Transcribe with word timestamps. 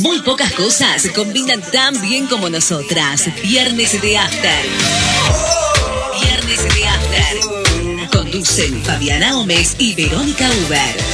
Muy 0.00 0.20
pocas 0.20 0.52
cosas 0.52 1.08
combinan 1.14 1.60
tan 1.70 2.00
bien 2.00 2.26
como 2.26 2.48
nosotras. 2.48 3.28
Viernes 3.42 4.00
de 4.00 4.18
After. 4.18 4.64
Viernes 6.20 6.74
de 6.74 6.88
After. 6.88 8.08
Conducen 8.10 8.82
Fabiana 8.82 9.32
Gómez 9.32 9.76
y 9.78 9.94
Verónica 9.94 10.50
Uber. 10.66 11.11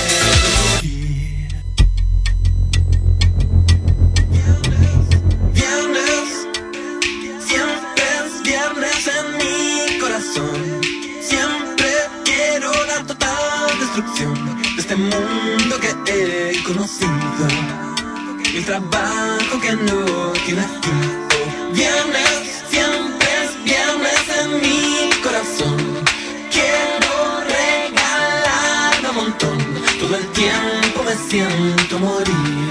Siento 31.28 31.98
morir. 31.98 32.70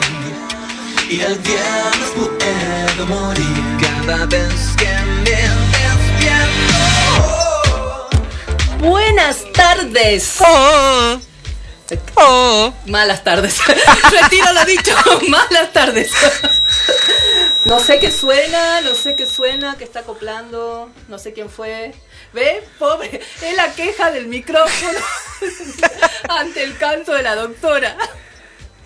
Y 1.10 1.22
el 1.22 1.38
viernes 1.40 2.10
puedo 2.16 3.06
morir 3.06 3.78
cada 3.82 4.26
vez 4.26 4.76
que 4.78 4.86
me 4.86 5.24
despierto. 5.24 6.50
Buenas 8.80 9.46
tardes. 9.54 10.38
Oh, 10.40 11.20
oh. 12.16 12.74
Malas 12.88 13.24
tardes. 13.24 13.60
Retiro 14.12 14.52
lo 14.54 14.66
dicho. 14.66 14.96
Malas 15.30 15.72
tardes. 15.72 16.12
No 17.66 17.80
sé 17.80 18.00
qué 18.00 18.12
suena, 18.12 18.82
no 18.82 18.96
sé 18.96 19.16
qué 19.16 19.26
suena, 19.28 19.78
que 19.78 19.84
está 19.84 20.00
acoplando, 20.00 20.90
no 21.10 21.20
sé 21.20 21.34
quién 21.34 21.50
fue. 21.50 21.94
¿Ve? 22.34 22.64
Pobre, 22.80 23.22
es 23.42 23.56
la 23.56 23.72
queja 23.74 24.12
del 24.12 24.28
micrófono 24.28 25.00
ante 26.30 26.64
el 26.64 26.78
canto 26.78 27.14
de 27.14 27.24
la 27.24 27.36
doctora. 27.36 27.96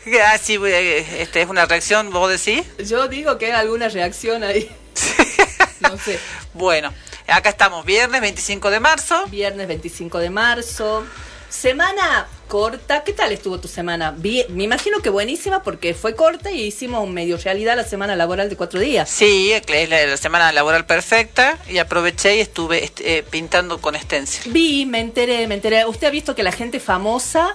Ah, 0.23 0.37
sí, 0.37 0.57
este 0.63 1.41
es 1.41 1.49
una 1.49 1.65
reacción, 1.65 2.11
vos 2.11 2.29
decís. 2.29 2.63
Yo 2.87 3.07
digo 3.07 3.37
que 3.37 3.47
hay 3.47 3.51
alguna 3.51 3.87
reacción 3.89 4.43
ahí. 4.43 4.69
No 5.81 5.97
sé. 5.97 6.19
Bueno, 6.53 6.93
acá 7.27 7.49
estamos, 7.49 7.83
viernes 7.85 8.21
25 8.21 8.69
de 8.69 8.79
marzo. 8.79 9.25
Viernes 9.27 9.67
25 9.67 10.19
de 10.19 10.29
marzo. 10.29 11.03
Semana 11.49 12.27
corta. 12.47 13.03
¿Qué 13.03 13.13
tal 13.13 13.31
estuvo 13.31 13.59
tu 13.59 13.67
semana? 13.67 14.11
Vi- 14.15 14.45
me 14.49 14.63
imagino 14.63 14.99
que 15.01 15.09
buenísima 15.09 15.63
porque 15.63 15.93
fue 15.95 16.15
corta 16.15 16.51
y 16.51 16.61
hicimos 16.61 17.09
medio 17.09 17.35
realidad 17.37 17.75
la 17.75 17.83
semana 17.83 18.15
laboral 18.15 18.47
de 18.49 18.55
cuatro 18.55 18.79
días. 18.79 19.09
Sí, 19.09 19.51
es 19.51 19.89
la, 19.89 20.05
la 20.05 20.17
semana 20.17 20.51
laboral 20.51 20.85
perfecta 20.85 21.57
y 21.67 21.79
aproveché 21.79 22.37
y 22.37 22.39
estuve 22.41 22.83
este, 22.85 23.17
eh, 23.17 23.23
pintando 23.23 23.81
con 23.81 23.95
stencil. 23.99 24.51
Vi, 24.53 24.85
me 24.85 24.99
enteré, 24.99 25.47
me 25.47 25.55
enteré. 25.55 25.85
Usted 25.85 26.07
ha 26.07 26.11
visto 26.11 26.35
que 26.35 26.43
la 26.43 26.51
gente 26.51 26.79
famosa, 26.79 27.53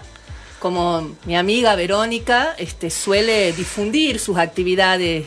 como 0.59 1.17
mi 1.25 1.37
amiga 1.37 1.75
Verónica, 1.75 2.55
este, 2.59 2.91
suele 2.91 3.53
difundir 3.53 4.19
sus 4.19 4.37
actividades. 4.39 5.25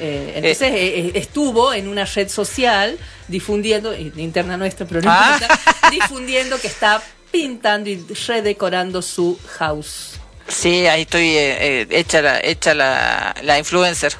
eh, 0.00 0.32
entonces 0.36 0.72
eh, 0.72 0.98
eh, 0.98 1.12
estuvo 1.14 1.72
en 1.74 1.88
una 1.88 2.04
red 2.04 2.28
social 2.28 2.98
difundiendo, 3.28 3.94
interna 3.96 4.56
nuestra, 4.56 4.86
pero 4.86 5.02
no 5.02 5.10
Ah. 5.12 5.38
difundiendo 5.90 6.58
que 6.60 6.68
está 6.68 7.02
pintando 7.30 7.90
y 7.90 8.04
redecorando 8.26 9.02
su 9.02 9.38
house. 9.58 10.12
Sí, 10.48 10.86
ahí 10.86 11.02
estoy 11.02 11.28
eh, 11.36 11.86
hecha 11.90 12.22
la, 12.22 12.40
hecha 12.40 12.74
la, 12.74 13.34
la 13.42 13.58
influencer. 13.58 14.14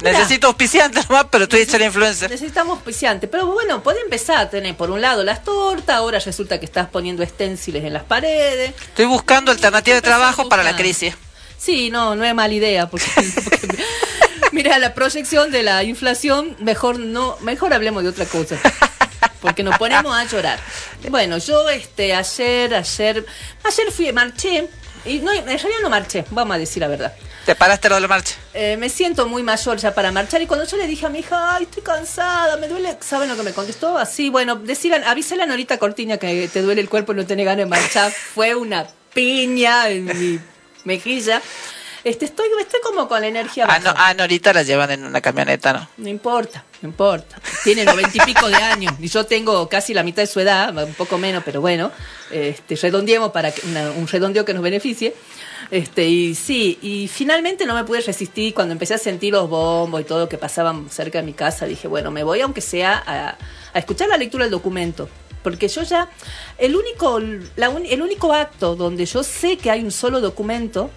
Necesito 0.00 0.46
auspiciante 0.46 1.00
nomás, 1.08 1.26
pero 1.30 1.44
estoy 1.44 1.60
hecha 1.60 1.78
la 1.78 1.86
influencer. 1.86 2.30
Necesitamos 2.30 2.76
auspiciante, 2.76 3.26
pero 3.26 3.46
bueno, 3.46 3.82
puede 3.82 4.00
empezar 4.00 4.38
a 4.38 4.50
tener 4.50 4.76
por 4.76 4.90
un 4.90 5.00
lado 5.00 5.24
las 5.24 5.42
tortas, 5.42 5.96
ahora 5.96 6.18
resulta 6.20 6.58
que 6.60 6.66
estás 6.66 6.88
poniendo 6.88 7.22
esténciles 7.22 7.84
en 7.84 7.92
las 7.92 8.04
paredes. 8.04 8.74
Estoy 8.80 9.06
buscando 9.06 9.50
alternativa 9.50 9.96
de 9.96 10.02
trabajo 10.02 10.48
para 10.48 10.62
la 10.62 10.76
crisis. 10.76 11.14
Sí, 11.58 11.90
no, 11.90 12.14
no 12.14 12.24
es 12.24 12.34
mala 12.34 12.54
idea, 12.54 12.88
porque, 12.88 13.06
porque 13.44 13.78
mira, 14.52 14.78
la 14.78 14.94
proyección 14.94 15.50
de 15.50 15.64
la 15.64 15.82
inflación, 15.82 16.56
mejor 16.60 17.00
no, 17.00 17.36
mejor 17.40 17.74
hablemos 17.74 18.04
de 18.04 18.10
otra 18.10 18.26
cosa. 18.26 18.56
Porque 19.40 19.62
nos 19.62 19.78
ponemos 19.78 20.16
a 20.16 20.24
llorar. 20.24 20.58
Bueno, 21.10 21.38
yo 21.38 21.68
este 21.68 22.12
ayer, 22.12 22.74
ayer, 22.74 23.24
ayer 23.64 23.92
fui, 23.92 24.12
marché, 24.12 24.68
y 25.04 25.18
no, 25.18 25.32
en 25.32 25.44
realidad 25.44 25.78
no 25.82 25.90
marché, 25.90 26.24
vamos 26.30 26.56
a 26.56 26.58
decir 26.58 26.80
la 26.80 26.88
verdad. 26.88 27.14
¿Te 27.48 27.54
paraste 27.54 27.88
lo 27.88 27.94
de 27.94 28.02
la 28.02 28.08
marcha? 28.08 28.34
Eh, 28.52 28.76
me 28.78 28.90
siento 28.90 29.26
muy 29.26 29.42
mayor 29.42 29.78
ya 29.78 29.94
para 29.94 30.12
marchar 30.12 30.42
y 30.42 30.46
cuando 30.46 30.66
yo 30.66 30.76
le 30.76 30.86
dije 30.86 31.06
a 31.06 31.08
mi 31.08 31.20
hija, 31.20 31.54
ay, 31.54 31.62
estoy 31.62 31.82
cansada, 31.82 32.58
me 32.58 32.68
duele, 32.68 32.98
¿saben 33.00 33.26
lo 33.26 33.36
que 33.36 33.42
me 33.42 33.54
contestó? 33.54 33.96
Así, 33.96 34.28
bueno, 34.28 34.56
decían, 34.56 35.02
avísale 35.02 35.44
a 35.44 35.46
Norita 35.46 35.78
Cortiña 35.78 36.18
que 36.18 36.46
te 36.52 36.60
duele 36.60 36.82
el 36.82 36.90
cuerpo 36.90 37.12
y 37.12 37.16
no 37.16 37.24
tenés 37.24 37.46
ganas 37.46 37.60
de 37.60 37.64
marchar. 37.64 38.12
Fue 38.34 38.54
una 38.54 38.86
piña 39.14 39.88
en 39.88 40.04
mi 40.04 40.38
mejilla. 40.84 41.40
Este, 42.04 42.26
estoy, 42.26 42.48
estoy 42.60 42.80
como 42.82 43.08
con 43.08 43.22
la 43.22 43.28
energía 43.28 43.64
Ah, 43.66 43.78
no, 43.78 43.94
ah, 43.96 44.12
Norita 44.12 44.52
la 44.52 44.62
llevan 44.62 44.90
en 44.90 45.04
una 45.06 45.22
camioneta, 45.22 45.72
¿no? 45.72 45.88
No 45.96 46.08
importa, 46.10 46.62
no 46.82 46.90
importa. 46.90 47.40
Tiene 47.64 47.86
noventa 47.86 48.10
y 48.14 48.20
pico 48.26 48.46
de 48.48 48.56
años 48.56 48.92
y 49.00 49.08
yo 49.08 49.24
tengo 49.24 49.66
casi 49.70 49.94
la 49.94 50.02
mitad 50.02 50.20
de 50.22 50.26
su 50.26 50.38
edad, 50.40 50.76
un 50.84 50.92
poco 50.92 51.16
menos, 51.16 51.42
pero 51.46 51.62
bueno, 51.62 51.92
este, 52.30 52.76
redondeemos 52.76 53.32
para 53.32 53.50
que 53.52 53.66
una- 53.66 53.90
un 53.92 54.06
redondeo 54.06 54.44
que 54.44 54.52
nos 54.52 54.62
beneficie. 54.62 55.14
Este, 55.70 56.06
y 56.06 56.34
sí, 56.34 56.78
y 56.82 57.08
finalmente 57.08 57.66
no 57.66 57.74
me 57.74 57.84
pude 57.84 58.00
resistir 58.00 58.54
cuando 58.54 58.72
empecé 58.72 58.94
a 58.94 58.98
sentir 58.98 59.32
los 59.32 59.48
bombos 59.48 60.00
y 60.00 60.04
todo 60.04 60.28
que 60.28 60.38
pasaban 60.38 60.88
cerca 60.90 61.18
de 61.18 61.24
mi 61.24 61.32
casa. 61.32 61.66
Dije, 61.66 61.88
bueno, 61.88 62.10
me 62.10 62.24
voy 62.24 62.40
aunque 62.40 62.60
sea 62.60 63.02
a, 63.06 63.78
escuchar 63.78 64.08
la 64.08 64.16
lectura 64.16 64.44
del 64.44 64.52
documento. 64.52 65.08
Porque 65.42 65.68
yo 65.68 65.82
ya, 65.82 66.10
el 66.58 66.74
único, 66.74 67.18
el 67.18 68.02
único 68.02 68.32
acto 68.32 68.74
donde 68.74 69.06
yo 69.06 69.22
sé 69.22 69.56
que 69.56 69.70
hay 69.70 69.82
un 69.82 69.92
solo 69.92 70.20
documento 70.20 70.90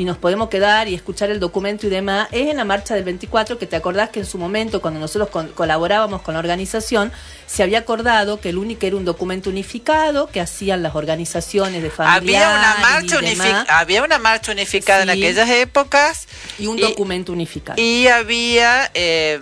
y 0.00 0.04
nos 0.04 0.16
podemos 0.16 0.48
quedar 0.48 0.88
y 0.88 0.94
escuchar 0.94 1.28
el 1.30 1.40
documento 1.40 1.86
y 1.86 1.90
demás, 1.90 2.28
es 2.32 2.48
en 2.48 2.56
la 2.56 2.64
marcha 2.64 2.94
del 2.94 3.04
24, 3.04 3.58
que 3.58 3.66
te 3.66 3.76
acordás 3.76 4.08
que 4.08 4.20
en 4.20 4.24
su 4.26 4.38
momento, 4.38 4.80
cuando 4.80 4.98
nosotros 4.98 5.28
con- 5.28 5.48
colaborábamos 5.48 6.22
con 6.22 6.32
la 6.32 6.40
organización, 6.40 7.12
se 7.46 7.62
había 7.62 7.80
acordado 7.80 8.40
que 8.40 8.48
el 8.48 8.56
único 8.56 8.86
era 8.86 8.96
un 8.96 9.04
documento 9.04 9.50
unificado 9.50 10.28
que 10.28 10.40
hacían 10.40 10.82
las 10.82 10.94
organizaciones 10.94 11.82
de 11.82 11.90
familiares 11.90 12.48
Había 12.48 12.58
una 12.58 12.76
marcha 12.80 13.18
unificada, 13.18 13.78
había 13.78 14.02
una 14.02 14.18
marcha 14.18 14.52
unificada 14.52 15.02
en 15.02 15.10
aquellas 15.10 15.50
épocas 15.50 16.26
y 16.58 16.66
un 16.66 16.78
documento 16.78 17.32
unificado. 17.32 17.78
y 17.78 18.06
había 18.06 18.90
eh, 18.94 19.38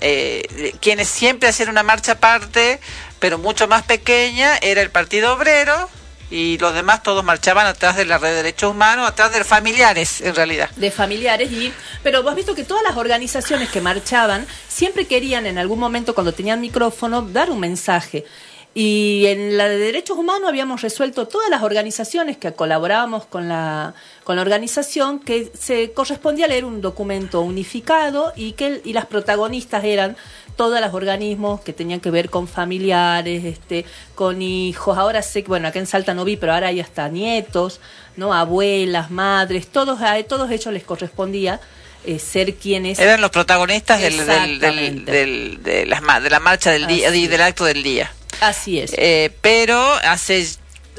eh, 0.00 0.74
quienes 0.80 1.06
siempre 1.06 1.48
hacían 1.48 1.68
una 1.68 1.84
marcha 1.84 2.12
aparte, 2.12 2.80
pero 3.20 3.38
mucho 3.38 3.68
más 3.68 3.84
pequeña, 3.84 4.56
era 4.60 4.82
el 4.82 4.90
Partido 4.90 5.34
Obrero 5.34 5.88
y 6.30 6.58
los 6.58 6.74
demás 6.74 7.02
todos 7.02 7.24
marchaban 7.24 7.66
atrás 7.66 7.96
de 7.96 8.04
la 8.04 8.18
red 8.18 8.30
de 8.30 8.36
derechos 8.36 8.70
humanos, 8.70 9.08
atrás 9.08 9.32
de 9.32 9.42
familiares 9.44 10.20
en 10.20 10.34
realidad. 10.34 10.70
de 10.76 10.90
familiares 10.90 11.50
y 11.50 11.72
pero 12.02 12.22
vos 12.22 12.30
has 12.30 12.36
visto 12.36 12.54
que 12.54 12.64
todas 12.64 12.82
las 12.82 12.96
organizaciones 12.96 13.68
que 13.68 13.80
marchaban 13.80 14.46
siempre 14.68 15.06
querían 15.06 15.46
en 15.46 15.58
algún 15.58 15.78
momento 15.78 16.14
cuando 16.14 16.32
tenían 16.32 16.60
micrófono 16.60 17.22
dar 17.22 17.50
un 17.50 17.60
mensaje 17.60 18.24
y 18.72 19.24
en 19.26 19.56
la 19.56 19.68
de 19.68 19.78
derechos 19.78 20.16
humanos 20.16 20.48
habíamos 20.48 20.82
resuelto 20.82 21.26
todas 21.26 21.50
las 21.50 21.62
organizaciones 21.62 22.36
que 22.36 22.52
colaborábamos 22.52 23.26
con 23.26 23.48
la 23.48 23.94
con 24.22 24.36
la 24.36 24.42
organización 24.42 25.18
que 25.18 25.50
se 25.58 25.92
correspondía 25.92 26.46
leer 26.46 26.64
un 26.64 26.80
documento 26.80 27.40
unificado 27.40 28.32
y 28.36 28.52
que 28.52 28.80
y 28.84 28.92
las 28.92 29.06
protagonistas 29.06 29.82
eran 29.82 30.16
todos 30.60 30.78
los 30.82 30.92
organismos 30.92 31.62
que 31.62 31.72
tenían 31.72 32.00
que 32.00 32.10
ver 32.10 32.28
con 32.28 32.46
familiares, 32.46 33.44
este, 33.46 33.86
con 34.14 34.42
hijos. 34.42 34.98
Ahora 34.98 35.22
sé 35.22 35.42
que, 35.42 35.48
bueno, 35.48 35.68
acá 35.68 35.78
en 35.78 35.86
Salta 35.86 36.12
no 36.12 36.22
vi, 36.26 36.36
pero 36.36 36.52
ahora 36.52 36.66
hay 36.66 36.80
hasta 36.80 37.08
nietos, 37.08 37.80
¿no? 38.16 38.34
Abuelas, 38.34 39.10
madres, 39.10 39.68
todos, 39.68 40.02
a 40.02 40.22
todos 40.24 40.50
ellos 40.50 40.74
les 40.74 40.82
correspondía 40.84 41.60
eh, 42.04 42.18
ser 42.18 42.56
quienes... 42.56 42.98
Eran 42.98 43.22
los 43.22 43.30
protagonistas 43.30 44.02
del, 44.02 44.18
del, 44.18 44.26
del- 44.26 44.38
Exactamente. 44.50 45.12
del- 45.12 45.62
de, 45.62 45.86
las 45.86 46.02
ma- 46.02 46.20
de 46.20 46.28
la 46.28 46.40
marcha 46.40 46.70
del 46.72 46.86
día 46.86 47.08
y 47.14 47.26
del 47.26 47.40
acto 47.40 47.64
del 47.64 47.82
día. 47.82 48.12
Así 48.42 48.78
es. 48.80 48.92
Eh, 48.98 49.30
pero 49.40 49.80
hace 50.04 50.46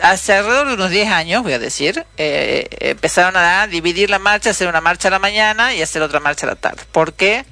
hace 0.02 0.34
alrededor 0.34 0.70
de 0.70 0.74
unos 0.74 0.90
10 0.90 1.08
años, 1.10 1.44
voy 1.44 1.54
a 1.54 1.60
decir, 1.60 2.04
eh, 2.18 2.68
empezaron 2.80 3.38
a 3.38 3.68
dividir 3.68 4.10
la 4.10 4.18
marcha, 4.18 4.50
hacer 4.50 4.68
una 4.68 4.82
marcha 4.82 5.10
a 5.10 5.12
la 5.12 5.20
mañana 5.20 5.76
y 5.76 5.84
hacer 5.84 6.02
otra 6.02 6.20
marcha 6.20 6.48
a 6.48 6.50
la 6.50 6.56
tarde. 6.56 6.82
¿Por 6.92 7.14
qué? 7.14 7.46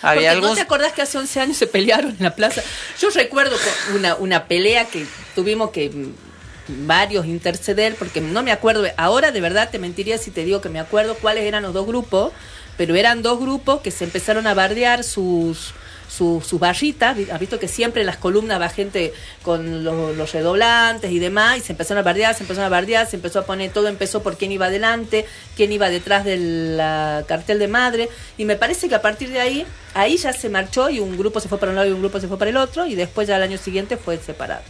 Porque 0.00 0.18
Había 0.18 0.34
¿No 0.34 0.40
algún... 0.40 0.54
te 0.54 0.62
acordás 0.62 0.92
que 0.92 1.02
hace 1.02 1.18
11 1.18 1.40
años 1.40 1.56
se 1.56 1.66
pelearon 1.66 2.10
en 2.10 2.22
la 2.22 2.34
plaza? 2.34 2.62
Yo 2.98 3.10
recuerdo 3.10 3.56
una, 3.94 4.14
una 4.16 4.46
pelea 4.46 4.86
que 4.86 5.06
tuvimos 5.34 5.70
que 5.70 5.90
mm, 5.90 6.86
varios 6.86 7.26
interceder, 7.26 7.94
porque 7.96 8.20
no 8.20 8.42
me 8.42 8.52
acuerdo, 8.52 8.86
ahora 8.96 9.32
de 9.32 9.40
verdad 9.40 9.70
te 9.70 9.78
mentiría 9.78 10.18
si 10.18 10.30
te 10.30 10.44
digo 10.44 10.60
que 10.60 10.68
me 10.68 10.80
acuerdo 10.80 11.16
cuáles 11.16 11.44
eran 11.44 11.62
los 11.62 11.74
dos 11.74 11.86
grupos, 11.86 12.32
pero 12.76 12.94
eran 12.94 13.22
dos 13.22 13.38
grupos 13.40 13.80
que 13.80 13.90
se 13.90 14.04
empezaron 14.04 14.46
a 14.46 14.54
bardear 14.54 15.04
sus 15.04 15.74
su- 16.10 16.42
sus 16.44 16.58
barritas. 16.58 17.16
Vi- 17.16 17.30
Has 17.30 17.38
visto 17.38 17.58
que 17.60 17.68
siempre 17.68 18.02
en 18.02 18.06
las 18.06 18.16
columnas 18.16 18.60
va 18.60 18.68
gente 18.68 19.12
con 19.42 19.84
lo- 19.84 20.12
los 20.12 20.32
redoblantes 20.32 21.10
y 21.12 21.18
demás, 21.20 21.58
y 21.58 21.60
se 21.60 21.72
empezaron 21.72 22.00
a 22.00 22.02
bardear, 22.02 22.34
se 22.34 22.42
empezaron 22.42 22.66
a 22.66 22.68
bardear, 22.68 23.06
se 23.08 23.16
empezó 23.16 23.38
a 23.38 23.46
poner, 23.46 23.72
todo 23.72 23.88
empezó 23.88 24.22
por 24.22 24.36
quién 24.36 24.50
iba 24.52 24.66
adelante, 24.66 25.24
quién 25.56 25.70
iba 25.72 25.88
detrás 25.88 26.24
del 26.24 26.76
la 26.76 27.24
cartel 27.28 27.58
de 27.58 27.68
madre, 27.68 28.08
y 28.36 28.44
me 28.44 28.56
parece 28.56 28.88
que 28.88 28.94
a 28.96 29.02
partir 29.02 29.30
de 29.30 29.40
ahí, 29.40 29.66
ahí 29.94 30.16
ya 30.16 30.32
se 30.32 30.48
marchó 30.48 30.90
y 30.90 30.98
un 31.00 31.16
grupo 31.16 31.38
se 31.40 31.48
fue 31.48 31.58
para 31.58 31.70
un 31.70 31.76
lado 31.76 31.88
y 31.88 31.92
un 31.92 32.00
grupo 32.00 32.18
se 32.20 32.26
fue 32.28 32.38
para 32.38 32.50
el 32.50 32.56
otro, 32.56 32.86
y 32.86 32.94
después 32.96 33.28
ya 33.28 33.36
al 33.36 33.42
año 33.42 33.58
siguiente 33.58 33.96
fue 33.96 34.18
separado. 34.18 34.62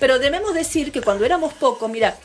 Pero 0.00 0.18
debemos 0.18 0.52
decir 0.54 0.92
que 0.92 1.00
cuando 1.00 1.24
éramos 1.24 1.54
pocos, 1.54 1.88
mira, 1.88 2.16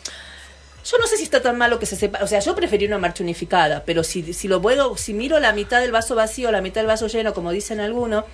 yo 0.84 0.98
no 0.98 1.08
sé 1.08 1.18
si 1.18 1.24
está 1.24 1.42
tan 1.42 1.58
malo 1.58 1.80
que 1.80 1.86
se 1.86 1.96
sepa, 1.96 2.20
o 2.24 2.28
sea, 2.28 2.40
yo 2.40 2.56
preferí 2.56 2.86
una 2.86 2.98
marcha 2.98 3.24
unificada, 3.24 3.84
pero 3.86 4.04
si, 4.04 4.34
si 4.34 4.48
lo 4.48 4.62
puedo, 4.62 4.98
si 4.98 5.14
miro 5.14 5.40
la 5.40 5.54
mitad 5.54 5.80
del 5.80 5.92
vaso 5.92 6.16
vacío, 6.16 6.52
la 6.52 6.62
mitad 6.62 6.82
del 6.82 6.88
vaso 6.88 7.08
lleno, 7.08 7.34
como 7.34 7.52
dicen 7.52 7.80
algunos, 7.80 8.26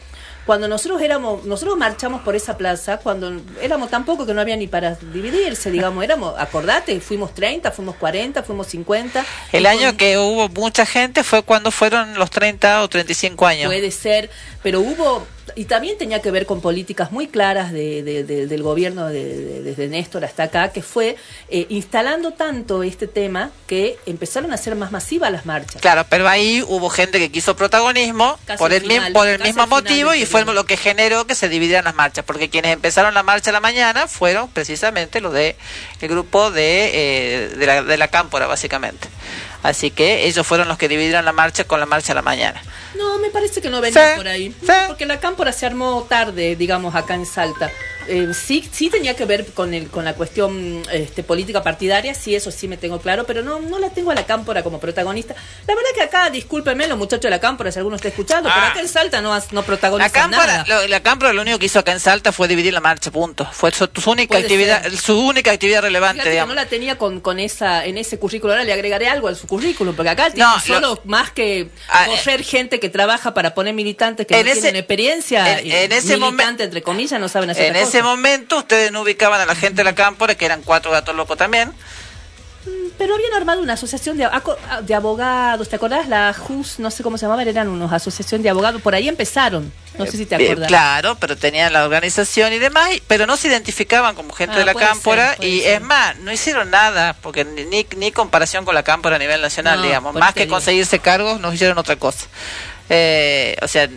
cuando 0.48 0.68
nosotros 0.68 1.00
éramos, 1.02 1.44
nosotros 1.46 1.78
marchamos 1.78 2.22
por 2.22 2.36
esa 2.36 2.58
plaza, 2.58 2.98
cuando 2.98 3.40
éramos 3.62 3.92
tan 3.92 4.04
pocos 4.06 4.26
que 4.26 4.34
no 4.34 4.42
había 4.42 4.56
ni 4.56 4.66
para 4.66 4.96
dividirse, 4.96 5.70
digamos, 5.70 6.04
éramos, 6.04 6.34
acordate, 6.40 7.00
fuimos 7.02 7.36
30, 7.36 7.70
fuimos 7.72 7.96
40, 7.98 8.42
fuimos 8.42 8.66
50. 8.68 9.24
El 9.52 9.66
año 9.68 9.90
con- 9.90 9.98
que 9.98 10.18
hubo 10.18 10.50
mucha 10.50 10.86
gente 10.88 11.24
fue 11.24 11.44
cuando 11.44 11.70
fueron 11.70 12.18
los 12.18 12.32
30 12.32 12.82
o 12.82 12.88
35 12.90 13.46
años. 13.46 13.68
Puede 13.68 13.92
ser, 13.92 14.30
pero 14.64 14.80
hubo, 14.80 15.28
y 15.56 15.66
también 15.66 15.98
tenía 15.98 16.22
que 16.22 16.32
ver 16.32 16.46
con 16.46 16.62
políticas 16.62 17.12
muy 17.12 17.28
claras 17.28 17.72
de, 17.72 18.02
de- 18.04 18.24
de- 18.24 18.48
del 18.48 18.64
gobierno 18.64 19.08
de, 19.08 19.24
de- 19.26 19.62
desde 19.64 19.88
Néstor 19.88 20.24
hasta 20.26 20.44
acá, 20.44 20.72
que 20.72 20.82
fue 20.82 21.16
eh, 21.50 21.66
instalando 21.70 22.32
tanto 22.32 22.84
este 22.84 23.08
tema 23.08 23.52
que 23.68 23.98
empezaron 24.06 24.52
a 24.54 24.58
ser 24.58 24.76
más 24.76 24.92
masivas 24.92 25.32
las 25.32 25.46
marchas. 25.46 25.82
Claro, 25.82 26.06
pero 26.10 26.28
ahí 26.28 26.64
hubo 26.68 26.90
gente 26.90 27.20
que 27.20 27.32
quiso 27.32 27.56
protagonismo 27.56 28.38
Casi 28.46 28.58
por 28.60 28.72
el, 28.74 28.84
mi- 28.84 28.96
final, 28.96 29.14
por 29.14 29.28
el 29.28 29.40
mismo 29.42 29.64
final 29.66 29.70
motivo 29.84 30.14
y 30.14 30.26
fue 30.26 30.37
periodo. 30.46 30.54
lo 30.62 30.66
que 30.66 30.78
generó 30.78 31.26
que 31.28 31.36
se 31.36 31.50
dividieran 31.50 31.86
las 31.86 31.96
marchas, 31.96 32.24
porque 32.26 32.50
quienes 32.50 32.72
empezaron 32.74 33.14
la 33.14 33.24
marcha 33.24 33.50
a 33.50 33.54
la 33.54 33.60
mañana 33.60 34.08
fueron 34.08 34.50
precisamente 34.50 35.22
los 35.22 35.34
de 35.34 35.56
el 36.02 36.10
grupo 36.10 36.52
de, 36.52 36.92
eh, 36.94 37.50
de, 37.50 37.66
la, 37.66 37.84
de 37.84 37.98
la 37.98 38.08
cámpora, 38.08 38.48
básicamente. 38.48 39.08
Así 39.64 39.92
que 39.92 40.26
ellos 40.28 40.46
fueron 40.46 40.68
los 40.68 40.78
que 40.78 40.88
dividieron 40.88 41.26
la 41.26 41.34
marcha 41.34 41.64
con 41.66 41.80
la 41.80 41.86
marcha 41.86 42.12
a 42.14 42.16
la 42.16 42.22
mañana. 42.22 42.62
No, 42.96 43.18
me 43.20 43.30
parece 43.30 43.62
que 43.62 43.70
no 43.70 43.82
venía 43.82 44.12
Sí, 44.12 44.18
por 44.18 44.28
ahí. 44.28 44.56
sí. 44.62 44.72
Porque 44.88 45.06
la 45.06 45.20
cámpora 45.20 45.52
se 45.52 45.66
armó 45.66 46.06
tarde, 46.08 46.56
digamos, 46.56 46.96
acá 46.96 47.16
en 47.16 47.26
Salta. 47.26 47.72
Eh, 48.08 48.34
sí, 48.34 48.68
sí 48.72 48.90
tenía 48.90 49.16
que 49.16 49.26
ver 49.26 49.46
con 49.54 49.74
el, 49.74 49.88
con 49.90 50.06
la 50.06 50.14
cuestión 50.14 50.82
este, 50.92 51.24
política 51.24 51.62
partidaria, 51.64 52.14
sí, 52.14 52.36
eso 52.36 52.52
sí 52.52 52.68
me 52.68 52.78
tengo 52.78 53.00
claro, 53.02 53.26
pero 53.26 53.42
no, 53.44 53.60
no 53.60 53.80
la 53.80 53.90
tengo 53.90 54.12
a 54.12 54.16
la 54.16 54.26
cámpora 54.26 54.64
como 54.64 54.80
protagonista. 54.80 55.36
La 55.68 55.76
verdad 55.76 55.90
que 55.94 56.02
acá, 56.04 56.30
discúlpenme 56.30 56.88
los 56.88 56.98
muchachos 56.98 57.24
de 57.24 57.30
la 57.30 57.40
cámpora, 57.40 57.72
si 57.72 57.80
alguno 57.80 57.96
está 57.98 58.08
escuchando, 58.08 58.50
pero 58.50 58.66
Ah. 58.66 58.70
acá 58.70 58.80
en 58.82 58.88
Salta 58.88 59.22
no, 59.22 59.36
no 59.52 59.62
La 59.62 59.62
protagoniza 59.66 60.10
cámpora, 60.12 60.46
nada. 60.46 60.66
lo, 60.68 60.88
la 60.88 61.00
cámpora 61.02 61.34
lo 61.34 61.42
único 61.42 61.60
que 61.60 61.66
hizo 61.66 61.80
acá 61.80 61.92
en 61.92 62.00
Salta 62.00 62.32
fue 62.32 62.48
dividir 62.48 62.74
la 62.74 62.80
marcha, 62.82 63.12
punto. 63.12 63.48
Fue 63.52 63.72
su, 63.72 63.90
su 63.94 64.12
única 64.12 64.38
actividad, 64.38 64.84
ser. 64.84 64.98
su 64.98 65.20
única 65.20 65.52
actividad 65.52 65.82
relevante, 65.82 66.16
Fíjate 66.22 66.30
que 66.30 66.34
digamos. 66.34 66.56
no 66.56 66.62
la 66.62 66.68
tenía 66.68 66.98
con, 66.98 67.20
con 67.20 67.40
esa, 67.40 67.86
en 67.86 67.98
ese 67.98 68.18
currículo. 68.20 68.54
Ahora 68.54 68.64
le 68.64 68.74
agregaré 68.74 69.10
algo 69.10 69.28
a 69.28 69.36
su 69.36 69.48
currículum, 69.48 69.96
porque 69.96 70.10
acá 70.10 70.30
tiene 70.30 70.50
No, 70.50 70.60
solo 70.60 70.80
lo- 70.80 71.02
más 71.06 71.32
que 71.32 71.70
Ah, 71.90 72.06
correr 72.08 72.44
gente 72.44 72.80
que 72.80 72.90
trabaja 72.90 73.34
para 73.34 73.54
poner 73.54 73.74
militantes 73.74 74.26
que 74.28 74.34
no 74.36 74.50
ese- 74.50 74.62
tienen 74.62 74.76
experiencia. 74.78 75.60
en- 75.60 75.72
en 75.72 75.92
ese 75.92 76.18
militante, 76.18 76.64
entre 76.64 76.82
comillas, 76.82 77.20
no 77.20 77.28
saben 77.28 77.50
hacer 77.50 77.66
En 77.68 77.76
ese 77.98 78.04
momento 78.04 78.58
ustedes 78.58 78.92
no 78.92 79.02
ubicaban 79.02 79.40
a 79.42 79.46
la 79.46 79.56
gente 79.56 79.78
de 79.78 79.84
la 79.84 79.96
cámpora, 79.96 80.36
que 80.36 80.46
eran 80.46 80.62
cuatro 80.64 80.92
gatos 80.92 81.16
locos 81.16 81.38
también. 81.38 81.72
Pero 82.98 83.14
habían 83.14 83.34
armado 83.34 83.62
una 83.62 83.74
asociación 83.74 84.18
de, 84.18 84.26
aco- 84.26 84.58
de 84.82 84.96
abogados, 84.96 85.70
¿te 85.70 85.76
acordás? 85.76 86.08
La 86.10 86.34
JUS, 86.34 86.80
no 86.80 86.90
sé 86.90 87.04
cómo 87.04 87.18
se 87.18 87.26
llamaban, 87.26 87.48
eran 87.48 87.68
unos 87.70 87.94
asociación 87.94 88.42
de 88.42 88.50
abogados, 88.50 88.82
por 88.82 88.96
ahí 88.96 89.08
empezaron, 89.08 89.72
no 90.00 90.06
sé 90.08 90.18
si 90.18 90.26
te 90.26 90.36
Eh, 90.36 90.48
acordás. 90.52 90.68
claro, 90.68 91.16
pero 91.16 91.38
tenían 91.38 91.72
la 91.72 91.86
organización 91.86 92.52
y 92.54 92.58
demás, 92.60 92.90
pero 93.08 93.28
no 93.28 93.38
se 93.38 93.50
identificaban 93.50 94.16
como 94.16 94.34
gente 94.34 94.56
Ah, 94.56 94.60
de 94.60 94.66
la 94.66 94.74
cámpora 94.74 95.36
ser, 95.36 95.46
y 95.46 95.62
ser. 95.62 95.76
es 95.76 95.82
más, 95.82 96.18
no 96.18 96.32
hicieron 96.32 96.72
nada, 96.72 97.14
porque 97.22 97.46
ni, 97.46 97.86
ni, 97.96 98.12
comparación 98.12 98.66
con 98.66 98.74
la 98.74 98.82
cámpora 98.84 99.16
a 99.18 99.20
nivel 99.20 99.42
nacional, 99.42 99.78
No, 99.80 99.86
digamos, 99.86 100.16
más 100.16 100.34
que 100.34 100.42
digo. 100.46 100.56
conseguirse 100.56 100.98
cargos, 101.00 101.40
nos 101.40 101.54
hicieron 101.54 101.78
otra 101.78 101.96
cosa. 101.98 102.26
Eh, 102.90 103.56
o 103.62 103.68
sea, 103.68 103.84
eh, 103.84 103.92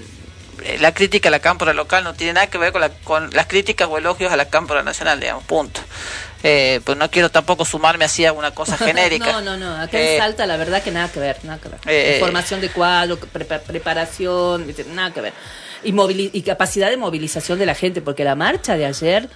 la 0.81 0.93
crítica 0.95 1.29
a 1.29 1.33
la 1.33 1.41
cámpora 1.41 1.73
local 1.73 2.05
no 2.05 2.15
tiene 2.15 2.35
nada 2.35 2.47
que 2.49 2.59
ver 2.59 2.73
con, 2.73 2.81
la- 2.81 2.91
con 2.91 3.31
las 3.33 3.47
críticas 3.47 3.89
o 3.91 3.99
elogios 3.99 4.33
a 4.33 4.37
la 4.37 4.47
cámpora 4.49 4.83
nacional, 4.83 5.19
digamos, 5.21 5.45
punto. 5.45 5.81
Eh, 6.43 6.81
pues 6.85 6.97
no 6.97 7.11
quiero 7.11 7.31
tampoco 7.31 7.65
sumarme 7.67 8.05
así 8.07 8.25
a 8.25 8.33
una 8.33 8.53
cosa 8.53 8.77
genérica. 8.79 9.33
no, 9.33 9.41
no, 9.43 9.57
no, 9.57 9.77
acá 9.77 9.99
Eh, 9.99 10.15
en 10.15 10.21
Salta 10.23 10.47
la 10.47 10.57
verdad 10.57 10.83
que 10.83 10.91
nada 10.91 11.11
que 11.13 11.21
ver, 11.21 11.37
nada 11.45 11.59
que 11.61 11.69
ver. 11.69 11.81
Eh, 11.87 12.17
Formación 12.21 12.61
de 12.61 12.71
cuadro, 12.71 13.19
prepa- 13.21 13.61
preparación, 13.61 14.67
nada 14.95 15.13
que 15.13 15.21
ver. 15.21 15.33
Y, 15.83 15.93
y 16.33 16.43
capacidad 16.43 16.89
de 16.91 16.97
movilización 16.97 17.59
de 17.59 17.67
la 17.67 17.75
gente, 17.75 18.01
porque 18.03 18.25
la 18.25 18.35
marcha 18.35 18.77
de 18.77 18.87
ayer 18.87 19.29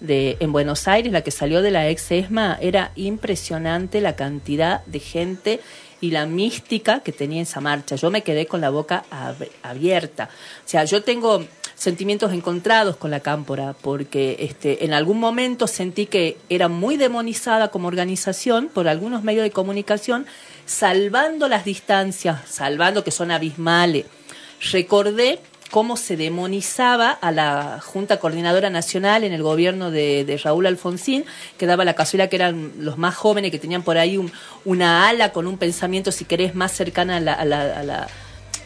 de 0.00 0.36
en 0.40 0.52
Buenos 0.52 0.88
Aires, 0.88 1.10
la 1.12 1.22
que 1.22 1.30
salió 1.30 1.62
de 1.62 1.70
la 1.70 1.88
ex 1.88 2.10
ESMA, 2.10 2.58
era 2.60 2.90
impresionante 2.96 4.00
la 4.02 4.14
cantidad 4.14 4.84
de 4.86 5.00
gente 5.00 5.60
y 6.00 6.10
la 6.10 6.26
mística 6.26 7.00
que 7.00 7.12
tenía 7.12 7.42
esa 7.42 7.60
marcha. 7.60 7.96
Yo 7.96 8.10
me 8.10 8.22
quedé 8.22 8.46
con 8.46 8.60
la 8.60 8.70
boca 8.70 9.04
ab- 9.10 9.48
abierta. 9.62 10.28
O 10.64 10.68
sea, 10.68 10.84
yo 10.84 11.02
tengo 11.02 11.44
sentimientos 11.74 12.32
encontrados 12.32 12.96
con 12.96 13.10
la 13.10 13.20
cámpora, 13.20 13.74
porque 13.80 14.36
este, 14.40 14.84
en 14.84 14.92
algún 14.94 15.18
momento 15.20 15.66
sentí 15.66 16.06
que 16.06 16.38
era 16.48 16.68
muy 16.68 16.96
demonizada 16.96 17.68
como 17.68 17.88
organización 17.88 18.68
por 18.72 18.88
algunos 18.88 19.22
medios 19.22 19.44
de 19.44 19.50
comunicación, 19.50 20.26
salvando 20.64 21.48
las 21.48 21.64
distancias, 21.64 22.40
salvando 22.48 23.04
que 23.04 23.10
son 23.10 23.30
abismales. 23.30 24.06
Recordé 24.72 25.38
cómo 25.70 25.96
se 25.96 26.16
demonizaba 26.16 27.10
a 27.10 27.32
la 27.32 27.80
Junta 27.84 28.18
Coordinadora 28.18 28.70
Nacional 28.70 29.24
en 29.24 29.32
el 29.32 29.42
gobierno 29.42 29.90
de, 29.90 30.40
Raúl 30.42 30.66
Alfonsín, 30.66 31.24
que 31.58 31.66
daba 31.66 31.84
la 31.84 31.94
casualidad 31.94 32.28
que 32.30 32.36
eran 32.36 32.72
los 32.78 32.98
más 32.98 33.14
jóvenes, 33.16 33.50
que 33.50 33.58
tenían 33.58 33.82
por 33.82 33.98
ahí 33.98 34.16
un- 34.16 34.32
una 34.64 35.08
ala 35.08 35.32
con 35.32 35.46
un 35.46 35.58
pensamiento, 35.58 36.12
si 36.12 36.24
querés, 36.24 36.54
más 36.54 36.72
cercana 36.72 37.16
a 37.16 37.20
la- 37.44 38.06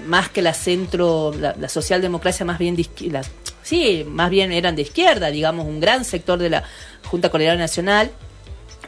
más 0.06 0.28
que 0.30 0.40
la 0.42 0.54
centro, 0.54 1.32
la, 1.38 1.54
la 1.58 1.68
socialdemocracia 1.68 2.46
más 2.46 2.58
bien 2.58 2.74
de 2.74 2.82
izquierda, 2.82 3.22
sí, 3.62 4.04
más 4.08 4.30
bien 4.30 4.50
eran 4.50 4.74
de 4.76 4.82
izquierda, 4.82 5.30
digamos, 5.30 5.66
un 5.66 5.78
gran 5.80 6.04
sector 6.04 6.38
de 6.38 6.48
la 6.50 6.64
Junta 7.06 7.28
Coordinadora 7.28 7.60
Nacional. 7.62 8.10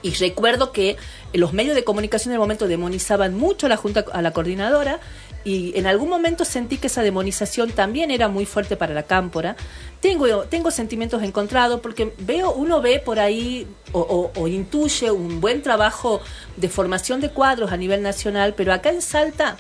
Y 0.05 0.15
recuerdo 0.15 0.73
que 0.73 0.97
los 1.33 1.53
medios 1.53 1.77
de 1.77 1.85
comunicación 1.85 2.33
en 2.33 2.35
el 2.35 2.41
momento 2.41 2.67
demonizaban 2.67 3.35
mucho 3.35 3.67
a 3.67 3.69
la 3.69 3.77
Junta, 3.77 4.05
a 4.13 4.21
la 4.21 4.33
coordinadora, 4.33 4.99
y 5.45 5.77
en 5.79 5.87
algún 5.87 6.09
momento 6.09 6.45
sentí 6.45 6.77
que 6.79 6.87
esa 6.87 7.03
demonización 7.03 7.71
también 7.73 8.11
era 8.11 8.29
muy 8.29 8.47
fuerte 8.47 8.77
para 8.77 8.95
la 8.95 9.03
cámpora. 9.03 9.57
Tengo, 10.01 10.43
tengo 10.45 10.71
sentimientos 10.71 11.23
encontrados 11.23 11.81
porque 11.81 12.13
veo, 12.19 12.53
uno 12.53 12.81
ve 12.81 12.99
por 13.01 13.19
ahí 13.19 13.67
o, 13.93 14.01
o- 14.01 14.41
o 14.41 14.49
intuye 14.49 15.11
un 15.11 15.41
buen 15.41 15.63
trabajo 15.63 16.21
de 16.57 16.69
formación 16.69 17.21
de 17.21 17.31
cuadros 17.31 17.73
a 17.73 17.77
nivel 17.77 18.03
nacional, 18.03 18.55
pero 18.57 18.73
acá 18.73 18.91
en 18.91 19.03
Salta 19.03 19.57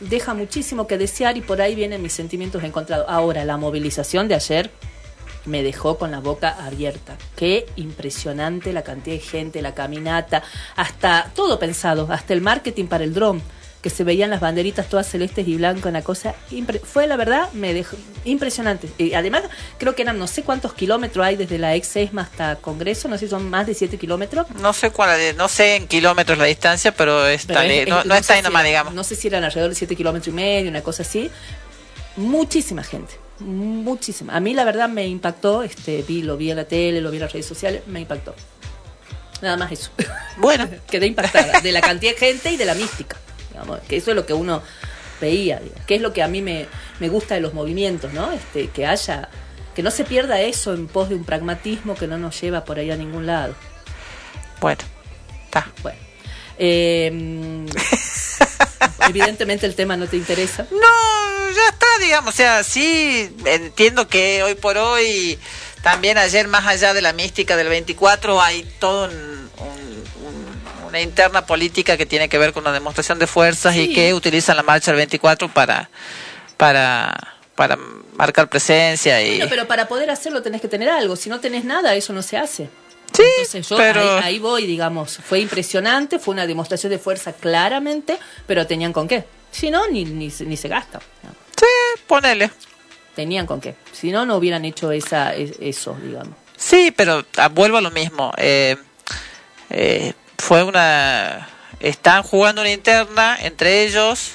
deja 0.00 0.32
muchísimo 0.34 0.86
que 0.86 0.96
desear 0.98 1.36
y 1.36 1.40
por 1.40 1.60
ahí 1.60 1.74
vienen 1.74 2.00
mis 2.02 2.12
sentimientos 2.12 2.62
encontrados. 2.64 3.06
Ahora, 3.08 3.44
la 3.44 3.56
movilización 3.56 4.28
de 4.28 4.34
ayer 4.34 4.70
me 5.44 5.62
dejó 5.62 5.98
con 5.98 6.10
la 6.10 6.20
boca 6.20 6.56
abierta. 6.64 7.16
Qué 7.36 7.66
impresionante 7.76 8.72
la 8.72 8.82
cantidad 8.82 9.16
de 9.16 9.20
gente, 9.22 9.60
la 9.60 9.74
caminata, 9.74 10.42
hasta 10.74 11.30
todo 11.34 11.58
pensado, 11.58 12.08
hasta 12.10 12.32
el 12.32 12.40
marketing 12.40 12.86
para 12.86 13.04
el 13.04 13.12
dron, 13.12 13.42
que 13.84 13.90
se 13.90 14.02
veían 14.02 14.30
las 14.30 14.40
banderitas 14.40 14.88
todas 14.88 15.06
celestes 15.06 15.46
y 15.46 15.56
blancas, 15.58 15.84
una 15.84 16.00
cosa 16.00 16.34
fue 16.84 17.06
la 17.06 17.18
verdad 17.18 17.52
me 17.52 17.74
dejó 17.74 17.98
impresionante. 18.24 18.88
Y 18.96 19.12
además 19.12 19.42
creo 19.76 19.94
que 19.94 20.00
eran 20.00 20.18
no 20.18 20.26
sé 20.26 20.42
cuántos 20.42 20.72
kilómetros 20.72 21.22
hay 21.22 21.36
desde 21.36 21.58
la 21.58 21.74
ex 21.74 21.94
ESMA 21.94 22.22
hasta 22.22 22.56
Congreso, 22.56 23.08
no 23.08 23.18
sé 23.18 23.26
si 23.26 23.30
son 23.30 23.50
más 23.50 23.66
de 23.66 23.74
7 23.74 23.98
kilómetros. 23.98 24.46
No 24.58 24.72
sé 24.72 24.90
cuál, 24.90 25.36
no 25.36 25.48
sé 25.48 25.76
en 25.76 25.86
kilómetros 25.86 26.38
la 26.38 26.46
distancia, 26.46 26.92
pero 26.92 27.26
está 27.26 27.60
Pero 27.60 27.72
es- 27.74 27.88
no, 27.88 28.00
es- 28.00 28.06
no 28.06 28.14
está 28.14 28.32
ahí 28.32 28.40
si 28.40 28.44
nomás, 28.44 28.60
era- 28.62 28.68
digamos. 28.70 28.94
No 28.94 29.04
sé 29.04 29.16
si 29.16 29.28
eran 29.28 29.44
alrededor 29.44 29.68
de 29.68 29.76
7 29.76 29.94
kilómetros 29.94 30.28
y 30.28 30.32
medio, 30.34 30.70
una 30.70 30.80
cosa 30.82 31.02
así. 31.02 31.30
Muchísima 32.16 32.82
gente, 32.84 33.14
muchísima. 33.40 34.34
A 34.34 34.40
mí 34.40 34.54
la 34.54 34.64
verdad 34.64 34.88
me 34.88 35.06
impactó, 35.06 35.62
este, 35.62 36.02
vi, 36.08 36.22
lo 36.22 36.38
vi 36.38 36.50
en 36.52 36.56
la 36.56 36.64
tele, 36.64 37.02
lo 37.02 37.10
vi 37.10 37.18
en 37.18 37.22
las 37.24 37.32
redes 37.34 37.44
sociales, 37.46 37.82
me 37.86 38.00
impactó. 38.00 38.34
Nada 39.42 39.58
más 39.58 39.72
eso. 39.72 39.90
Bueno, 40.38 40.66
Quedé 40.90 41.06
impactada 41.06 41.60
de 41.60 41.70
la 41.72 41.82
cantidad 41.82 42.12
de 42.12 42.18
gente 42.18 42.50
y 42.52 42.56
de 42.56 42.64
la 42.64 42.74
mística. 42.74 43.18
Digamos, 43.54 43.80
que 43.88 43.96
eso 43.96 44.10
es 44.10 44.16
lo 44.16 44.26
que 44.26 44.34
uno 44.34 44.62
veía, 45.20 45.60
digamos, 45.60 45.86
que 45.86 45.94
es 45.94 46.02
lo 46.02 46.12
que 46.12 46.22
a 46.22 46.28
mí 46.28 46.42
me, 46.42 46.66
me 47.00 47.08
gusta 47.08 47.34
de 47.36 47.40
los 47.40 47.54
movimientos, 47.54 48.12
¿no? 48.12 48.32
Este, 48.32 48.68
que 48.68 48.84
haya, 48.84 49.28
que 49.74 49.82
no 49.82 49.90
se 49.90 50.04
pierda 50.04 50.40
eso 50.40 50.74
en 50.74 50.86
pos 50.88 51.08
de 51.08 51.14
un 51.14 51.24
pragmatismo 51.24 51.94
que 51.94 52.06
no 52.06 52.18
nos 52.18 52.38
lleva 52.40 52.64
por 52.64 52.78
ahí 52.78 52.90
a 52.90 52.96
ningún 52.96 53.26
lado. 53.26 53.54
bueno, 54.60 54.82
está. 55.46 55.66
Bueno. 55.82 55.98
Eh, 56.58 57.66
evidentemente 59.08 59.66
el 59.66 59.74
tema 59.74 59.96
no 59.96 60.06
te 60.06 60.16
interesa. 60.16 60.66
No, 60.70 61.50
ya 61.50 61.68
está, 61.68 61.86
digamos, 62.00 62.34
o 62.34 62.36
sea, 62.36 62.62
sí, 62.64 63.34
entiendo 63.44 64.08
que 64.08 64.42
hoy 64.42 64.54
por 64.54 64.76
hoy, 64.78 65.38
también 65.82 66.18
ayer, 66.18 66.48
más 66.48 66.66
allá 66.66 66.94
de 66.94 67.02
la 67.02 67.12
mística 67.12 67.56
del 67.56 67.68
24, 67.68 68.40
hay 68.40 68.64
todo 68.78 69.06
un- 69.08 69.43
una 70.94 71.00
interna 71.02 71.44
política 71.44 71.96
que 71.96 72.06
tiene 72.06 72.28
que 72.28 72.38
ver 72.38 72.52
con 72.52 72.62
una 72.62 72.72
demostración 72.72 73.18
de 73.18 73.26
fuerzas 73.26 73.74
y 73.74 73.92
que 73.92 74.14
utilizan 74.14 74.56
la 74.56 74.62
marcha 74.62 74.92
del 74.92 74.98
24 74.98 75.48
para, 75.52 75.90
para, 76.56 77.34
para 77.56 77.76
marcar 78.14 78.48
presencia 78.48 79.20
y 79.20 79.30
Bueno, 79.30 79.46
pero 79.50 79.66
para 79.66 79.88
poder 79.88 80.08
hacerlo 80.10 80.40
tenés 80.40 80.60
que 80.60 80.68
tener 80.68 80.88
algo. 80.88 81.16
Si 81.16 81.28
no 81.28 81.40
tenés 81.40 81.64
nada, 81.64 81.96
eso 81.96 82.12
no 82.12 82.22
se 82.22 82.36
hace. 82.36 82.68
Sí, 83.12 83.22
Entonces 83.38 83.68
yo 83.68 83.76
pero- 83.76 84.00
ahí, 84.18 84.20
ahí 84.22 84.38
voy, 84.38 84.66
digamos. 84.66 85.16
Fue 85.18 85.40
impresionante, 85.40 86.20
fue 86.20 86.32
una 86.34 86.46
demostración 86.46 86.90
de 86.90 86.98
fuerza 87.00 87.32
claramente, 87.32 88.16
pero 88.46 88.64
tenían 88.64 88.92
con 88.92 89.08
qué. 89.08 89.24
Si 89.50 89.70
no, 89.72 89.88
ni, 89.88 90.04
ni, 90.04 90.30
se- 90.30 90.44
ni 90.44 90.56
se 90.56 90.68
gasta. 90.68 91.00
sí, 91.58 91.66
ponele. 92.06 92.52
Tenían 93.16 93.46
con 93.46 93.60
qué. 93.60 93.74
Si 93.92 94.12
no, 94.12 94.24
no 94.26 94.36
hubieran 94.36 94.64
hecho 94.64 94.92
esa, 94.92 95.34
es- 95.34 95.54
eso, 95.60 95.96
digamos. 96.00 96.34
Sí, 96.56 96.92
pero 96.96 97.24
ah, 97.36 97.48
vuelvo 97.48 97.78
a 97.78 97.80
lo 97.80 97.90
mismo. 97.90 98.32
Eh, 98.36 98.76
eh, 99.70 100.12
fue 100.38 100.62
una. 100.62 101.48
Están 101.80 102.22
jugando 102.22 102.60
una 102.62 102.70
interna 102.70 103.36
entre 103.40 103.84
ellos. 103.84 104.32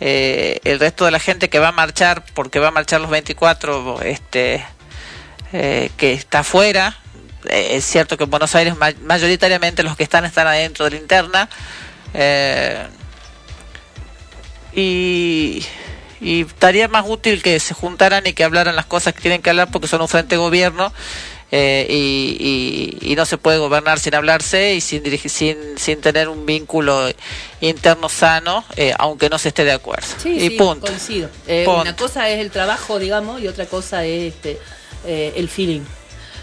eh, 0.00 0.60
el 0.64 0.78
resto 0.80 1.04
de 1.04 1.10
la 1.10 1.18
gente 1.20 1.48
que 1.50 1.58
va 1.58 1.68
a 1.68 1.72
marchar, 1.72 2.24
porque 2.34 2.58
va 2.58 2.68
a 2.68 2.70
marchar 2.70 3.00
los 3.00 3.10
24, 3.10 4.00
este, 4.02 4.64
eh, 5.52 5.90
que 5.96 6.12
está 6.14 6.40
afuera. 6.40 6.96
Eh, 7.48 7.76
es 7.76 7.84
cierto 7.84 8.16
que 8.16 8.24
en 8.24 8.30
Buenos 8.30 8.54
Aires 8.54 8.76
ma- 8.76 8.92
mayoritariamente 9.02 9.82
los 9.82 9.96
que 9.96 10.02
están 10.04 10.24
están 10.24 10.46
adentro 10.46 10.84
de 10.86 10.90
la 10.92 10.96
interna. 10.96 11.48
Y, 14.72 15.64
y 16.20 16.42
estaría 16.42 16.86
más 16.88 17.04
útil 17.06 17.42
que 17.42 17.58
se 17.60 17.74
juntaran 17.74 18.26
y 18.26 18.32
que 18.34 18.44
hablaran 18.44 18.76
las 18.76 18.86
cosas 18.86 19.14
que 19.14 19.20
tienen 19.20 19.42
que 19.42 19.50
hablar 19.50 19.68
porque 19.70 19.88
son 19.88 20.00
un 20.00 20.08
frente 20.08 20.36
de 20.36 20.38
gobierno 20.38 20.92
eh, 21.52 21.86
y, 21.90 22.98
y- 23.02 23.12
y 23.12 23.16
no 23.16 23.26
se 23.26 23.36
puede 23.38 23.58
gobernar 23.58 23.98
sin 23.98 24.14
hablarse 24.14 24.74
y 24.74 24.80
sin, 24.80 25.02
sin, 25.28 25.56
sin 25.78 26.00
tener 26.00 26.28
un 26.28 26.46
vínculo 26.46 27.10
interno 27.60 28.08
sano, 28.08 28.64
eh, 28.76 28.92
aunque 28.98 29.28
no 29.28 29.38
se 29.38 29.48
esté 29.48 29.64
de 29.64 29.72
acuerdo. 29.72 30.06
Sí, 30.22 30.30
y 30.36 30.40
sí, 30.40 30.50
punto. 30.50 30.86
coincido. 30.86 31.28
Eh, 31.46 31.64
Punto. 31.64 31.80
Una 31.82 31.96
cosa 31.96 32.28
es 32.30 32.38
el 32.40 32.50
trabajo, 32.50 32.98
digamos, 32.98 33.40
y 33.40 33.48
otra 33.48 33.66
cosa 33.66 34.04
es 34.04 34.32
este, 34.34 34.58
eh, 35.06 35.32
el 35.36 35.48
feeling 35.48 35.82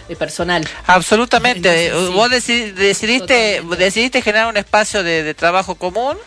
eh, 0.09 0.15
personal. 0.15 0.67
Absolutamente. 0.85 1.87
Entonces. 1.87 2.13
Vos 2.15 2.29
deci- 2.29 2.73
decidiste, 2.73 3.55
Totalmente. 3.57 3.83
decidiste 3.83 4.21
generar 4.21 4.47
un 4.47 4.57
espacio 4.57 5.03
de, 5.03 5.23
de 5.23 5.33
trabajo 5.33 5.75
común. 5.75 6.17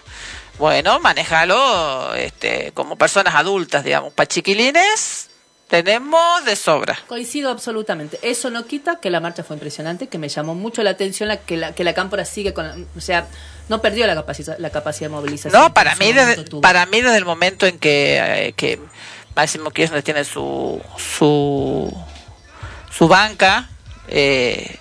Bueno, 0.58 1.00
manejalo 1.00 2.14
este, 2.14 2.72
como 2.74 2.96
personas 2.96 3.34
adultas, 3.34 3.82
digamos. 3.84 4.12
Para 4.12 4.26
chiquilines 4.26 5.29
tenemos 5.70 6.44
de 6.44 6.56
sobra. 6.56 6.98
Coincido 7.06 7.50
absolutamente. 7.50 8.18
Eso 8.22 8.50
no 8.50 8.66
quita 8.66 8.98
que 9.00 9.08
la 9.08 9.20
marcha 9.20 9.44
fue 9.44 9.56
impresionante, 9.56 10.08
que 10.08 10.18
me 10.18 10.28
llamó 10.28 10.54
mucho 10.54 10.82
la 10.82 10.90
atención 10.90 11.28
la, 11.28 11.38
que, 11.38 11.56
la, 11.56 11.74
que 11.74 11.84
la 11.84 11.94
Cámpora 11.94 12.24
sigue 12.24 12.52
con... 12.52 12.66
la- 12.66 12.76
o 12.96 13.00
sea, 13.00 13.26
no 13.68 13.80
perdió 13.80 14.06
la 14.06 14.14
capacidad, 14.16 14.58
la 14.58 14.70
capacidad 14.70 15.08
de 15.08 15.14
movilización. 15.14 15.52
No, 15.62 15.72
para 15.72 15.94
mí, 15.94 16.12
desde, 16.12 16.42
tuvo. 16.44 16.60
para 16.60 16.84
mí 16.86 17.00
desde 17.00 17.16
el 17.18 17.24
momento 17.24 17.66
en 17.66 17.78
que, 17.78 18.18
eh, 18.48 18.52
que 18.54 18.80
Máximo 19.36 19.70
Kirchner 19.70 20.02
tiene 20.02 20.24
su 20.24 20.82
su, 20.98 21.96
su 22.90 23.06
banca 23.06 23.70
eh, 24.08 24.76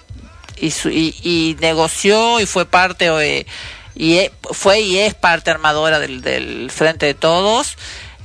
y, 0.58 0.72
su, 0.72 0.90
y, 0.90 1.16
y 1.22 1.56
negoció 1.62 2.40
y 2.40 2.48
fue 2.48 2.66
parte 2.66 3.06
eh, 3.22 3.46
y 3.94 4.16
e- 4.18 4.32
fue 4.54 4.82
y 4.82 4.98
es 4.98 5.14
parte 5.14 5.52
armadora 5.52 6.00
del, 6.00 6.22
del 6.22 6.72
frente 6.72 7.06
de 7.06 7.14
todos. 7.14 7.78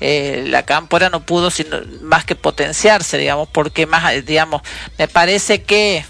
Eh, 0.06 0.44
la 0.46 0.64
cámpora 0.64 1.08
no 1.08 1.25
pudo 1.25 1.50
sino, 1.50 1.78
más 2.02 2.26
que 2.26 2.34
potenciarse, 2.34 3.16
digamos, 3.16 3.49
porque 3.50 3.87
más, 3.87 4.12
eh, 4.12 4.20
digamos, 4.20 4.61
me 4.99 5.08
parece 5.08 5.62
que 5.62 6.04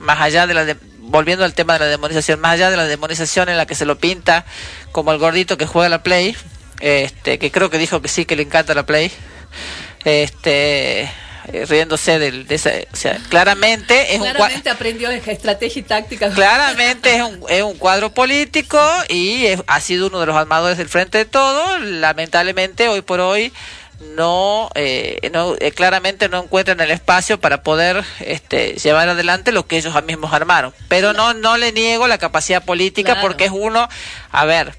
más 0.00 0.18
allá 0.20 0.46
de 0.46 0.54
la 0.54 0.64
de- 0.64 0.76
volviendo 1.00 1.44
al 1.44 1.52
tema 1.52 1.74
de 1.74 1.80
la 1.80 1.86
demonización, 1.86 2.40
más 2.40 2.52
allá 2.52 2.70
de 2.70 2.78
la 2.78 2.86
demonización 2.86 3.50
en 3.50 3.58
la 3.58 3.66
que 3.66 3.74
se 3.74 3.84
lo 3.84 3.98
pinta 3.98 4.46
como 4.92 5.12
el 5.12 5.18
gordito 5.18 5.58
que 5.58 5.66
juega 5.66 5.90
la 5.90 6.02
Play, 6.02 6.34
este, 6.80 7.38
que 7.38 7.50
creo 7.50 7.68
que 7.68 7.76
dijo 7.76 8.00
que 8.00 8.08
sí, 8.08 8.24
que 8.24 8.34
le 8.36 8.44
encanta 8.44 8.72
la 8.74 8.86
Play, 8.86 9.12
este, 10.04 11.10
eh, 11.52 11.66
riéndose 11.66 12.18
del, 12.18 12.46
de 12.46 12.54
esa, 12.54 12.70
o 12.92 12.96
sea, 12.96 13.18
claramente 13.28 14.14
es 14.14 14.20
un 14.20 14.26
Claramente 14.28 14.70
aprendió 14.70 15.10
estrategia 15.10 15.80
y 15.80 15.82
táctica. 15.82 16.30
Claramente 16.30 17.16
es 17.16 17.22
un, 17.22 17.42
es 17.48 17.62
un 17.62 17.76
cuadro 17.76 18.12
político 18.12 18.80
y 19.08 19.46
es- 19.46 19.62
ha 19.66 19.80
sido 19.80 20.06
uno 20.08 20.20
de 20.20 20.26
los 20.26 20.36
armadores 20.36 20.78
del 20.78 20.88
frente 20.88 21.18
de 21.18 21.24
todo. 21.24 21.78
Lamentablemente, 21.78 22.88
hoy 22.88 23.02
por 23.02 23.20
hoy 23.20 23.52
no, 24.14 24.70
eh, 24.74 25.28
no 25.32 25.54
eh, 25.58 25.72
claramente 25.72 26.28
no 26.28 26.42
encuentran 26.42 26.80
el 26.80 26.90
espacio 26.90 27.40
para 27.40 27.62
poder 27.62 28.04
este, 28.20 28.74
llevar 28.74 29.08
adelante 29.08 29.50
lo 29.52 29.66
que 29.66 29.76
ellos 29.76 29.94
mismos 30.04 30.32
armaron. 30.32 30.72
Pero 30.88 31.12
no, 31.12 31.34
no 31.34 31.56
le 31.56 31.72
niego 31.72 32.06
la 32.06 32.18
capacidad 32.18 32.64
política 32.64 33.14
Claro. 33.14 33.26
porque 33.26 33.46
es 33.46 33.50
uno, 33.52 33.88
a 34.30 34.44
ver, 34.44 34.74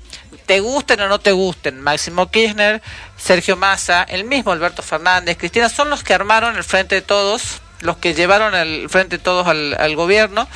te 0.49 0.61
gusten 0.61 0.99
o 1.01 1.07
no 1.07 1.19
te 1.19 1.31
gusten, 1.31 1.79
Máximo 1.79 2.31
Kirchner, 2.31 2.81
Sergio 3.15 3.55
Massa, 3.55 4.01
el 4.01 4.23
mismo 4.23 4.51
Alberto 4.51 4.81
Fernández, 4.81 5.37
Cristina, 5.37 5.69
son 5.69 5.91
los 5.91 6.01
que 6.01 6.15
armaron 6.15 6.57
el 6.57 6.63
frente 6.63 6.95
de 6.95 7.03
todos, 7.03 7.61
los 7.81 7.97
que 7.97 8.15
llevaron 8.15 8.55
el 8.55 8.89
frente 8.89 9.17
de 9.17 9.23
todos 9.23 9.45
al, 9.45 9.95
gobierno 9.95 10.47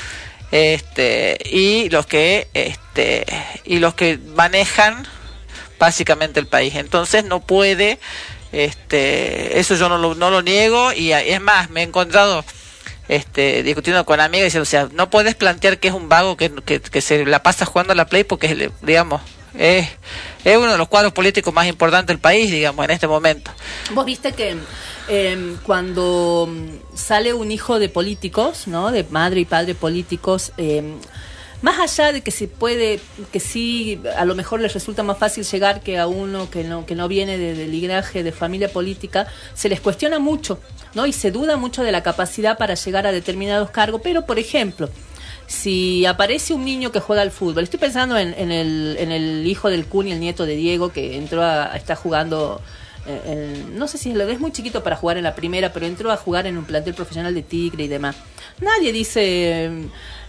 este 0.49 1.37
y 1.45 1.91
los 1.91 2.07
que 2.07 2.47
este 2.55 3.23
y 3.65 3.77
los 3.77 3.93
que 3.93 4.17
manejan 4.17 5.05
básicamente 5.77 6.39
el 6.39 6.47
país. 6.47 6.73
Entonces 6.73 7.23
no 7.23 7.41
puede 7.41 7.99
este 8.51 9.59
eso 9.59 9.75
yo 9.75 9.89
no 9.89 9.99
lo, 9.99 10.15
no 10.15 10.31
lo 10.31 10.41
niego 10.41 10.91
y 10.91 11.11
es 11.11 11.39
más 11.39 11.69
me 11.69 11.81
he 11.81 11.83
encontrado 11.83 12.43
este 13.09 13.61
discutiendo 13.61 14.03
con 14.05 14.19
amigas 14.19 14.45
diciendo 14.45 14.63
o 14.63 14.65
sea 14.65 14.89
no 14.91 15.11
puedes 15.11 15.35
plantear 15.35 15.77
que 15.77 15.89
es 15.89 15.93
un 15.93 16.09
vago 16.09 16.35
que, 16.35 16.51
que, 16.65 16.81
que 16.81 17.01
se 17.01 17.27
la 17.27 17.43
pasa 17.43 17.67
jugando 17.67 17.93
a 17.93 17.95
la 17.95 18.07
play 18.07 18.23
porque 18.23 18.71
digamos 18.81 19.21
es, 19.57 19.87
es 20.43 20.57
uno 20.57 20.71
de 20.71 20.77
los 20.77 20.87
cuadros 20.87 21.13
políticos 21.13 21.53
más 21.53 21.67
importantes 21.67 22.07
del 22.07 22.19
país 22.19 22.51
digamos 22.51 22.85
en 22.85 22.91
este 22.91 23.07
momento 23.07 23.51
Vos 23.93 24.05
viste 24.05 24.31
que 24.33 24.57
eh, 25.09 25.57
cuando 25.63 26.49
sale 26.93 27.33
un 27.33 27.51
hijo 27.51 27.79
de 27.79 27.89
políticos, 27.89 28.67
¿no? 28.67 28.91
De 28.91 29.05
madre 29.09 29.41
y 29.41 29.45
padre 29.45 29.75
políticos, 29.75 30.53
eh, 30.57 30.81
más 31.61 31.79
allá 31.79 32.11
de 32.11 32.21
que 32.21 32.31
se 32.31 32.47
puede, 32.47 32.99
que 33.31 33.39
sí, 33.39 34.01
a 34.17 34.25
lo 34.25 34.35
mejor 34.35 34.61
les 34.61 34.73
resulta 34.73 35.03
más 35.03 35.17
fácil 35.17 35.43
llegar 35.43 35.81
que 35.81 35.97
a 35.97 36.07
uno 36.07 36.49
que 36.49 36.63
no, 36.63 36.85
que 36.85 36.95
no 36.95 37.07
viene 37.07 37.37
de, 37.37 37.53
de 37.53 37.67
linaje, 37.67 38.23
de 38.23 38.31
familia 38.31 38.69
política, 38.69 39.27
se 39.53 39.69
les 39.69 39.81
cuestiona 39.81 40.19
mucho, 40.19 40.59
¿no? 40.93 41.05
Y 41.05 41.13
se 41.13 41.31
duda 41.31 41.57
mucho 41.57 41.83
de 41.83 41.91
la 41.91 42.03
capacidad 42.03 42.57
para 42.57 42.75
llegar 42.75 43.05
a 43.05 43.11
determinados 43.11 43.71
cargos. 43.71 44.01
Pero, 44.03 44.25
por 44.25 44.39
ejemplo, 44.39 44.89
si 45.53 46.05
aparece 46.05 46.53
un 46.53 46.65
niño 46.65 46.91
que 46.91 46.99
juega 46.99 47.21
al 47.21 47.31
fútbol, 47.31 47.63
estoy 47.63 47.79
pensando 47.79 48.17
en, 48.17 48.33
en 48.37 48.51
el, 48.51 48.95
en 48.99 49.11
el 49.11 49.45
hijo 49.47 49.69
del 49.69 49.85
Kun 49.85 50.07
y 50.07 50.11
el 50.11 50.19
nieto 50.19 50.45
de 50.45 50.55
Diego 50.55 50.91
que 50.91 51.15
entró 51.17 51.43
a, 51.43 51.75
está 51.75 51.95
jugando, 51.95 52.59
eh, 53.07 53.21
en- 53.25 53.77
no 53.77 53.87
sé 53.87 53.97
si 53.97 54.11
es, 54.11 54.39
muy 54.39 54.51
chiquito 54.51 54.83
para 54.83 54.95
jugar 54.95 55.17
en 55.17 55.23
la 55.23 55.35
primera, 55.35 55.71
pero 55.71 55.85
entró 55.85 56.11
a 56.11 56.17
jugar 56.17 56.47
en 56.47 56.57
un 56.57 56.65
plantel 56.65 56.93
profesional 56.93 57.33
de 57.33 57.43
Tigre 57.43 57.83
y 57.83 57.87
demás. 57.87 58.15
Nadie 58.59 58.91
dice 58.91 59.71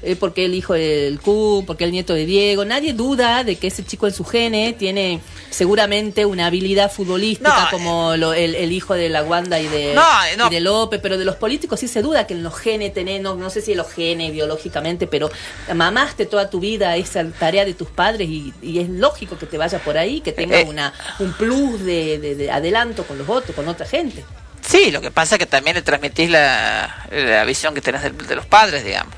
eh, 0.04 0.16
por 0.16 0.34
qué 0.34 0.44
el 0.44 0.54
hijo 0.54 0.74
del 0.74 1.18
Kun, 1.20 1.64
por 1.66 1.76
qué 1.76 1.84
el 1.84 1.92
nieto 1.92 2.14
de 2.14 2.26
Diego, 2.26 2.64
nadie 2.64 2.92
duda 2.92 3.44
de 3.44 3.56
que 3.56 3.68
ese 3.68 3.84
chico 3.84 4.06
en 4.06 4.12
su 4.14 4.24
gene 4.24 4.74
tiene 4.78 5.20
seguramente 5.50 6.26
una 6.26 6.46
habilidad 6.46 6.90
futbolística 6.90 7.64
No, 7.64 7.70
como 7.70 8.16
lo- 8.16 8.34
el, 8.34 8.54
el 8.54 8.72
hijo 8.72 8.94
de 8.94 9.08
la 9.08 9.22
Wanda 9.22 9.60
y 9.60 9.68
de, 9.68 9.94
No, 9.94 10.02
no. 10.36 10.46
y 10.48 10.50
de 10.54 10.60
López, 10.60 11.00
pero 11.02 11.16
de 11.16 11.24
los 11.24 11.36
políticos 11.36 11.80
sí 11.80 11.88
se 11.88 12.02
duda 12.02 12.26
que 12.26 12.34
en 12.34 12.42
los 12.42 12.54
genes 12.58 12.92
tenés, 12.92 13.20
no, 13.22 13.34
no 13.36 13.50
sé 13.50 13.60
si 13.62 13.72
en 13.72 13.78
los 13.78 13.90
genes 13.92 14.32
biológicamente, 14.32 15.06
pero 15.06 15.30
mamaste 15.74 16.26
toda 16.26 16.50
tu 16.50 16.60
vida 16.60 16.96
esa 16.96 17.24
tarea 17.38 17.64
de 17.64 17.74
tus 17.74 17.88
padres 17.88 18.28
y, 18.28 18.52
y 18.62 18.80
es 18.80 18.88
lógico 18.88 19.38
que 19.38 19.46
te 19.46 19.56
vaya 19.58 19.78
por 19.78 19.96
ahí, 19.96 20.20
que 20.20 20.32
tenga 20.32 20.60
Eh. 20.60 20.64
una, 20.68 20.92
un 21.20 21.32
plus 21.34 21.80
de, 21.84 22.18
de- 22.18 22.34
de 22.34 22.50
adelanto 22.50 23.04
con 23.04 23.16
los 23.18 23.28
otros, 23.28 23.54
con 23.54 23.68
otra 23.68 23.86
gente. 23.86 24.24
Sí, 24.66 24.90
lo 24.90 25.00
que 25.02 25.10
pasa 25.10 25.34
es 25.34 25.38
que 25.38 25.46
también 25.46 25.76
le 25.76 25.82
transmitís 25.82 26.30
la, 26.30 27.06
la 27.12 27.44
visión 27.44 27.74
que 27.74 27.80
tenés 27.82 28.02
de, 28.02 28.10
de 28.10 28.34
los 28.34 28.46
padres, 28.46 28.82
digamos. 28.84 29.14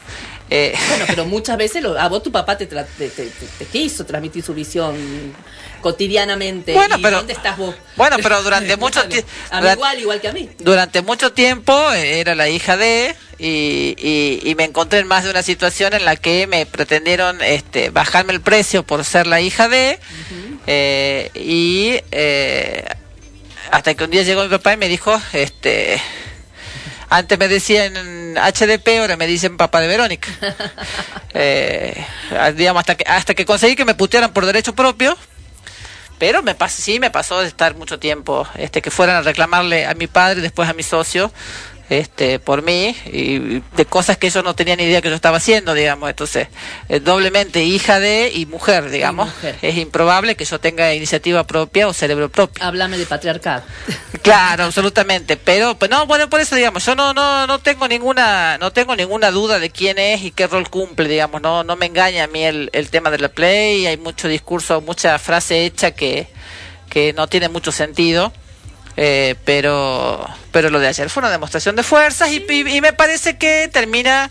Eh, 0.51 0.75
Bueno, 0.89 1.05
pero 1.09 1.25
muchas 1.27 1.57
veces 1.57 1.83
lo- 1.83 1.99
a 1.99 2.09
vos 2.09 2.23
tu 2.23 2.31
papá 2.31 2.57
te, 2.57 2.69
tra- 2.69 2.87
te, 2.99 3.09
te- 3.09 3.27
te- 3.59 3.65
quiso 3.67 4.05
transmitir 4.07 4.43
su 4.45 4.55
visión 4.55 4.97
cotidianamente. 5.81 6.73
Bueno, 6.73 6.97
¿Y 6.99 7.03
pero- 7.03 7.19
¿Dónde 7.19 7.33
estás 7.33 7.57
vos? 7.57 7.75
bueno, 7.97 8.17
pero 8.23 8.43
durante 8.45 8.77
mucho 8.77 9.01
Claro. 9.01 9.11
tie- 9.11 9.25
A 9.51 9.57
mí 9.57 9.61
durante- 9.63 9.73
igual, 9.79 10.01
igual 10.01 10.21
que 10.21 10.29
a 10.29 10.33
mí. 10.33 10.51
durante 10.59 11.03
mucho 11.03 11.33
tiempo 11.33 11.93
eh, 11.93 12.21
era 12.21 12.35
la 12.35 12.49
hija 12.49 12.77
de 12.77 13.15
y, 13.39 13.95
y, 13.99 14.41
y 14.51 14.55
me 14.55 14.65
encontré 14.65 15.01
en 15.01 15.07
más 15.07 15.25
de 15.25 15.31
una 15.31 15.43
situación 15.43 15.93
en 15.95 16.05
la 16.05 16.17
que 16.17 16.47
me 16.47 16.65
pretendieron 16.65 17.43
este, 17.43 17.91
bajarme 17.91 18.33
el 18.33 18.41
precio 18.41 18.83
por 18.85 19.05
ser 19.05 19.27
la 19.27 19.41
hija 19.41 19.69
de 19.69 19.99
eh, 20.67 21.31
y 21.35 22.01
eh, 22.13 22.85
hasta 23.71 23.95
que 23.95 24.05
un 24.05 24.11
día 24.11 24.23
llegó 24.23 24.43
mi 24.45 24.49
papá 24.49 24.73
y 24.73 24.77
me 24.79 24.89
dijo 24.89 25.21
este 25.33 26.01
antes 27.09 27.39
me 27.39 27.47
decían 27.49 27.93
HDP 28.37 29.01
ahora 29.01 29.17
me 29.17 29.27
dicen 29.27 29.57
papá 29.57 29.81
de 29.81 29.89
Verónica. 29.89 30.29
Eh, 31.39 32.03
digamos 32.55 32.81
hasta 32.81 32.95
que 32.95 33.05
hasta 33.07 33.35
que 33.35 33.45
conseguí 33.45 33.77
que 33.77 33.85
me 33.85 33.95
putearan 33.95 34.33
por 34.33 34.47
derecho 34.47 34.75
propio 34.75 35.19
pero 36.19 36.43
me 36.43 36.55
pasó, 36.55 36.83
sí 36.83 36.99
me 36.99 37.11
pasó 37.11 37.41
de 37.41 37.49
estar 37.49 37.75
mucho 37.77 37.99
tiempo, 37.99 38.47
este, 38.55 38.81
que 38.81 38.91
fueran 38.91 39.17
a 39.17 39.23
reclamarle 39.23 39.87
a 39.87 39.95
mi 39.95 40.07
padre 40.07 40.39
y 40.39 40.43
después 40.43 40.69
a 40.69 40.73
mi 40.73 40.83
socio, 40.83 41.31
este 41.89 42.39
por 42.39 42.63
mí 42.63 42.97
y 43.07 43.63
de 43.77 43.87
cosas 43.87 44.17
que 44.19 44.27
ellos 44.27 44.43
no 44.43 44.55
tenían 44.55 44.79
ni 44.79 44.85
idea 44.85 45.01
que 45.01 45.09
yo 45.09 45.15
estaba 45.15 45.37
haciendo 45.37 45.75
digamos 45.75 46.11
entonces 46.11 46.49
eh, 46.89 47.01
doblemente 47.01 47.63
hija 47.63 48.01
de 48.01 48.33
y 48.35 48.47
mujer 48.47 48.91
digamos 48.91 49.29
mujer. 49.29 49.57
es 49.63 49.77
improbable 49.77 50.35
que 50.35 50.45
yo 50.45 50.59
tenga 50.59 50.95
iniciativa 50.95 51.45
propia 51.47 51.89
o 51.89 51.93
cerebro 51.93 52.29
propio 52.29 52.65
Háblame 52.65 52.99
de 52.99 53.07
patriarcado. 53.07 53.63
Claro, 54.23 54.65
absolutamente, 54.65 55.37
pero 55.37 55.77
pues 55.79 55.89
no, 55.89 56.05
bueno, 56.07 56.29
por 56.29 56.41
eso 56.41 56.57
digamos, 56.57 56.85
yo 56.85 56.97
no 56.97 57.15
no 57.15 57.47
no 57.47 57.61
tengo 57.61 57.87
ninguna 57.87 58.59
no 58.59 58.73
tengo 58.73 58.97
ninguna 58.97 59.31
duda 59.31 59.61
de 59.61 59.71
quién 59.71 59.99
es 59.99 60.23
y 60.23 60.33
qué 60.33 60.49
rol 60.49 60.69
cumple, 60.69 61.09
digamos, 61.09 61.41
no 61.43 61.63
no 61.63 61.77
me 61.77 61.87
engaña 61.87 62.25
a 62.25 62.27
mí 62.27 62.43
el, 62.43 62.69
el 62.73 62.91
tema 62.91 63.11
de 63.11 63.19
la 63.19 63.29
play, 63.29 63.87
hay 63.87 63.99
mucho 63.99 64.27
discurso, 64.27 64.81
mucha 64.81 65.17
frase 65.21 65.65
hecha 65.65 65.93
que 65.93 66.27
que 66.89 67.13
no 67.13 67.29
tiene 67.29 67.49
mucho 67.49 67.71
sentido. 67.71 68.33
Eh, 68.97 69.35
pero 69.45 70.27
pero 70.53 70.71
lo 70.71 70.79
de 70.81 70.89
ayer 70.89 71.11
fue 71.11 71.21
una 71.21 71.31
demostración 71.31 71.77
de 71.77 71.83
fuerzas 71.83 72.31
y, 72.31 72.45
y- 72.49 72.77
y 72.77 72.81
me 72.81 72.93
parece 72.93 73.37
que 73.37 73.69
termina 73.73 74.31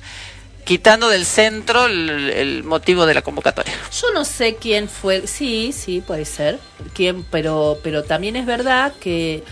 quitando 0.64 1.10
del 1.10 1.26
centro 1.28 1.86
el, 1.86 2.64
motivo 2.64 3.06
de 3.06 3.14
la 3.14 3.22
convocatoria. 3.22 3.74
Yo 4.02 4.12
no 4.14 4.26
sé 4.26 4.56
quién 4.56 4.90
fue, 4.90 5.28
sí, 5.28 5.72
sí, 5.72 6.02
puede 6.02 6.26
ser, 6.26 6.58
quién, 6.96 7.24
pero, 7.24 7.78
pero 7.84 8.04
también 8.04 8.36
es 8.36 8.48
verdad 8.48 8.92
que 9.00 9.44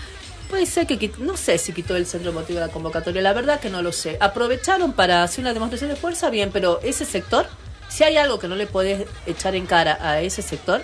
puede 0.50 0.66
ser 0.66 0.88
que, 0.88 1.12
no 1.20 1.38
sé 1.38 1.60
si 1.60 1.72
quitó 1.74 1.96
el 1.96 2.08
centro 2.08 2.34
motivo 2.34 2.60
de 2.60 2.66
la 2.66 2.72
convocatoria, 2.74 3.22
la 3.22 3.34
verdad 3.34 3.60
que 3.60 3.70
no 3.70 3.84
lo 3.84 3.92
sé. 3.92 4.18
Aprovecharon 4.20 4.94
para 4.94 5.22
hacer 5.22 5.42
una 5.44 5.54
demostración 5.54 5.92
de 5.92 5.96
fuerza, 5.96 6.32
bien, 6.32 6.50
pero 6.52 6.80
ese 6.82 7.06
sector, 7.06 7.48
si 7.90 8.04
hay 8.04 8.18
algo 8.18 8.40
que 8.40 8.48
no 8.48 8.56
le 8.56 8.66
podés 8.66 9.06
echar 9.28 9.54
en 9.56 9.68
cara 9.68 10.00
a 10.02 10.20
ese 10.22 10.42
sector, 10.42 10.82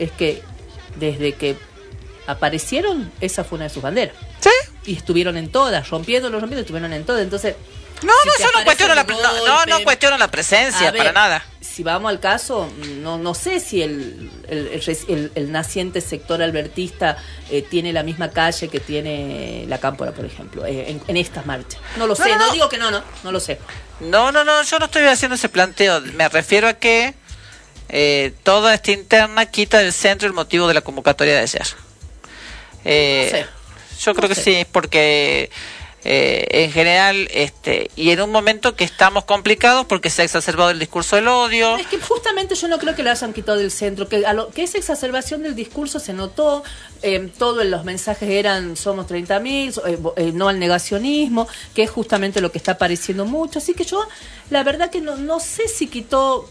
es 0.00 0.10
que 0.10 0.42
desde 0.96 1.34
que 1.34 1.56
aparecieron, 2.28 3.10
esa 3.22 3.42
fue 3.42 3.56
una 3.56 3.64
de 3.64 3.70
sus 3.70 3.82
banderas. 3.82 4.14
¿Sí? 4.38 4.50
Y 4.84 4.96
estuvieron 4.96 5.36
en 5.38 5.50
todas, 5.50 5.88
rompiéndolo, 5.88 6.38
rompiendo, 6.38 6.60
estuvieron 6.60 6.92
en 6.92 7.04
todas. 7.04 7.22
Entonces, 7.22 7.56
No, 8.02 8.12
si 8.22 8.28
no, 8.28 8.34
yo 8.38 8.58
no 8.58 8.64
cuestiono 8.64 8.94
la 8.94 9.02
los 9.02 9.46
no, 9.46 9.66
no, 9.66 9.82
cuestiono 9.82 10.18
la 10.18 10.30
presencia 10.30 10.90
ver, 10.90 10.98
para 10.98 11.12
nada. 11.12 11.44
Si 11.60 11.82
vamos 11.82 12.10
al 12.10 12.20
caso, 12.20 12.70
no, 12.98 13.16
no 13.16 13.32
sé 13.34 13.60
si 13.60 13.82
el, 13.82 14.30
el, 14.46 15.50
naciente 15.50 16.02
sector 16.02 16.42
albertista 16.42 17.16
eh, 17.50 17.62
tiene 17.62 17.94
la 17.94 18.02
misma 18.02 18.30
calle 18.30 18.68
que 18.68 18.78
tiene 18.78 19.64
la 19.66 19.78
Cámpora, 19.78 20.12
por 20.12 20.26
ejemplo, 20.26 20.66
eh, 20.66 20.90
en, 20.90 21.00
en 21.08 21.16
estas 21.16 21.46
marchas. 21.46 21.80
No 21.96 22.06
lo 22.06 22.14
sé, 22.14 22.28
no, 22.28 22.36
no, 22.36 22.46
no. 22.46 22.52
digo 22.52 22.68
que 22.68 22.76
no, 22.76 22.90
no, 22.90 23.02
no 23.24 23.32
lo 23.32 23.40
sé. 23.40 23.58
No, 24.00 24.30
no, 24.30 24.44
no, 24.44 24.62
yo 24.62 24.78
no 24.78 24.84
estoy 24.84 25.04
haciendo 25.04 25.36
ese 25.36 25.48
planteo. 25.48 26.02
Me 26.02 26.28
refiero 26.28 26.68
a 26.68 26.74
que 26.74 27.14
eh, 27.88 28.34
toda 28.42 28.74
esta 28.74 28.92
interna 28.92 29.46
quita 29.46 29.78
del 29.78 29.94
centro 29.94 30.28
el 30.28 30.34
motivo 30.34 30.68
de 30.68 30.74
la 30.74 30.82
convocatoria 30.82 31.34
de 31.34 31.40
ayer. 31.40 31.66
Eh, 32.90 33.28
No 33.32 33.38
sé. 33.38 33.46
Yo 34.04 34.14
creo 34.14 34.28
No 34.28 34.34
que 34.34 34.40
sí, 34.40 34.66
porque 34.70 35.50
eh, 36.04 36.46
en 36.64 36.70
general, 36.70 37.28
este, 37.32 37.90
y 37.96 38.10
en 38.10 38.20
un 38.22 38.30
momento 38.30 38.76
que 38.76 38.84
estamos 38.84 39.24
complicados 39.24 39.84
porque 39.86 40.08
se 40.08 40.22
ha 40.22 40.24
exacerbado 40.24 40.70
el 40.70 40.78
discurso 40.78 41.16
del 41.16 41.26
odio. 41.26 41.76
Es 41.76 41.88
que 41.88 41.98
justamente 41.98 42.54
yo 42.54 42.68
no 42.68 42.78
creo 42.78 42.94
que 42.94 43.02
lo 43.02 43.10
hayan 43.10 43.32
quitado 43.32 43.58
del 43.58 43.72
centro, 43.72 44.08
que, 44.08 44.24
a 44.24 44.32
lo, 44.32 44.50
que 44.50 44.62
esa 44.62 44.78
exacerbación 44.78 45.42
del 45.42 45.56
discurso 45.56 45.98
se 45.98 46.12
notó, 46.12 46.62
eh, 47.02 47.28
todos 47.36 47.64
los 47.66 47.84
mensajes 47.84 48.30
eran 48.30 48.76
somos 48.76 49.06
30.000, 49.08 49.72
so- 49.72 49.84
eh, 49.88 49.98
eh, 50.16 50.30
no 50.32 50.48
al 50.48 50.60
negacionismo, 50.60 51.48
que 51.74 51.82
es 51.82 51.90
justamente 51.90 52.40
lo 52.40 52.52
que 52.52 52.58
está 52.58 52.72
apareciendo 52.72 53.24
mucho. 53.24 53.58
Así 53.58 53.74
que 53.74 53.84
yo, 53.84 54.06
la 54.50 54.62
verdad 54.62 54.90
que 54.90 55.00
no, 55.00 55.16
no 55.16 55.40
sé 55.40 55.66
si 55.66 55.88
quitó, 55.88 56.48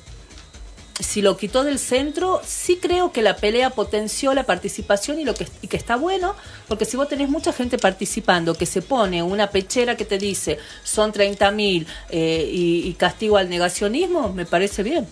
si 0.99 1.21
lo 1.21 1.37
quitó 1.37 1.63
del 1.63 1.79
centro, 1.79 2.41
sí 2.45 2.77
creo 2.81 3.11
que 3.11 3.21
la 3.21 3.35
pelea 3.35 3.69
potenció 3.69 4.33
la 4.33 4.45
participación 4.45 5.19
y, 5.19 5.25
lo 5.25 5.33
que, 5.33 5.47
y 5.61 5.67
que 5.67 5.77
está 5.77 5.95
bueno, 5.95 6.35
porque 6.67 6.85
si 6.85 6.97
vos 6.97 7.07
tenés 7.07 7.29
mucha 7.29 7.53
gente 7.53 7.77
participando 7.77 8.55
que 8.55 8.65
se 8.65 8.81
pone 8.81 9.21
una 9.21 9.49
pechera 9.49 9.95
que 9.95 10.05
te 10.05 10.17
dice 10.17 10.57
son 10.83 11.13
30.000 11.13 11.85
eh, 12.09 12.49
y, 12.51 12.87
y 12.87 12.93
castigo 12.93 13.37
al 13.37 13.49
negacionismo, 13.49 14.33
me 14.33 14.45
parece 14.45 14.83
bien, 14.83 15.07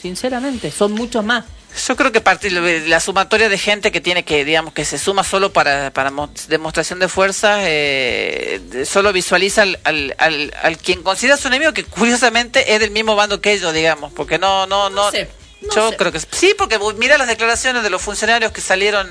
sinceramente, 0.00 0.70
son 0.70 0.92
muchos 0.92 1.24
más. 1.24 1.44
Yo 1.86 1.94
creo 1.94 2.10
que 2.10 2.20
partir 2.22 2.52
la 2.52 3.00
sumatoria 3.00 3.48
de 3.50 3.58
gente 3.58 3.92
que 3.92 4.00
tiene 4.00 4.24
que, 4.24 4.44
digamos, 4.46 4.72
que 4.72 4.84
se 4.84 4.98
suma 4.98 5.22
solo 5.24 5.52
para, 5.52 5.92
para 5.92 6.10
mo- 6.10 6.30
demostración 6.48 6.98
de 6.98 7.08
fuerza, 7.08 7.58
eh, 7.62 8.84
solo 8.86 9.12
visualiza 9.12 9.62
al, 9.62 9.78
al, 9.84 10.14
al, 10.18 10.54
al 10.62 10.78
quien 10.78 11.02
considera 11.02 11.36
su 11.36 11.48
enemigo, 11.48 11.72
que 11.74 11.84
curiosamente 11.84 12.72
es 12.74 12.80
del 12.80 12.92
mismo 12.92 13.14
bando 13.14 13.40
que 13.42 13.52
ellos, 13.52 13.74
digamos, 13.74 14.10
porque 14.12 14.38
no, 14.38 14.66
no, 14.66 14.88
no. 14.88 15.04
No 15.06 15.10
sé, 15.10 15.28
no 15.60 15.74
yo 15.74 15.90
sé. 15.90 15.96
creo 15.96 16.12
que 16.12 16.20
sí, 16.20 16.54
porque 16.56 16.78
mira 16.96 17.18
las 17.18 17.28
declaraciones 17.28 17.82
de 17.82 17.90
los 17.90 18.00
funcionarios 18.00 18.52
que 18.52 18.62
salieron, 18.62 19.06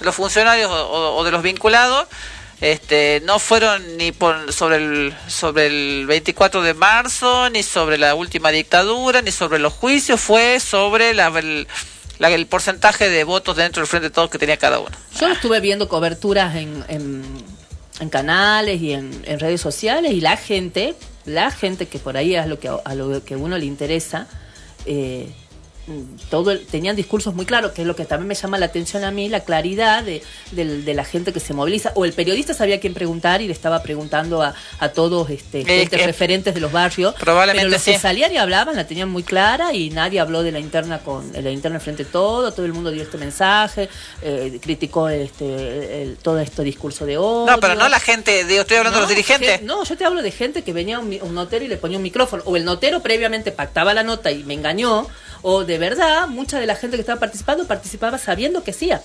de 0.00 0.04
los 0.04 0.14
funcionarios 0.14 0.68
o 0.72 1.22
de 1.22 1.30
los 1.30 1.42
vinculados. 1.42 2.08
Este, 2.60 3.22
no 3.24 3.38
fueron 3.38 3.96
ni 3.96 4.12
por, 4.12 4.52
sobre 4.52 4.76
el 4.76 5.14
sobre 5.28 5.68
el 5.68 6.04
24 6.06 6.60
de 6.60 6.74
marzo 6.74 7.48
ni 7.48 7.62
sobre 7.62 7.96
la 7.96 8.14
última 8.14 8.50
dictadura 8.50 9.22
ni 9.22 9.32
sobre 9.32 9.58
los 9.58 9.72
juicios 9.72 10.20
fue 10.20 10.60
sobre 10.60 11.14
la, 11.14 11.28
el, 11.38 11.66
el 12.28 12.46
porcentaje 12.46 13.08
de 13.08 13.24
votos 13.24 13.56
dentro 13.56 13.80
del 13.80 13.88
frente 13.88 14.08
de 14.08 14.14
todos 14.14 14.30
que 14.30 14.38
tenía 14.38 14.56
cada 14.56 14.78
uno. 14.78 14.90
Yo 15.18 15.28
estuve 15.28 15.60
viendo 15.60 15.88
coberturas 15.88 16.54
en, 16.56 16.84
en, 16.88 18.10
canales 18.10 18.80
y 18.80 18.92
en, 18.92 19.22
en 19.24 19.40
redes 19.40 19.60
sociales 19.60 20.12
y 20.12 20.20
la 20.20 20.36
gente, 20.36 20.94
la 21.26 21.50
gente 21.50 21.86
que 21.86 21.98
por 21.98 22.16
ahí 22.16 22.34
es 22.34 22.46
lo 22.46 22.58
que 22.58 22.68
a 22.68 22.94
lo 22.94 23.24
que 23.24 23.36
uno 23.36 23.58
le 23.58 23.66
interesa, 23.66 24.26
eh, 24.86 25.32
todo 26.30 26.50
el- 26.52 26.66
tenían 26.66 26.96
discursos 26.96 27.34
muy 27.34 27.46
claros, 27.46 27.72
que 27.72 27.82
es 27.82 27.86
lo 27.86 27.96
que 27.96 28.04
también 28.04 28.28
me 28.28 28.34
llama 28.34 28.58
la 28.58 28.66
atención 28.66 29.04
a 29.04 29.10
mí, 29.10 29.28
la 29.28 29.40
claridad 29.40 30.02
de, 30.04 30.22
de 30.52 30.94
la 30.94 31.04
gente 31.04 31.32
que 31.32 31.40
se 31.40 31.52
moviliza. 31.54 31.92
O 31.94 32.04
el 32.04 32.12
periodista 32.12 32.54
sabía 32.54 32.76
a 32.76 32.80
quién 32.80 32.94
preguntar 32.94 33.42
y 33.42 33.46
le 33.46 33.52
estaba 33.52 33.82
preguntando 33.82 34.42
a, 34.42 34.54
a 34.78 34.88
todos 34.90 35.30
este, 35.30 35.64
gente 35.64 35.96
que- 35.96 36.06
referentes 36.06 36.54
de 36.54 36.60
los 36.60 36.72
barrios. 36.72 37.14
Probablemente 37.14 37.62
pero 37.66 37.72
los 37.72 37.82
sí. 37.82 37.92
que 37.92 37.98
salían 37.98 38.32
y 38.32 38.36
hablaban 38.38 38.76
la 38.76 38.86
tenían 38.86 39.08
muy 39.10 39.22
clara 39.22 39.72
y 39.72 39.90
nadie 39.90 40.20
habló 40.20 40.42
de 40.42 40.52
la 40.52 40.58
interna 40.58 40.98
con 41.00 41.32
de 41.32 41.42
la 41.42 41.50
interna 41.50 41.80
frente 41.80 42.02
a 42.04 42.06
todo, 42.06 42.52
todo 42.52 42.66
el 42.66 42.72
mundo 42.72 42.90
dio 42.90 43.02
este 43.02 43.18
mensaje, 43.18 43.88
eh, 44.22 44.58
criticó 44.62 45.08
este 45.08 46.02
el- 46.02 46.16
todo 46.16 46.38
este 46.38 46.62
discurso 46.62 47.06
de 47.06 47.18
odio. 47.18 47.50
no 47.52 47.60
pero 47.60 47.74
no 47.74 47.88
la 47.88 48.00
gente 48.00 48.44
digo 48.44 48.62
estoy 48.62 48.76
hablando 48.78 48.98
de 48.98 49.02
los 49.02 49.08
dirigentes 49.10 49.58
gen- 49.58 49.66
no, 49.66 49.84
yo 49.84 49.96
te 49.96 50.04
hablo 50.04 50.22
de 50.22 50.30
gente 50.30 50.62
que 50.62 50.72
venía 50.72 50.96
a 50.96 51.00
un, 51.00 51.16
un 51.22 51.34
notero 51.34 51.64
y 51.64 51.68
le 51.68 51.76
ponía 51.76 51.96
un 51.98 52.02
micrófono. 52.02 52.42
O 52.46 52.56
el 52.56 52.64
notero 52.64 53.00
previamente 53.02 53.52
pactaba 53.52 53.94
la 53.94 54.02
nota 54.02 54.30
y 54.30 54.42
me 54.44 54.54
engañó. 54.54 55.06
O 55.42 55.64
de 55.64 55.78
verdad, 55.78 56.28
mucha 56.28 56.58
de 56.58 56.66
la 56.66 56.74
gente 56.76 56.96
que 56.96 57.00
estaba 57.02 57.20
participando 57.20 57.66
participaba 57.66 58.18
sabiendo 58.18 58.62
que 58.64 58.72
hacía. 58.72 59.02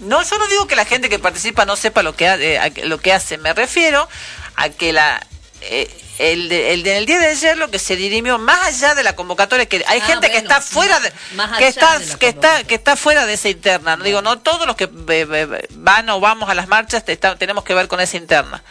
No, 0.00 0.22
yo 0.22 0.38
no 0.38 0.46
digo 0.48 0.66
que 0.66 0.76
la 0.76 0.84
gente 0.84 1.08
que 1.08 1.18
participa 1.18 1.64
no 1.64 1.76
sepa 1.76 2.02
lo 2.02 2.14
que, 2.14 2.28
ha- 2.28 2.36
eh, 2.36 2.72
lo 2.84 2.98
que 2.98 3.12
hace. 3.12 3.38
Me 3.38 3.52
refiero 3.54 4.08
a 4.56 4.68
que 4.70 4.92
la 4.92 5.24
eh, 5.62 5.88
el, 6.18 6.48
de- 6.48 6.72
el 6.74 6.82
del 6.82 7.04
día 7.06 7.18
de 7.18 7.26
ayer 7.28 7.56
lo 7.58 7.70
que 7.70 7.78
se 7.78 7.96
dirimió 7.96 8.38
más 8.38 8.66
allá 8.66 8.94
de 8.94 9.02
la 9.02 9.14
convocatoria 9.16 9.66
que 9.66 9.82
hay 9.86 10.00
Ah, 10.00 10.06
gente 10.06 10.30
que 10.30 10.36
está 10.38 10.60
fuera 10.62 10.98
de 11.00 11.12
más 11.34 11.58
que 11.58 11.66
está 11.68 11.98
de 11.98 12.06
que 12.18 12.28
está 12.28 12.64
que 12.64 12.74
está 12.74 12.96
fuera 12.96 13.26
de 13.26 13.34
esa 13.34 13.48
interna. 13.48 13.96
No 13.96 14.04
digo 14.04 14.22
no 14.22 14.38
todos 14.38 14.66
los 14.66 14.76
que 14.76 14.88
eh, 15.08 15.68
van 15.72 16.08
o 16.10 16.20
vamos 16.20 16.48
a 16.50 16.54
las 16.54 16.68
marchas 16.68 17.04
te- 17.04 17.12
está- 17.12 17.36
tenemos 17.36 17.64
que 17.64 17.74
ver 17.74 17.88
con 17.88 18.00
esa 18.00 18.16
interna. 18.18 18.62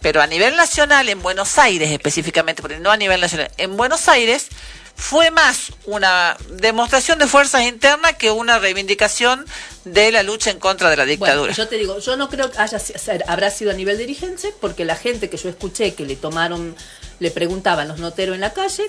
Pero 0.00 0.22
a 0.22 0.26
nivel 0.26 0.56
nacional, 0.56 1.08
en 1.10 1.20
Buenos 1.22 1.58
Aires 1.58 1.90
específicamente, 1.90 2.62
porque 2.62 2.78
no 2.78 2.90
a 2.90 2.96
nivel 2.96 3.20
nacional, 3.20 3.50
en 3.58 3.76
Buenos 3.76 4.08
Aires 4.08 4.46
fue 5.00 5.30
más 5.30 5.72
una 5.86 6.36
demostración 6.50 7.18
de 7.18 7.26
fuerzas 7.26 7.62
internas 7.62 8.16
que 8.16 8.30
una 8.30 8.58
reivindicación 8.58 9.46
de 9.86 10.12
la 10.12 10.22
lucha 10.22 10.50
en 10.50 10.58
contra 10.58 10.90
de 10.90 10.96
la 10.98 11.06
dictadura. 11.06 11.52
Bueno, 11.52 11.54
yo 11.54 11.68
te 11.68 11.76
digo, 11.76 11.98
yo 11.98 12.16
no 12.18 12.28
creo 12.28 12.50
que 12.50 12.58
haya 12.58 12.78
habrá 13.26 13.50
sido 13.50 13.70
a 13.70 13.74
nivel 13.74 13.96
dirigente, 13.96 14.54
porque 14.60 14.84
la 14.84 14.96
gente 14.96 15.30
que 15.30 15.38
yo 15.38 15.48
escuché 15.48 15.94
que 15.94 16.04
le 16.04 16.16
tomaron, 16.16 16.76
le 17.20 17.30
preguntaban 17.30 17.86
los 17.86 17.98
noteros 17.98 18.34
en 18.34 18.40
la 18.40 18.52
calle, 18.52 18.82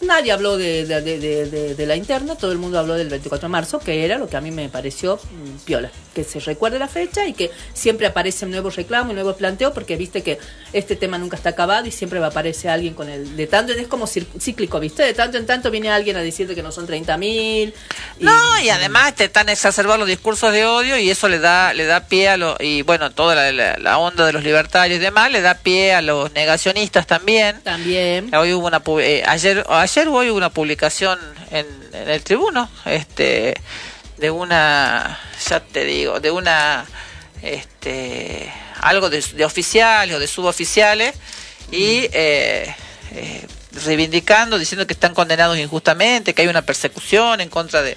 nadie 0.00 0.32
habló 0.32 0.56
de, 0.56 0.84
de- 0.86 1.86
la 1.86 1.96
interna, 1.96 2.34
todo 2.34 2.50
el 2.50 2.56
mundo 2.58 2.78
habló 2.78 2.94
del 2.94 3.08
24 3.10 3.46
de 3.46 3.52
marzo, 3.52 3.78
que 3.78 4.04
era 4.06 4.16
lo 4.18 4.26
que 4.28 4.36
a 4.38 4.40
mí 4.40 4.50
me 4.50 4.68
pareció 4.70 5.16
mm, 5.16 5.58
piola, 5.66 5.90
que 6.14 6.24
se 6.24 6.40
recuerde 6.40 6.78
la 6.78 6.88
fecha 6.88 7.26
y 7.26 7.34
que 7.34 7.50
siempre 7.74 8.06
aparecen 8.06 8.50
nuevos 8.50 8.76
reclamos 8.76 9.12
y 9.12 9.14
nuevos 9.14 9.36
planteos, 9.36 9.72
porque 9.74 9.96
viste 9.96 10.22
que 10.22 10.38
este 10.72 10.96
tema 10.96 11.18
nunca 11.18 11.36
está 11.36 11.50
acabado 11.50 11.84
y 11.86 11.90
siempre 11.90 12.18
va 12.20 12.26
a 12.26 12.30
aparecer 12.30 12.70
alguien 12.70 12.94
con 12.94 13.10
el 13.10 13.36
de 13.36 13.46
tanto, 13.46 13.74
es 13.74 13.86
como 13.86 14.06
cíclico, 14.06 14.80
viste, 14.80 15.02
de 15.02 15.12
tanto 15.12 15.36
en 15.36 15.44
tanto 15.44 15.70
viene 15.70 15.90
alguien 15.90 16.16
a 16.16 16.20
decirte 16.22 16.54
que 16.54 16.62
no 16.62 16.72
son 16.72 16.86
30 16.86 17.18
mil. 17.18 17.74
No, 18.20 18.32
y 18.62 18.70
además 18.70 19.14
te 19.14 19.24
están 19.24 19.50
exacerbados 19.50 19.98
los 20.00 20.08
discursos 20.08 20.52
de 20.52 20.64
odio 20.64 20.96
y 20.98 21.10
eso 21.10 21.28
le 21.28 21.38
da 21.38 21.74
le 21.74 21.84
da 21.84 22.06
pie 22.06 22.28
a 22.30 22.36
lo 22.38 22.56
y 22.60 22.80
bueno, 22.82 23.10
toda 23.10 23.34
la, 23.34 23.52
la- 23.52 23.76
la 23.76 23.98
onda 23.98 24.24
de 24.24 24.32
los 24.32 24.42
libertarios 24.42 24.96
y 24.98 25.00
demás 25.02 25.30
le 25.30 25.42
da 25.42 25.54
pie 25.54 25.92
a 25.92 26.00
los 26.00 26.32
negacionistas 26.32 27.06
también. 27.06 27.60
También. 27.60 27.73
Hoy 28.34 28.52
hubo 28.52 28.66
una 28.66 28.82
eh, 29.00 29.22
ayer 29.26 29.64
ayer 29.68 30.08
hoy 30.08 30.30
hubo 30.30 30.36
una 30.38 30.50
publicación 30.50 31.18
en, 31.50 31.66
en 31.92 32.08
el 32.08 32.22
Tribuno, 32.22 32.68
este 32.84 33.54
de 34.18 34.30
una 34.30 35.18
ya 35.48 35.60
te 35.60 35.84
digo, 35.84 36.20
de 36.20 36.30
una 36.30 36.84
este 37.42 38.52
algo 38.80 39.10
de, 39.10 39.20
de 39.22 39.44
oficiales 39.44 40.14
o 40.16 40.18
de 40.18 40.26
suboficiales 40.26 41.14
y 41.70 42.06
eh, 42.12 42.74
eh, 43.12 43.46
reivindicando, 43.84 44.58
diciendo 44.58 44.86
que 44.86 44.92
están 44.92 45.14
condenados 45.14 45.58
injustamente, 45.58 46.34
que 46.34 46.42
hay 46.42 46.48
una 46.48 46.62
persecución 46.62 47.40
en 47.40 47.48
contra 47.48 47.82
de, 47.82 47.96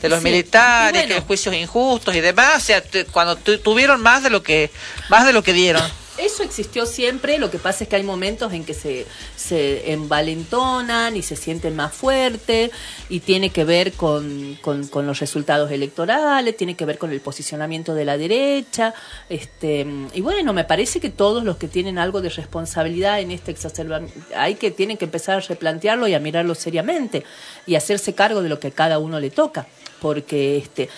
de 0.00 0.08
los 0.08 0.18
Sí, 0.20 0.24
militares, 0.24 0.92
bueno. 1.02 1.08
que 1.08 1.14
hay 1.14 1.26
juicios 1.26 1.54
injustos 1.54 2.14
y 2.14 2.20
demás, 2.20 2.56
o 2.56 2.60
sea, 2.66 2.80
te- 2.82 3.04
cuando 3.04 3.36
tu- 3.36 3.58
tuvieron 3.58 4.00
más 4.00 4.22
de 4.22 4.30
lo 4.30 4.42
que 4.42 4.70
más 5.08 5.26
de 5.26 5.32
lo 5.32 5.42
que 5.42 5.52
dieron. 5.52 5.82
eso 6.18 6.42
existió 6.42 6.86
siempre, 6.86 7.38
lo 7.38 7.50
que 7.50 7.58
pasa 7.58 7.84
es 7.84 7.90
que 7.90 7.96
hay 7.96 8.02
momentos 8.02 8.52
en 8.52 8.64
que 8.64 8.74
se, 8.74 9.06
se 9.36 9.92
envalentonan 9.92 11.16
y 11.16 11.22
se 11.22 11.36
sienten 11.36 11.76
más 11.76 11.94
fuertes 11.94 12.70
y 13.08 13.20
tiene 13.20 13.50
que 13.50 13.64
ver 13.64 13.92
con, 13.92 14.58
con, 14.60 14.86
con 14.88 15.06
los 15.06 15.20
resultados 15.20 15.70
electorales, 15.70 16.56
tiene 16.56 16.74
que 16.74 16.84
ver 16.84 16.98
con 16.98 17.12
el 17.12 17.20
posicionamiento 17.20 17.94
de 17.94 18.04
la 18.04 18.18
derecha. 18.18 18.94
Este, 19.28 19.86
y 20.12 20.20
bueno, 20.20 20.52
me 20.52 20.64
parece 20.64 21.00
que 21.00 21.10
todos 21.10 21.44
los 21.44 21.56
que 21.56 21.68
tienen 21.68 21.98
algo 21.98 22.20
de 22.20 22.30
responsabilidad 22.30 23.20
en 23.20 23.30
este 23.30 23.50
exacerbamiento, 23.50 24.18
hay 24.36 24.56
que, 24.56 24.70
tienen 24.70 24.96
que 24.96 25.04
empezar 25.04 25.38
a 25.38 25.40
replantearlo 25.40 26.08
y 26.08 26.14
a 26.14 26.20
mirarlo 26.20 26.54
seriamente 26.54 27.24
y 27.66 27.74
hacerse 27.74 28.14
cargo 28.14 28.42
de 28.42 28.48
lo 28.48 28.58
que 28.58 28.68
a 28.68 28.72
cada 28.72 28.98
uno 28.98 29.20
le 29.20 29.30
toca. 29.30 29.66
Porque 30.00 30.58
este, 30.58 30.88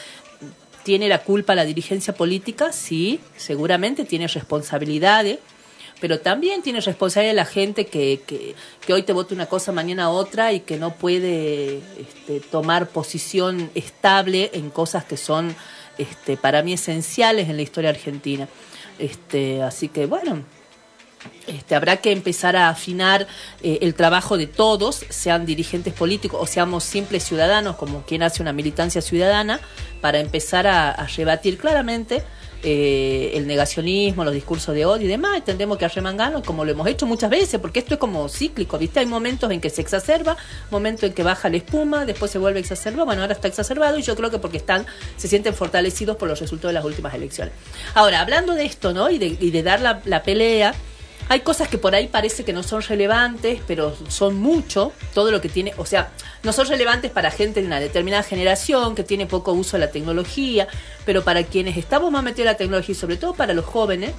¿Tiene 0.91 1.09
la 1.09 1.23
culpa 1.23 1.55
la 1.55 1.65
dirigencia 1.65 2.17
política? 2.17 2.73
Sí, 2.73 3.21
seguramente 3.37 4.05
tiene 4.05 4.27
responsabilidades, 4.27 5.39
pero 6.01 6.19
también 6.19 6.63
tiene 6.63 6.81
responsabilidad 6.81 7.37
la 7.37 7.45
gente 7.45 7.87
que, 7.87 8.23
que, 8.27 8.57
que, 8.85 8.93
hoy 8.93 9.05
te 9.05 9.13
vota 9.13 9.33
una 9.33 9.47
cosa, 9.47 9.71
mañana 9.71 10.11
otra 10.11 10.53
y 10.53 10.59
que 10.59 10.79
no 10.79 10.97
puede 10.97 11.77
este, 11.97 12.41
tomar 12.41 12.89
posición 12.89 13.71
estable 13.77 14.51
en 14.53 14.69
cosas 14.69 15.05
que 15.05 15.17
son 15.17 15.55
este, 15.97 16.37
para 16.37 16.61
mí 16.65 16.73
esenciales 16.73 17.49
en 17.49 17.55
la 17.55 17.63
historia 17.63 17.91
argentina. 17.91 18.49
Este, 18.99 19.63
así 19.63 19.91
que 19.91 20.07
bueno, 20.07 20.43
este, 21.47 21.75
habrá 21.75 21.97
que 21.99 22.13
empezar 22.13 22.57
a 22.57 22.69
afinar 22.69 23.27
eh, 23.63 23.79
el 23.83 23.95
trabajo 23.95 24.39
de 24.39 24.47
todos, 24.47 25.05
sean 25.09 25.47
dirigentes 25.47 25.93
políticos 25.93 26.41
o 26.41 26.47
seamos 26.47 26.85
simples 26.85 27.25
ciudadanos, 27.25 27.77
como 27.77 28.03
quien 28.03 28.23
hace 28.23 28.43
una 28.43 28.53
militancia 28.53 29.03
ciudadana, 29.03 29.61
para 30.01 30.21
empezar 30.21 30.67
a, 30.67 31.07
rebatir 31.17 31.59
claramente 31.59 32.23
eh, 32.63 33.33
el 33.35 33.47
negacionismo, 33.47 34.23
los 34.23 34.33
discursos 34.33 34.75
de 34.75 34.85
odio 34.87 35.07
y 35.07 35.09
demás. 35.09 35.39
Entendemos 35.39 35.77
que 35.77 35.87
arremangano, 35.87 36.43
como 36.43 36.65
lo 36.65 36.71
hemos 36.71 36.87
hecho 36.87 37.05
muchas 37.05 37.31
veces, 37.31 37.59
porque 37.59 37.81
esto 37.81 37.95
es 37.95 38.01
como 38.01 38.29
cíclico, 38.29 38.79
¿viste? 38.79 39.01
Hay 39.01 39.07
momentos 39.07 39.51
en 39.51 39.61
que 39.61 39.71
se 39.71 39.81
exacerba, 39.81 40.37
momentos 40.71 41.05
en 41.05 41.15
que 41.15 41.23
baja 41.23 41.49
la 41.49 41.57
espuma, 41.57 42.07
después 42.07 42.31
se 42.31 42.39
vuelve 42.39 42.59
a 42.59 42.63
exacerbar. 42.63 43.07
Bueno, 43.07 43.23
ahora 43.23 43.35
está 43.35 43.49
exacerbado 43.49 43.99
y 43.99 44.03
yo 44.03 44.15
creo 44.15 44.31
que 44.31 44.39
porque 44.39 44.59
están, 44.59 44.87
se 45.17 45.27
sienten 45.27 45.55
fortalecidos 45.55 46.17
por 46.17 46.29
los 46.29 46.39
resultados 46.39 46.71
de 46.71 46.75
las 46.75 46.85
últimas 46.85 47.13
elecciones. 47.13 47.55
Ahora, 47.95 48.21
hablando 48.21 48.55
de 48.55 48.67
esto, 48.67 48.93
¿no? 48.93 49.11
Y 49.11 49.19
de, 49.19 49.37
y 49.41 49.51
de 49.51 49.63
dar 49.63 49.81
la 49.81 50.23
pelea 50.23 50.75
hay 51.31 51.43
cosas 51.43 51.69
que 51.69 51.79
por 51.79 51.95
ahí 51.95 52.09
parece 52.09 52.45
que 52.45 52.53
no 52.53 52.65
son 52.65 52.83
relevantes, 52.83 53.61
pero 53.65 53.97
son 54.09 54.35
mucho, 54.35 54.93
todo 55.15 55.31
lo 55.31 55.41
que 55.41 55.49
tiene, 55.49 55.73
o 55.77 55.87
sea, 55.87 56.11
no 56.43 56.53
son 56.53 56.67
relevantes 56.67 57.13
para 57.13 57.31
gente 57.31 57.61
de 57.61 57.69
una 57.69 57.79
determinada 57.79 58.25
generación 58.25 58.97
que 58.97 59.05
tiene 59.05 59.27
poco 59.27 59.53
uso 59.53 59.77
de 59.77 59.87
la 59.87 59.93
tecnología, 59.93 60.67
pero 61.07 61.23
para 61.23 61.45
quienes 61.45 61.77
estamos 61.77 62.11
más 62.11 62.25
metidos 62.25 62.41
en 62.41 62.47
la 62.47 62.57
tecnología 62.57 62.93
y 62.93 62.97
sobre 62.97 63.17
todo 63.17 63.35
para 63.35 63.55
los 63.55 63.65
jóvenes, 63.65 64.11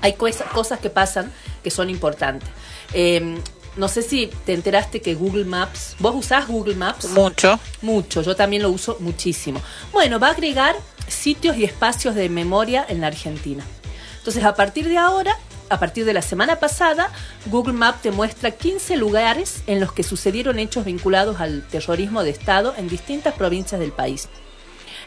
hay 0.00 0.14
cosas 0.14 0.80
que 0.80 0.88
pasan 0.88 1.30
que 1.62 1.70
son 1.70 1.90
importantes. 1.90 2.48
Eh, 2.94 3.36
no 3.76 3.88
sé 3.88 4.00
si 4.00 4.30
te 4.46 4.54
enteraste 4.54 5.02
que 5.02 5.14
Google 5.14 5.44
Maps, 5.44 5.96
vos 5.98 6.14
usás 6.14 6.48
Google 6.48 6.76
Maps. 6.76 7.10
Mucho. 7.10 7.60
Mucho, 7.82 8.22
yo 8.22 8.34
también 8.34 8.62
lo 8.62 8.70
uso 8.70 8.96
muchísimo. 9.00 9.60
Bueno, 9.92 10.18
va 10.18 10.28
a 10.28 10.30
agregar 10.30 10.76
sitios 11.08 11.58
y 11.58 11.64
espacios 11.64 12.14
de 12.14 12.30
memoria 12.30 12.86
en 12.88 13.02
la 13.02 13.08
Argentina. 13.08 13.62
Entonces, 14.16 14.44
a 14.44 14.54
partir 14.54 14.88
de 14.88 14.96
ahora, 14.96 15.36
a 15.72 15.78
partir 15.78 16.04
de 16.04 16.12
la 16.12 16.20
semana 16.20 16.56
pasada, 16.60 17.10
Google 17.46 17.72
Maps 17.72 18.02
te 18.02 18.10
muestra 18.10 18.50
15 18.50 18.96
lugares 18.98 19.62
en 19.66 19.80
los 19.80 19.90
que 19.92 20.02
sucedieron 20.02 20.58
hechos 20.58 20.84
vinculados 20.84 21.40
al 21.40 21.66
terrorismo 21.66 22.22
de 22.22 22.30
Estado 22.30 22.74
en 22.76 22.88
distintas 22.88 23.34
provincias 23.34 23.80
del 23.80 23.90
país. 23.90 24.28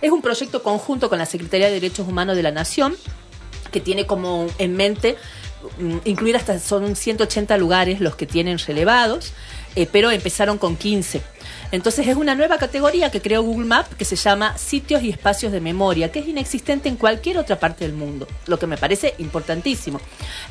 Es 0.01 0.11
un 0.11 0.23
proyecto 0.23 0.63
conjunto 0.63 1.07
con 1.07 1.19
la 1.19 1.27
Secretaría 1.27 1.67
de 1.67 1.73
Derechos 1.73 2.07
Humanos 2.07 2.35
de 2.35 2.41
la 2.41 2.51
Nación, 2.51 2.95
que 3.71 3.79
tiene 3.79 4.07
como 4.07 4.47
en 4.57 4.75
mente 4.75 5.17
mm, 5.79 5.97
incluir 6.05 6.35
hasta 6.35 6.59
son 6.59 6.95
180 6.95 7.57
lugares 7.59 8.01
los 8.01 8.15
que 8.15 8.25
tienen 8.25 8.57
relevados, 8.57 9.33
eh, 9.75 9.87
pero 9.91 10.09
empezaron 10.09 10.57
con 10.57 10.77
15. 10.77 11.21
Entonces 11.71 12.07
es 12.07 12.15
una 12.15 12.35
nueva 12.35 12.57
categoría 12.57 13.11
que 13.11 13.21
creó 13.21 13.43
Google 13.43 13.65
Maps 13.65 13.95
que 13.95 14.05
se 14.05 14.15
llama 14.15 14.57
sitios 14.57 15.03
y 15.03 15.09
espacios 15.09 15.51
de 15.51 15.61
memoria, 15.61 16.11
que 16.11 16.19
es 16.19 16.27
inexistente 16.27 16.89
en 16.89 16.95
cualquier 16.95 17.37
otra 17.37 17.59
parte 17.59 17.85
del 17.85 17.95
mundo, 17.95 18.27
lo 18.47 18.59
que 18.59 18.67
me 18.67 18.77
parece 18.77 19.15
importantísimo. 19.17 19.99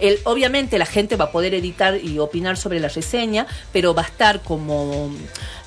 El, 0.00 0.18
obviamente 0.24 0.79
la 0.79 0.87
gente 0.87 1.16
va 1.16 1.27
a 1.27 1.33
poder 1.33 1.55
editar 1.55 1.98
y 2.03 2.18
opinar 2.18 2.57
sobre 2.57 2.81
la 2.81 2.88
reseña, 2.88 3.46
pero 3.72 3.94
va 3.94 4.03
a 4.03 4.07
estar 4.07 4.42
como 4.42 5.11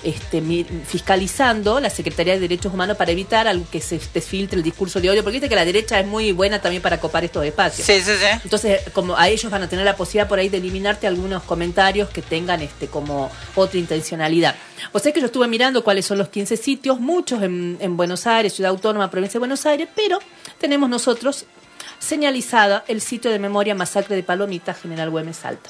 este, 0.04 0.42
fiscalizando 0.86 1.80
la 1.80 1.90
Secretaría 1.90 2.34
de 2.34 2.40
Derechos 2.40 2.74
Humanos 2.74 2.98
para 2.98 3.12
evitar 3.12 3.48
que 3.72 3.82
se 3.82 4.00
desfiltre 4.14 4.58
el 4.58 4.64
discurso 4.64 5.02
de 5.02 5.10
odio, 5.10 5.24
porque 5.24 5.36
viste 5.36 5.50
que 5.50 5.56
la 5.56 5.66
derecha 5.66 6.00
es 6.00 6.08
muy 6.08 6.32
buena 6.32 6.62
también 6.62 6.82
para 6.82 7.00
copar 7.00 7.24
estos 7.24 7.44
espacios. 7.46 7.86
Sí, 7.88 8.02
sí, 8.02 8.12
sí. 8.12 8.40
Entonces, 8.44 8.82
como 8.94 9.16
a 9.16 9.28
ellos 9.30 9.52
van 9.52 9.64
a 9.64 9.70
tener 9.70 9.86
la 9.86 9.96
posibilidad 9.96 10.28
por 10.28 10.40
ahí 10.40 10.50
de 10.50 10.58
eliminarte 10.58 11.08
algunos 11.08 11.44
comentarios 11.44 12.10
que 12.10 12.22
tengan 12.22 12.62
este 12.62 12.88
como 12.88 13.32
otra 13.56 13.80
intencionalidad. 13.80 14.56
O 14.92 15.00
sea 15.00 15.12
que 15.12 15.20
yo 15.20 15.26
estuve 15.26 15.48
mirando 15.48 15.84
cuáles 15.84 16.06
son 16.06 16.18
los 16.18 16.30
15 16.30 16.58
sitios, 16.58 17.00
muchos 17.00 17.42
en, 17.42 17.78
en 17.80 17.98
Buenos 17.98 18.28
Aires, 18.28 18.54
Ciudad 18.54 18.72
Autónoma, 18.72 19.10
Provincia 19.10 19.38
de 19.38 19.40
Buenos 19.40 19.66
Aires, 19.66 19.88
pero 19.96 20.20
tenemos 20.60 20.90
nosotros 20.90 21.46
señalizada 22.00 22.84
el 22.88 23.02
sitio 23.02 23.32
de 23.32 23.40
memoria 23.40 23.76
Masacre 23.76 24.16
de 24.16 24.24
Palomitas, 24.24 24.80
General 24.80 25.10
Güemes 25.10 25.38
Salta. 25.38 25.70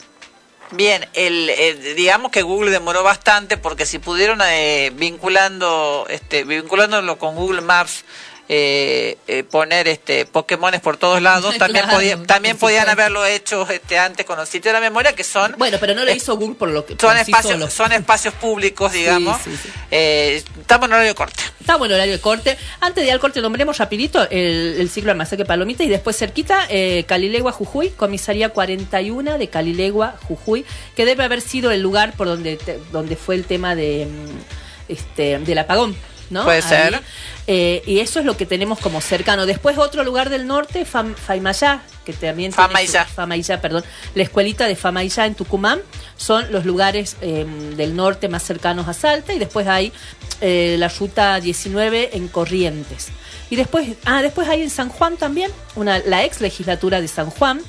Bien, 0.72 1.08
el, 1.14 1.50
el, 1.50 1.96
digamos 1.96 2.30
que 2.32 2.42
Google 2.42 2.72
demoró 2.72 3.02
bastante 3.02 3.56
porque 3.56 3.86
si 3.86 4.00
pudieron 4.00 4.42
eh, 4.44 4.92
vinculando, 4.94 6.06
este, 6.10 6.44
vinculándolo 6.44 7.18
con 7.18 7.36
Google 7.36 7.62
Maps, 7.62 8.04
eh, 8.50 9.18
eh, 9.28 9.44
poner 9.44 9.88
este 9.88 10.26
Pokémones 10.26 10.80
por 10.82 10.98
todos 10.98 11.22
lados, 11.22 11.56
también 11.60 11.86
podía, 11.90 12.18
también 12.24 12.58
podían 12.58 12.82
supuesto. 12.84 13.02
haberlo 13.02 13.26
hecho 13.26 13.70
este 13.70 13.98
antes 14.00 14.26
con 14.26 14.38
los 14.38 14.48
sitios 14.48 14.74
de 14.74 14.80
la 14.80 14.82
memoria 14.82 15.14
que 15.14 15.24
son 15.24 15.56
Bueno, 15.58 15.78
pero 15.80 15.94
no 15.94 16.06
lo 16.06 16.12
hizo 16.14 16.38
Google 16.38 16.56
por 16.56 16.70
lo 16.70 16.86
que 16.86 16.96
son 17.00 17.18
espacios 17.18 17.54
solo. 17.54 17.70
son 17.70 17.92
espacios 17.92 18.34
públicos 18.36 18.92
digamos 18.94 19.42
sí, 19.44 19.52
sí. 19.62 19.70
Eh, 19.92 20.44
estamos 20.62 20.88
en 20.88 20.94
horario 20.94 21.14
corte 21.16 21.44
Está 21.60 21.76
bueno 21.76 21.96
el 21.96 22.00
horario 22.00 22.14
de 22.14 22.22
corte. 22.22 22.58
Antes 22.80 23.02
de 23.02 23.08
ir 23.08 23.12
al 23.12 23.20
corte, 23.20 23.42
nombremos 23.42 23.78
rapidito 23.78 24.24
el, 24.30 24.78
el 24.80 24.90
ciclo 24.90 25.12
de 25.12 25.16
masacre 25.18 25.44
Palomita 25.44 25.84
y 25.84 25.90
después 25.90 26.16
cerquita, 26.16 26.66
eh, 26.70 27.04
Calilegua, 27.06 27.52
Jujuy, 27.52 27.90
comisaría 27.90 28.48
41 28.50 29.38
de 29.38 29.50
Calilegua, 29.50 30.16
Jujuy, 30.30 30.64
que 30.96 31.04
debe 31.04 31.26
haber 31.26 31.42
sido 31.42 31.70
el 31.72 31.82
lugar 31.82 32.14
por 32.14 32.28
donde, 32.28 32.56
te- 32.56 32.80
donde 32.94 33.18
fue 33.18 33.36
el 33.36 33.44
tema 33.44 33.76
de, 33.76 34.06
mm, 34.06 34.92
este, 34.92 35.40
del 35.40 35.58
apagón. 35.58 35.94
¿No? 36.30 36.44
Puede 36.44 36.62
ser. 36.62 37.02
Eh, 37.48 37.82
y 37.86 38.00
eso 38.00 38.20
es 38.20 38.26
lo 38.26 38.36
que 38.36 38.46
tenemos 38.46 38.80
como 38.80 39.00
cercano. 39.02 39.46
Después 39.46 39.78
otro 39.78 40.04
lugar 40.04 40.30
del 40.30 40.48
norte, 40.48 40.86
Fam- 40.86 41.16
Faimayá, 41.16 41.82
que 42.06 42.12
también 42.14 42.52
su- 42.52 42.58
Famaillá, 43.06 43.62
perdón. 43.62 43.84
La 44.16 44.24
escuelita 44.24 44.66
de 44.68 44.76
Famaillá 44.76 45.26
en 45.26 45.36
Tucumán 45.36 45.80
son 46.18 46.52
los 46.52 46.66
lugares 46.66 47.16
eh, 47.22 47.46
del 47.78 47.96
norte 47.96 48.28
más 48.28 48.44
cercanos 48.44 48.88
a 48.88 48.94
Salta 48.94 49.34
y 49.34 49.40
después 49.40 49.68
hay 49.68 49.94
eh, 50.42 50.76
la 50.78 50.90
ruta 50.90 51.40
19 51.40 52.18
en 52.18 52.28
Corrientes. 52.28 53.08
Y 53.50 53.56
después, 53.56 53.88
ah, 54.04 54.22
después 54.22 54.50
hay 54.50 54.62
en 54.62 54.70
San 54.70 54.90
Juan 54.90 55.16
también, 55.16 55.50
una, 55.76 56.00
la 56.00 56.26
ex 56.26 56.42
legislatura 56.42 57.00
de 57.00 57.08
San 57.08 57.30
Juan, 57.30 57.62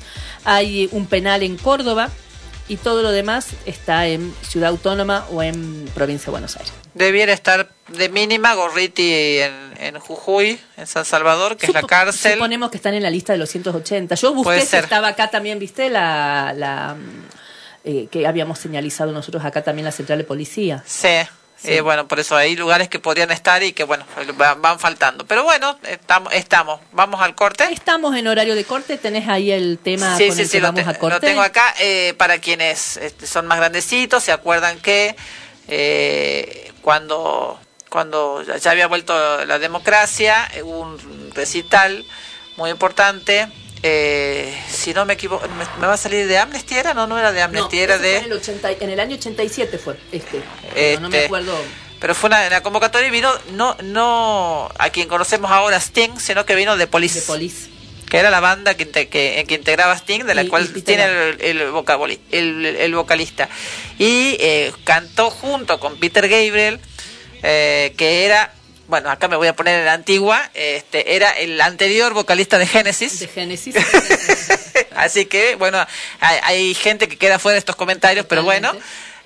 hay 0.43 0.89
un 0.91 1.05
penal 1.05 1.41
en 1.43 1.55
Córdoba 1.55 2.09
y 2.69 2.77
todo 2.77 3.01
lo 3.01 3.11
demás 3.11 3.47
está 3.65 4.07
en 4.07 4.33
Ciudad 4.41 4.69
Autónoma 4.69 5.25
o 5.31 5.43
en 5.43 5.89
Provincia 5.93 6.27
de 6.27 6.31
Buenos 6.31 6.55
Aires. 6.55 6.71
debiera 6.93 7.33
estar 7.33 7.69
de 7.89 8.09
mínima 8.09 8.53
Gorriti 8.53 9.11
en, 9.11 9.73
en 9.77 9.99
Jujuy 9.99 10.59
en 10.77 10.87
San 10.87 11.03
Salvador 11.03 11.57
que 11.57 11.65
es 11.65 11.73
la 11.73 11.83
cárcel 11.83 12.33
Suponemos 12.33 12.69
que 12.69 12.77
están 12.77 12.93
en 12.93 13.03
la 13.03 13.09
lista 13.09 13.33
de 13.33 13.39
los 13.39 13.49
180. 13.49 14.15
Yo 14.15 14.33
busqué 14.33 14.61
si 14.61 14.77
estaba 14.77 15.09
acá 15.09 15.29
también, 15.29 15.59
¿viste? 15.59 15.89
La, 15.89 16.53
la 16.55 16.95
mm, 16.95 17.25
eh, 17.85 18.07
que 18.11 18.27
habíamos 18.27 18.59
señalizado 18.59 19.11
nosotros 19.11 19.43
acá 19.43 19.63
también 19.63 19.85
la 19.85 19.91
central 19.91 20.19
de 20.19 20.25
policía. 20.25 20.83
Sí, 20.85 21.07
Sí. 21.61 21.73
eh, 21.73 21.81
bueno, 21.81 22.07
por 22.07 22.19
eso 22.21 22.37
hay 22.37 22.55
lugares 22.55 22.87
que 22.87 22.99
podrían 22.99 23.31
estar 23.31 23.61
y 23.63 23.73
que, 23.73 23.83
bueno, 23.83 24.05
van, 24.59 24.79
faltando. 24.79 25.25
Pero 25.27 25.43
bueno, 25.43 25.77
estamos, 25.87 26.31
estamos. 26.33 26.79
Vamos 26.93 27.21
al 27.21 27.35
corte. 27.35 27.65
Estamos 27.71 28.15
en 28.15 28.27
horario 28.27 28.55
de 28.55 28.63
corte, 28.63 28.97
tenés 28.97 29.27
ahí 29.27 29.51
el 29.51 29.77
tema 29.77 30.15
Sí, 30.17 30.27
con 30.27 30.35
sí, 30.37 30.41
el 30.43 30.47
sí, 30.47 30.51
que 30.53 30.61
lo, 30.61 30.67
vamos 30.69 30.83
te- 30.85 30.89
a 30.89 30.93
corte. 30.99 31.15
lo 31.15 31.19
tengo 31.19 31.41
acá. 31.41 31.73
eh, 31.79 32.13
para 32.17 32.37
quienes 32.39 32.95
este, 32.97 33.27
son 33.27 33.45
más 33.45 33.57
grandecitos, 33.57 34.23
se 34.23 34.31
acuerdan 34.31 34.79
que 34.79 35.15
eh, 35.67 36.71
cuando, 36.81 37.59
cuando 37.89 38.41
ya 38.43 38.71
había 38.71 38.87
vuelto 38.87 39.45
la 39.45 39.59
democracia, 39.59 40.49
hubo 40.63 40.79
un 40.79 41.31
recital 41.35 42.05
muy 42.57 42.69
importante. 42.71 43.47
Eh, 43.83 44.53
si 44.69 44.93
no 44.93 45.05
me 45.05 45.13
equivoco, 45.13 45.47
¿me, 45.47 45.65
me 45.79 45.87
va 45.87 45.93
a 45.93 45.97
salir 45.97 46.27
de 46.27 46.37
Amnesty? 46.37 46.75
¿Era? 46.75 46.93
No, 46.93 47.07
no 47.07 47.17
era 47.17 47.31
de 47.31 47.39
No, 47.39 47.45
Amnesty, 47.45 47.79
era 47.79 47.97
de... 47.97 48.17
en 48.17 48.23
el, 48.25 48.33
80 48.33 48.71
y- 48.73 48.77
en 48.81 48.89
el 48.89 48.99
año 48.99 49.15
87 49.15 49.77
fue 49.77 49.95
este. 50.11 50.41
pero 50.73 50.99
no 51.01 51.09
me 51.09 51.15
Este, 51.17 51.25
acuerdo. 51.27 51.57
Pero 51.99 52.15
fue 52.15 52.27
una, 52.29 52.47
una 52.47 52.61
convocatoria 52.61 53.07
y 53.07 53.11
vino 53.11 53.31
no 53.51 53.75
no 53.83 54.69
a 54.77 54.89
quien 54.89 55.07
conocemos 55.07 55.51
ahora 55.51 55.77
Sting, 55.79 56.17
sino 56.17 56.45
que 56.45 56.55
vino 56.55 56.77
de 56.77 56.87
Police, 56.87 57.19
De 57.21 57.25
Police. 57.25 57.69
que 58.09 58.17
era 58.17 58.29
la 58.29 58.39
banda 58.39 58.75
que, 58.75 58.85
inte- 58.85 59.09
que, 59.09 59.43
que 59.47 59.55
integraba 59.55 59.93
Sting, 59.97 60.23
de 60.25 60.33
la 60.35 60.43
Y- 60.43 60.47
cual 60.47 60.71
tiene 60.83 61.03
el, 61.05 61.41
el, 61.41 61.71
vocaboli- 61.71 62.19
el, 62.31 62.65
el 62.65 62.95
vocalista. 62.95 63.49
Y 63.97 64.37
eh, 64.39 64.71
cantó 64.85 65.29
junto 65.29 65.79
con 65.79 65.97
Peter 65.99 66.27
Gabriel, 66.29 66.79
eh, 67.43 67.93
que 67.97 68.25
era, 68.25 68.53
bueno, 68.89 69.11
acá 69.11 69.27
me 69.27 69.35
voy 69.35 69.47
a 69.47 69.55
poner 69.55 69.79
en 69.79 69.85
la 69.85 69.93
antigua, 69.93 70.49
este 70.55 71.15
era 71.15 71.29
el 71.29 71.61
anterior 71.61 72.13
vocalista 72.13 72.57
de 72.57 72.65
Genesis. 72.65 73.19
De 73.19 73.27
Génesis. 73.27 73.75
Así 74.95 75.27
que, 75.27 75.55
bueno, 75.55 75.85
hay, 76.19 76.39
hay 76.43 76.73
gente 76.73 77.07
que 77.07 77.15
queda 77.15 77.37
fuera 77.37 77.53
de 77.53 77.59
estos 77.59 77.75
comentarios, 77.75 78.25
pero 78.25 78.43
bueno. 78.43 78.73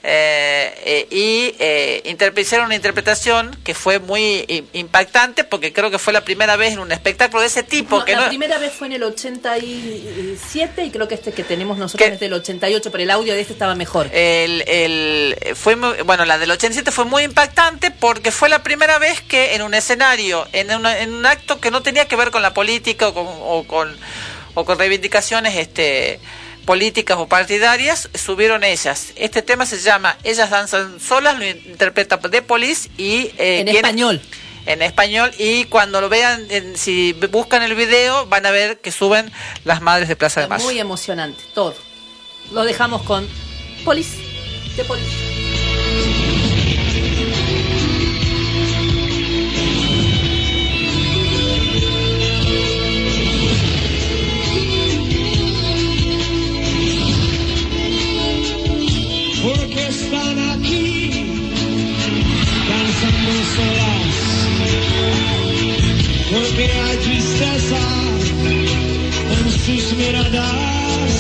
Eh, 0.06 0.74
eh, 0.86 1.08
y 1.12 1.56
eh, 1.60 2.18
hicieron 2.42 2.66
una 2.66 2.76
interpretación 2.76 3.58
que 3.64 3.74
fue 3.74 4.00
muy 4.00 4.66
impactante 4.74 5.46
porque 5.46 5.72
creo 5.72 5.92
que 5.92 5.98
fue 5.98 6.12
la 6.12 6.26
primera 6.26 6.58
vez 6.58 6.74
en 6.74 6.80
un 6.80 6.92
espectáculo 6.92 7.40
de 7.40 7.48
ese 7.48 7.64
tipo 7.64 8.00
No, 8.00 8.06
que 8.06 8.12
la 8.12 8.24
no 8.24 8.28
primera 8.28 8.58
vez 8.58 8.74
fue 8.74 8.88
en 8.88 8.94
el 8.94 9.04
87 9.04 10.84
y 10.86 10.92
creo 10.92 11.08
que 11.08 11.16
este 11.16 11.32
que 11.32 11.44
tenemos 11.46 11.78
nosotros 11.78 12.06
¿Qué? 12.08 12.14
es 12.16 12.20
del 12.20 12.34
88, 12.34 12.92
pero 12.92 13.02
el 13.04 13.12
audio 13.12 13.34
de 13.34 13.40
este 13.40 13.54
estaba 13.54 13.76
mejor. 13.76 14.10
el, 14.14 14.64
el- 14.68 15.56
fue 15.56 15.78
muy- 15.78 16.02
bueno 16.02 16.26
la 16.26 16.38
del 16.38 16.52
87 16.52 16.92
fue 16.92 17.06
muy 17.06 17.24
impactante 17.24 17.92
porque 17.92 18.32
fue 18.32 18.50
la 18.50 18.62
primera 18.62 19.00
vez 19.00 19.22
que 19.22 19.56
en 19.56 19.62
un 19.62 19.74
escenario 19.74 20.46
en, 20.52 20.70
una- 20.76 21.00
en 21.00 21.14
un 21.14 21.26
acto 21.26 21.62
que 21.62 21.72
no 21.72 21.82
tenía 21.82 22.10
que 22.10 22.18
ver 22.18 22.32
con 22.32 22.42
la 22.42 22.54
política 22.54 23.08
o 23.08 23.14
con, 23.14 23.26
o 23.28 23.64
con, 23.66 23.98
o 24.54 24.66
con 24.66 24.78
reivindicaciones 24.78 25.56
este 25.56 26.20
políticas 26.66 27.18
o 27.18 27.28
partidarias 27.28 28.10
subieron 28.14 28.64
ellas 28.64 29.14
este 29.16 29.42
tema 29.42 29.66
se 29.66 29.80
llama 29.80 30.18
ellas 30.24 30.50
danzan 30.50 31.00
solas 31.00 31.38
lo 31.38 31.46
interpreta 31.46 32.20
The 32.20 32.42
Police 32.42 32.90
y 32.98 33.32
eh, 33.38 33.60
en 33.60 33.66
¿quién- 33.66 33.76
español. 33.78 34.22
en 34.66 34.82
español 34.82 35.32
y 35.38 35.66
cuando 35.66 36.00
lo 36.02 36.10
vean 36.10 36.46
en- 36.50 36.78
si 36.78 37.14
buscan 37.32 37.64
el 37.64 37.76
video 37.76 38.26
van 38.28 38.46
a 38.46 38.52
ver 38.52 38.80
que 38.80 38.92
suben 38.92 39.32
las 39.66 39.82
madres 39.82 40.08
de 40.08 40.16
Plaza 40.16 40.42
de 40.42 40.48
Mayo 40.48 40.64
Muy 40.64 40.80
emocionante, 40.80 41.44
todo. 41.54 41.76
Lo 42.52 42.64
dejamos 42.64 43.02
con 43.04 43.28
Polis. 43.84 44.08
De 44.78 44.84
Polis. 44.86 45.33
Porque 66.34 66.72
hay 66.72 66.98
tristeza 66.98 67.82
en 69.36 69.52
sus 69.52 69.98
miradas. 69.98 71.14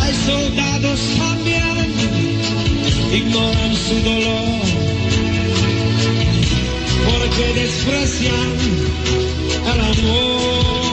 Hay 0.00 0.14
soldados 0.26 1.00
también, 1.18 1.94
ignoran 3.12 3.74
su 3.76 3.96
dolor, 4.10 4.60
porque 7.08 7.60
desprecian 7.60 8.52
el 9.72 9.80
amor. 9.80 10.92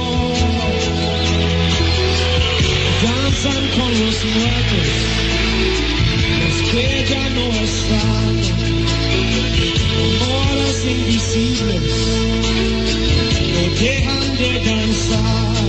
danzan 3.04 3.63
con 3.78 3.91
los 4.02 4.17
muertos, 4.36 4.89
los 6.41 6.72
que 6.72 7.06
ya 7.10 7.30
no 7.30 7.45
están, 7.67 8.79
amores 10.80 10.86
invisibles, 10.86 11.82
no 13.54 13.76
dejan 13.80 14.38
de 14.38 14.60
danzar. 14.65 15.60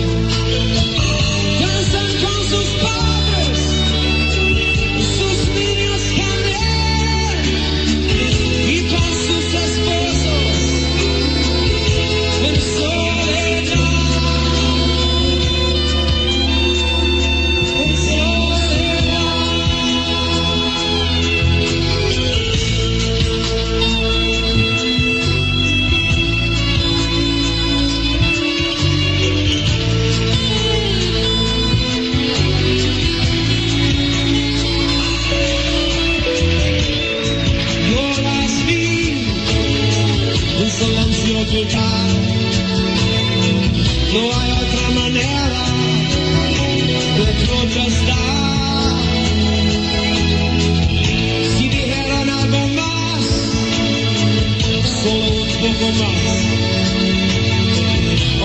No 41.53 41.57
hay 44.39 44.51
otra 44.53 44.87
manera 44.95 45.65
de 47.17 47.25
protestar. 47.45 48.95
Si 51.59 51.65
dijeran 51.69 52.29
algo 52.31 52.63
más, 52.69 53.23
solo 55.03 55.27
un 55.43 55.51
poco 55.59 55.87
más, 55.99 56.31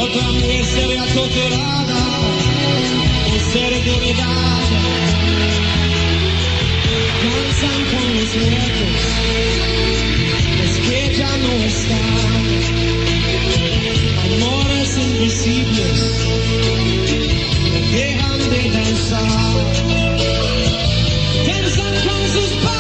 otra 0.03 0.25
mujer 0.31 0.63
sería 0.65 1.05
torturada 1.13 2.01
por 3.27 3.39
ser 3.53 3.71
olvidada. 3.71 4.81
Danzan 7.23 7.81
con 7.91 8.07
los 8.17 8.31
muertos, 8.35 9.01
los 10.57 10.73
que 10.87 10.99
ya 11.15 11.31
no 11.37 11.53
están, 11.65 12.34
invisibles 15.25 16.01
dejan 17.91 18.39
de 18.51 18.69
danzar. 18.69 19.65
Danzan 21.47 21.93
con 22.05 22.21
sus 22.33 22.51
padres, 22.63 22.74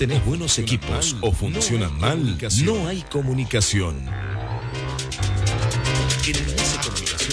tenés 0.00 0.24
buenos 0.24 0.58
equipos 0.58 1.14
o 1.20 1.30
funcionan 1.30 1.94
mal, 2.00 2.38
no 2.64 2.88
hay 2.88 3.02
comunicación. 3.02 3.94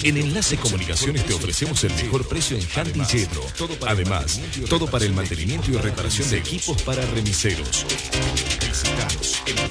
En 0.04 0.18
Enlace 0.18 0.58
Comunicaciones 0.58 1.26
te 1.26 1.34
ofrecemos 1.34 1.82
el 1.86 1.94
mejor 1.94 2.28
precio 2.28 2.58
en 2.58 2.68
Handy 2.76 3.06
Yedro. 3.06 3.42
Además, 3.88 4.42
todo 4.70 4.86
para 4.86 5.06
el 5.06 5.14
mantenimiento 5.14 5.72
y 5.72 5.78
reparación 5.78 6.30
de 6.30 6.40
equipos 6.40 6.82
para 6.82 7.06
remiseros. 7.06 7.86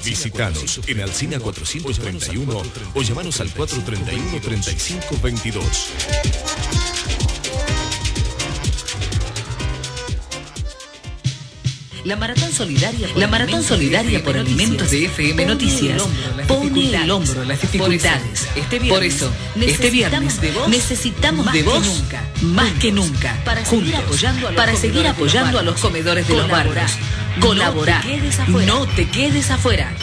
Visitanos 0.03 0.81
en 0.87 1.01
Alcina 1.01 1.39
431 1.39 2.63
o 2.95 3.01
llamanos 3.03 3.39
al 3.41 3.53
431-3522. 3.53 6.46
La 12.07 12.15
Maratón 12.15 12.53
Solidaria 12.53 13.09
por, 13.09 13.17
la 13.17 13.27
Maratón 13.27 13.63
Solidaria 13.63 14.23
por 14.23 14.37
Alimentos 14.37 14.91
de 14.91 15.07
FM 15.07 15.45
Noticias. 15.45 16.01
pone 16.47 16.95
el 16.95 17.11
hombro 17.11 17.41
a 17.41 17.43
las 17.43 17.59
dificultades. 17.59 18.47
Por 18.87 19.03
eso, 19.03 19.29
este 19.59 19.89
viernes 19.89 20.39
necesitamos 20.69 21.51
de 21.51 21.63
vos 21.63 21.85
nunca, 21.85 22.23
más 22.43 22.71
que 22.79 22.93
nunca, 22.93 23.37
para 23.43 23.65
seguir 23.65 23.97
apoyando 23.97 24.47
a 24.47 24.51
los, 24.51 24.57
para 24.57 24.75
seguir 24.77 25.05
apoyando 25.05 25.59
a 25.59 25.63
los 25.63 25.81
comedores 25.81 26.25
de 26.29 26.37
los 26.37 26.49
barrios. 26.49 26.91
Colaborar, 27.41 28.05
no 28.65 28.87
te 28.87 29.09
quedes 29.09 29.51
afuera. 29.51 29.93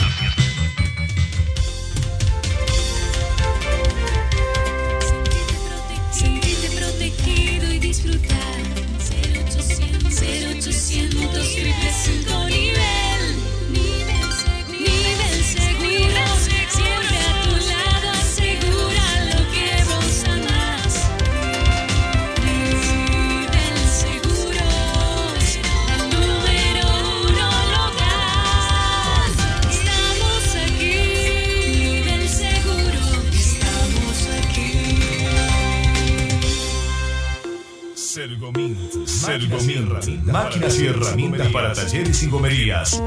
Talleres 41.74 42.22
y 42.22 42.28
gomerías. 42.28 43.02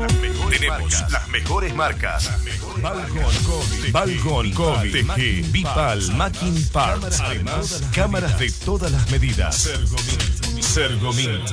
Tenemos 0.50 1.12
las 1.12 1.28
mejores 1.30 1.74
marcas. 1.74 2.30
Balcon, 2.82 3.92
Balcon, 3.92 4.92
TG, 4.92 5.52
Bipal, 5.52 6.12
Macking 6.14 6.68
Parts. 6.70 7.22
Además, 7.22 7.84
cámaras 7.94 8.38
de 8.40 8.52
todas 8.52 8.92
las 8.92 9.10
medidas. 9.10 9.70
Sergomint. 10.60 11.50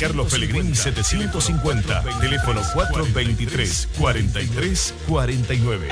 Carlos 0.00 0.32
Pellegrini 0.32 0.74
750. 0.74 2.02
Teléfono 2.20 2.60
423 2.74 3.88
43 3.98 4.94
49. 5.08 5.88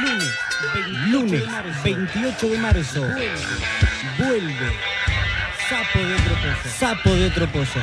Lunes, 0.00 1.42
lunes 1.42 1.42
28 1.84 2.48
de 2.48 2.58
marzo. 2.58 3.00
Vuelve. 4.18 4.95
Sapo 5.68 5.98
de 5.98 6.14
otro 6.14 6.34
pozo. 6.34 6.78
Sapo 6.78 7.10
de 7.10 7.26
otro 7.26 7.46
pozo. 7.48 7.80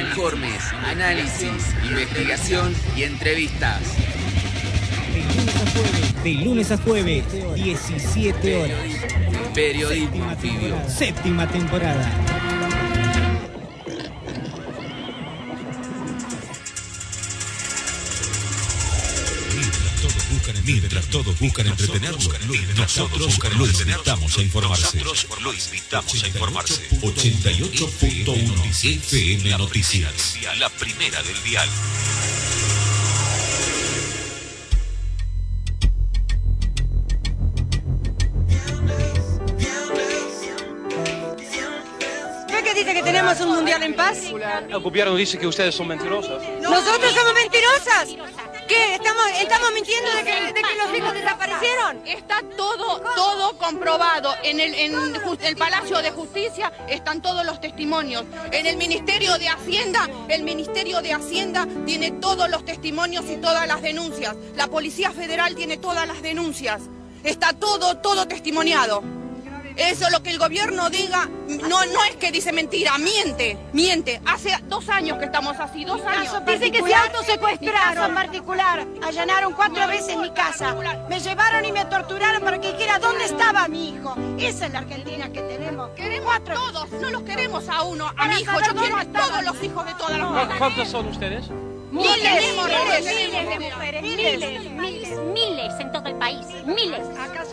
Informes, 0.00 0.72
análisis, 0.84 1.74
investigación 1.84 2.74
y 2.96 3.04
entrevistas. 3.04 3.82
De 6.24 6.34
lunes 6.34 6.72
a 6.72 6.78
jueves, 6.78 7.24
17 7.54 8.56
horas. 8.56 8.78
Periodismo 9.54 10.28
anfibio. 10.28 10.76
Séptima 10.88 11.46
temporada. 11.46 12.25
Mientras 20.66 21.06
todos 21.06 21.38
buscan 21.38 21.68
entretenernos, 21.68 22.28
nosotros 22.76 23.38
lo 23.56 23.66
invitamos 23.66 24.36
a 24.36 24.42
informarse. 24.42 25.00
lo 25.40 25.54
invitamos 25.54 26.24
a 26.24 26.26
informarse. 26.26 26.88
88.1 27.02 28.64
FM 28.68 29.58
Noticias, 29.58 30.36
la 30.58 30.68
primera 30.70 31.22
del 31.22 31.40
dial. 31.44 31.68
¿Ve 42.48 42.62
que 42.64 42.74
dice 42.74 42.92
que 42.92 43.02
tenemos 43.04 43.40
un 43.40 43.54
mundial 43.54 43.84
en 43.84 43.94
paz? 43.94 44.18
El 44.68 44.78
gobierno 44.80 45.14
dice 45.14 45.38
que 45.38 45.46
ustedes 45.46 45.76
son 45.76 45.86
mentirosas. 45.86 46.42
¿Nosotros 46.60 47.14
somos 47.14 47.34
mentirosas? 47.34 48.08
¿Qué? 48.68 48.94
¿Estamos, 48.94 49.24
estamos 49.40 49.72
mintiendo 49.72 50.10
de 50.10 50.24
que, 50.24 50.52
de 50.52 50.54
que 50.54 50.74
los 50.76 50.96
hijos 50.96 51.14
desaparecieron? 51.14 52.02
Está 52.06 52.42
todo, 52.56 53.00
todo 53.14 53.56
comprobado. 53.58 54.34
En 54.42 54.60
el, 54.60 54.74
en 54.74 54.92
ju- 55.14 55.38
el 55.42 55.56
Palacio 55.56 55.98
de 55.98 56.10
Justicia 56.10 56.72
están 56.88 57.22
todos 57.22 57.44
los 57.44 57.60
testimonios. 57.60 58.24
En 58.50 58.66
el 58.66 58.76
Ministerio 58.76 59.38
de 59.38 59.48
Hacienda, 59.48 60.08
el 60.28 60.42
Ministerio 60.42 61.00
de 61.00 61.12
Hacienda 61.12 61.66
tiene 61.86 62.10
todos 62.12 62.48
los 62.50 62.64
testimonios 62.64 63.24
y 63.30 63.36
todas 63.36 63.66
las 63.68 63.82
denuncias. 63.82 64.34
La 64.56 64.66
Policía 64.66 65.12
Federal 65.12 65.54
tiene 65.54 65.76
todas 65.76 66.06
las 66.08 66.20
denuncias. 66.22 66.82
Está 67.22 67.52
todo, 67.52 67.98
todo 67.98 68.26
testimoniado. 68.26 69.02
Eso 69.76 70.08
lo 70.10 70.22
que 70.22 70.30
el 70.30 70.38
gobierno 70.38 70.88
diga, 70.88 71.28
no, 71.48 71.84
no 71.84 72.04
es 72.04 72.16
que 72.16 72.32
dice 72.32 72.50
mentira, 72.52 72.96
miente, 72.98 73.58
miente. 73.72 74.20
Hace 74.24 74.50
dos 74.64 74.88
años 74.88 75.18
que 75.18 75.26
estamos 75.26 75.58
así, 75.60 75.84
dos 75.84 76.00
años. 76.06 76.32
Dice 76.46 76.70
que 76.72 76.82
se 76.82 76.94
autosecuestraron 76.94 78.06
en 78.10 78.14
particular. 78.14 78.86
Allanaron 79.02 79.52
cuatro 79.52 79.86
veces 79.86 80.16
mi 80.16 80.30
casa. 80.30 80.74
Me 81.10 81.20
llevaron 81.20 81.64
y 81.64 81.72
me 81.72 81.84
torturaron 81.84 82.42
para 82.42 82.58
que 82.58 82.72
dijera 82.72 82.98
dónde 82.98 83.24
estaba 83.26 83.68
mi 83.68 83.90
hijo. 83.90 84.16
Esa 84.38 84.66
es 84.66 84.72
la 84.72 84.78
Argentina 84.80 85.30
que 85.30 85.42
tenemos. 85.42 85.90
Queremos 85.90 86.34
a 86.34 86.40
todos, 86.40 86.90
no 86.92 87.10
los 87.10 87.22
queremos 87.22 87.68
a 87.68 87.82
uno, 87.82 88.06
a 88.08 88.14
Para 88.14 88.34
mi 88.34 88.40
hijo, 88.40 88.52
yo 88.66 88.74
quiero 88.74 88.96
a 88.96 89.04
todos 89.04 89.44
los 89.44 89.62
hijos 89.62 89.84
de 89.86 89.94
todas 89.94 90.18
las 90.18 90.26
¿Cu- 90.26 90.32
mujeres. 90.34 90.56
¿Cuántos 90.58 90.88
son 90.88 91.08
ustedes? 91.08 91.44
Miles, 91.92 92.16
miles, 92.18 93.04
miles 93.04 93.48
de 93.48 93.70
mujeres. 93.70 94.02
Miles, 94.02 94.70
miles, 94.72 95.18
miles 95.32 95.72
en 95.80 95.92
todo 95.92 96.08
el 96.08 96.16
país. 96.16 96.46
Miles. 96.64 97.00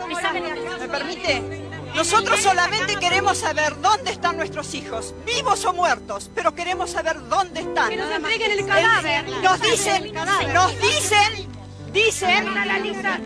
¿Me 0.08 0.16
saben 0.16 0.44
¿Me 0.80 0.88
permite? 0.88 1.72
Nosotros 1.96 2.40
solamente 2.42 2.96
queremos 2.96 3.38
saber 3.38 3.80
dónde 3.82 4.12
están 4.12 4.38
nuestros 4.38 4.74
hijos, 4.74 5.14
vivos 5.26 5.64
o 5.66 5.74
muertos, 5.74 6.30
pero 6.34 6.54
queremos 6.56 6.92
saber 6.92 7.18
dónde 7.28 7.62
están. 7.62 7.90
Que 7.90 7.98
nos 7.98 8.12
entreguen 8.12 8.52
el 8.52 8.66
cadáver. 8.66 9.30
Nos 9.30 9.62
dicen, 9.62 10.14
nos 10.54 10.80
dicen, 10.80 11.48
dicen, 11.92 12.46
lista. 12.84 13.20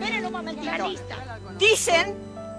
dicen 1.58 2.27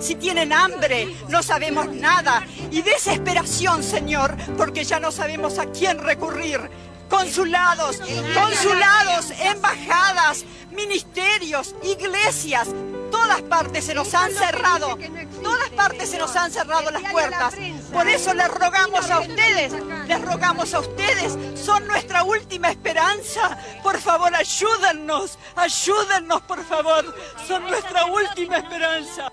si 0.00 0.14
tienen 0.14 0.52
hambre, 0.52 1.16
no 1.28 1.42
sabemos 1.42 1.88
nada. 1.92 2.44
Y 2.70 2.82
desesperación, 2.82 3.82
Señor, 3.82 4.36
porque 4.56 4.84
ya 4.84 5.00
no 5.00 5.10
sabemos 5.12 5.58
a 5.58 5.66
quién 5.66 5.98
recurrir. 5.98 6.60
consulados, 7.08 8.00
consulados, 8.34 9.30
embajadas, 9.40 10.44
ministerios, 10.70 11.74
iglesias, 11.82 12.68
todas 13.10 13.40
partes 13.42 13.84
se 13.86 13.94
nos 13.94 14.12
han 14.14 14.30
cerrado, 14.30 14.98
todas 15.42 15.70
partes 15.70 16.10
se 16.10 16.18
nos 16.18 16.36
han 16.36 16.50
cerrado 16.50 16.90
las 16.90 17.02
puertas. 17.10 17.54
Por 17.92 18.06
eso 18.08 18.34
les 18.34 18.48
rogamos 18.48 19.10
a 19.10 19.20
ustedes, 19.20 19.72
les 20.06 20.20
rogamos 20.20 20.74
a 20.74 20.80
ustedes, 20.80 21.36
son 21.58 21.86
nuestra 21.86 22.22
última 22.24 22.70
esperanza. 22.70 23.58
Por 23.82 23.98
favor, 23.98 24.34
ayúdennos, 24.34 25.38
ayúdennos, 25.56 26.42
por 26.42 26.62
favor, 26.64 27.14
son 27.46 27.62
nuestra 27.62 28.04
última 28.04 28.58
esperanza. 28.58 29.32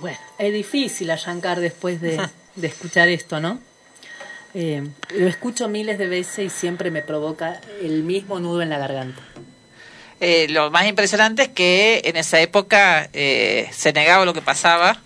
Bueno, 0.00 0.18
es 0.38 0.52
difícil 0.52 1.10
arrancar 1.10 1.60
después 1.60 2.00
de, 2.00 2.18
escuchar 2.62 3.08
esto, 3.08 3.38
¿no? 3.38 3.60
Eh, 4.54 4.82
lo 5.14 5.28
escucho 5.28 5.68
miles 5.68 5.98
de 5.98 6.08
veces 6.08 6.46
y 6.46 6.50
siempre 6.50 6.90
me 6.90 7.02
provoca 7.02 7.60
el 7.82 8.02
mismo 8.02 8.40
nudo 8.40 8.62
en 8.62 8.70
la 8.70 8.78
garganta. 8.78 9.20
Eh, 10.20 10.48
lo 10.48 10.70
más 10.70 10.86
impresionante 10.86 11.42
es 11.42 11.48
que 11.50 12.00
en 12.04 12.16
esa 12.16 12.40
época 12.40 13.10
eh, 13.12 13.68
se 13.72 13.92
negaba 13.92 14.24
lo 14.24 14.32
que 14.32 14.42
pasaba. 14.42 15.00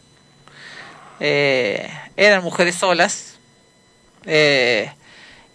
Eran 1.18 2.44
mujeres 2.44 2.76
solas. 2.76 3.38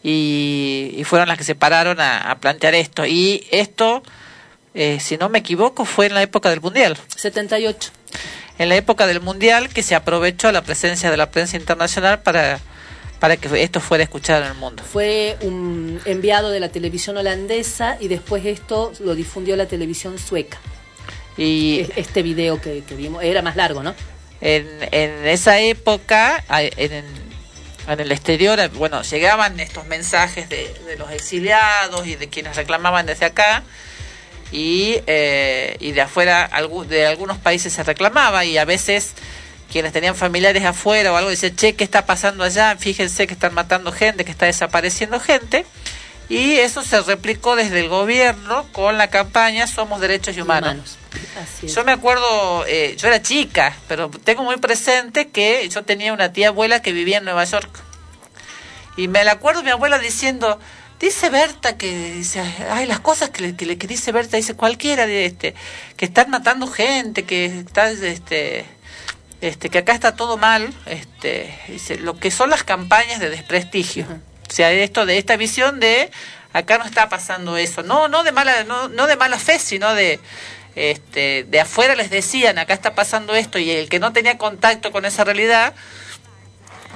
y, 0.04 1.02
fueron 1.06 1.30
las 1.30 1.38
que 1.38 1.44
se 1.46 1.56
pararon 1.56 2.00
a 2.02 2.38
plantear 2.42 2.76
esto. 2.76 3.06
Y 3.06 3.48
esto, 3.52 4.04
eh, 4.80 5.00
si 5.00 5.18
no 5.18 5.28
me 5.30 5.40
equivoco, 5.40 5.86
fue 5.86 6.06
en 6.06 6.14
la 6.14 6.22
época 6.22 6.50
del 6.50 6.62
Mundial. 6.62 6.98
78. 7.16 7.92
En 8.58 8.70
la 8.70 8.76
época 8.76 9.08
del 9.08 9.20
Mundial 9.22 9.70
que 9.70 9.84
se 9.84 9.94
aprovechó 9.94 10.52
la 10.52 10.62
presencia 10.62 11.12
de 11.12 11.18
la 11.18 11.32
prensa 11.32 11.58
internacional 11.58 12.22
para, 12.22 12.60
para 13.20 13.38
que 13.38 13.62
esto 13.62 13.80
fuera 13.82 14.04
escuchado 14.04 14.44
en 14.44 14.52
el 14.52 14.56
mundo. 14.56 14.82
Fue 14.84 15.38
un 15.42 16.00
enviado 16.06 16.50
de 16.50 16.60
la 16.60 16.70
televisión 16.70 17.18
holandesa 17.18 17.98
y 18.00 18.08
después 18.08 18.46
esto 18.46 18.94
lo 19.00 19.16
difundió 19.16 19.56
la 19.56 19.66
televisión 19.68 20.18
sueca. 20.18 20.60
Y 21.38 21.86
Este 21.96 22.22
video 22.22 22.60
que, 22.62 22.84
que 22.84 22.96
vimos 22.96 23.24
era 23.24 23.42
más 23.42 23.56
largo, 23.56 23.84
¿no? 23.84 23.94
en, 24.42 24.68
en 24.92 25.28
esa 25.28 25.60
época, 25.60 26.44
en, 26.50 27.04
en 27.88 28.00
el 28.00 28.12
exterior, 28.12 28.70
bueno, 28.70 29.02
llegaban 29.02 29.60
estos 29.60 29.86
mensajes 29.88 30.48
de, 30.50 30.74
de 30.86 30.98
los 30.98 31.12
exiliados 31.12 32.08
y 32.08 32.16
de 32.16 32.30
quienes 32.30 32.56
reclamaban 32.56 33.06
desde 33.06 33.26
acá, 33.26 33.64
y, 34.52 35.02
eh, 35.08 35.78
y 35.80 35.92
de 35.92 36.02
afuera, 36.02 36.50
de 36.88 37.06
algunos 37.08 37.38
países 37.38 37.74
se 37.74 37.84
reclamaba, 37.84 38.46
y 38.46 38.58
a 38.58 38.66
veces 38.66 39.14
quienes 39.72 39.94
tenían 39.94 40.16
familiares 40.16 40.66
afuera 40.66 41.14
o 41.14 41.16
algo 41.16 41.30
decían, 41.30 41.56
che, 41.56 41.76
¿qué 41.76 41.84
está 41.84 42.06
pasando 42.06 42.44
allá? 42.44 42.76
Fíjense 42.78 43.28
que 43.28 43.34
están 43.34 43.54
matando 43.54 43.92
gente, 43.92 44.26
que 44.26 44.32
está 44.32 44.46
desapareciendo 44.46 45.20
gente. 45.20 45.66
Y 46.28 46.54
eso 46.54 46.84
se 46.84 47.02
replicó 47.02 47.56
desde 47.56 47.80
el 47.80 47.90
gobierno 47.90 48.68
con 48.72 49.00
la 49.00 49.10
campaña 49.10 49.66
Somos 49.66 50.00
Derechos 50.00 50.38
y 50.38 50.42
Humanos. 50.42 50.98
Así. 51.42 51.68
Yo 51.68 51.84
me 51.84 51.92
acuerdo, 51.92 52.66
eh, 52.68 52.96
yo 52.98 53.08
era 53.08 53.22
chica, 53.22 53.76
pero 53.88 54.10
tengo 54.10 54.44
muy 54.44 54.58
presente 54.58 55.30
que 55.30 55.68
yo 55.70 55.84
tenía 55.84 56.14
una 56.14 56.32
tía 56.32 56.50
abuela 56.50 56.84
que 56.84 56.92
vivía 56.92 57.18
en 57.18 57.26
Nueva 57.26 57.46
York. 57.46 57.70
Y 58.96 59.08
me 59.08 59.24
la 59.24 59.34
acuerdo 59.34 59.64
mi 59.64 59.72
abuela 59.72 59.98
diciendo, 59.98 60.60
dice 61.00 61.30
Berta 61.30 61.78
que 61.78 62.14
dice, 62.14 62.42
ay, 62.70 62.86
las 62.86 63.00
cosas 63.00 63.30
que, 63.30 63.56
que 63.56 63.88
dice 63.88 64.12
Berta, 64.12 64.38
dice 64.38 64.56
cualquiera 64.56 65.08
de 65.08 65.26
este, 65.26 65.56
que 65.98 66.06
están 66.06 66.30
matando 66.30 66.68
gente, 66.68 67.24
que 67.24 67.46
está 67.46 67.90
este 67.90 68.66
este 69.42 69.70
que 69.70 69.78
acá 69.78 69.94
está 69.94 70.16
todo 70.16 70.38
mal, 70.38 70.74
este 70.86 71.58
dice, 71.68 71.98
lo 71.98 72.18
que 72.18 72.30
son 72.30 72.50
las 72.50 72.64
campañas 72.64 73.20
de 73.20 73.30
desprestigio. 73.30 74.06
O 74.50 74.52
sea, 74.52 74.72
esto 74.72 75.06
de 75.06 75.18
esta 75.18 75.38
visión 75.38 75.80
de 75.80 76.12
acá 76.52 76.78
no 76.78 76.86
está 76.86 77.08
pasando 77.08 77.56
eso, 77.56 77.84
no 77.84 78.08
no 78.08 78.24
de 78.24 78.32
mala 78.32 78.64
no, 78.66 78.90
no 78.90 79.08
de 79.08 79.16
mala 79.16 79.40
fe, 79.40 79.60
sino 79.60 79.94
de 79.94 80.20
este 80.76 81.46
de 81.46 81.60
afuera 81.62 81.96
les 81.96 82.10
decían, 82.10 82.58
acá 82.58 82.74
está 82.74 82.96
pasando 82.96 83.36
esto 83.36 83.60
y 83.60 83.72
el 83.72 83.88
que 83.88 84.00
no 84.00 84.12
tenía 84.12 84.38
contacto 84.38 84.92
con 84.92 85.06
esa 85.06 85.24
realidad 85.24 85.74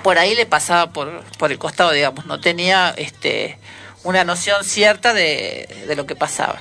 por 0.03 0.17
ahí 0.17 0.35
le 0.35 0.45
pasaba 0.45 0.91
por, 0.91 1.23
por 1.37 1.51
el 1.51 1.57
costado, 1.57 1.91
digamos, 1.91 2.25
no 2.25 2.41
tenía 2.41 2.93
este 2.97 3.57
una 4.03 4.23
noción 4.23 4.63
cierta 4.63 5.13
de, 5.13 5.67
de 5.87 5.95
lo 5.95 6.05
que 6.05 6.15
pasaba. 6.15 6.59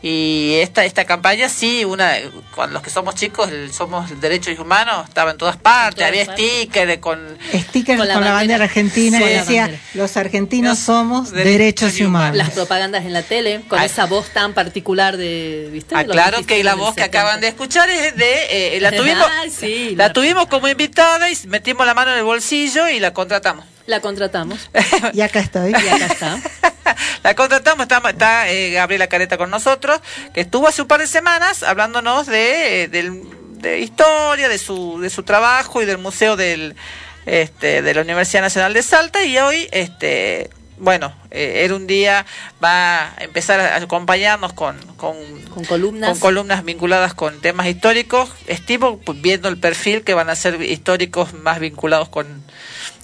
Y 0.00 0.54
esta 0.60 0.84
esta 0.84 1.04
campaña 1.06 1.48
sí, 1.48 1.84
una 1.84 2.12
con 2.54 2.72
los 2.72 2.82
que 2.84 2.88
somos 2.90 3.16
chicos, 3.16 3.50
el 3.50 3.72
somos 3.72 4.20
derechos 4.20 4.56
humanos, 4.60 5.08
estaba 5.08 5.32
en 5.32 5.38
todas 5.38 5.56
partes, 5.56 5.96
todas 5.96 6.08
había 6.10 6.24
stickers 6.24 6.98
con 6.98 7.18
Stickers 7.52 7.98
Con 7.98 8.06
con 8.06 8.08
la 8.08 8.20
la, 8.20 8.32
bandera 8.32 8.62
argentina 8.66 9.18
Sí, 9.18 9.24
que 9.24 9.30
la 9.34 9.40
decía, 9.40 9.62
bandera. 9.62 9.82
los 9.94 10.16
argentinos 10.16 10.78
somos 10.78 11.32
derechos 11.32 11.98
humanos. 12.00 12.36
Las 12.36 12.50
propagandas 12.50 13.04
en 13.06 13.12
la 13.12 13.22
tele, 13.22 13.62
con 13.66 13.80
Ah. 13.80 13.86
esa 13.86 14.06
voz 14.06 14.28
tan 14.30 14.52
particular 14.54 15.16
de, 15.16 15.68
¿viste? 15.72 15.96
Ah, 15.96 16.04
claro 16.04 16.46
que 16.46 16.62
la 16.62 16.76
voz 16.76 16.94
que 16.94 17.00
70. 17.02 17.18
acaban 17.18 17.40
de 17.40 17.48
escuchar 17.48 17.90
es 17.90 18.14
de 18.16 18.76
eh, 18.76 18.80
la 18.80 18.92
tuvimos 18.96 19.26
sí, 19.50 19.96
la 19.96 20.06
la- 20.06 20.12
tuvimos 20.12 20.46
como 20.46 20.68
invitada 20.68 21.28
y 21.28 21.36
metimos 21.48 21.84
la 21.84 21.94
mano 21.94 22.12
en 22.12 22.18
el 22.18 22.24
bolsillo 22.24 22.88
y 22.88 23.00
la 23.00 23.12
contratamos. 23.12 23.64
La 23.88 24.00
contratamos. 24.00 24.70
Y 25.14 25.20
acá 25.22 25.40
estoy. 25.40 25.72
Y 25.72 25.88
acá 25.88 26.06
está. 26.06 26.38
La 27.24 27.34
contratamos, 27.34 27.82
está, 27.84 28.02
está 28.10 28.50
eh, 28.50 28.70
Gabriela 28.72 29.06
Careta 29.08 29.36
con 29.38 29.50
nosotros, 29.50 30.00
que 30.34 30.42
estuvo 30.42 30.68
hace 30.68 30.82
un 30.82 30.88
par 30.88 31.00
de 31.00 31.06
semanas 31.06 31.62
hablándonos 31.62 32.26
de, 32.26 32.82
eh, 32.84 32.88
del- 32.88 33.22
de 33.60 33.80
historia, 33.80 34.48
de 34.48 34.58
su, 34.58 35.00
de 35.00 35.10
su 35.10 35.22
trabajo 35.24 35.82
y 35.82 35.84
del 35.86 35.98
museo 35.98 36.36
del, 36.36 36.76
este, 37.26 37.82
de 37.82 37.94
la 37.94 38.02
Universidad 38.02 38.42
Nacional 38.42 38.72
de 38.74 38.82
Salta 38.82 39.24
y 39.24 39.36
hoy, 39.38 39.68
este, 39.72 40.50
bueno, 40.78 41.12
eh, 41.30 41.62
era 41.64 41.74
un 41.74 41.86
día, 41.88 42.24
va 42.62 43.06
a 43.08 43.14
empezar 43.18 43.58
a 43.58 43.76
acompañarnos 43.76 44.52
con, 44.52 44.76
con, 44.96 45.16
Con 45.52 45.64
columnas. 45.64 46.10
con 46.10 46.20
columnas 46.20 46.64
vinculadas 46.64 47.14
con 47.14 47.40
temas 47.40 47.66
históricos. 47.66 48.30
Estimo 48.46 48.98
pues, 48.98 49.20
viendo 49.20 49.48
el 49.48 49.58
perfil 49.58 50.04
que 50.04 50.14
van 50.14 50.30
a 50.30 50.36
ser 50.36 50.62
históricos 50.62 51.32
más 51.34 51.58
vinculados 51.58 52.08
con, 52.08 52.44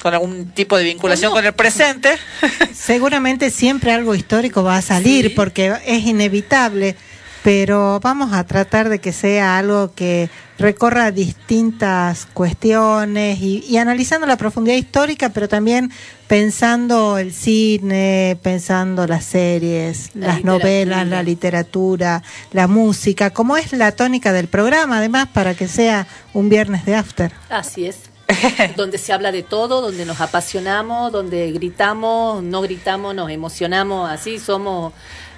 con 0.02 0.12
algún 0.12 0.50
tipo 0.50 0.76
de 0.76 0.84
vinculación 0.84 1.32
con 1.32 1.44
el 1.44 1.52
presente. 1.54 2.10
Seguramente 2.74 3.50
siempre 3.50 3.92
algo 3.92 4.14
histórico 4.14 4.62
va 4.62 4.76
a 4.76 4.82
salir 4.82 5.34
porque 5.34 5.72
es 5.86 6.04
inevitable, 6.04 6.96
pero 7.42 8.00
vamos 8.00 8.32
a 8.32 8.44
tratar 8.44 8.88
de 8.88 8.98
que 8.98 9.12
sea 9.12 9.58
algo 9.58 9.92
que 9.94 10.28
recorra 10.58 11.10
distintas 11.10 12.26
cuestiones 12.32 13.40
y, 13.40 13.64
y 13.68 13.76
analizando 13.78 14.26
la 14.26 14.36
profundidad 14.36 14.76
histórica, 14.76 15.30
pero 15.30 15.48
también 15.48 15.90
pensando 16.28 17.18
el 17.18 17.32
cine, 17.32 18.38
pensando 18.42 19.06
las 19.06 19.24
series, 19.24 20.10
La 20.14 20.28
las 20.28 20.36
literatura. 20.36 20.58
novelas, 20.58 21.08
la 21.08 21.22
literatura, 21.22 22.22
la 22.52 22.66
música, 22.68 23.30
como 23.30 23.56
es 23.56 23.72
la 23.72 23.92
tónica 23.92 24.32
del 24.32 24.48
programa, 24.48 24.98
además, 24.98 25.28
para 25.32 25.54
que 25.54 25.66
sea 25.68 26.06
un 26.32 26.48
viernes 26.48 26.84
de 26.84 26.94
after. 26.94 27.32
Así 27.50 27.86
es. 27.86 27.96
donde 28.76 28.98
se 28.98 29.12
habla 29.12 29.32
de 29.32 29.42
todo, 29.42 29.80
donde 29.80 30.04
nos 30.04 30.20
apasionamos, 30.20 31.12
donde 31.12 31.52
gritamos, 31.52 32.42
no 32.42 32.62
gritamos, 32.62 33.14
nos 33.14 33.30
emocionamos, 33.30 34.10
así 34.10 34.38
somos 34.38 34.92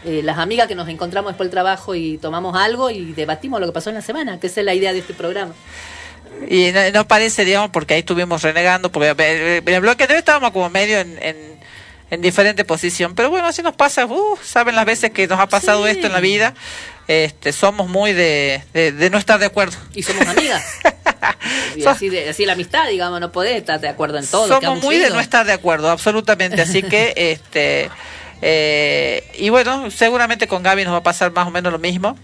eh, 0.05 0.21
las 0.23 0.39
amigas 0.39 0.69
que 0.69 0.75
nos 0.75 0.89
encontramos 0.89 1.33
después 1.33 1.47
del 1.47 1.53
trabajo 1.53 1.95
y 1.95 2.19
tomamos 2.19 2.57
algo 2.57 2.91
y 2.91 3.13
debatimos 3.13 3.61
lo 3.61 3.67
que 3.67 3.73
pasó 3.73 3.91
en 3.91 3.97
la 3.97 4.03
semana, 4.03 4.39
que 4.39 4.47
esa 4.47 4.61
es 4.61 4.67
la 4.67 4.75
idea 4.75 4.93
de 4.93 5.01
este 5.01 5.15
programa. 5.15 5.53
Y 6.49 6.71
no, 6.73 6.91
no 6.93 7.09
parece, 7.09 7.45
digamos, 7.45 7.71
porque 7.71 7.95
ahí 7.95 8.01
estuvimos 8.01 8.43
renegando, 8.43 8.93
porque 8.93 9.15
eh, 9.19 9.63
en 9.65 9.69
el 9.75 9.81
bloque 9.81 10.07
de 10.07 10.15
hoy 10.15 10.19
estábamos 10.19 10.51
como 10.53 10.69
medio 10.69 10.99
en, 11.01 11.19
en, 11.23 11.37
en 12.11 12.21
diferente 12.21 12.65
posición. 12.65 13.15
Pero 13.15 13.31
bueno, 13.31 13.47
así 13.49 13.63
nos 13.63 13.75
pasa, 13.75 14.05
uh, 14.07 14.37
saben 14.45 14.77
las 14.77 14.85
veces 14.85 15.11
que 15.13 15.27
nos 15.27 15.41
ha 15.41 15.47
pasado 15.49 15.85
Sí. 15.85 15.91
esto 15.93 16.07
en 16.07 16.13
la 16.13 16.21
vida. 16.21 16.55
Este, 17.09 17.53
somos 17.53 17.89
muy 17.89 18.13
de, 18.13 18.63
de, 18.75 18.93
de 18.93 19.11
no 19.11 19.17
estar 19.19 19.39
de 19.41 19.47
acuerdo. 19.47 19.77
Y 19.95 20.03
somos 20.03 20.27
amigas. 20.27 20.63
y 21.77 21.83
So- 21.83 21.91
así, 21.91 22.09
de, 22.09 22.29
así 22.29 22.45
la 22.47 22.53
amistad, 22.55 22.89
digamos, 22.89 23.21
no 23.21 23.33
podés 23.33 23.57
estar 23.57 23.81
de 23.81 23.89
acuerdo 23.89 24.19
en 24.19 24.27
todo. 24.27 24.49
somos 24.49 24.83
muy 24.83 24.97
de 24.99 25.11
no 25.11 25.21
estar 25.21 25.47
de 25.47 25.53
acuerdo, 25.53 25.91
absolutamente. 25.91 26.61
Así 26.63 26.83
que, 26.83 27.13
este, 27.17 27.91
eh, 28.43 29.25
y 29.39 29.49
bueno, 29.49 29.91
seguramente 29.91 30.47
con 30.47 30.63
Gaby 30.63 30.85
nos 30.85 30.95
va 30.95 30.99
a 30.99 31.03
pasar 31.03 31.33
más 31.33 31.47
o 31.47 31.51
menos 31.51 31.73
lo 31.73 31.79
mismo. 31.79 32.17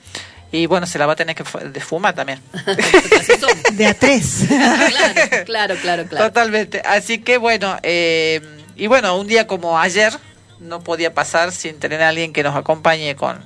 Y 0.54 0.66
bueno, 0.66 0.86
se 0.86 0.98
la 0.98 1.06
va 1.06 1.14
a 1.14 1.16
tener 1.16 1.34
que 1.34 1.44
fumar 1.80 2.14
también. 2.14 2.38
De 3.72 3.86
a 3.86 3.94
tres. 3.94 4.44
claro, 4.48 5.44
claro, 5.46 5.74
claro, 5.76 6.04
claro. 6.06 6.26
Totalmente. 6.26 6.82
Así 6.84 7.20
que 7.20 7.38
bueno, 7.38 7.78
eh, 7.82 8.42
y 8.76 8.86
bueno, 8.86 9.18
un 9.18 9.26
día 9.26 9.46
como 9.46 9.78
ayer 9.78 10.12
no 10.60 10.80
podía 10.84 11.14
pasar 11.14 11.52
sin 11.52 11.78
tener 11.78 12.02
a 12.02 12.10
alguien 12.10 12.34
que 12.34 12.42
nos 12.42 12.54
acompañe 12.54 13.16
con, 13.16 13.38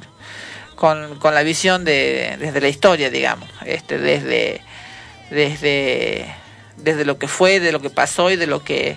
con, 0.74 1.18
con 1.20 1.32
la 1.32 1.44
visión 1.44 1.84
de, 1.84 2.36
desde 2.40 2.60
la 2.60 2.68
historia, 2.68 3.08
digamos, 3.08 3.48
este, 3.64 3.98
desde, 3.98 4.60
desde, 5.30 6.26
desde 6.76 7.04
lo 7.04 7.18
que 7.18 7.28
fue, 7.28 7.60
de 7.60 7.72
lo 7.72 7.80
que 7.80 7.90
pasó 7.90 8.30
y 8.30 8.36
de 8.36 8.46
lo 8.46 8.62
que 8.62 8.96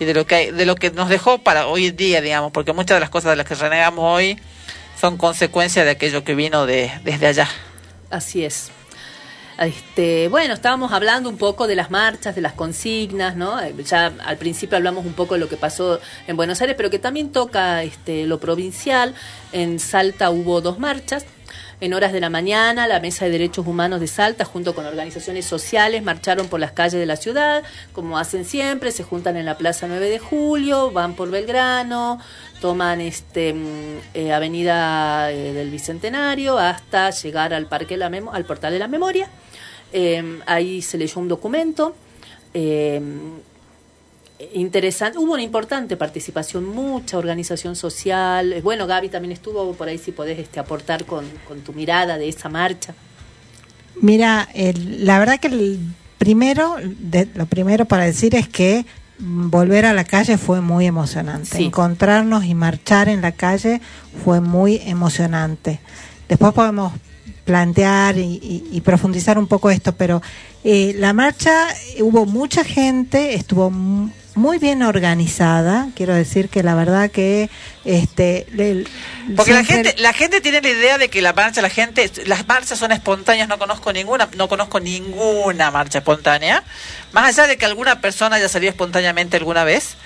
y 0.00 0.04
de 0.04 0.14
lo 0.14 0.26
que 0.26 0.52
de 0.52 0.66
lo 0.66 0.74
que 0.74 0.90
nos 0.90 1.08
dejó 1.08 1.38
para 1.38 1.66
hoy 1.66 1.86
en 1.86 1.96
día, 1.96 2.20
digamos, 2.20 2.52
porque 2.52 2.72
muchas 2.72 2.96
de 2.96 3.00
las 3.00 3.10
cosas 3.10 3.30
de 3.30 3.36
las 3.36 3.46
que 3.46 3.54
renegamos 3.54 4.04
hoy 4.04 4.38
son 5.00 5.16
consecuencia 5.16 5.84
de 5.84 5.90
aquello 5.90 6.24
que 6.24 6.34
vino 6.34 6.66
de, 6.66 6.90
desde 7.04 7.26
allá. 7.26 7.48
Así 8.10 8.44
es. 8.44 8.70
Este, 9.58 10.26
bueno, 10.28 10.54
estábamos 10.54 10.92
hablando 10.92 11.28
un 11.28 11.36
poco 11.36 11.68
de 11.68 11.76
las 11.76 11.90
marchas, 11.90 12.34
de 12.34 12.40
las 12.40 12.54
consignas, 12.54 13.36
¿no? 13.36 13.56
Ya 13.82 14.12
al 14.24 14.36
principio 14.36 14.76
hablamos 14.76 15.06
un 15.06 15.12
poco 15.12 15.34
de 15.34 15.40
lo 15.40 15.48
que 15.48 15.56
pasó 15.56 16.00
en 16.26 16.36
Buenos 16.36 16.60
Aires, 16.60 16.74
pero 16.76 16.90
que 16.90 16.98
también 16.98 17.30
toca 17.30 17.82
este, 17.84 18.26
lo 18.26 18.40
provincial. 18.40 19.14
En 19.52 19.78
Salta 19.78 20.30
hubo 20.30 20.60
dos 20.60 20.78
marchas. 20.80 21.24
En 21.84 21.92
horas 21.92 22.14
de 22.14 22.20
la 22.20 22.30
mañana, 22.30 22.86
la 22.86 22.98
Mesa 22.98 23.26
de 23.26 23.30
Derechos 23.32 23.66
Humanos 23.66 24.00
de 24.00 24.06
Salta, 24.06 24.46
junto 24.46 24.74
con 24.74 24.86
organizaciones 24.86 25.44
sociales, 25.44 26.02
marcharon 26.02 26.48
por 26.48 26.58
las 26.58 26.72
calles 26.72 26.94
de 26.98 27.04
la 27.04 27.16
ciudad, 27.16 27.62
como 27.92 28.16
hacen 28.16 28.46
siempre, 28.46 28.90
se 28.90 29.02
juntan 29.02 29.36
en 29.36 29.44
la 29.44 29.58
Plaza 29.58 29.86
9 29.86 30.08
de 30.08 30.18
Julio, 30.18 30.92
van 30.92 31.12
por 31.14 31.30
Belgrano, 31.30 32.18
toman 32.62 33.02
este 33.02 33.52
mm, 33.52 33.98
eh, 34.14 34.32
Avenida 34.32 35.30
eh, 35.30 35.52
del 35.52 35.68
Bicentenario 35.70 36.56
hasta 36.56 37.10
llegar 37.10 37.52
al 37.52 37.66
Parque 37.66 37.98
la 37.98 38.08
Memo- 38.08 38.32
al 38.32 38.46
Portal 38.46 38.72
de 38.72 38.78
la 38.78 38.88
Memoria. 38.88 39.28
Eh, 39.92 40.40
ahí 40.46 40.80
se 40.80 40.96
leyó 40.96 41.20
un 41.20 41.28
documento. 41.28 41.94
Interesante, 44.52 45.18
hubo 45.18 45.32
una 45.32 45.42
importante 45.42 45.96
participación, 45.96 46.64
mucha 46.64 47.18
organización 47.18 47.76
social. 47.76 48.52
Eh, 48.52 48.60
Bueno, 48.62 48.86
Gaby 48.86 49.08
también 49.08 49.32
estuvo 49.32 49.72
por 49.74 49.88
ahí 49.88 49.98
si 49.98 50.12
podés 50.12 50.38
este, 50.38 50.60
aportar 50.60 51.04
con, 51.04 51.24
con 51.48 51.60
tu 51.60 51.72
mirada 51.72 52.18
de 52.18 52.28
esa 52.28 52.48
marcha. 52.48 52.94
Mira, 54.00 54.48
el- 54.54 55.06
la 55.06 55.18
verdad 55.18 55.38
que 55.40 55.48
el 55.48 55.78
primero, 56.18 56.76
de- 56.82 57.28
lo 57.34 57.46
primero 57.46 57.84
para 57.84 58.04
decir 58.04 58.34
es 58.34 58.48
que 58.48 58.84
mm, 59.18 59.50
volver 59.50 59.86
a 59.86 59.92
la 59.92 60.04
calle 60.04 60.36
fue 60.38 60.60
muy 60.60 60.86
emocionante. 60.86 61.56
Sí. 61.58 61.64
Encontrarnos 61.66 62.44
y 62.44 62.54
marchar 62.54 63.08
en 63.08 63.20
la 63.22 63.32
calle 63.32 63.80
fue 64.24 64.40
muy 64.40 64.80
emocionante. 64.84 65.78
Después 66.28 66.52
podemos 66.52 66.92
plantear 67.44 68.16
y, 68.18 68.22
y- 68.42 68.64
y 68.72 68.80
profundizar 68.80 69.38
un 69.38 69.46
poco 69.46 69.70
esto, 69.70 69.94
pero 69.94 70.20
eh, 70.64 70.94
la 70.98 71.12
marcha 71.12 71.68
hubo 72.00 72.24
mucha 72.26 72.64
gente, 72.64 73.34
estuvo 73.34 73.70
muy 74.34 74.58
bien 74.58 74.82
organizada. 74.82 75.88
Quiero 75.94 76.14
decir 76.14 76.48
que 76.48 76.62
la 76.62 76.74
verdad 76.74 77.10
que 77.10 77.50
este, 77.84 78.46
el- 78.58 78.88
Porque 79.36 79.52
la 79.52 79.64
gente, 79.64 79.94
la 79.98 80.12
gente 80.12 80.40
tiene 80.40 80.60
la 80.60 80.68
idea 80.70 80.98
de 80.98 81.08
que 81.08 81.22
la 81.22 81.32
marcha, 81.32 81.62
la 81.62 81.70
gente, 81.70 82.10
las 82.26 82.46
marchas 82.46 82.78
son 82.78 82.92
espontáneas, 82.92 83.48
no 83.48 83.58
conozco 83.58 83.92
ninguna, 83.92 84.28
no 84.36 84.48
conozco 84.48 84.80
ninguna 84.80 85.70
marcha 85.70 85.98
espontánea. 85.98 86.62
Más 87.12 87.26
allá 87.38 87.46
de 87.46 87.56
que 87.56 87.66
alguna 87.66 88.00
persona 88.00 88.36
haya 88.36 88.48
salido 88.48 88.70
espontáneamente 88.70 89.36
alguna 89.36 89.64
vez, 89.64 89.96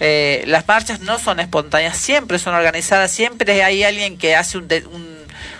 eh, 0.00 0.42
las 0.46 0.66
marchas 0.66 1.00
no 1.00 1.18
son 1.18 1.40
espontáneas, 1.40 1.96
siempre 1.96 2.38
son 2.38 2.54
organizadas, 2.54 3.10
siempre 3.12 3.62
hay 3.62 3.82
alguien 3.84 4.18
que 4.18 4.34
hace 4.36 4.58
un, 4.58 4.68
de- 4.68 4.84
un, 4.86 5.16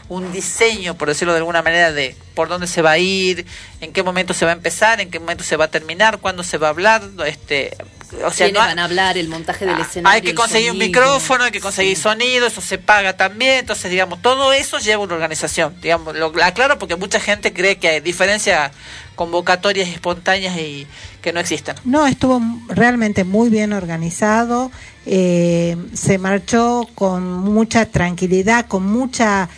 un 0.08 0.32
diseño, 0.32 0.94
por 0.96 1.08
decirlo 1.08 1.32
de 1.32 1.38
alguna 1.38 1.62
manera, 1.62 1.90
de 1.92 2.14
por 2.34 2.48
dónde 2.48 2.66
se 2.66 2.82
va 2.82 2.92
a 2.92 2.98
ir, 2.98 3.46
en 3.80 3.92
qué 3.92 4.02
momento 4.02 4.34
se 4.34 4.44
va 4.44 4.50
a 4.50 4.54
empezar, 4.54 5.00
en 5.00 5.10
qué 5.10 5.18
momento 5.20 5.42
se 5.44 5.56
va 5.56 5.66
a 5.66 5.68
terminar, 5.68 6.18
cuándo 6.18 6.42
se 6.42 6.58
va 6.58 6.66
a 6.66 6.70
hablar, 6.70 7.02
este, 7.26 7.76
o 8.24 8.30
sea, 8.30 8.46
¿Quiénes 8.46 8.52
no 8.54 8.60
ha- 8.62 8.66
van 8.66 8.78
a 8.78 8.84
hablar? 8.84 9.18
El 9.18 9.28
montaje 9.28 9.66
del 9.66 9.78
escenario. 9.80 10.14
hay 10.14 10.22
que 10.22 10.34
conseguir 10.34 10.70
un 10.72 10.78
micrófono, 10.78 11.44
hay 11.44 11.50
que 11.50 11.60
conseguir 11.60 11.96
sonido, 11.96 12.46
eso 12.46 12.60
se 12.60 12.78
paga 12.78 13.16
también, 13.16 13.58
entonces 13.60 13.90
digamos, 13.90 14.22
todo 14.22 14.52
eso 14.52 14.78
lleva 14.78 15.02
una 15.02 15.14
organización, 15.14 15.74
digamos, 15.82 16.14
lo 16.16 16.32
aclaro 16.42 16.78
porque 16.78 16.96
mucha 16.96 17.20
gente 17.20 17.52
cree 17.52 17.76
que 17.78 17.88
hay 17.88 18.00
diferencias 18.00 18.70
convocatorias 19.14 19.88
espontáneas 19.88 20.56
y 20.58 20.86
que 21.22 21.32
no 21.32 21.40
existen. 21.40 21.74
No, 21.84 22.06
estuvo 22.06 22.40
realmente 22.68 23.24
muy 23.24 23.48
bien 23.48 23.72
organizado. 23.72 24.70
eh, 25.08 25.76
se 25.94 26.18
marchó 26.18 26.88
con 26.96 27.22
mucha 27.32 27.86
tranquilidad, 27.86 28.66
con 28.66 28.84
mucha 28.84 29.48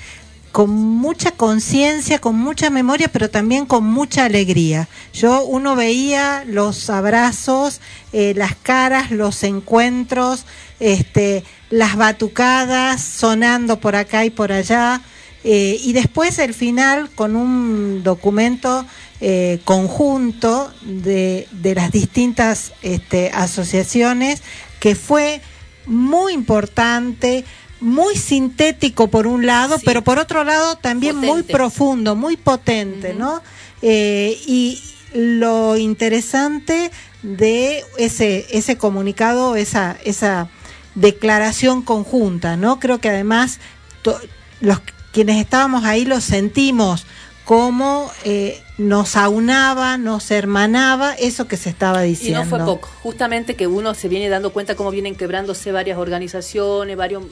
con 0.52 0.70
mucha 0.70 1.32
conciencia, 1.32 2.18
con 2.18 2.36
mucha 2.36 2.70
memoria, 2.70 3.08
pero 3.08 3.30
también 3.30 3.66
con 3.66 3.84
mucha 3.84 4.24
alegría. 4.24 4.88
Yo 5.12 5.44
uno 5.44 5.76
veía 5.76 6.44
los 6.46 6.90
abrazos, 6.90 7.80
eh, 8.12 8.34
las 8.36 8.54
caras, 8.56 9.10
los 9.10 9.42
encuentros, 9.44 10.44
este, 10.80 11.44
las 11.70 11.96
batucadas 11.96 13.02
sonando 13.02 13.80
por 13.80 13.96
acá 13.96 14.24
y 14.24 14.30
por 14.30 14.52
allá. 14.52 15.02
Eh, 15.44 15.78
y 15.82 15.92
después 15.92 16.38
el 16.38 16.52
final 16.52 17.10
con 17.14 17.36
un 17.36 18.02
documento 18.02 18.84
eh, 19.20 19.60
conjunto 19.64 20.72
de, 20.82 21.46
de 21.52 21.74
las 21.74 21.92
distintas 21.92 22.72
este, 22.82 23.30
asociaciones 23.32 24.42
que 24.80 24.94
fue 24.94 25.40
muy 25.86 26.32
importante, 26.32 27.44
muy 27.80 28.16
sintético 28.16 29.08
por 29.08 29.26
un 29.26 29.46
lado, 29.46 29.76
pero 29.84 30.02
por 30.02 30.18
otro 30.18 30.44
lado 30.44 30.76
también 30.76 31.16
muy 31.16 31.42
profundo, 31.42 32.16
muy 32.16 32.36
potente, 32.36 33.14
¿no? 33.14 33.40
Eh, 33.82 34.36
y 34.46 34.80
lo 35.14 35.76
interesante 35.76 36.90
de 37.22 37.84
ese, 37.96 38.46
ese 38.50 38.76
comunicado, 38.76 39.56
esa, 39.56 39.96
esa 40.04 40.48
declaración 40.94 41.82
conjunta, 41.82 42.56
¿no? 42.56 42.80
Creo 42.80 42.98
que 43.00 43.08
además 43.08 43.58
to- 44.02 44.18
los 44.60 44.80
quienes 45.12 45.40
estábamos 45.40 45.84
ahí 45.84 46.04
lo 46.04 46.20
sentimos 46.20 47.06
como 47.44 48.10
eh, 48.24 48.60
nos 48.76 49.16
aunaba, 49.16 49.96
nos 49.96 50.30
hermanaba 50.30 51.14
eso 51.14 51.48
que 51.48 51.56
se 51.56 51.70
estaba 51.70 52.04
Y 52.04 52.10
diciendo. 52.10 52.44
no 52.44 52.48
fue 52.50 52.58
poco, 52.58 52.88
justamente 53.02 53.56
que 53.56 53.66
uno 53.66 53.94
se 53.94 54.08
viene 54.08 54.28
dando 54.28 54.52
cuenta 54.52 54.74
cómo 54.74 54.90
vienen 54.90 55.14
quebrándose 55.14 55.72
varias 55.72 55.96
organizaciones, 55.98 56.94
varios 56.96 57.22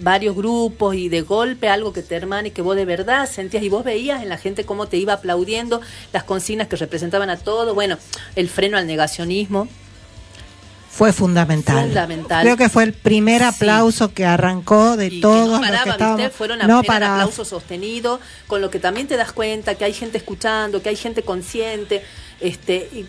varios 0.00 0.36
grupos 0.36 0.94
y 0.94 1.08
de 1.08 1.22
golpe 1.22 1.68
algo 1.68 1.92
que 1.92 2.02
te 2.02 2.16
hermana 2.16 2.48
y 2.48 2.50
que 2.50 2.62
vos 2.62 2.76
de 2.76 2.84
verdad 2.84 3.28
sentías 3.28 3.62
y 3.62 3.68
vos 3.68 3.84
veías 3.84 4.22
en 4.22 4.28
la 4.28 4.38
gente 4.38 4.64
cómo 4.64 4.86
te 4.86 4.96
iba 4.96 5.14
aplaudiendo 5.14 5.80
las 6.12 6.24
consignas 6.24 6.68
que 6.68 6.76
representaban 6.76 7.30
a 7.30 7.36
todo, 7.36 7.74
bueno, 7.74 7.98
el 8.36 8.48
freno 8.48 8.76
al 8.76 8.86
negacionismo, 8.86 9.68
Fue 10.90 11.12
fundamental. 11.12 11.84
Fundamental. 11.84 12.42
Creo 12.42 12.56
que 12.56 12.68
fue 12.68 12.82
el 12.82 12.92
primer 12.92 13.44
aplauso 13.44 14.12
que 14.12 14.24
arrancó 14.24 14.96
de 14.96 15.20
todos 15.20 15.46
no 15.46 15.58
los 15.58 15.60
paraba, 15.60 15.84
que 15.84 15.90
¿viste? 15.90 16.04
estábamos. 16.04 16.32
Fueron 16.32 16.58
no 16.66 16.82
paraba. 16.82 17.14
aplauso 17.20 17.44
sostenido, 17.44 18.18
con 18.48 18.60
lo 18.60 18.68
que 18.70 18.80
también 18.80 19.06
te 19.06 19.16
das 19.16 19.30
cuenta 19.32 19.76
que 19.76 19.84
hay 19.84 19.92
gente 19.92 20.18
escuchando, 20.18 20.82
que 20.82 20.88
hay 20.88 20.96
gente 20.96 21.22
consciente. 21.22 22.02
Este, 22.40 22.88
y 22.92 23.06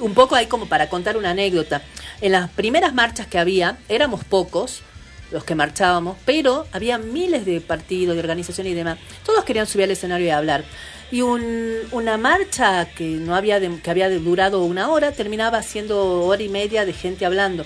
un 0.00 0.14
poco 0.14 0.34
ahí 0.34 0.46
como 0.46 0.66
para 0.66 0.88
contar 0.88 1.16
una 1.16 1.30
anécdota. 1.30 1.82
En 2.20 2.32
las 2.32 2.50
primeras 2.50 2.94
marchas 2.94 3.28
que 3.28 3.38
había, 3.38 3.78
éramos 3.88 4.24
pocos 4.24 4.82
los 5.30 5.44
que 5.44 5.54
marchábamos, 5.54 6.16
pero 6.24 6.66
había 6.72 6.98
miles 6.98 7.44
de 7.46 7.60
partidos, 7.60 8.14
de 8.16 8.20
organizaciones 8.20 8.72
y 8.72 8.74
demás. 8.76 8.98
Todos 9.24 9.44
querían 9.44 9.66
subir 9.66 9.84
al 9.84 9.90
escenario 9.92 10.26
y 10.26 10.30
hablar. 10.30 10.64
Y 11.12 11.22
un- 11.22 11.76
una 11.92 12.16
marcha 12.18 12.84
que 12.86 13.04
no 13.04 13.34
había 13.34 13.58
de- 13.60 13.80
que 13.80 13.90
había 13.90 14.08
durado 14.10 14.62
una 14.62 14.88
hora 14.90 15.12
terminaba 15.12 15.62
siendo 15.62 16.22
hora 16.22 16.42
y 16.42 16.48
media 16.48 16.84
de 16.84 16.92
gente 16.92 17.26
hablando. 17.26 17.64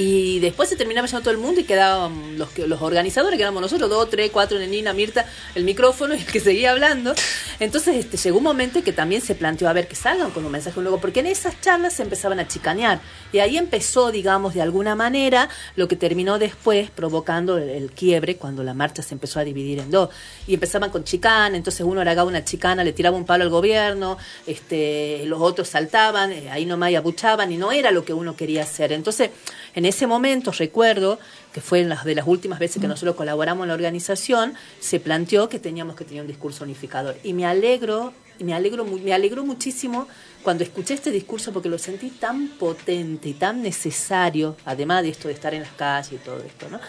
Y 0.00 0.38
después 0.38 0.68
se 0.68 0.76
terminaba 0.76 1.08
yendo 1.08 1.22
todo 1.22 1.32
el 1.32 1.38
mundo 1.38 1.60
y 1.60 1.64
quedaban 1.64 2.38
los, 2.38 2.56
los 2.56 2.80
organizadores, 2.80 3.36
que 3.36 3.42
éramos 3.42 3.60
nosotros, 3.60 3.90
dos, 3.90 4.08
tres, 4.08 4.30
cuatro, 4.32 4.56
Nenina, 4.56 4.92
Mirta, 4.92 5.26
el 5.56 5.64
micrófono 5.64 6.14
y 6.14 6.18
el 6.18 6.24
que 6.24 6.38
seguía 6.38 6.70
hablando. 6.70 7.12
Entonces 7.58 7.96
este, 7.96 8.16
llegó 8.16 8.38
un 8.38 8.44
momento 8.44 8.78
en 8.78 8.84
que 8.84 8.92
también 8.92 9.20
se 9.20 9.34
planteó 9.34 9.68
a 9.68 9.72
ver 9.72 9.88
que 9.88 9.96
salgan 9.96 10.30
con 10.30 10.46
un 10.46 10.52
mensaje 10.52 10.80
luego, 10.80 11.00
porque 11.00 11.18
en 11.18 11.26
esas 11.26 11.60
charlas 11.60 11.94
se 11.94 12.04
empezaban 12.04 12.38
a 12.38 12.46
chicanear. 12.46 13.00
Y 13.32 13.40
ahí 13.40 13.58
empezó, 13.58 14.12
digamos, 14.12 14.54
de 14.54 14.62
alguna 14.62 14.94
manera, 14.94 15.48
lo 15.74 15.88
que 15.88 15.96
terminó 15.96 16.38
después 16.38 16.92
provocando 16.92 17.58
el, 17.58 17.90
quiebre 17.90 18.36
cuando 18.36 18.62
la 18.62 18.74
marcha 18.74 19.02
se 19.02 19.16
empezó 19.16 19.40
a 19.40 19.44
dividir 19.44 19.80
en 19.80 19.90
dos. 19.90 20.10
Y 20.46 20.54
empezaban 20.54 20.90
con 20.90 21.02
chicana, 21.02 21.56
entonces 21.56 21.84
uno 21.84 22.00
haragaba 22.02 22.28
una 22.28 22.44
chicana, 22.44 22.84
le 22.84 22.92
tiraba 22.92 23.16
un 23.16 23.24
palo 23.24 23.42
al 23.42 23.50
gobierno, 23.50 24.16
este, 24.46 25.24
los 25.26 25.40
otros 25.40 25.66
saltaban, 25.66 26.30
eh, 26.30 26.50
ahí 26.52 26.66
nomás 26.66 26.92
y 26.92 26.94
abuchaban, 26.94 27.50
y 27.50 27.56
no 27.56 27.72
era 27.72 27.90
lo 27.90 28.04
que 28.04 28.12
uno 28.12 28.36
quería 28.36 28.62
hacer. 28.62 28.92
Entonces, 28.92 29.30
en 29.74 29.87
ese 29.88 30.06
momento 30.06 30.52
recuerdo 30.52 31.18
que 31.52 31.60
fue 31.60 31.84
de 31.84 32.14
las 32.14 32.26
últimas 32.26 32.58
veces 32.58 32.80
que 32.80 32.88
nosotros 32.88 33.16
colaboramos 33.16 33.64
en 33.64 33.68
la 33.68 33.74
organización, 33.74 34.54
se 34.80 35.00
planteó 35.00 35.48
que 35.48 35.58
teníamos 35.58 35.96
que 35.96 36.04
tener 36.04 36.22
un 36.22 36.28
discurso 36.28 36.64
unificador. 36.64 37.16
Y 37.24 37.32
me 37.32 37.46
alegro, 37.46 38.12
me 38.38 38.54
alegro, 38.54 38.84
me 38.84 39.12
alegró 39.12 39.44
muchísimo 39.44 40.06
cuando 40.42 40.62
escuché 40.62 40.94
este 40.94 41.10
discurso 41.10 41.52
porque 41.52 41.68
lo 41.68 41.78
sentí 41.78 42.10
tan 42.10 42.48
potente 42.48 43.30
y 43.30 43.32
tan 43.34 43.62
necesario, 43.62 44.56
además 44.64 45.02
de 45.02 45.10
esto 45.10 45.28
de 45.28 45.34
estar 45.34 45.54
en 45.54 45.62
las 45.62 45.72
calles 45.72 46.12
y 46.12 46.16
todo 46.16 46.38
esto, 46.42 46.68
¿no? 46.68 46.80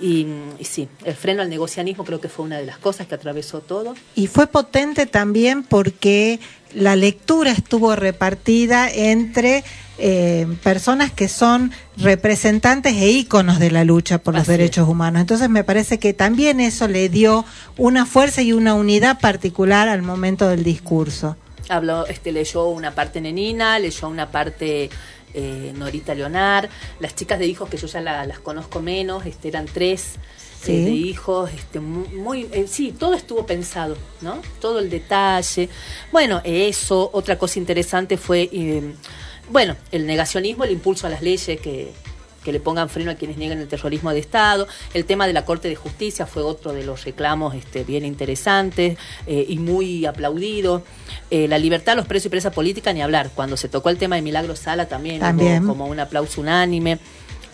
Y, 0.00 0.26
y 0.60 0.64
sí, 0.64 0.88
el 1.04 1.14
freno 1.14 1.42
al 1.42 1.50
negocianismo 1.50 2.04
creo 2.04 2.20
que 2.20 2.28
fue 2.28 2.44
una 2.44 2.58
de 2.58 2.66
las 2.66 2.78
cosas 2.78 3.08
que 3.08 3.16
atravesó 3.16 3.60
todo. 3.60 3.94
Y 4.14 4.28
fue 4.28 4.46
potente 4.46 5.06
también 5.06 5.64
porque 5.64 6.38
la 6.72 6.94
lectura 6.94 7.50
estuvo 7.50 7.96
repartida 7.96 8.88
entre 8.90 9.64
eh, 9.98 10.46
personas 10.62 11.10
que 11.12 11.28
son 11.28 11.72
representantes 11.96 12.94
e 12.94 13.10
íconos 13.10 13.58
de 13.58 13.70
la 13.70 13.84
lucha 13.84 14.18
por 14.18 14.34
los 14.34 14.42
es. 14.42 14.48
derechos 14.48 14.88
humanos. 14.88 15.20
Entonces 15.20 15.48
me 15.50 15.64
parece 15.64 15.98
que 15.98 16.12
también 16.14 16.60
eso 16.60 16.88
le 16.88 17.08
dio 17.08 17.44
una 17.76 18.06
fuerza 18.06 18.42
y 18.42 18.52
una 18.52 18.74
unidad 18.74 19.20
particular 19.20 19.88
al 19.88 20.02
momento 20.02 20.48
del 20.48 20.64
discurso. 20.64 21.36
Habló, 21.68 22.06
este, 22.06 22.32
leyó 22.32 22.68
una 22.68 22.94
parte 22.94 23.20
Nenina, 23.20 23.78
leyó 23.78 24.08
una 24.08 24.30
parte 24.30 24.88
eh, 25.34 25.72
Norita 25.76 26.14
Leonar, 26.14 26.70
las 27.00 27.14
chicas 27.14 27.38
de 27.38 27.46
hijos 27.46 27.68
que 27.68 27.76
yo 27.76 27.86
ya 27.86 28.00
la- 28.00 28.24
las 28.24 28.38
conozco 28.38 28.80
menos, 28.80 29.26
este, 29.26 29.48
eran 29.48 29.66
tres, 29.66 30.12
Sí. 30.62 30.72
de 30.84 30.90
hijos, 30.90 31.50
este, 31.54 31.78
mu- 31.80 32.06
muy, 32.08 32.48
eh, 32.50 32.64
sí, 32.68 32.92
todo 32.98 33.14
estuvo 33.14 33.44
pensado, 33.46 33.96
¿no? 34.22 34.40
Todo 34.60 34.78
el 34.80 34.88
detalle. 34.90 35.68
Bueno, 36.10 36.40
eso, 36.44 37.10
otra 37.12 37.38
cosa 37.38 37.58
interesante 37.60 38.16
fue, 38.16 38.48
eh, 38.52 38.94
bueno, 39.50 39.76
el 39.92 40.06
negacionismo, 40.06 40.64
el 40.64 40.72
impulso 40.72 41.06
a 41.06 41.10
las 41.10 41.22
leyes 41.22 41.60
que, 41.60 41.92
que 42.44 42.52
le 42.52 42.60
pongan 42.60 42.88
freno 42.88 43.10
a 43.10 43.14
quienes 43.14 43.36
niegan 43.36 43.58
el 43.58 43.68
terrorismo 43.68 44.10
de 44.10 44.20
Estado. 44.20 44.66
El 44.94 45.04
tema 45.04 45.26
de 45.26 45.32
la 45.32 45.44
Corte 45.44 45.68
de 45.68 45.76
Justicia 45.76 46.26
fue 46.26 46.42
otro 46.42 46.72
de 46.72 46.84
los 46.84 47.04
reclamos 47.04 47.54
este, 47.54 47.84
bien 47.84 48.04
interesantes 48.04 48.96
eh, 49.26 49.46
y 49.48 49.58
muy 49.58 50.06
aplaudido. 50.06 50.82
Eh, 51.30 51.46
la 51.48 51.58
libertad, 51.58 51.96
los 51.96 52.06
presos 52.06 52.26
y 52.26 52.28
presa 52.30 52.50
política, 52.50 52.92
ni 52.92 53.02
hablar. 53.02 53.30
Cuando 53.34 53.56
se 53.56 53.68
tocó 53.68 53.90
el 53.90 53.98
tema 53.98 54.16
de 54.16 54.22
Milagro 54.22 54.56
Sala 54.56 54.86
también, 54.88 55.20
También. 55.20 55.62
hubo 55.64 55.68
como 55.72 55.86
un 55.86 56.00
aplauso 56.00 56.40
unánime. 56.40 56.98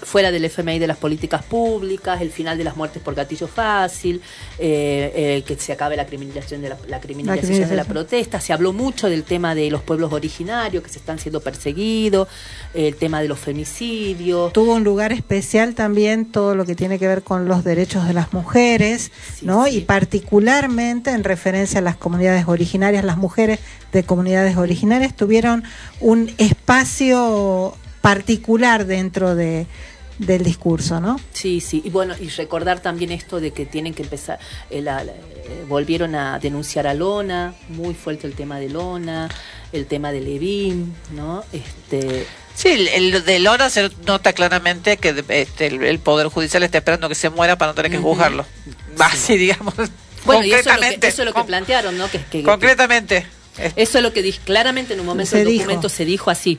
Fuera 0.05 0.31
del 0.31 0.45
FMI 0.45 0.79
de 0.79 0.87
las 0.87 0.97
políticas 0.97 1.43
públicas, 1.43 2.21
el 2.21 2.31
final 2.31 2.57
de 2.59 2.65
las 2.65 2.77
muertes 2.77 3.03
por 3.03 3.15
gatillo 3.15 3.49
fácil, 3.49 4.21
eh, 4.59 5.13
eh, 5.15 5.45
que 5.47 5.57
se 5.57 5.73
acabe 5.73 5.97
la 5.97 6.07
criminalización 6.07 6.63
de 6.63 6.69
la, 6.69 6.77
la 6.89 7.01
criminalización 7.01 7.69
de 7.69 7.77
la 7.77 7.85
protesta. 7.85 8.41
Se 8.41 8.53
habló 8.53 8.73
mucho 8.73 9.09
del 9.09 9.25
tema 9.25 9.55
de 9.55 9.71
los 9.71 9.83
pueblos 9.83 10.13
originarios 10.13 10.83
que 10.83 10.91
se 10.91 10.99
están 10.99 11.19
siendo 11.19 11.41
perseguidos, 11.41 12.29
el 12.75 12.97
tema 12.97 13.21
de 13.23 13.29
los 13.29 13.39
femicidios. 13.39 14.53
Tuvo 14.53 14.75
un 14.75 14.85
lugar 14.85 15.13
especial 15.13 15.75
también 15.75 16.27
todo 16.27 16.55
lo 16.55 16.65
que 16.65 16.75
tiene 16.75 16.99
que 16.99 17.09
ver 17.09 17.23
con 17.23 17.49
los 17.49 17.65
derechos 17.65 18.07
de 18.07 18.15
las 18.15 18.33
mujeres, 18.33 19.11
¿no? 19.43 19.67
Y 19.67 19.81
particularmente 19.81 21.11
en 21.11 21.25
referencia 21.25 21.79
a 21.79 21.83
las 21.83 21.97
comunidades 21.97 22.47
originarias, 22.47 23.05
las 23.05 23.17
mujeres 23.17 23.59
de 23.93 24.03
comunidades 24.03 24.57
originarias 24.57 25.15
tuvieron 25.15 25.65
un 26.01 26.31
espacio 26.39 27.75
particular 28.01 28.87
dentro 28.87 29.35
de 29.35 29.67
del 30.19 30.45
discurso, 30.45 31.01
¿no? 31.01 31.19
Sí, 31.33 31.61
sí, 31.61 31.83
y 31.85 31.91
bueno, 31.91 32.15
y 32.21 32.29
recordar 32.29 32.81
también 32.81 33.11
esto 33.13 33.41
de 33.41 33.51
que 33.53 33.67
tienen 33.67 33.95
que 33.95 34.03
empezar, 34.03 34.39
eh, 34.71 34.81
la- 34.81 35.03
la- 35.05 35.13
eh, 35.13 35.65
volvieron 35.69 36.15
a 36.15 36.39
denunciar 36.39 36.87
a 36.87 36.95
Lona, 36.95 37.55
muy 37.69 37.95
fuerte 37.95 38.27
el 38.27 38.35
tema 38.35 38.59
de 38.61 38.69
Lona, 38.69 39.29
el 39.73 39.87
tema 39.87 40.13
de 40.13 40.21
Levin, 40.21 40.95
¿no? 41.15 41.45
Este, 41.53 42.27
Sí, 42.55 42.87
el, 42.93 43.25
de 43.25 43.39
Lora 43.41 43.69
se 43.69 43.91
nota 44.07 44.33
claramente 44.33 44.97
que 44.97 45.25
este, 45.29 45.67
el, 45.67 45.83
el 45.83 45.99
Poder 45.99 46.29
Judicial 46.29 46.63
está 46.63 46.79
esperando 46.79 47.09
que 47.09 47.17
se 47.17 47.29
muera 47.29 47.59
para 47.59 47.73
no 47.73 47.75
tener 47.75 47.91
que 47.91 47.99
juzgarlo. 47.99 48.47
Así, 49.01 49.37
digamos. 49.37 49.75
bueno, 50.25 50.45
y 50.45 50.53
eso 50.53 50.59
es 50.61 50.67
lo 50.67 50.71
que, 50.71 50.77
concretamente. 50.77 51.07
eso 51.09 51.23
es 51.23 51.27
lo 51.27 51.35
que 51.35 51.43
plantearon, 51.45 51.99
¿no? 51.99 52.09
Que, 52.09 52.21
que- 52.25 52.45
concretamente. 52.45 53.27
Eso 53.77 53.99
es 53.99 54.03
lo 54.03 54.13
que 54.13 54.23
di- 54.23 54.33
claramente 54.33 54.95
en 54.95 55.01
un 55.01 55.07
momento 55.07 55.37
del 55.37 55.47
dijo. 55.47 55.59
documento 55.63 55.89
se 55.89 56.05
dijo 56.05 56.31
así, 56.31 56.59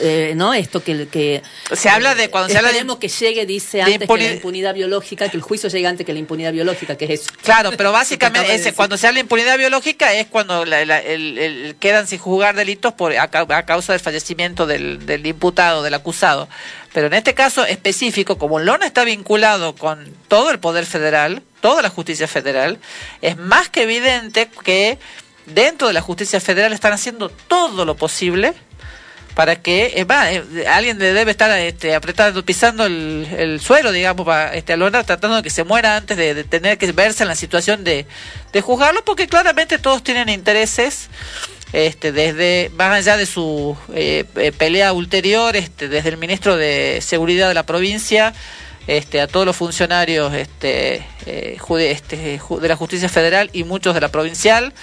eh, 0.00 0.32
¿no? 0.34 0.54
Esto 0.54 0.82
que, 0.82 1.06
que 1.08 1.42
Se 1.72 1.88
habla 1.88 2.14
de 2.14 2.30
cuando 2.30 2.48
se 2.48 2.58
habla 2.58 2.72
de 2.72 2.82
que 2.98 3.08
llegue, 3.08 3.46
dice 3.46 3.80
antes 3.82 4.08
que 4.08 4.16
la 4.16 4.32
impunidad 4.34 4.74
biológica, 4.74 5.28
que 5.28 5.36
el 5.36 5.42
juicio 5.42 5.68
llegue 5.68 5.86
antes 5.86 6.04
que 6.04 6.12
la 6.12 6.18
impunidad 6.18 6.52
biológica, 6.52 6.96
que 6.96 7.04
es 7.06 7.20
eso. 7.22 7.30
Claro, 7.42 7.70
pero 7.76 7.92
básicamente 7.92 8.54
ese, 8.54 8.72
cuando 8.74 8.96
se 8.96 9.06
habla 9.06 9.16
de 9.18 9.20
impunidad 9.22 9.56
biológica 9.56 10.12
es 10.14 10.26
cuando 10.26 10.64
la- 10.64 10.84
la- 10.84 10.98
el- 10.98 11.38
el- 11.38 11.76
quedan 11.78 12.06
sin 12.08 12.18
juzgar 12.18 12.56
delitos 12.56 12.92
por 12.92 13.12
a, 13.16 13.22
a 13.32 13.64
causa 13.66 13.92
del 13.92 14.00
fallecimiento 14.00 14.66
del, 14.66 15.06
del 15.06 15.24
imputado, 15.26 15.82
del 15.82 15.94
acusado. 15.94 16.48
Pero 16.92 17.06
en 17.06 17.14
este 17.14 17.32
caso 17.34 17.64
específico, 17.64 18.36
como 18.36 18.58
Lona 18.58 18.84
está 18.86 19.04
vinculado 19.04 19.74
con 19.74 20.12
todo 20.28 20.50
el 20.50 20.58
poder 20.58 20.84
federal, 20.84 21.42
toda 21.62 21.80
la 21.82 21.88
justicia 21.88 22.28
federal, 22.28 22.78
es 23.22 23.36
más 23.38 23.68
que 23.70 23.84
evidente 23.84 24.48
que 24.64 24.98
dentro 25.46 25.88
de 25.88 25.94
la 25.94 26.00
justicia 26.00 26.40
federal 26.40 26.72
están 26.72 26.92
haciendo 26.92 27.28
todo 27.28 27.84
lo 27.84 27.96
posible 27.96 28.54
para 29.34 29.56
que 29.56 30.04
va, 30.08 30.30
eh, 30.30 30.42
alguien 30.68 30.98
debe 30.98 31.30
estar 31.30 31.50
este, 31.58 31.94
apretando, 31.94 32.44
pisando 32.44 32.84
el, 32.84 33.26
el 33.36 33.60
suelo, 33.60 33.92
digamos, 33.92 34.26
para 34.26 34.54
este, 34.54 34.76
tratando 34.76 35.36
de 35.36 35.42
que 35.42 35.50
se 35.50 35.64
muera 35.64 35.96
antes 35.96 36.16
de, 36.16 36.44
tener 36.44 36.78
que 36.78 36.92
verse 36.92 37.24
en 37.24 37.28
la 37.28 37.34
situación 37.34 37.82
de, 37.84 38.06
de 38.52 38.60
juzgarlo, 38.60 39.04
porque 39.04 39.26
claramente 39.26 39.78
todos 39.78 40.02
tienen 40.02 40.28
intereses, 40.28 41.08
este, 41.72 42.12
desde 42.12 42.70
más 42.76 42.92
allá 42.92 43.16
de 43.16 43.24
su 43.24 43.76
eh, 43.94 44.24
eh, 44.36 44.52
pelea 44.52 44.92
ulterior, 44.92 45.56
este, 45.56 45.88
desde 45.88 46.10
el 46.10 46.18
ministro 46.18 46.56
de 46.56 47.00
Seguridad 47.00 47.48
de 47.48 47.54
la 47.54 47.64
provincia, 47.64 48.34
este, 48.86 49.20
a 49.20 49.28
todos 49.28 49.46
los 49.46 49.56
funcionarios 49.56 50.34
este, 50.34 51.06
eh, 51.24 51.56
jude- 51.58 51.92
este, 51.92 52.16
de 52.16 52.68
la 52.68 52.76
justicia 52.76 53.08
federal 53.08 53.48
y 53.52 53.64
muchos 53.64 53.94
de 53.94 54.00
la 54.00 54.08
provincial 54.08 54.74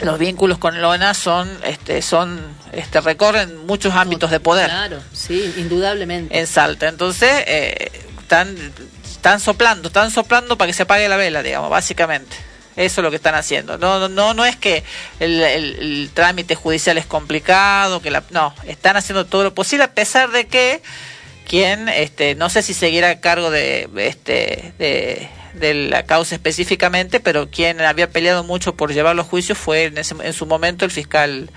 los 0.00 0.18
vínculos 0.18 0.58
con 0.58 0.80
Lona 0.82 1.14
son 1.14 1.50
este 1.64 2.02
son 2.02 2.40
este 2.72 3.00
recorren 3.00 3.66
muchos 3.66 3.94
ámbitos 3.94 4.30
de 4.30 4.40
poder. 4.40 4.68
Claro, 4.68 5.00
sí, 5.12 5.54
indudablemente. 5.56 6.38
en 6.38 6.46
Salta. 6.46 6.88
Entonces 6.88 7.30
eh, 7.46 7.90
están 8.20 8.54
están 9.04 9.40
soplando 9.40 9.88
están 9.88 10.10
soplando 10.10 10.56
para 10.58 10.66
que 10.68 10.72
se 10.74 10.82
apague 10.82 11.08
la 11.08 11.16
vela 11.16 11.42
digamos 11.42 11.70
básicamente. 11.70 12.36
Eso 12.76 13.00
es 13.00 13.02
lo 13.04 13.08
que 13.10 13.16
están 13.16 13.34
haciendo. 13.34 13.78
No 13.78 14.08
no 14.08 14.34
no, 14.34 14.44
es 14.44 14.56
que 14.56 14.84
el, 15.18 15.40
el- 15.42 15.78
el 15.78 16.10
trámite 16.12 16.54
judicial 16.56 16.98
es 16.98 17.06
complicado 17.06 18.02
que 18.02 18.10
la 18.10 18.22
no 18.30 18.54
están 18.66 18.96
haciendo 18.98 19.24
todo 19.24 19.44
lo 19.44 19.54
posible 19.54 19.84
a 19.84 19.92
pesar 19.94 20.30
de 20.30 20.46
que 20.46 20.82
quien 21.48 21.88
este 21.88 22.34
no 22.34 22.50
sé 22.50 22.62
si 22.62 22.74
seguirá 22.74 23.08
a 23.08 23.20
cargo 23.20 23.50
de 23.50 23.88
este 23.96 24.74
de, 24.78 25.28
de 25.58 25.74
la 25.74 26.04
causa 26.04 26.34
específicamente 26.34 27.20
pero 27.20 27.48
quien 27.50 27.80
había 27.80 28.10
peleado 28.10 28.44
mucho 28.44 28.74
por 28.76 28.92
llevarlo 28.92 29.22
a 29.22 29.24
juicio 29.24 29.54
fue 29.54 29.84
en, 29.84 29.98
ese- 29.98 30.14
en 30.22 30.32
su 30.32 30.46
momento 30.46 30.84
el 30.84 30.90
fiscal 30.90 31.50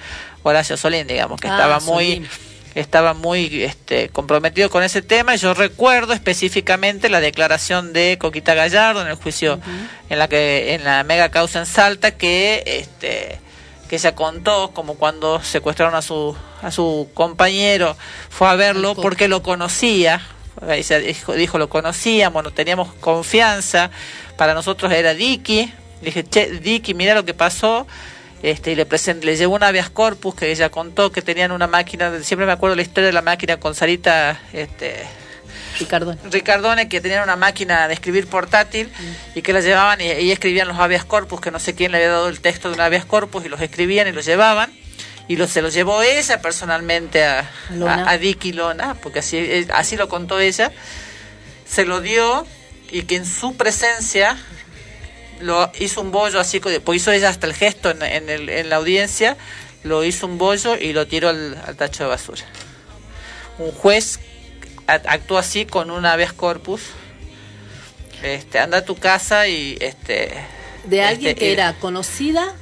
Horacio 0.43 0.77
Solín 0.77 1.07
digamos 1.07 1.39
que 1.41 1.47
Ah, 1.47 1.51
estaba 1.51 1.79
muy 1.81 2.27
estaba 2.75 3.13
muy 3.15 3.63
este, 3.63 4.09
comprometido 4.09 4.69
con 4.69 4.83
ese 4.83 5.01
tema. 5.01 5.33
Y 5.33 5.39
yo 5.39 5.55
recuerdo 5.55 6.13
específicamente 6.13 7.09
la 7.09 7.19
declaración 7.19 7.93
de 7.93 8.17
Coquita 8.19 8.53
Gallardo 8.53 9.01
en 9.01 9.07
el 9.07 9.15
juicio 9.15 9.59
en 10.09 10.19
la 10.19 10.27
que 10.27 10.75
en 10.75 10.83
la 10.83 11.03
mega 11.03 11.29
causa 11.29 11.59
en 11.59 11.65
Salta 11.65 12.11
que 12.11 12.63
este 12.65 13.39
que 13.89 13.95
ella 13.95 14.13
contó 14.13 14.69
como 14.71 14.93
cuando 14.95 15.41
secuestraron 15.41 15.95
a 15.95 16.03
su 16.03 16.37
a 16.61 16.69
su 16.69 17.09
compañero 17.15 17.97
fue 18.29 18.47
a 18.47 18.55
verlo 18.55 18.93
porque 18.95 19.27
lo 19.27 19.41
conocía 19.41 20.21
ella 20.67 20.99
dijo, 20.99 21.33
dijo 21.33 21.57
lo 21.57 21.69
conocíamos 21.69 22.43
no 22.43 22.51
teníamos 22.51 22.93
confianza 22.95 23.91
para 24.37 24.53
nosotros 24.53 24.91
era 24.91 25.13
Dicky 25.13 25.71
dije 26.01 26.23
che 26.23 26.47
Dicky 26.59 26.93
mira 26.93 27.13
lo 27.13 27.25
que 27.25 27.33
pasó 27.33 27.87
este, 28.41 28.71
y 28.71 28.75
le 28.75 28.85
present, 28.85 29.23
le 29.23 29.35
llevó 29.35 29.55
un 29.55 29.63
habeas 29.63 29.89
corpus 29.89 30.33
que 30.33 30.51
ella 30.51 30.69
contó 30.69 31.11
que 31.11 31.21
tenían 31.21 31.51
una 31.51 31.67
máquina, 31.67 32.23
siempre 32.23 32.45
me 32.45 32.53
acuerdo 32.53 32.75
la 32.75 32.81
historia 32.81 33.07
de 33.07 33.13
la 33.13 33.21
máquina 33.21 33.57
con 33.57 33.75
Sarita 33.75 34.39
este, 34.53 34.95
Ricardo. 35.77 36.15
Ricardone, 36.31 36.87
que 36.87 37.01
tenían 37.01 37.23
una 37.23 37.35
máquina 37.35 37.87
de 37.87 37.93
escribir 37.93 38.27
portátil 38.27 38.89
y 39.35 39.41
que 39.41 39.51
la 39.51 39.59
llevaban 39.59 39.99
y, 39.99 40.05
y 40.05 40.31
escribían 40.31 40.69
los 40.69 40.77
habeas 40.77 41.03
corpus, 41.03 41.41
que 41.41 41.51
no 41.51 41.59
sé 41.59 41.75
quién 41.75 41.91
le 41.91 41.97
había 41.97 42.11
dado 42.11 42.29
el 42.29 42.39
texto 42.39 42.69
de 42.69 42.75
un 42.75 42.81
habeas 42.81 43.05
corpus 43.05 43.45
y 43.45 43.49
los 43.49 43.59
escribían 43.59 44.07
y 44.07 44.13
los 44.13 44.25
llevaban. 44.25 44.71
Y 45.29 45.37
lo, 45.37 45.47
se 45.47 45.61
los 45.61 45.73
llevó 45.73 46.01
ella 46.01 46.41
personalmente 46.41 47.23
a, 47.23 47.49
a, 48.03 48.11
a 48.11 48.17
Vicky 48.17 48.51
Lona, 48.51 48.95
porque 48.95 49.19
así, 49.19 49.37
eh, 49.37 49.67
así 49.73 49.95
lo 49.95 50.09
contó 50.09 50.39
ella. 50.39 50.71
Se 51.65 51.85
lo 51.85 52.01
dio 52.01 52.45
y 52.91 53.03
que 53.03 53.15
en 53.15 53.25
su 53.25 53.55
presencia 53.55 54.35
lo 55.39 55.71
hizo 55.79 56.01
un 56.01 56.11
bollo 56.11 56.39
así, 56.39 56.59
pues 56.59 56.81
hizo 57.01 57.11
ella 57.11 57.29
hasta 57.29 57.45
el 57.47 57.53
gesto 57.53 57.91
en, 57.91 58.01
en, 58.01 58.27
el- 58.29 58.49
en 58.49 58.69
la 58.69 58.75
audiencia, 58.77 59.37
lo 59.83 60.03
hizo 60.03 60.25
un 60.25 60.37
bollo 60.37 60.75
y 60.75 60.91
lo 60.93 61.07
tiró 61.07 61.29
al, 61.29 61.61
al 61.65 61.75
tacho 61.77 62.03
de 62.03 62.09
basura. 62.09 62.41
Un 63.59 63.71
juez 63.71 64.19
actuó 64.87 65.37
así 65.37 65.65
con 65.65 65.91
un 65.91 66.05
habeas 66.07 66.33
corpus. 66.33 66.81
Este, 68.23 68.59
anda 68.59 68.79
a 68.79 68.81
tu 68.85 68.95
casa 68.95 69.47
y 69.47 69.77
este 69.79 70.33
de 70.85 71.01
alguien 71.03 71.29
este, 71.31 71.39
que 71.39 71.53
era 71.53 71.73
conocida 71.79 72.53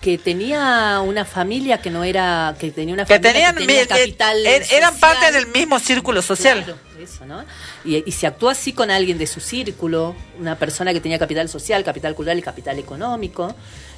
que 0.00 0.16
tenía 0.16 1.00
una 1.04 1.24
familia 1.24 1.78
que 1.80 1.90
no 1.90 2.04
era 2.04 2.54
que 2.58 2.70
tenía 2.70 2.94
una 2.94 3.04
que 3.04 3.14
familia 3.14 3.32
tenían 3.32 3.54
que 3.56 3.66
tenía 3.66 3.86
capital 3.86 4.46
eh, 4.46 4.62
eran 4.70 4.92
social. 4.92 4.98
parte 5.00 5.32
del 5.32 5.46
mismo 5.48 5.78
círculo 5.80 6.22
social. 6.22 6.62
Claro, 6.64 6.78
eso, 7.00 7.26
¿no? 7.26 7.44
Y, 7.84 8.08
y 8.08 8.12
se 8.12 8.26
actuó 8.26 8.48
así 8.48 8.72
con 8.72 8.90
alguien 8.90 9.18
de 9.18 9.26
su 9.26 9.40
círculo, 9.40 10.14
una 10.38 10.56
persona 10.56 10.92
que 10.92 11.00
tenía 11.00 11.18
capital 11.18 11.48
social, 11.48 11.82
capital 11.82 12.14
cultural 12.14 12.38
y 12.38 12.42
capital 12.42 12.78
económico. 12.78 13.54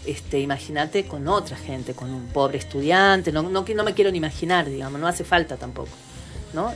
Este, 0.07 0.41
imagínate 0.41 1.05
con 1.05 1.29
otra 1.29 1.57
gente, 1.57 1.93
con 1.93 2.11
un 2.11 2.29
pobre 2.29 2.57
estudiante, 2.57 3.33
no, 3.33 3.43
no, 3.43 3.65
no 3.69 3.85
me 3.85 3.93
quiero 3.93 4.11
ni 4.11 4.17
imaginar, 4.17 4.67
digamos, 4.67 4.99
no 4.99 5.07
hace 5.07 5.25
falta 5.25 5.59
tampoco, 5.59 5.91
¿no? 6.55 6.73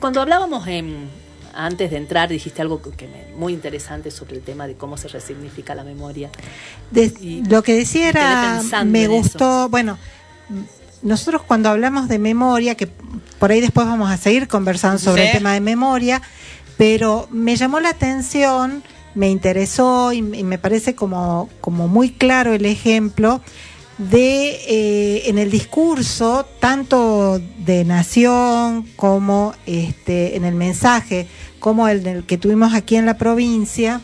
Cuando 0.00 0.20
hablábamos 0.20 0.66
en, 0.66 1.08
antes 1.54 1.90
de 1.90 1.96
entrar, 1.96 2.28
dijiste 2.28 2.62
algo 2.62 2.80
que 2.82 3.06
me, 3.08 3.34
muy 3.36 3.52
interesante 3.52 4.10
sobre 4.10 4.36
el 4.36 4.42
tema 4.42 4.66
de 4.66 4.74
cómo 4.74 4.96
se 4.96 5.08
resignifica 5.08 5.74
la 5.74 5.84
memoria. 5.84 6.30
De- 6.90 7.42
lo 7.48 7.62
que 7.62 7.74
decía 7.74 8.08
era, 8.08 8.62
me 8.84 9.02
eso. 9.04 9.12
gustó, 9.12 9.68
bueno, 9.68 9.98
nosotros 11.02 11.42
cuando 11.42 11.68
hablamos 11.70 12.08
de 12.08 12.18
memoria, 12.18 12.74
que 12.74 12.88
por 13.38 13.50
ahí 13.50 13.60
después 13.60 13.86
vamos 13.86 14.10
a 14.10 14.16
seguir 14.16 14.48
conversando 14.48 14.98
sobre 14.98 15.22
Sí. 15.22 15.28
el 15.28 15.32
tema 15.38 15.54
de 15.54 15.60
memoria, 15.60 16.20
pero 16.76 17.26
me 17.30 17.56
llamó 17.56 17.80
la 17.80 17.90
atención, 17.90 18.82
me 19.14 19.28
interesó 19.30 20.12
y, 20.12 20.18
y 20.18 20.44
me 20.44 20.58
parece 20.58 20.94
como, 20.94 21.48
como 21.60 21.88
muy 21.88 22.10
claro 22.10 22.52
el 22.52 22.64
ejemplo 22.66 23.40
de 24.00 24.58
eh, 24.66 25.22
en 25.26 25.36
el 25.36 25.50
discurso 25.50 26.46
tanto 26.58 27.38
de 27.58 27.84
nación 27.84 28.86
como 28.96 29.54
este 29.66 30.36
en 30.36 30.46
el 30.46 30.54
mensaje 30.54 31.26
como 31.58 31.86
el 31.86 32.02
del 32.02 32.24
que 32.24 32.38
tuvimos 32.38 32.72
aquí 32.72 32.96
en 32.96 33.04
la 33.04 33.18
provincia 33.18 34.00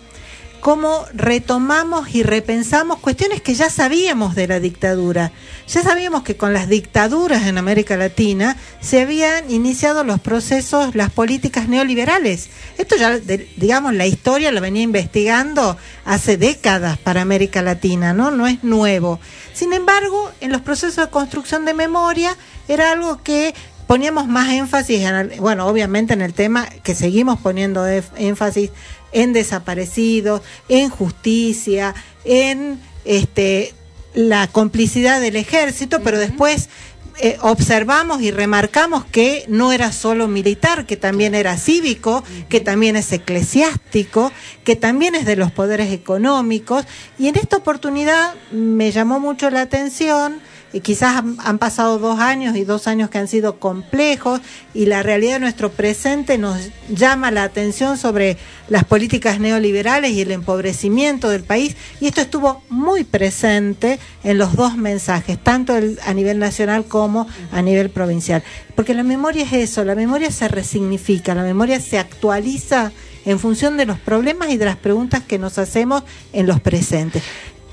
cómo 0.66 1.06
retomamos 1.14 2.12
y 2.12 2.24
repensamos 2.24 2.98
cuestiones 2.98 3.40
que 3.40 3.54
ya 3.54 3.70
sabíamos 3.70 4.34
de 4.34 4.48
la 4.48 4.58
dictadura. 4.58 5.30
Ya 5.68 5.80
sabíamos 5.84 6.24
que 6.24 6.36
con 6.36 6.52
las 6.52 6.68
dictaduras 6.68 7.46
en 7.46 7.56
América 7.56 7.96
Latina 7.96 8.56
se 8.80 9.00
habían 9.00 9.48
iniciado 9.48 10.02
los 10.02 10.18
procesos, 10.18 10.96
las 10.96 11.12
políticas 11.12 11.68
neoliberales. 11.68 12.48
Esto 12.78 12.96
ya, 12.96 13.16
digamos, 13.56 13.94
la 13.94 14.08
historia 14.08 14.50
la 14.50 14.58
venía 14.58 14.82
investigando 14.82 15.76
hace 16.04 16.36
décadas 16.36 16.98
para 16.98 17.22
América 17.22 17.62
Latina, 17.62 18.12
¿no? 18.12 18.32
No 18.32 18.48
es 18.48 18.64
nuevo. 18.64 19.20
Sin 19.52 19.72
embargo, 19.72 20.32
en 20.40 20.50
los 20.50 20.62
procesos 20.62 20.96
de 20.96 21.10
construcción 21.12 21.64
de 21.64 21.74
memoria 21.74 22.36
era 22.66 22.90
algo 22.90 23.22
que 23.22 23.54
poníamos 23.86 24.26
más 24.26 24.48
énfasis, 24.52 25.02
en 25.02 25.14
el- 25.14 25.40
bueno, 25.40 25.68
obviamente 25.68 26.12
en 26.12 26.20
el 26.20 26.34
tema 26.34 26.66
que 26.82 26.96
seguimos 26.96 27.38
poniendo 27.38 27.86
énfasis 27.86 28.70
en 29.12 29.32
desaparecidos, 29.32 30.42
en 30.68 30.90
justicia, 30.90 31.94
en 32.24 32.80
este 33.04 33.74
la 34.14 34.48
complicidad 34.48 35.20
del 35.20 35.36
ejército, 35.36 36.00
pero 36.02 36.18
después 36.18 36.70
eh, 37.18 37.38
observamos 37.40 38.20
y 38.20 38.30
remarcamos 38.30 39.06
que 39.06 39.44
no 39.48 39.72
era 39.72 39.90
solo 39.90 40.28
militar, 40.28 40.84
que 40.84 40.98
también 40.98 41.34
era 41.34 41.56
cívico, 41.56 42.22
que 42.50 42.60
también 42.60 42.94
es 42.96 43.10
eclesiástico, 43.10 44.32
que 44.64 44.76
también 44.76 45.14
es 45.14 45.24
de 45.24 45.36
los 45.36 45.50
poderes 45.50 45.92
económicos. 45.92 46.84
Y 47.18 47.28
en 47.28 47.36
esta 47.36 47.56
oportunidad 47.56 48.34
me 48.52 48.90
llamó 48.90 49.18
mucho 49.18 49.48
la 49.48 49.62
atención 49.62 50.40
y 50.72 50.80
quizás 50.80 51.16
han, 51.16 51.58
pasado 51.58 51.98
dos 51.98 52.18
años 52.18 52.56
y 52.56 52.64
dos 52.64 52.86
años 52.86 53.08
que 53.08 53.18
han 53.18 53.28
sido 53.28 53.58
complejos 53.58 54.40
y 54.74 54.86
la 54.86 55.02
realidad 55.02 55.34
de 55.34 55.40
nuestro 55.40 55.70
presente 55.70 56.38
nos 56.38 56.70
llama 56.88 57.30
la 57.30 57.44
atención 57.44 57.96
sobre 57.96 58.36
las 58.68 58.84
políticas 58.84 59.40
neoliberales 59.40 60.10
y 60.12 60.20
el 60.20 60.32
empobrecimiento 60.32 61.28
del 61.28 61.44
país 61.44 61.76
y 62.00 62.06
esto 62.06 62.20
estuvo 62.20 62.62
muy 62.68 63.04
presente 63.04 63.98
en 64.24 64.38
los 64.38 64.54
dos 64.54 64.76
mensajes, 64.76 65.38
tanto 65.42 65.72
a 65.72 66.14
nivel 66.14 66.38
nacional 66.38 66.84
como 66.84 67.26
a 67.52 67.62
nivel 67.62 67.90
provincial. 67.90 68.42
Porque 68.74 68.94
la 68.94 69.02
memoria 69.02 69.44
es 69.44 69.52
eso, 69.52 69.84
la 69.84 69.94
memoria 69.94 70.30
se 70.30 70.48
resignifica, 70.48 71.34
la 71.34 71.42
memoria 71.42 71.80
se 71.80 71.98
actualiza 71.98 72.92
en 73.24 73.38
función 73.38 73.76
de 73.76 73.86
los 73.86 73.98
problemas 73.98 74.50
y 74.50 74.56
de 74.56 74.64
las 74.64 74.76
preguntas 74.76 75.22
que 75.22 75.38
nos 75.38 75.58
hacemos 75.58 76.02
en 76.32 76.46
los 76.46 76.60
presentes. 76.60 77.22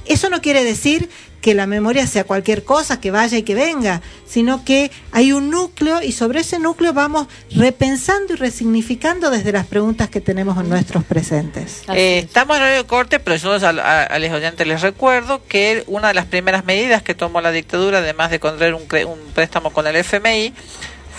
Eso 0.06 0.30
no 0.30 0.42
quiere 0.42 0.64
decir 0.64 1.10
que 1.42 1.54
la 1.54 1.68
memoria 1.68 2.08
sea 2.08 2.24
cualquier 2.24 2.64
cosa, 2.64 3.02
que 3.02 3.12
vaya 3.12 3.38
y 3.38 3.44
que 3.44 3.54
venga, 3.54 4.02
sino 4.26 4.64
que 4.64 4.92
hay 5.12 5.34
un 5.34 5.50
núcleo 5.50 6.02
y 6.02 6.14
sobre 6.14 6.40
ese 6.40 6.58
núcleo 6.58 6.94
vamos 6.94 7.28
repensando 7.54 8.32
y 8.34 8.38
resignificando 8.38 9.30
desde 9.30 9.52
las 9.52 9.66
preguntas 9.68 10.08
que 10.10 10.22
tenemos 10.22 10.58
en 10.58 10.70
nuestros 10.70 11.04
presentes. 11.04 11.82
Eh, 11.98 12.20
estamos 12.20 12.56
en 12.56 12.64
horario 12.64 12.84
de 12.84 12.88
corte, 12.88 13.20
pero 13.20 13.36
yo 13.36 13.52
a, 13.54 13.70
a- 13.70 14.04
a 14.04 14.20
los 14.20 14.32
oyentes 14.32 14.66
les 14.66 14.82
recuerdo 14.82 15.42
que 15.46 15.84
una 15.88 16.08
de 16.10 16.14
las 16.14 16.28
primeras 16.28 16.64
medidas 16.64 17.02
que 17.04 17.14
tomó 17.14 17.42
la 17.42 17.52
dictadura, 17.52 17.98
además 17.98 18.32
de 18.32 18.40
contraer 18.40 18.74
un, 18.74 18.88
cre- 18.88 19.06
un 19.06 19.20
préstamo 19.34 19.72
con 19.72 19.86
el 19.86 19.98
FMI, 19.98 20.54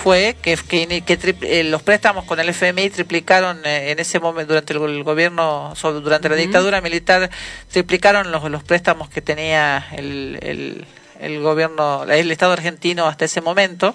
fue 0.02 0.36
que, 0.42 0.56
que, 0.56 1.02
que 1.02 1.18
tri- 1.18 1.36
eh, 1.42 1.64
los 1.64 1.82
préstamos 1.82 2.24
con 2.24 2.38
el 2.40 2.48
FMI 2.50 2.90
triplicaron 2.90 3.64
eh, 3.64 3.90
en 3.92 3.98
ese 3.98 4.20
momento 4.20 4.48
durante 4.52 4.72
el, 4.72 4.78
go- 4.78 4.86
el 4.86 5.02
gobierno, 5.02 5.72
sobre- 5.76 6.00
durante 6.00 6.28
la 6.28 6.36
dictadura 6.36 6.80
militar, 6.80 7.30
triplicaron 7.70 8.30
los, 8.30 8.50
los 8.50 8.62
préstamos 8.64 9.08
que 9.08 9.22
tenía 9.22 9.86
el, 9.92 10.38
el, 10.42 10.86
el 11.20 11.40
gobierno, 11.40 12.04
el 12.04 12.30
Estado 12.30 12.52
argentino 12.52 13.06
hasta 13.06 13.24
ese 13.24 13.40
momento 13.40 13.94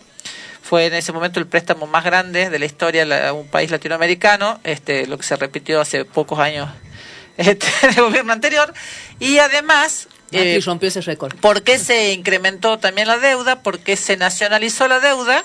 fue 0.61 0.85
en 0.85 0.93
ese 0.93 1.11
momento 1.11 1.39
el 1.39 1.47
préstamo 1.47 1.87
más 1.87 2.03
grande 2.03 2.49
de 2.49 2.59
la 2.59 2.65
historia 2.65 3.05
de 3.05 3.31
un 3.31 3.47
país 3.47 3.71
latinoamericano, 3.71 4.59
este, 4.63 5.07
lo 5.07 5.17
que 5.17 5.23
se 5.23 5.35
repitió 5.35 5.81
hace 5.81 6.05
pocos 6.05 6.37
años 6.39 6.69
este, 7.37 7.65
en 7.83 7.89
el 7.89 8.01
gobierno 8.01 8.33
anterior, 8.33 8.71
y 9.19 9.39
además... 9.39 10.07
Eh, 10.31 10.59
rompió 10.63 10.89
ese 10.89 11.01
récord. 11.01 11.33
¿Por 11.37 11.63
qué 11.63 11.79
se 11.79 12.13
incrementó 12.13 12.77
también 12.77 13.07
la 13.07 13.17
deuda? 13.17 13.63
Porque 13.63 13.95
se 13.95 14.15
nacionalizó 14.15 14.87
la 14.87 14.99
deuda 14.99 15.43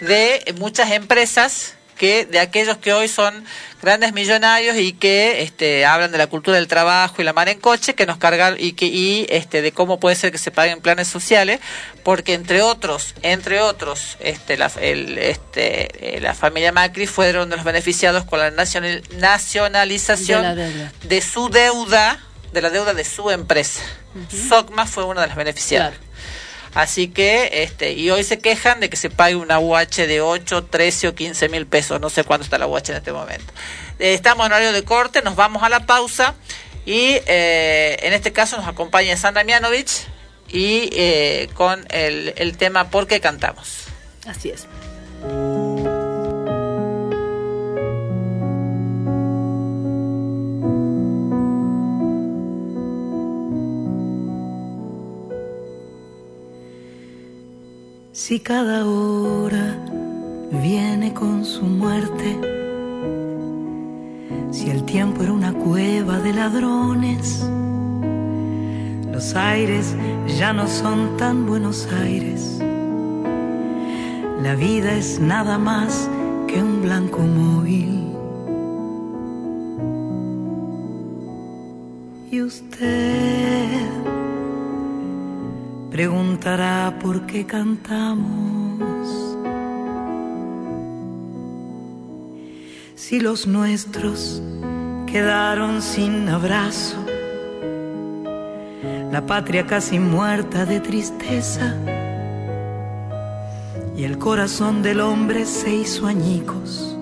de 0.00 0.54
muchas 0.58 0.90
empresas 0.90 1.74
que 1.96 2.26
de 2.26 2.40
aquellos 2.40 2.78
que 2.78 2.92
hoy 2.92 3.06
son 3.06 3.44
grandes 3.80 4.12
millonarios 4.12 4.76
y 4.76 4.92
que 4.92 5.42
este, 5.42 5.84
hablan 5.86 6.10
de 6.10 6.18
la 6.18 6.26
cultura 6.26 6.56
del 6.56 6.66
trabajo 6.66 7.16
y 7.18 7.24
la 7.24 7.32
mar 7.32 7.48
en 7.48 7.60
coche 7.60 7.94
que 7.94 8.06
nos 8.06 8.16
cargan 8.16 8.56
y 8.58 8.72
que 8.72 8.86
y 8.86 9.26
este 9.28 9.62
de 9.62 9.70
cómo 9.70 10.00
puede 10.00 10.16
ser 10.16 10.32
que 10.32 10.38
se 10.38 10.50
paguen 10.50 10.80
planes 10.80 11.06
sociales 11.06 11.60
porque 12.02 12.34
entre 12.34 12.60
otros 12.62 13.14
entre 13.22 13.60
otros 13.60 14.16
este 14.18 14.56
la 14.56 14.72
el, 14.80 15.16
este 15.18 16.16
eh, 16.16 16.20
la 16.20 16.34
familia 16.34 16.72
Macri 16.72 17.06
fueron 17.06 17.50
de 17.50 17.56
los 17.56 17.64
beneficiados 17.64 18.24
con 18.24 18.40
la 18.40 18.50
nacional- 18.50 19.02
nacionalización 19.18 20.42
De 20.42 20.48
la 20.48 20.54
deuda. 20.54 20.92
de 21.04 21.20
su 21.20 21.48
deuda 21.50 22.18
de 22.52 22.62
la 22.62 22.70
deuda 22.70 22.92
de 22.94 23.04
su 23.04 23.30
empresa. 23.30 23.80
Socma 24.48 24.86
fue 24.86 25.04
una 25.04 25.22
de 25.22 25.28
las 25.28 25.36
beneficiadas 25.36 25.94
Así 26.74 27.08
que, 27.08 27.62
este, 27.64 27.92
y 27.92 28.10
hoy 28.10 28.24
se 28.24 28.38
quejan 28.38 28.80
de 28.80 28.88
que 28.88 28.96
se 28.96 29.10
pague 29.10 29.36
una 29.36 29.58
UH 29.58 30.06
de 30.06 30.20
8, 30.22 30.64
13 30.64 31.08
o 31.08 31.14
15 31.14 31.48
mil 31.48 31.66
pesos. 31.66 32.00
No 32.00 32.08
sé 32.08 32.24
cuánto 32.24 32.44
está 32.44 32.58
la 32.58 32.66
UH 32.66 32.90
en 32.90 32.96
este 32.96 33.12
momento. 33.12 33.52
Eh, 33.98 34.14
estamos 34.14 34.46
en 34.46 34.52
horario 34.52 34.72
de 34.72 34.82
corte, 34.82 35.20
nos 35.22 35.36
vamos 35.36 35.62
a 35.62 35.68
la 35.68 35.86
pausa. 35.86 36.34
Y 36.86 37.18
eh, 37.26 37.98
en 38.02 38.12
este 38.12 38.32
caso 38.32 38.56
nos 38.56 38.66
acompaña 38.66 39.16
Sandra 39.16 39.44
Mianovich 39.44 40.06
y 40.48 40.90
eh, 40.92 41.48
con 41.54 41.86
el, 41.90 42.34
el 42.36 42.56
tema 42.56 42.90
¿Por 42.90 43.06
qué 43.06 43.20
cantamos? 43.20 43.84
Así 44.26 44.50
es. 44.50 44.66
Si 58.14 58.40
cada 58.40 58.86
hora 58.86 59.74
viene 60.62 61.14
con 61.14 61.46
su 61.46 61.64
muerte, 61.64 62.38
si 64.50 64.68
el 64.68 64.84
tiempo 64.84 65.22
era 65.22 65.32
una 65.32 65.54
cueva 65.54 66.20
de 66.20 66.34
ladrones, 66.34 67.42
los 69.10 69.34
aires 69.34 69.96
ya 70.38 70.52
no 70.52 70.68
son 70.68 71.16
tan 71.16 71.46
buenos 71.46 71.88
aires. 71.90 72.58
La 74.42 74.56
vida 74.56 74.94
es 74.94 75.18
nada 75.18 75.56
más 75.56 76.10
que 76.48 76.62
un 76.62 76.82
blanco 76.82 77.20
móvil. 77.20 78.12
Y 82.30 82.42
usted 82.42 84.01
preguntará 85.92 86.98
por 87.02 87.26
qué 87.26 87.44
cantamos. 87.44 89.36
Si 92.94 93.20
los 93.20 93.46
nuestros 93.46 94.42
quedaron 95.06 95.82
sin 95.82 96.30
abrazo, 96.30 96.96
la 99.10 99.26
patria 99.26 99.66
casi 99.66 99.98
muerta 99.98 100.64
de 100.64 100.80
tristeza, 100.80 101.76
y 103.94 104.04
el 104.04 104.16
corazón 104.16 104.82
del 104.82 105.00
hombre 105.00 105.44
se 105.44 105.74
hizo 105.74 106.06
añicos 106.06 106.96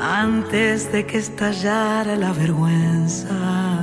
antes 0.00 0.90
de 0.90 1.04
que 1.04 1.18
estallara 1.18 2.16
la 2.16 2.32
vergüenza. 2.32 3.73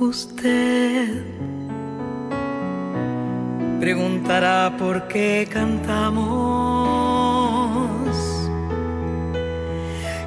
Usted 0.00 1.24
preguntará 3.78 4.74
por 4.78 5.06
qué 5.08 5.46
cantamos. 5.52 6.30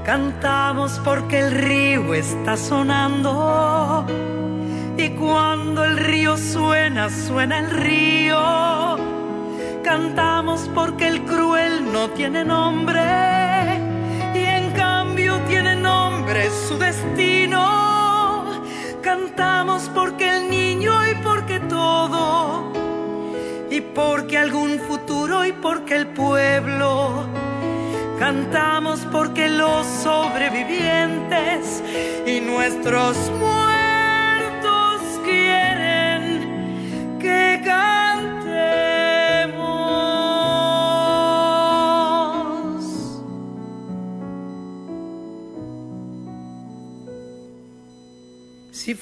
Cantamos 0.05 1.01
porque 1.03 1.39
el 1.39 1.51
río 1.53 2.13
está 2.13 2.55
sonando 2.55 4.05
y 4.95 5.09
cuando 5.09 5.83
el 5.83 5.97
río 5.97 6.37
suena, 6.37 7.09
suena 7.09 7.57
el 7.57 7.71
río. 7.71 8.97
Cantamos 9.83 10.69
porque 10.75 11.07
el 11.07 11.23
cruel 11.23 11.91
no 11.91 12.11
tiene 12.11 12.45
nombre 12.45 13.01
y 14.35 14.43
en 14.43 14.69
cambio 14.73 15.39
tiene 15.47 15.75
nombre 15.75 16.51
su 16.67 16.77
destino. 16.77 17.92
Cantamos 19.03 19.89
porque 19.93 20.29
el 20.29 20.49
niño 20.49 20.93
y 21.11 21.15
porque 21.15 21.59
todo 21.59 22.71
y 23.69 23.81
porque 23.81 24.37
algún 24.37 24.79
futuro 24.79 25.45
y 25.45 25.51
porque 25.51 25.95
el 25.97 26.07
pueblo. 26.07 27.27
Cantamos 28.17 29.01
porque 29.11 29.49
los 29.49 29.85
sobrevivientes 29.85 31.83
y 32.25 32.39
nuestros 32.39 33.17
muertos 33.31 33.62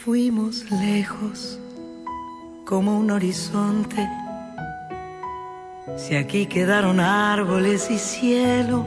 fuimos 0.03 0.65
lejos 0.71 1.59
como 2.65 2.97
un 2.97 3.11
horizonte. 3.11 4.09
Si 5.95 6.15
aquí 6.15 6.47
quedaron 6.47 6.99
árboles 6.99 7.91
y 7.91 7.99
cielo, 7.99 8.83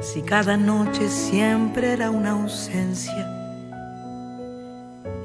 si 0.00 0.22
cada 0.22 0.56
noche 0.56 1.08
siempre 1.08 1.92
era 1.92 2.10
una 2.10 2.30
ausencia 2.30 3.28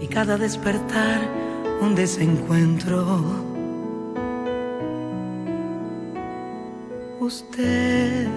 y 0.01 0.07
cada 0.07 0.37
despertar 0.37 1.21
un 1.81 1.93
desencuentro. 1.93 3.45
Usted 7.19 8.27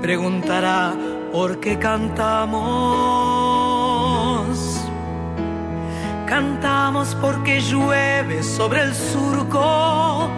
preguntará 0.00 1.11
por 1.32 1.58
qué 1.60 1.78
cantamos. 1.78 2.60
Cantamos 6.26 7.14
porque 7.20 7.60
llueve 7.60 8.42
sobre 8.42 8.82
el 8.82 8.94
surco 8.94 10.28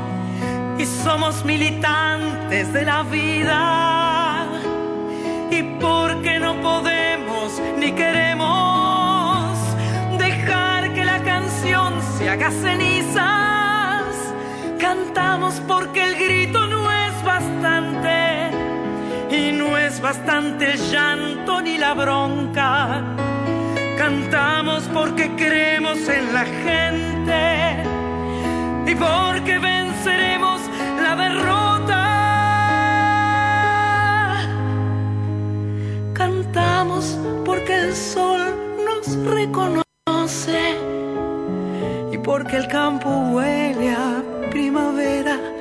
y 0.79 0.87
somos 0.87 1.45
militantes 1.45 2.73
de 2.73 2.85
la 2.85 3.03
vida. 3.03 4.47
Y 5.51 5.63
porque 5.81 6.39
no 6.39 6.61
podemos 6.63 7.61
ni 7.79 7.93
queremos 7.93 9.57
dejar 10.19 10.95
que 10.95 11.05
la 11.05 11.23
canción 11.23 11.95
se 12.17 12.29
haga 12.31 12.51
cenizas. 12.51 14.15
Cantamos 14.81 15.61
porque 15.67 16.05
el 16.05 16.15
grito 16.17 16.67
no 16.67 16.74
y 19.35 19.53
no 19.53 19.77
es 19.77 20.01
bastante 20.01 20.73
el 20.73 20.79
llanto 20.91 21.61
ni 21.61 21.77
la 21.77 21.95
bronca. 21.95 23.03
Cantamos 23.99 24.85
porque 24.93 25.31
creemos 25.37 26.09
en 26.09 26.33
la 26.33 26.45
gente 26.45 27.83
y 28.87 28.95
porque 28.95 29.59
venceremos 29.59 30.61
la 31.03 31.17
derrota. 31.17 32.01
Cantamos 36.13 37.19
porque 37.45 37.75
el 37.75 37.95
sol 37.95 38.43
nos 38.85 39.17
reconoce 39.25 40.79
y 42.13 42.19
porque 42.19 42.57
el 42.57 42.69
campo 42.69 43.09
huele 43.33 43.91
a 43.93 44.23
primavera 44.51 45.54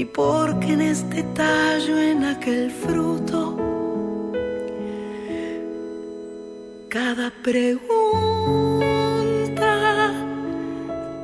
y 0.00 0.04
porque 0.06 0.72
en 0.72 0.80
este 0.80 1.22
tallo, 1.34 1.98
en 1.98 2.24
aquel 2.24 2.70
fruto, 2.70 3.58
cada 6.88 7.30
pregunta 7.42 7.80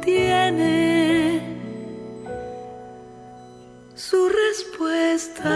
tiene 0.05 1.41
su 3.95 4.29
respuesta. 4.29 5.55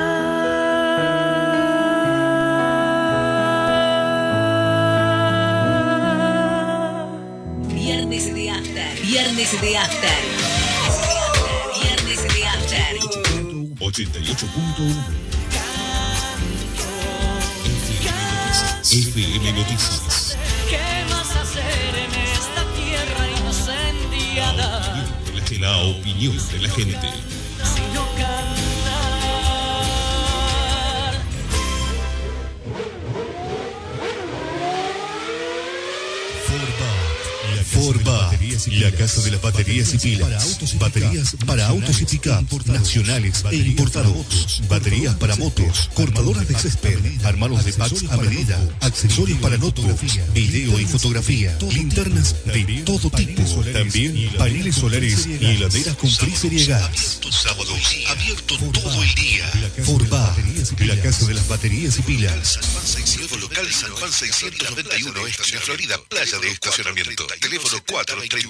Viernes 7.75 8.35
de 8.35 8.51
After. 8.51 9.01
Viernes 9.03 9.61
de 9.61 9.77
After. 9.77 10.30
88.1 13.91 14.95
FM 18.93 19.53
Noticias. 19.53 20.37
¿Qué 20.69 21.05
más 21.11 21.35
hacer 21.35 21.95
en 21.97 22.15
esta 22.15 22.63
tierra 22.77 23.25
incendiada? 23.47 24.69
La 25.61 25.77
opinión 25.79 26.37
de 26.53 26.59
la 26.61 26.69
gente. 26.71 27.09
Sino 27.75 28.07
cantar. 28.17 28.71
Forba, 36.47 36.93
la 37.57 37.63
casa 38.97 39.23
de 39.23 39.31
las 39.31 39.41
baterías 39.41 39.95
y 39.95 39.99
pilas. 39.99 40.59
Baterías 40.79 41.37
para 41.47 41.67
autos 41.69 42.01
y 42.03 42.05
pick 42.05 42.27
nacionales 42.67 43.43
e 43.51 43.57
importados. 43.57 44.63
Baterías 44.69 45.15
para 45.15 45.37
motos, 45.37 45.91
cortadoras 45.95 46.47
de 46.47 46.55
césped, 46.55 46.99
armados 47.25 47.65
de 47.65 47.73
packs 47.73 48.05
a 48.11 48.17
medida, 48.19 48.59
accesorios 48.81 49.39
para 49.39 49.57
notebooks, 49.57 50.19
video 50.35 50.79
y 50.79 50.85
fotografía, 50.85 51.57
linternas 51.73 52.37
de 52.45 52.83
todo 52.85 53.11
tipo. 53.11 53.43
También 53.73 54.31
paneles 54.37 54.77
solares 54.77 55.27
y 55.27 55.45
heladeras 55.45 55.97
con 55.97 56.11
freezer 56.11 56.53
y 56.53 56.67
gas. 56.67 57.21
Sábados, 57.31 57.81
abierto 58.09 58.59
todo 58.59 59.03
el 59.03 59.15
día. 59.15 59.51
Forba, 59.85 60.37
la 60.81 61.01
casa 61.01 61.27
de 61.27 61.35
las 61.35 61.49
baterías 61.49 61.99
y 61.99 62.03
pilas. 62.03 62.59
local 63.41 63.73
San 63.73 63.91
Juan 63.93 64.13
691, 64.13 65.27
Estación 65.27 65.63
Florida, 65.63 65.97
playa 66.09 66.39
de 66.39 66.49
estacionamiento. 66.51 67.27
Teléfono 67.41 67.83
431 67.87 68.50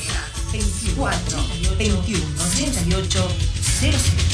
24 0.95 1.77
21 1.77 2.19
88 2.37 3.27
00. 3.79 4.31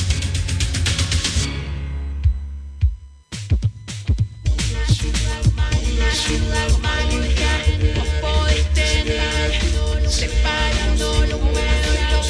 Vos 7.96 8.08
podés 8.22 8.74
tener 8.74 10.10
separando 10.10 11.26
lo 11.28 11.38
bueno 11.38 11.88
y 11.94 12.12
lo 12.12 12.24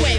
Wait. 0.00 0.11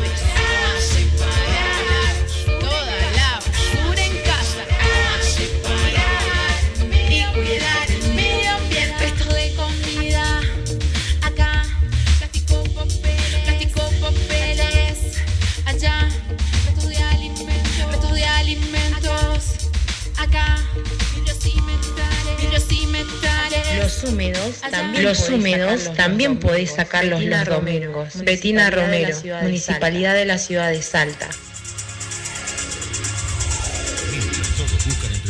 Los 25.03 25.29
húmedos 25.29 25.93
también 25.93 26.37
podés 26.39 26.71
sacarlos 26.75 27.23
los 27.23 27.45
domingos. 27.45 28.23
Betina 28.23 28.69
Romero, 28.69 29.15
Municipalidad 29.41 30.13
de 30.13 30.25
la 30.25 30.37
Ciudad 30.37 30.69
de 30.71 30.81
Salta. 30.81 31.29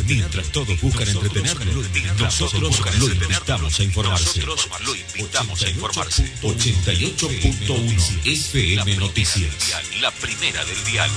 Mientras 0.06 0.48
todos 0.48 0.80
buscan 0.82 1.08
entretenerlo, 1.08 1.82
nosotros 2.18 2.80
lo 2.98 3.08
invitamos 3.08 3.80
a 3.80 3.84
informarse. 3.84 4.40
Nosotros 4.44 4.68
lo 4.84 4.94
invitamos 4.94 5.62
a 5.62 5.70
informarse. 5.70 6.24
88.1 6.42 8.26
FM 8.26 8.96
Noticias. 8.96 9.74
La 10.00 10.10
primera 10.10 10.62
del 10.64 10.84
dial. 10.84 11.10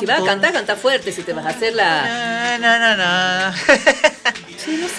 Si 0.00 0.06
vas 0.06 0.20
a 0.20 0.24
cantar, 0.24 0.52
canta 0.52 0.76
fuerte. 0.76 1.12
Si 1.12 1.22
te 1.22 1.32
vas 1.32 1.46
a 1.46 1.50
hacer 1.50 1.74
la. 1.74 2.58
No, 2.58 2.78
no, 2.78 2.96
no. 2.96 3.50
No, 3.50 3.54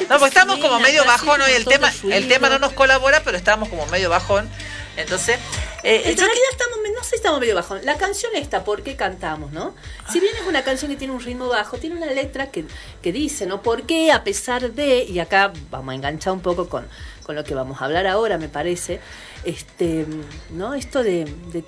porque 0.19 0.25
estamos 0.27 0.57
como 0.59 0.79
medio 0.79 1.05
bajón 1.05 1.41
hoy. 1.41 1.51
El 1.53 1.65
tema, 1.65 1.91
el 2.11 2.27
tema 2.27 2.49
no 2.49 2.59
nos 2.59 2.73
colabora, 2.73 3.21
pero 3.23 3.37
estamos 3.37 3.69
como 3.69 3.85
medio 3.87 4.09
bajón. 4.09 4.49
Entonces, 4.97 5.37
eh, 5.83 6.03
En 6.05 6.17
realidad 6.17 6.47
estamos, 6.51 6.77
no 6.95 7.03
sé 7.03 7.09
si 7.09 7.15
estamos 7.17 7.39
medio 7.41 7.53
bajón. 7.55 7.81
La 7.83 7.97
canción 7.97 8.31
esta, 8.35 8.63
¿por 8.63 8.81
qué 8.81 8.95
cantamos, 8.95 9.51
no? 9.51 9.75
Si 10.09 10.19
bien 10.21 10.33
es 10.39 10.47
una 10.47 10.63
canción 10.63 10.89
que 10.89 10.95
tiene 10.97 11.13
un 11.13 11.19
ritmo 11.19 11.49
bajo, 11.49 11.77
tiene 11.77 11.97
una 11.97 12.05
letra 12.07 12.47
que, 12.49 12.63
que 13.01 13.11
dice, 13.11 13.45
¿no? 13.45 13.61
¿Por 13.61 13.83
qué 13.83 14.13
a 14.13 14.23
pesar 14.23 14.71
de, 14.71 15.03
y 15.03 15.19
acá 15.19 15.51
vamos 15.69 15.91
a 15.91 15.95
enganchar 15.95 16.31
un 16.31 16.39
poco 16.39 16.69
con, 16.69 16.87
con 17.25 17.35
lo 17.35 17.43
que 17.43 17.53
vamos 17.53 17.81
a 17.81 17.85
hablar 17.85 18.07
ahora, 18.07 18.37
me 18.37 18.47
parece, 18.47 19.01
este, 19.43 20.05
¿no? 20.51 20.73
Esto 20.75 21.03
de, 21.03 21.25
de- 21.51 21.65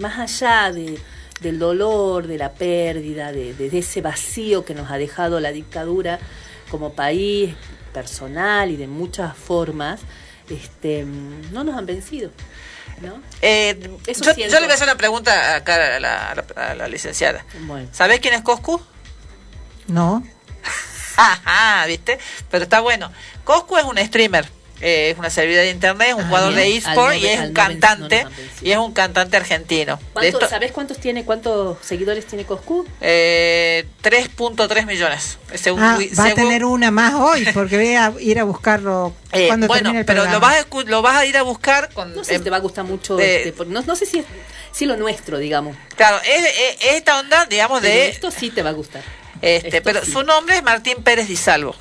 más 0.00 0.18
allá 0.18 0.72
de, 0.72 0.98
del 1.44 1.60
dolor, 1.60 2.26
de 2.26 2.36
la 2.38 2.52
pérdida, 2.52 3.30
de, 3.30 3.54
de 3.54 3.78
ese 3.78 4.00
vacío 4.00 4.64
que 4.64 4.74
nos 4.74 4.90
ha 4.90 4.98
dejado 4.98 5.38
la 5.38 5.52
dictadura 5.52 6.18
como 6.70 6.94
país, 6.94 7.54
personal 7.92 8.70
y 8.70 8.76
de 8.76 8.88
muchas 8.88 9.36
formas, 9.36 10.00
este, 10.50 11.04
no 11.52 11.62
nos 11.62 11.76
han 11.76 11.86
vencido. 11.86 12.30
¿no? 13.02 13.20
eh, 13.42 13.78
Eso 14.06 14.24
yo, 14.24 14.34
le 14.36 14.60
voy 14.60 14.70
a 14.70 14.74
hacer 14.74 14.86
una 14.88 14.96
pregunta 14.96 15.54
acá 15.56 15.96
a 15.96 16.00
la, 16.00 16.30
a 16.30 16.34
la- 16.34 16.70
a 16.70 16.74
la 16.74 16.88
licenciada. 16.88 17.44
Bueno. 17.66 17.88
¿Sabés 17.92 18.18
quién 18.20 18.34
es 18.34 18.42
Coscu? 18.42 18.80
No. 19.88 20.24
Ajá, 21.16 21.86
¿viste? 21.86 22.18
Pero 22.50 22.64
está 22.64 22.80
bueno. 22.80 23.12
Coscu 23.44 23.76
es 23.78 23.84
un 23.84 23.98
streamer. 23.98 24.48
Eh, 24.80 25.10
es 25.12 25.18
una 25.18 25.30
celebridad 25.30 25.62
de 25.62 25.70
internet, 25.70 26.08
es 26.10 26.14
un 26.14 26.22
Ah, 26.22 26.26
jugador 26.28 26.54
bien. 26.54 26.64
de 26.68 26.76
eSport 26.76 27.14
y 27.16 27.26
es 27.26 27.40
un 27.40 27.52
cantante 27.52 28.26
y 28.60 28.70
es 28.72 28.76
un 28.78 28.92
cantante 28.92 29.36
argentino. 29.36 29.96
De 29.96 30.02
¿Cuánto- 30.12 30.38
esto- 30.38 30.48
¿Sabés 30.48 30.72
cuántos 30.72 30.98
tiene, 30.98 31.24
cuántos 31.24 31.78
seguidores 31.84 32.26
tiene 32.26 32.44
Coscu? 32.44 32.86
eh, 33.00 33.84
3.3 34.02 34.86
millones. 34.86 35.38
Según, 35.54 35.82
Ah, 35.82 35.98
va 36.18 36.26
a 36.26 36.34
tener 36.34 36.64
una 36.64 36.90
más 36.90 37.14
hoy, 37.14 37.46
porque 37.54 37.76
voy 37.76 37.94
a 37.94 38.12
ir 38.20 38.38
a 38.40 38.44
buscarlo 38.44 39.14
eh, 39.32 39.46
cuando 39.46 39.66
bueno, 39.68 39.82
termine 39.82 40.00
el 40.00 40.06
pero 40.06 40.24
lo 40.24 40.30
programa. 40.30 40.46
Vas, 40.54 40.56
a, 40.64 40.68
escu- 40.68 40.84
lo 40.86 41.02
vas 41.02 41.16
a 41.16 41.24
ir 41.26 41.36
a 41.36 41.42
buscar 41.42 41.92
con... 41.92 42.14
No 42.14 42.24
sé 42.24 42.34
em, 42.34 42.40
si 42.40 42.44
te 42.44 42.50
va 42.50 42.56
a 42.56 42.60
gustar 42.60 42.84
mucho, 42.84 43.16
de- 43.16 43.48
este, 43.48 43.64
no, 43.66 43.82
no 43.82 43.96
sé 43.96 44.06
si 44.06 44.18
es, 44.18 44.26
si 44.72 44.86
lo 44.86 44.96
nuestro, 44.96 45.38
digamos. 45.38 45.76
Claro, 45.96 46.18
es, 46.24 46.44
es- 46.80 46.94
esta 46.96 47.18
onda, 47.20 47.46
digamos, 47.46 47.80
Pero 47.80 47.94
de... 47.94 48.08
esto 48.08 48.30
sí 48.30 48.50
te 48.50 48.62
va 48.62 48.70
a 48.70 48.74
gustar. 48.74 49.02
Este, 49.42 49.68
Esto 49.68 49.80
pero 49.84 50.04
sí. 50.04 50.10
su 50.12 50.22
nombre 50.22 50.56
es 50.56 50.62
Martín 50.62 51.02
Pérez 51.02 51.28
Di 51.28 51.36
Salvo. 51.36 51.74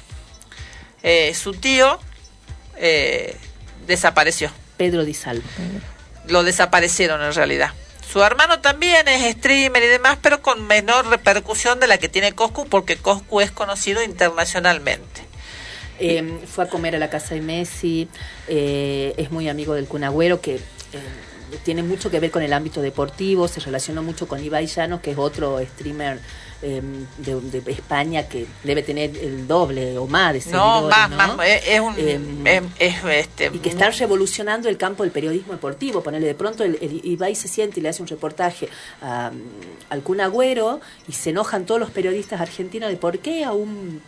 Eh, 1.02 1.34
su 1.34 1.54
tío 1.54 2.00
eh, 2.78 3.36
desapareció. 3.88 4.51
Pedro 4.78 5.05
Di 5.05 5.13
Salvo. 5.13 5.43
Lo 6.28 6.43
desaparecieron 6.43 7.21
en 7.21 7.34
realidad. 7.34 7.71
Su 8.13 8.21
hermano 8.24 8.59
también 8.59 9.07
es 9.07 9.36
streamer 9.38 9.82
y 9.84 9.88
demás, 9.88 10.19
pero 10.21 10.41
con 10.41 10.67
menor 10.67 11.07
repercusión 11.07 11.80
de 11.80 11.88
la 11.88 11.97
que 11.97 12.09
tiene 12.09 12.34
Coscu, 12.34 12.67
porque 12.67 12.95
Coscu 12.95 13.41
es 13.41 13.51
conocido 13.51 14.03
internacionalmente. 14.03 15.24
Eh, 15.99 16.41
fue 16.45 16.65
a 16.65 16.69
comer 16.69 16.95
a 16.95 16.99
la 16.99 17.09
casa 17.09 17.36
de 17.36 17.41
Messi, 17.41 18.07
eh, 18.47 19.13
es 19.17 19.32
muy 19.32 19.47
amigo 19.47 19.74
del 19.74 19.88
Kun 19.88 20.03
Agüero, 20.03 20.41
que 20.41 20.55
eh, 20.55 20.59
tiene 21.63 21.84
mucho 21.84 22.11
que 22.11 22.19
ver 22.19 22.30
con 22.30 22.43
el 22.43 22.53
ámbito 22.53 22.82
deportivo, 22.82 23.47
se 23.47 23.59
relacionó 23.59 24.03
mucho 24.03 24.28
con 24.28 24.43
Ibai 24.43 24.67
Llanos, 24.67 25.01
que 25.01 25.11
es 25.11 25.17
otro 25.17 25.59
streamer 25.63 26.19
eh, 26.64 26.82
de, 27.18 27.61
de 27.61 27.72
España 27.72 28.28
que 28.28 28.47
debe 28.64 28.82
tener 28.82 29.16
el 29.18 29.47
doble 29.47 29.97
o 29.97 30.07
más 30.07 30.34
de 30.34 30.41
seguidores. 30.41 30.82
No, 30.82 30.89
más, 30.89 31.09
¿no? 31.09 31.18
más, 31.18 31.47
es, 31.47 31.68
es 31.68 31.80
un... 31.80 31.93
Eh, 31.97 32.61
es, 32.80 32.95
es, 32.95 33.03
este, 33.05 33.51
y 33.53 33.59
que 33.59 33.70
está 33.70 33.89
revolucionando 33.91 34.70
el 34.70 34.78
campo 34.78 35.03
del 35.03 35.11
periodismo 35.11 35.53
deportivo. 35.53 36.01
Ponerle 36.01 36.28
de 36.28 36.36
pronto 36.36 36.64
el, 36.64 36.78
el 36.82 37.01
Ibai 37.03 37.36
se 37.36 37.47
siente 37.47 37.80
y 37.80 37.84
le 37.84 37.89
hace 37.89 38.01
un 38.01 38.07
reportaje 38.07 38.70
a, 39.01 39.32
al 39.89 40.01
Kun 40.01 40.22
Agüero 40.22 40.82
y 41.07 41.14
se 41.14 41.30
enojan 41.30 41.66
todos 41.66 41.80
los 41.80 41.91
periodistas 41.91 42.41
argentinos 42.41 42.89
de 42.89 42.95
por 42.95 43.20
qué 43.20 43.43
a 43.43 43.51
un 43.51 44.01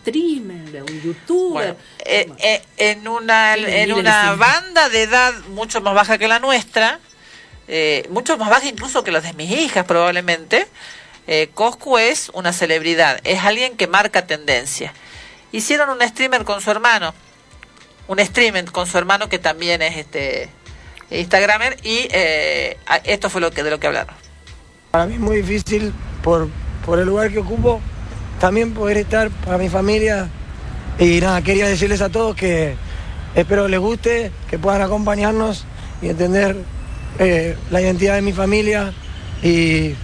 streamer, 0.00 0.78
a 0.78 0.84
un 0.84 1.02
youtuber. 1.02 1.74
Bueno, 1.74 1.76
eh, 2.04 2.30
eh, 2.38 2.62
en 2.76 3.08
una, 3.08 3.54
en 3.56 3.92
una 3.92 4.34
banda 4.34 4.88
de 4.88 5.02
edad 5.02 5.34
mucho 5.50 5.80
más 5.80 5.94
baja 5.94 6.16
que 6.16 6.28
la 6.28 6.38
nuestra, 6.38 7.00
eh, 7.68 8.06
mucho 8.10 8.38
más 8.38 8.48
baja 8.48 8.68
incluso 8.68 9.02
que 9.02 9.10
las 9.10 9.24
de 9.24 9.32
mis 9.32 9.50
hijas 9.50 9.84
probablemente, 9.84 10.66
eh, 11.26 11.50
Coscu 11.54 11.98
es 11.98 12.30
una 12.34 12.52
celebridad, 12.52 13.20
es 13.24 13.42
alguien 13.44 13.76
que 13.76 13.86
marca 13.86 14.26
tendencia. 14.26 14.92
Hicieron 15.52 15.90
un 15.90 16.00
streamer 16.06 16.44
con 16.44 16.60
su 16.60 16.70
hermano, 16.70 17.14
un 18.08 18.18
streamer 18.18 18.70
con 18.70 18.86
su 18.86 18.96
hermano 18.98 19.28
que 19.28 19.38
también 19.38 19.82
es 19.82 19.96
este 19.96 20.48
Instagramer 21.10 21.78
y 21.82 22.08
eh, 22.10 22.76
esto 23.04 23.30
fue 23.30 23.40
lo 23.40 23.50
que 23.50 23.62
de 23.62 23.70
lo 23.70 23.80
que 23.80 23.86
hablaron. 23.86 24.14
Para 24.90 25.06
mí 25.06 25.14
es 25.14 25.20
muy 25.20 25.38
difícil 25.38 25.92
por, 26.22 26.48
por 26.84 26.98
el 26.98 27.06
lugar 27.06 27.30
que 27.30 27.38
ocupo, 27.38 27.80
también 28.40 28.74
poder 28.74 28.98
estar 28.98 29.30
para 29.30 29.58
mi 29.58 29.68
familia. 29.68 30.28
Y 30.98 31.20
nada, 31.20 31.42
quería 31.42 31.66
decirles 31.66 32.00
a 32.00 32.08
todos 32.08 32.36
que 32.36 32.74
espero 33.34 33.68
les 33.68 33.80
guste, 33.80 34.30
que 34.48 34.58
puedan 34.58 34.82
acompañarnos 34.82 35.64
y 36.00 36.08
entender 36.08 36.56
eh, 37.18 37.56
la 37.70 37.80
identidad 37.80 38.14
de 38.14 38.22
mi 38.22 38.32
familia 38.32 38.94
y, 39.42 39.94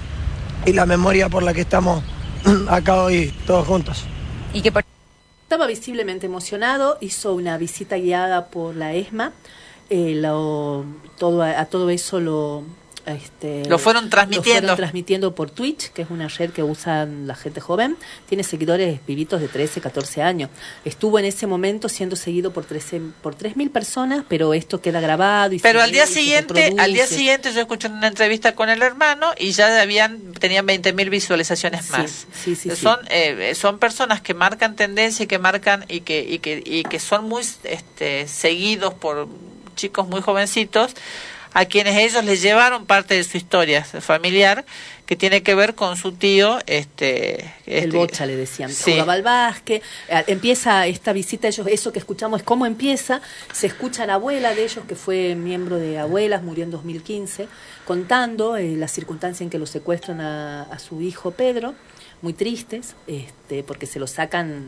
y 0.67 0.73
la 0.73 0.87
memoria 0.87 1.29
por 1.29 1.43
la 1.43 1.53
que 1.55 1.63
estamos 1.63 2.03
acá 2.69 3.03
hoy 3.05 3.33
todos 3.47 3.67
juntos. 3.67 4.05
Y 4.53 4.63
que 4.63 4.73
Estaba 5.45 5.67
visiblemente 5.67 6.27
emocionado, 6.27 6.97
hizo 7.03 7.35
una 7.35 7.59
visita 7.59 7.97
guiada 7.97 8.47
por 8.47 8.75
la 8.75 8.95
ESMA, 8.95 9.33
eh, 9.91 10.15
lo- 10.15 10.85
todo, 11.19 11.43
a, 11.43 11.61
a 11.61 11.67
todo 11.67 11.91
eso 11.91 12.21
lo... 12.21 12.63
Este, 13.07 13.65
Lo 13.67 13.79
fueron 13.79 14.11
transmitiendo. 14.11 14.53
lo 14.53 14.61
fueron 14.61 14.77
transmitiendo 14.77 15.35
por 15.35 15.51
Twitch, 15.51 15.91
que 15.91 16.03
es 16.03 16.11
una 16.11 16.29
red 16.29 16.51
que 16.51 16.63
usan 16.63 17.27
la 17.27 17.35
gente 17.35 17.61
joven. 17.61 17.97
Tiene 18.29 18.45
seguidores 18.45 19.01
pibitos 19.01 19.41
de 19.41 19.49
13, 19.49 19.81
14 19.81 20.23
años. 20.23 20.51
Estuvo 20.85 21.19
en 21.19 21.25
ese 21.25 21.47
momento 21.47 21.89
siendo 21.89 22.15
seguido 22.15 22.53
por 22.53 22.65
13, 22.65 23.01
por 23.21 23.37
3.000 23.37 23.71
personas, 23.71 24.25
pero 24.29 24.55
esto 24.55 24.81
queda 24.81 25.01
grabado. 25.01 25.55
Y 25.55 25.59
Pero 25.59 25.83
al 25.83 25.91
día 25.91 26.07
siguiente, 26.07 26.75
al 26.79 26.93
día 26.93 27.07
siguiente 27.07 27.53
yo 27.53 27.61
escuché 27.61 27.89
una 27.89 28.07
entrevista 28.07 28.55
con 28.55 28.69
el 28.69 28.83
hermano 28.83 29.33
y 29.37 29.51
ya 29.53 29.81
habían 29.81 30.33
tenían 30.35 30.67
20.000 30.67 31.11
visualizaciones 31.11 31.91
más. 31.91 32.27
sí, 32.33 32.55
sí, 32.55 32.71
sí. 32.71 32.77
son 32.77 32.99
eh, 33.11 33.55
son 33.55 33.79
personas 33.79 34.21
que 34.21 34.35
marcan 34.35 34.77
tendencia 34.77 35.25
y 35.25 35.27
que 35.27 35.39
marcan 35.39 35.85
y 35.89 36.01
que 36.01 36.23
y 36.23 36.39
que 36.39 36.63
y 36.65 36.85
que 36.85 37.01
son 37.01 37.29
muy 37.29 37.43
este, 37.65 38.29
seguidos 38.29 38.95
por 38.95 39.29
chicos 39.75 40.07
muy 40.09 40.21
jovencitos 40.21 40.95
a 41.55 41.65
quienes 41.67 41.97
ellos 41.99 42.25
les 42.25 42.41
llevaron 42.43 42.87
parte 42.87 43.15
de 43.15 43.25
su 43.25 43.37
historia 43.37 43.85
familiar 43.85 44.65
que 45.07 45.17
tiene 45.17 45.43
que 45.43 45.55
ver 45.55 45.75
con 45.75 45.97
su 45.97 46.13
tío 46.13 46.59
este, 46.67 47.41
El 47.67 47.85
este- 47.85 47.97
bocha 47.97 48.25
le 48.25 48.37
decían, 48.37 48.71
Sí. 48.71 48.93
eh, 50.09 50.25
empieza 50.27 50.87
esta 50.87 51.13
visita, 51.13 51.49
ellos, 51.49 51.67
eso 51.67 51.93
que 51.93 51.99
escuchamos 51.99 52.41
es 52.41 52.45
cómo 52.47 52.65
empieza, 52.65 53.21
se 53.53 53.67
escucha 53.67 54.07
la 54.07 54.15
abuela 54.15 54.55
de 54.55 54.65
ellos, 54.65 54.85
que 54.89 54.95
fue 54.95 55.35
miembro 55.35 55.77
de 55.77 55.99
Abuelas, 55.99 56.43
murió 56.43 56.65
en 56.65 56.71
2015, 56.71 57.49
contando 57.85 58.57
eh, 58.57 58.75
la 58.77 58.89
circunstancia 58.89 59.45
en 59.45 59.51
que 59.51 59.59
lo 59.59 59.67
secuestran 59.67 60.21
a, 60.21 60.63
a 60.63 60.79
su 60.79 61.03
hijo 61.03 61.33
Pedro, 61.33 61.75
muy 62.23 62.33
tristes, 62.33 62.95
este, 63.09 63.65
porque 63.65 63.87
se 63.87 63.99
lo 63.99 64.07
sacan, 64.07 64.67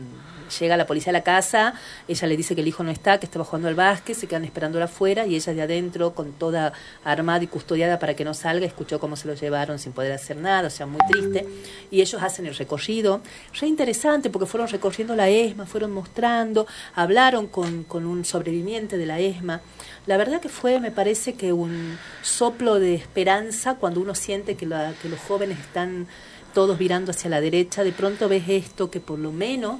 llega 0.59 0.75
la 0.75 0.85
policía 0.85 1.11
a 1.11 1.13
la 1.13 1.23
casa, 1.23 1.73
ella 2.07 2.27
le 2.27 2.35
dice 2.35 2.53
que 2.53 2.61
el 2.61 2.67
hijo 2.67 2.83
no 2.83 2.91
está, 2.91 3.17
que 3.17 3.25
estaba 3.25 3.45
jugando 3.45 3.69
al 3.69 3.75
básquet, 3.75 4.15
se 4.15 4.27
quedan 4.27 4.43
esperándolo 4.43 4.83
afuera 4.83 5.25
y 5.25 5.35
ella 5.35 5.53
de 5.53 5.61
adentro, 5.61 6.13
con 6.13 6.33
toda 6.33 6.73
armada 7.05 7.43
y 7.43 7.47
custodiada 7.47 7.97
para 7.97 8.13
que 8.13 8.25
no 8.25 8.33
salga, 8.33 8.65
escuchó 8.65 8.99
cómo 8.99 9.15
se 9.15 9.27
lo 9.27 9.33
llevaron 9.33 9.79
sin 9.79 9.93
poder 9.93 10.11
hacer 10.11 10.35
nada, 10.35 10.67
o 10.67 10.69
sea, 10.69 10.85
muy 10.85 10.99
triste. 11.09 11.47
Y 11.91 12.01
ellos 12.01 12.21
hacen 12.21 12.45
el 12.45 12.55
recorrido, 12.55 13.21
re 13.59 13.67
interesante 13.67 14.29
porque 14.29 14.45
fueron 14.45 14.67
recorriendo 14.67 15.15
la 15.15 15.29
ESMA, 15.29 15.65
fueron 15.65 15.91
mostrando, 15.91 16.67
hablaron 16.93 17.47
con, 17.47 17.85
con 17.85 18.05
un 18.05 18.25
sobreviviente 18.25 18.97
de 18.97 19.05
la 19.05 19.19
ESMA. 19.19 19.61
La 20.07 20.17
verdad 20.17 20.41
que 20.41 20.49
fue, 20.49 20.79
me 20.81 20.91
parece 20.91 21.33
que 21.33 21.53
un 21.53 21.97
soplo 22.21 22.79
de 22.79 22.95
esperanza 22.95 23.75
cuando 23.75 24.01
uno 24.01 24.13
siente 24.13 24.55
que 24.55 24.65
los 24.65 25.19
jóvenes 25.25 25.57
están 25.59 26.07
todos 26.55 26.79
virando 26.79 27.11
hacia 27.11 27.29
la 27.29 27.39
derecha, 27.41 27.83
de 27.83 27.91
pronto 27.91 28.27
ves 28.27 28.45
esto 28.47 28.89
que 28.89 28.99
por 28.99 29.19
lo 29.19 29.31
menos 29.31 29.79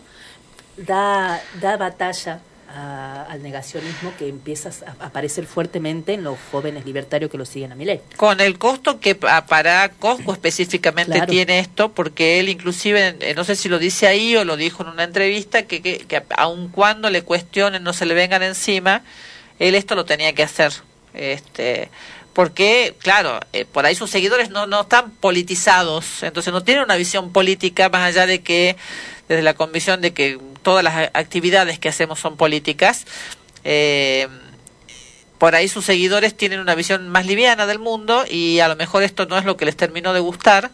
da, 0.77 1.41
da 1.61 1.77
batalla 1.77 2.41
a- 2.67 3.23
al 3.29 3.41
negacionismo 3.41 4.11
que 4.19 4.27
empieza 4.27 4.69
a 4.99 5.05
aparecer 5.05 5.45
fuertemente 5.45 6.13
en 6.13 6.23
los 6.25 6.37
jóvenes 6.51 6.85
libertarios 6.85 7.31
que 7.31 7.37
lo 7.37 7.45
siguen 7.45 7.71
a 7.71 7.75
Milei. 7.75 8.01
con 8.17 8.41
el 8.41 8.57
costo 8.57 8.99
que 8.99 9.15
pa- 9.15 9.45
para 9.45 9.87
Cosco 9.89 10.33
específicamente 10.33 11.13
Claro. 11.13 11.31
tiene 11.31 11.59
esto, 11.59 11.93
porque 11.93 12.39
él 12.39 12.49
inclusive, 12.49 13.15
eh, 13.21 13.33
no 13.35 13.45
sé 13.45 13.55
si 13.55 13.69
lo 13.69 13.79
dice 13.79 14.07
ahí 14.07 14.35
o 14.35 14.43
lo 14.43 14.57
dijo 14.57 14.83
en 14.83 14.89
una 14.89 15.03
entrevista, 15.05 15.63
que, 15.63 15.81
que, 15.81 15.99
que 15.99 16.23
aun 16.37 16.67
cuando 16.67 17.09
le 17.09 17.21
cuestionen, 17.21 17.81
no 17.83 17.93
se 17.93 18.05
le 18.05 18.13
vengan 18.13 18.43
encima, 18.43 19.01
él 19.59 19.75
esto 19.75 19.95
lo 19.95 20.03
tenía 20.03 20.33
que 20.33 20.43
hacer. 20.43 20.73
Este, 21.13 21.89
porque, 22.35 22.95
claro, 22.99 23.39
eh, 23.53 23.63
por 23.63 23.85
ahí 23.85 23.95
sus 23.95 24.09
seguidores 24.09 24.49
no, 24.49 24.67
no 24.67 24.81
están 24.81 25.09
politizados, 25.09 26.21
entonces 26.21 26.51
no 26.51 26.63
tienen 26.63 26.83
una 26.83 26.97
visión 26.97 27.31
política 27.31 27.87
más 27.87 28.01
allá 28.01 28.27
de 28.27 28.43
que, 28.43 28.75
desde 29.29 29.41
la 29.41 29.53
convicción 29.53 30.01
de 30.01 30.13
que 30.13 30.37
todas 30.61 30.83
las 30.83 31.11
actividades 31.13 31.79
que 31.79 31.87
hacemos 31.87 32.19
son 32.19 32.35
políticas, 32.35 33.05
eh, 33.63 34.27
por 35.37 35.55
ahí 35.55 35.69
sus 35.69 35.85
seguidores 35.85 36.35
tienen 36.35 36.59
una 36.59 36.75
visión 36.75 37.07
más 37.07 37.25
liviana 37.25 37.67
del 37.67 37.79
mundo 37.79 38.25
y 38.29 38.59
a 38.59 38.67
lo 38.67 38.75
mejor 38.75 39.03
esto 39.03 39.25
no 39.27 39.37
es 39.37 39.45
lo 39.45 39.55
que 39.55 39.63
les 39.63 39.77
terminó 39.77 40.11
de 40.11 40.19
gustar 40.19 40.71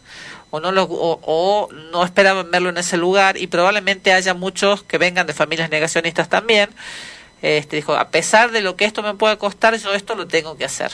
o 0.50 0.58
no 0.58 0.72
lo, 0.72 0.82
o, 0.82 1.20
o 1.22 1.72
no 1.92 2.04
esperaban 2.04 2.50
verlo 2.50 2.70
en 2.70 2.78
ese 2.78 2.96
lugar 2.96 3.36
y 3.36 3.46
probablemente 3.46 4.12
haya 4.12 4.34
muchos 4.34 4.82
que 4.82 4.98
vengan 4.98 5.28
de 5.28 5.32
familias 5.32 5.70
negacionistas 5.70 6.28
también 6.28 6.70
este 7.40 7.76
dijo 7.76 7.94
a 7.94 8.10
pesar 8.10 8.50
de 8.50 8.60
lo 8.62 8.76
que 8.76 8.84
esto 8.84 9.02
me 9.02 9.14
puede 9.14 9.38
costar 9.38 9.76
yo 9.76 9.94
esto 9.94 10.14
lo 10.14 10.26
tengo 10.26 10.56
que 10.56 10.64
hacer 10.64 10.92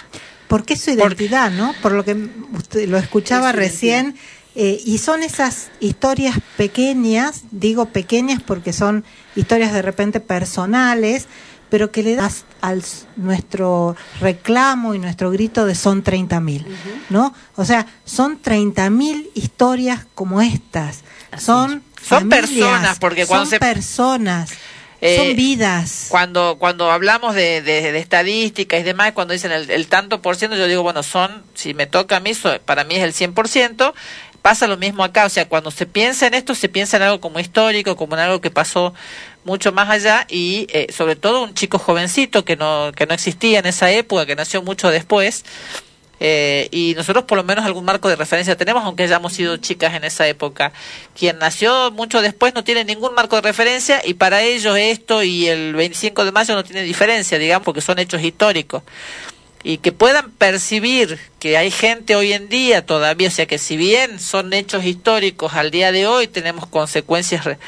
Porque 0.49 0.75
es 0.75 0.81
su 0.81 0.91
identidad, 0.91 1.51
¿no? 1.51 1.75
Por 1.83 1.93
lo 1.93 2.05
que 2.05 2.15
usted 2.55 2.89
lo 2.89 2.99
escuchaba 2.99 3.53
recién. 3.53 4.17
eh, 4.55 4.81
y 4.85 4.99
son 4.99 5.23
esas 5.23 5.69
historias 5.79 6.37
pequeñas, 6.57 7.43
digo 7.53 7.87
pequeñas 7.91 8.43
porque 8.43 8.73
son 8.73 9.05
historias 9.37 9.73
de 9.73 9.83
repente 9.83 10.19
personales, 10.21 11.27
pero 11.71 11.93
que 11.93 12.03
le 12.03 12.17
das 12.17 12.45
al 12.63 12.83
nuestro 13.17 13.95
reclamo 14.21 14.95
y 14.95 14.99
nuestro 14.99 15.31
grito 15.31 15.67
de 15.67 15.75
son 15.75 16.03
30.000, 16.03 16.65
¿no? 17.11 17.35
O 17.57 17.65
sea, 17.65 17.87
son 18.05 18.41
30.000 18.43 19.29
historias 19.35 20.07
como 20.15 20.41
estas. 20.41 21.01
Son 21.37 21.83
Son 22.03 22.31
familias, 22.31 22.49
personas, 22.49 22.99
porque 22.99 23.27
cuando 23.27 23.45
son 23.45 23.51
se- 23.51 23.59
personas, 23.61 24.51
Eh, 25.01 25.17
son 25.17 25.37
vidas. 25.37 26.07
Cuando 26.11 26.57
cuando 26.59 26.91
hablamos 26.91 27.35
de, 27.35 27.63
de, 27.63 27.93
de 27.93 27.99
estadísticas 27.99 28.81
y 28.81 28.83
demás, 28.83 29.13
cuando 29.13 29.33
dicen 29.33 29.53
el, 29.53 29.71
el 29.71 29.87
tanto 29.87 30.21
por 30.23 30.37
ciento, 30.37 30.57
yo 30.57 30.67
digo, 30.67 30.83
bueno, 30.83 31.03
son, 31.03 31.45
si 31.55 31.73
me 31.75 31.87
toca 31.87 32.17
a 32.17 32.21
mí, 32.21 32.35
so- 32.35 32.61
para 32.63 32.85
mí 32.85 32.97
es 32.97 33.03
el 33.03 33.13
100%. 33.35 33.93
Pasa 34.43 34.67
lo 34.69 34.77
mismo 34.77 35.03
acá, 35.05 35.27
o 35.27 35.29
sea, 35.29 35.49
cuando 35.49 35.71
se 35.73 35.85
piensa 35.85 36.27
en 36.27 36.35
esto, 36.35 36.55
se 36.55 36.69
piensa 36.69 36.97
en 36.97 37.03
algo 37.03 37.21
como 37.21 37.41
histórico, 37.41 37.97
como 37.97 38.15
en 38.15 38.21
algo 38.21 38.41
que 38.41 38.51
pasó 38.51 38.95
mucho 39.45 39.73
más 39.73 39.91
allá 39.91 40.27
y 40.29 40.67
eh, 40.71 40.87
sobre 40.97 41.17
todo 41.17 41.43
un 41.43 41.55
chico 41.55 41.79
jovencito 41.79 42.45
que 42.45 42.57
no, 42.57 42.93
que 42.95 43.07
no 43.07 43.15
existía 43.15 43.59
en 43.59 43.67
esa 43.67 43.91
época, 43.91 44.27
que 44.27 44.37
nació 44.37 44.63
mucho 44.63 44.91
después. 44.91 45.45
Eh, 46.21 46.69
y 46.73 46.95
nosotros 46.97 47.25
por 47.25 47.39
lo 47.39 47.45
menos 47.45 47.65
algún 47.65 47.85
marco 47.85 48.09
de 48.09 48.17
referencia 48.17 48.57
tenemos, 48.57 48.85
aunque 48.85 49.05
hayamos 49.05 49.33
sido 49.33 49.57
chicas 49.59 49.95
en 49.95 50.05
esa 50.05 50.27
época. 50.27 50.73
Quien 51.17 51.39
nació 51.39 51.91
mucho 51.93 52.21
después 52.23 52.55
no 52.55 52.65
tiene 52.65 52.85
ningún 52.85 53.15
marco 53.15 53.37
de 53.37 53.43
referencia 53.43 54.01
y 54.05 54.15
para 54.15 54.43
ellos 54.43 54.77
esto 54.77 55.23
y 55.23 55.47
el 55.47 55.75
25 55.75 56.25
de 56.25 56.33
mayo 56.33 56.55
no 56.55 56.65
tiene 56.65 56.83
diferencia, 56.83 57.39
digamos, 57.39 57.65
porque 57.65 57.81
son 57.81 57.99
hechos 57.99 58.23
históricos. 58.23 58.83
Y 59.65 59.79
que 59.79 59.91
puedan 59.93 60.31
percibir 60.31 61.19
que 61.41 61.57
hay 61.57 61.71
gente 61.73 62.15
hoy 62.15 62.33
en 62.33 62.49
día 62.49 62.87
todavía, 62.87 63.29
o 63.29 63.31
sea 63.31 63.47
que 63.47 63.59
si 63.59 63.77
bien 63.77 64.21
son 64.21 64.53
hechos 64.53 64.85
históricos 64.85 65.55
al 65.55 65.71
día 65.73 65.91
de 65.93 66.07
hoy, 66.07 66.29
tenemos 66.29 66.67
consecuencias 66.67 67.45
re- 67.45 67.59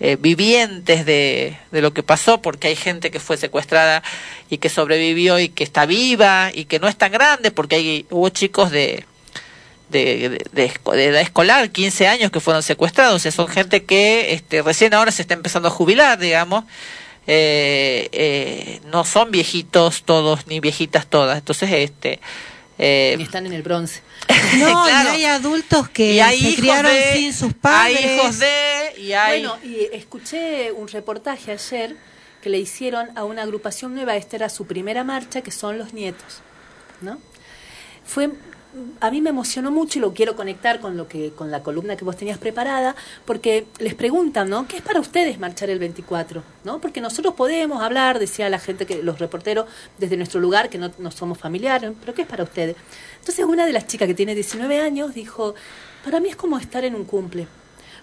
eh, 0.00 0.16
vivientes 0.18 1.04
de, 1.04 1.56
de 1.70 1.82
lo 1.82 1.92
que 1.92 2.02
pasó, 2.02 2.40
porque 2.40 2.68
hay 2.68 2.76
gente 2.76 3.10
que 3.10 3.20
fue 3.20 3.36
secuestrada 3.36 4.02
y 4.48 4.58
que 4.58 4.68
sobrevivió 4.70 5.38
y 5.38 5.50
que 5.50 5.62
está 5.62 5.84
viva 5.86 6.50
y 6.54 6.64
que 6.64 6.78
no 6.78 6.88
es 6.88 6.96
tan 6.96 7.12
grande, 7.12 7.50
porque 7.50 7.76
hay, 7.76 8.06
hubo 8.10 8.28
chicos 8.30 8.70
de, 8.70 9.04
de, 9.90 10.40
de, 10.52 10.72
de 10.92 11.04
edad 11.04 11.20
escolar, 11.20 11.70
15 11.70 12.06
años, 12.08 12.30
que 12.30 12.40
fueron 12.40 12.62
secuestrados, 12.62 13.16
o 13.16 13.18
sea, 13.18 13.30
son 13.32 13.48
gente 13.48 13.84
que 13.84 14.32
este, 14.32 14.62
recién 14.62 14.94
ahora 14.94 15.12
se 15.12 15.22
está 15.22 15.34
empezando 15.34 15.68
a 15.68 15.70
jubilar, 15.70 16.18
digamos, 16.18 16.64
eh, 17.26 18.08
eh, 18.12 18.80
no 18.86 19.04
son 19.04 19.30
viejitos 19.30 20.04
todos, 20.04 20.46
ni 20.46 20.60
viejitas 20.60 21.06
todas, 21.06 21.38
entonces, 21.38 21.70
este... 21.72 22.20
eh, 22.78 23.16
están 23.20 23.46
en 23.46 23.52
el 23.52 23.62
bronce. 23.62 24.00
No, 24.58 24.84
Claro. 24.84 25.10
y 25.10 25.16
hay 25.16 25.24
adultos 25.24 25.88
que 25.88 26.12
Y 26.14 26.20
hay 26.20 26.38
se 26.40 26.48
hijos 26.48 26.60
criaron 26.60 26.92
de- 26.92 27.12
sin 27.14 27.32
sus 27.32 27.54
padres. 27.54 27.98
hay 27.98 28.14
hijos 28.16 28.38
de 28.38 28.92
y 29.00 29.12
hay 29.12 29.40
Bueno, 29.46 29.58
y 29.64 29.88
escuché 29.94 30.72
un 30.72 30.88
reportaje 30.88 31.52
ayer 31.52 31.96
que 32.42 32.48
le 32.50 32.58
hicieron 32.58 33.08
a 33.16 33.24
una 33.24 33.42
agrupación 33.42 33.94
nueva, 33.94 34.16
esta 34.16 34.36
era 34.36 34.48
su 34.48 34.66
primera 34.66 35.04
marcha, 35.04 35.42
que 35.42 35.50
son 35.50 35.78
los 35.78 35.92
nietos, 35.92 36.40
¿no? 37.00 37.18
Fue 38.04 38.30
a 39.00 39.10
mí 39.10 39.20
me 39.20 39.30
emocionó 39.30 39.72
mucho 39.72 39.98
y 39.98 40.02
lo 40.02 40.14
quiero 40.14 40.36
conectar 40.36 40.78
con 40.78 40.96
lo 40.96 41.08
que 41.08 41.32
con 41.32 41.50
la 41.50 41.60
columna 41.60 41.96
que 41.96 42.04
vos 42.04 42.16
tenías 42.16 42.38
preparada, 42.38 42.94
porque 43.24 43.66
les 43.80 43.94
preguntan, 43.94 44.48
¿no? 44.48 44.68
¿Qué 44.68 44.76
es 44.76 44.82
para 44.82 45.00
ustedes 45.00 45.40
marchar 45.40 45.70
el 45.70 45.80
24? 45.80 46.44
¿No? 46.62 46.80
Porque 46.80 47.00
nosotros 47.00 47.34
podemos 47.34 47.82
hablar, 47.82 48.20
decía 48.20 48.48
la 48.48 48.60
gente 48.60 48.86
que 48.86 49.02
los 49.02 49.18
reporteros 49.18 49.66
desde 49.98 50.16
nuestro 50.16 50.38
lugar 50.40 50.68
que 50.70 50.78
no, 50.78 50.92
no 50.98 51.10
somos 51.10 51.36
familiares, 51.36 51.90
pero 51.98 52.14
¿qué 52.14 52.22
es 52.22 52.28
para 52.28 52.44
ustedes? 52.44 52.76
Entonces 53.20 53.44
una 53.44 53.64
de 53.64 53.72
las 53.72 53.86
chicas 53.86 54.08
que 54.08 54.14
tiene 54.14 54.34
19 54.34 54.80
años 54.80 55.14
dijo, 55.14 55.54
"Para 56.04 56.20
mí 56.20 56.28
es 56.28 56.36
como 56.36 56.58
estar 56.58 56.84
en 56.84 56.94
un 56.94 57.04
cumple." 57.04 57.46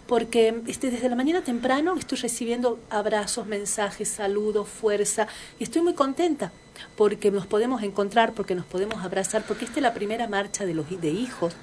porque 0.08 0.62
este, 0.68 0.90
desde 0.90 1.10
la 1.10 1.16
mañana 1.16 1.42
temprano 1.42 1.96
estoy 1.98 2.18
recibiendo 2.18 2.80
abrazos, 2.90 3.46
mensajes, 3.46 4.08
saludos, 4.08 4.68
fuerza, 4.68 5.28
y 5.60 5.66
estoy 5.66 5.82
muy 5.82 5.94
contenta 5.94 6.52
porque 6.96 7.30
nos 7.30 7.46
podemos 7.46 7.84
encontrar, 7.84 8.34
porque 8.34 8.56
nos 8.56 8.66
podemos 8.66 9.04
abrazar, 9.04 9.44
porque 9.46 9.66
esta 9.66 9.80
es 9.80 9.84
la 9.84 9.94
primera 9.94 10.28
marcha 10.28 10.66
de 10.66 10.74
los 10.74 10.86
de 10.90 11.10
hijos. 11.10 11.54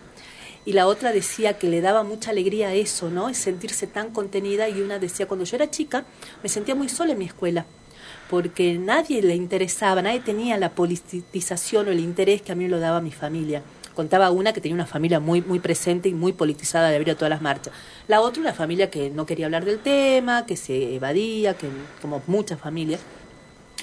Y 0.67 0.73
la 0.73 0.87
otra 0.87 1.13
decía 1.13 1.59
que 1.59 1.69
le 1.69 1.81
daba 1.81 2.05
mucha 2.05 2.31
alegría 2.31 2.73
eso, 2.73 3.11
¿no? 3.11 3.29
Es 3.29 3.37
sentirse 3.37 3.87
tan 3.87 4.11
contenida. 4.11 4.69
Y 4.69 4.81
una 4.81 4.99
decía, 4.99 5.27
cuando 5.27 5.45
yo 5.45 5.57
era 5.57 5.71
chica, 5.71 6.05
me 6.43 6.49
sentía 6.49 6.75
muy 6.75 6.89
sola 6.89 7.13
en 7.13 7.19
mi 7.19 7.27
escuela, 7.27 7.67
porque 8.31 8.79
nadie 8.79 9.23
le 9.23 9.35
interesaba, 9.35 10.03
nadie 10.03 10.21
tenía 10.21 10.57
la 10.59 10.71
politización 10.71 11.89
o 11.89 11.91
el 11.91 12.01
interés 12.01 12.43
que 12.43 12.53
a 12.53 12.55
mí 12.55 12.69
lo 12.69 12.81
daba 12.81 13.01
mi 13.01 13.13
familia. 13.13 13.63
Contaba 13.95 14.31
una 14.31 14.53
que 14.53 14.61
tenía 14.61 14.75
una 14.75 14.87
familia 14.87 15.21
muy, 15.21 15.41
muy 15.41 15.61
presente 15.61 16.09
y 16.09 16.15
muy 16.15 16.33
politizada 16.33 16.89
de 16.89 16.97
haber 16.97 17.07
ido 17.07 17.15
a 17.15 17.19
todas 17.19 17.31
las 17.31 17.43
marchas. 17.43 17.73
La 18.09 18.21
otra, 18.21 18.41
una 18.41 18.53
familia 18.53 18.91
que 18.91 19.11
no 19.11 19.25
quería 19.25 19.47
hablar 19.47 19.65
del 19.65 19.79
tema, 19.79 20.47
que 20.47 20.57
se 20.57 20.97
evadía, 20.97 21.55
que 21.55 21.69
como 22.03 22.21
muchas 22.27 22.59
familias. 22.59 23.01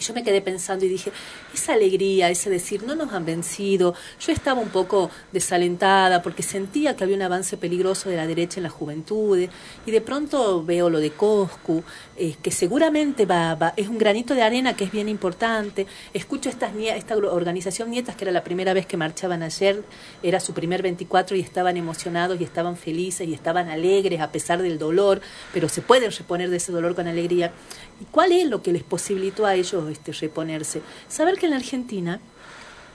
Yo 0.01 0.13
me 0.13 0.23
quedé 0.23 0.41
pensando 0.41 0.83
y 0.83 0.89
dije, 0.89 1.11
esa 1.53 1.73
alegría, 1.73 2.29
ese 2.29 2.49
decir, 2.49 2.83
no 2.83 2.95
nos 2.95 3.13
han 3.13 3.23
vencido. 3.23 3.93
Yo 4.19 4.33
estaba 4.33 4.59
un 4.59 4.69
poco 4.69 5.11
desalentada 5.31 6.23
porque 6.23 6.43
sentía 6.43 6.95
que 6.95 7.03
había 7.03 7.15
un 7.15 7.21
avance 7.21 7.55
peligroso 7.55 8.09
de 8.09 8.15
la 8.15 8.25
derecha 8.25 8.59
en 8.59 8.63
las 8.63 8.71
juventudes. 8.71 9.49
Y 9.85 9.91
de 9.91 10.01
pronto 10.01 10.63
veo 10.63 10.89
lo 10.89 10.99
de 10.99 11.11
Coscu, 11.11 11.83
eh, 12.23 12.35
que 12.43 12.51
seguramente 12.51 13.25
va, 13.25 13.55
va- 13.55 13.73
es 13.75 13.87
un 13.87 13.97
granito 13.97 14.35
de 14.35 14.43
arena 14.43 14.75
que 14.75 14.83
es 14.83 14.91
bien 14.91 15.09
importante. 15.09 15.87
Escucho 16.13 16.49
estas, 16.49 16.71
esta 16.75 17.17
organización 17.17 17.89
Nietas, 17.89 18.15
que 18.15 18.25
era 18.25 18.31
la 18.31 18.43
primera 18.43 18.73
vez 18.73 18.85
que 18.85 18.95
marchaban 18.95 19.41
ayer, 19.41 19.83
era 20.21 20.39
su 20.39 20.53
primer 20.53 20.83
24 20.83 21.35
y 21.35 21.39
estaban 21.39 21.77
emocionados 21.77 22.39
y 22.39 22.43
estaban 22.43 22.77
felices 22.77 23.27
y 23.27 23.33
estaban 23.33 23.69
alegres 23.69 24.21
a 24.21 24.31
pesar 24.31 24.61
del 24.61 24.77
dolor, 24.77 25.19
pero 25.51 25.67
se 25.67 25.81
pueden 25.81 26.11
reponer 26.11 26.49
de 26.51 26.57
ese 26.57 26.71
dolor 26.71 26.93
con 26.93 27.07
alegría. 27.07 27.51
¿Y 27.99 28.05
cuál 28.05 28.31
es 28.31 28.47
lo 28.47 28.61
que 28.61 28.71
les 28.71 28.83
posibilitó 28.83 29.45
a 29.47 29.55
ellos 29.55 29.89
este, 29.91 30.11
reponerse? 30.11 30.81
Saber 31.09 31.39
que 31.39 31.47
en 31.47 31.51
la 31.51 31.57
Argentina 31.57 32.19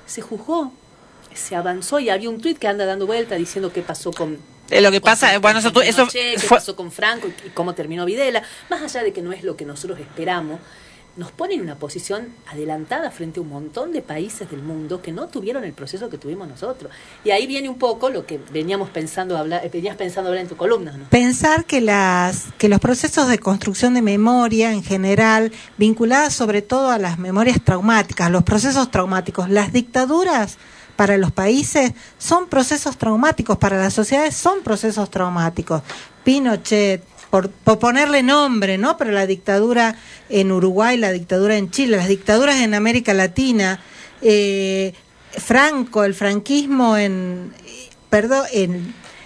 se 0.06 0.22
juzgó, 0.22 0.72
se 1.34 1.56
avanzó 1.56 1.98
y 1.98 2.10
había 2.10 2.30
un 2.30 2.40
tuit 2.40 2.58
que 2.58 2.68
anda 2.68 2.86
dando 2.86 3.06
vuelta 3.06 3.34
diciendo 3.34 3.72
qué 3.72 3.82
pasó 3.82 4.12
con... 4.12 4.38
Eh, 4.70 4.80
lo 4.80 4.90
que 4.90 5.00
pasa, 5.00 5.32
con- 5.32 5.42
bueno, 5.42 5.58
eso, 5.60 5.68
eso 5.82 6.06
Pinochet, 6.06 6.34
qué 6.34 6.38
fue- 6.40 6.58
pasó 6.58 6.74
con 6.76 6.90
Franco 6.92 7.28
y, 7.28 7.46
y 7.48 7.50
cómo 7.50 7.74
terminó 7.74 8.04
Videla. 8.04 8.42
Más 8.70 8.82
allá 8.82 9.02
de 9.04 9.12
que 9.12 9.22
no 9.22 9.32
es 9.32 9.42
lo 9.44 9.56
que 9.56 9.64
nosotros 9.64 9.98
esperamos, 10.00 10.58
nos 11.16 11.30
pone 11.32 11.54
en 11.54 11.62
una 11.62 11.76
posición 11.76 12.28
adelantada 12.52 13.10
frente 13.10 13.40
a 13.40 13.42
un 13.42 13.48
montón 13.48 13.90
de 13.90 14.02
países 14.02 14.50
del 14.50 14.60
mundo 14.62 15.00
que 15.00 15.12
no 15.12 15.28
tuvieron 15.28 15.64
el 15.64 15.72
proceso 15.72 16.10
que 16.10 16.18
tuvimos 16.18 16.46
nosotros. 16.46 16.92
Y 17.24 17.30
ahí 17.30 17.46
viene 17.46 17.70
un 17.70 17.78
poco 17.78 18.10
lo 18.10 18.26
que 18.26 18.38
veníamos 18.52 18.90
pensando 18.90 19.38
hablar, 19.38 19.64
eh, 19.64 19.70
venías 19.72 19.96
pensando 19.96 20.28
hablar 20.28 20.42
en 20.42 20.48
tu 20.50 20.56
columna, 20.58 20.92
¿no? 20.92 21.06
Pensar 21.08 21.64
que 21.64 21.80
las 21.80 22.44
que 22.58 22.68
los 22.68 22.80
procesos 22.80 23.28
de 23.28 23.38
construcción 23.38 23.94
de 23.94 24.02
memoria 24.02 24.72
en 24.72 24.82
general, 24.82 25.52
vinculadas 25.78 26.34
sobre 26.34 26.60
todo 26.60 26.90
a 26.90 26.98
las 26.98 27.18
memorias 27.18 27.62
traumáticas, 27.64 28.30
los 28.30 28.42
procesos 28.42 28.90
traumáticos, 28.90 29.48
las 29.48 29.72
dictaduras 29.72 30.58
para 30.96 31.18
los 31.18 31.30
países 31.30 31.92
son 32.18 32.48
procesos 32.48 32.96
traumáticos, 32.96 33.58
para 33.58 33.76
las 33.76 33.94
sociedades 33.94 34.34
son 34.36 34.62
procesos 34.62 35.10
traumáticos. 35.10 35.82
Pinochet, 36.24 37.04
por, 37.30 37.50
por 37.50 37.78
ponerle 37.78 38.22
nombre, 38.22 38.78
¿no? 38.78 38.96
Pero 38.96 39.12
la 39.12 39.26
dictadura 39.26 39.96
en 40.28 40.50
Uruguay, 40.50 40.96
la 40.96 41.12
dictadura 41.12 41.56
en 41.56 41.70
Chile, 41.70 41.96
las 41.96 42.08
dictaduras 42.08 42.56
en 42.56 42.74
América 42.74 43.14
Latina, 43.14 43.80
eh, 44.22 44.94
Franco, 45.30 46.04
el 46.04 46.14
franquismo 46.14 46.96
en, 46.96 47.52
perdón, 48.08 48.46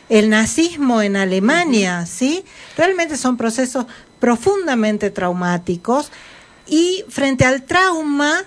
el 0.09 0.29
nazismo 0.29 1.03
en 1.03 1.17
Alemania, 1.17 2.05
¿sí? 2.05 2.45
Realmente 2.77 3.17
son 3.17 3.37
procesos 3.37 3.87
profundamente 4.19 5.11
traumáticos 5.11 6.11
y 6.67 7.05
frente 7.09 7.45
al 7.45 7.63
trauma 7.63 8.45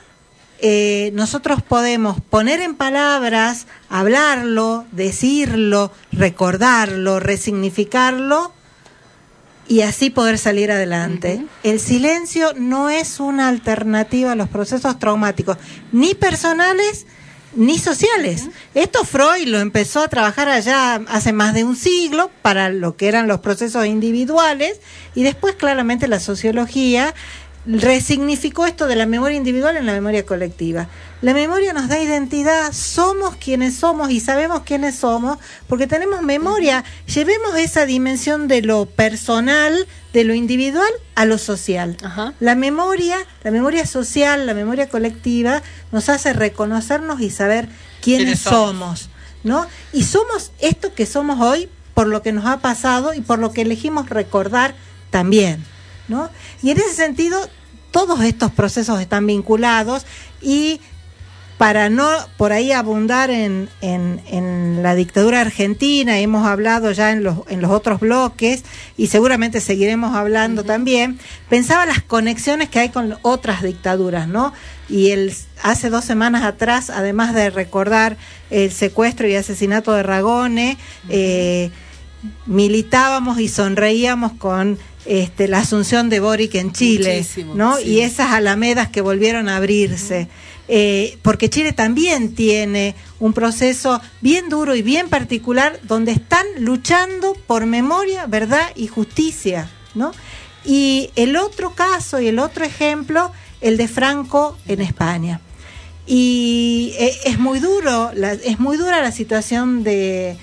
eh, 0.65 1.11
nosotros 1.13 1.61
podemos 1.61 2.21
poner 2.21 2.61
en 2.61 2.75
palabras, 2.75 3.67
hablarlo, 3.89 4.85
decirlo, 4.93 5.91
recordarlo, 6.13 7.19
resignificarlo 7.19 8.53
y 9.67 9.81
así 9.81 10.09
poder 10.09 10.37
salir 10.37 10.71
adelante. 10.71 11.45
El 11.63 11.81
silencio 11.81 12.53
no 12.55 12.89
es 12.89 13.19
una 13.19 13.49
alternativa 13.49 14.31
a 14.31 14.35
los 14.35 14.47
procesos 14.47 14.97
traumáticos, 14.99 15.57
ni 15.91 16.13
personales 16.13 17.07
ni 17.55 17.77
sociales. 17.77 18.47
Esto 18.73 19.03
Freud 19.03 19.47
lo 19.47 19.59
empezó 19.59 20.01
a 20.01 20.07
trabajar 20.07 20.47
allá 20.47 20.95
hace 21.07 21.33
más 21.33 21.53
de 21.53 21.63
un 21.63 21.75
siglo 21.75 22.31
para 22.41 22.69
lo 22.69 22.95
que 22.95 23.09
eran 23.09 23.27
los 23.27 23.41
procesos 23.41 23.85
individuales 23.85 24.79
y 25.13 25.23
después 25.23 25.55
claramente 25.55 26.07
la 26.07 26.19
sociología 26.19 27.13
resignificó 27.65 28.65
esto 28.65 28.87
de 28.87 28.95
la 28.95 29.05
memoria 29.05 29.37
individual 29.37 29.77
en 29.77 29.85
la 29.85 29.93
memoria 29.93 30.25
colectiva. 30.25 30.87
La 31.21 31.33
memoria 31.33 31.71
nos 31.71 31.87
da 31.87 32.01
identidad, 32.01 32.73
somos 32.73 33.37
quienes 33.37 33.75
somos 33.75 34.11
y 34.11 34.19
sabemos 34.19 34.63
quiénes 34.63 34.95
somos 34.95 35.37
porque 35.67 35.87
tenemos 35.87 36.21
memoria. 36.21 36.83
Llevemos 37.07 37.55
esa 37.55 37.85
dimensión 37.85 38.49
de 38.49 38.61
lo 38.61 38.85
personal, 38.85 39.87
de 40.11 40.25
lo 40.25 40.33
individual 40.33 40.91
a 41.15 41.25
lo 41.25 41.37
social. 41.37 41.95
La 42.41 42.55
memoria, 42.55 43.17
la 43.43 43.51
memoria 43.51 43.85
social, 43.85 44.45
la 44.45 44.53
memoria 44.53 44.89
colectiva 44.89 45.63
nos 45.93 46.09
hace 46.09 46.33
reconocernos 46.33 47.21
y 47.21 47.29
saber 47.29 47.69
quiénes, 48.01 48.25
¿Quiénes 48.25 48.39
somos, 48.39 48.99
somos? 48.99 49.09
¿no? 49.43 49.65
Y 49.93 50.03
somos 50.03 50.51
esto 50.59 50.93
que 50.93 51.05
somos 51.05 51.39
hoy 51.39 51.69
por 51.93 52.07
lo 52.07 52.21
que 52.21 52.33
nos 52.33 52.45
ha 52.45 52.59
pasado 52.59 53.13
y 53.13 53.21
por 53.21 53.39
lo 53.39 53.53
que 53.53 53.61
elegimos 53.61 54.09
recordar 54.09 54.75
también. 55.09 55.63
¿No? 56.07 56.29
Y 56.61 56.71
en 56.71 56.77
ese 56.77 56.93
sentido, 56.93 57.37
todos 57.91 58.21
estos 58.21 58.51
procesos 58.51 58.99
están 59.01 59.27
vinculados 59.27 60.05
y 60.41 60.81
para 61.59 61.89
no 61.89 62.09
por 62.35 62.51
ahí 62.51 62.71
abundar 62.71 63.29
en, 63.29 63.69
en- 63.81 64.19
en 64.27 64.81
la 64.83 64.95
dictadura 64.95 65.39
argentina, 65.41 66.17
hemos 66.19 66.45
hablado 66.45 66.91
ya 66.91 67.11
en 67.11 67.23
los, 67.23 67.37
en 67.47 67.61
los 67.61 67.71
otros 67.71 67.99
bloques 67.99 68.63
y 68.97 69.07
seguramente 69.07 69.61
seguiremos 69.61 70.15
hablando 70.15 70.63
también, 70.63 71.19
pensaba 71.49 71.85
las 71.85 72.01
conexiones 72.01 72.69
que 72.69 72.79
hay 72.79 72.89
con 72.89 73.17
otras 73.21 73.61
dictaduras, 73.61 74.27
¿no? 74.27 74.51
Y 74.89 75.11
el, 75.11 75.33
hace 75.61 75.89
dos 75.89 76.03
semanas 76.03 76.43
atrás, 76.43 76.89
además 76.89 77.33
de 77.33 77.49
recordar 77.51 78.17
el 78.49 78.71
secuestro 78.71 79.27
y 79.27 79.35
asesinato 79.35 79.93
de 79.93 80.03
Ragone, 80.03 80.77
eh, 81.07 81.69
militábamos 82.45 83.39
y 83.39 83.47
sonreíamos 83.47 84.33
con 84.33 84.77
este, 85.05 85.47
la 85.47 85.59
asunción 85.59 86.09
de 86.09 86.19
Boric 86.19 86.55
en 86.55 86.71
Chile, 86.71 87.17
Muchísimo, 87.17 87.55
¿no? 87.55 87.77
sí. 87.77 87.83
Y 87.83 88.01
esas 88.01 88.31
alamedas 88.31 88.89
que 88.89 89.01
volvieron 89.01 89.49
a 89.49 89.57
abrirse. 89.57 90.27
Eh, 90.69 91.17
porque 91.21 91.49
Chile 91.49 91.73
también 91.73 92.35
tiene 92.35 92.95
un 93.19 93.33
proceso 93.33 94.01
bien 94.21 94.47
duro 94.47 94.75
y 94.75 94.81
bien 94.81 95.09
particular 95.09 95.77
donde 95.83 96.13
están 96.13 96.45
luchando 96.57 97.33
por 97.47 97.65
memoria, 97.65 98.27
verdad 98.27 98.71
y 98.75 98.87
justicia, 98.87 99.69
¿no? 99.93 100.13
Y 100.63 101.09
el 101.17 101.35
otro 101.35 101.75
caso 101.75 102.21
y 102.21 102.27
el 102.27 102.39
otro 102.39 102.63
ejemplo, 102.63 103.31
el 103.59 103.75
de 103.75 103.89
Franco 103.89 104.57
en 104.65 104.79
España. 104.79 105.41
Y 106.07 106.93
eh, 106.97 107.13
es 107.25 107.39
muy 107.39 107.59
duro, 107.59 108.11
es 108.11 108.59
muy 108.59 108.77
dura 108.77 109.01
la 109.01 109.11
situación 109.11 109.83
de 109.83 110.37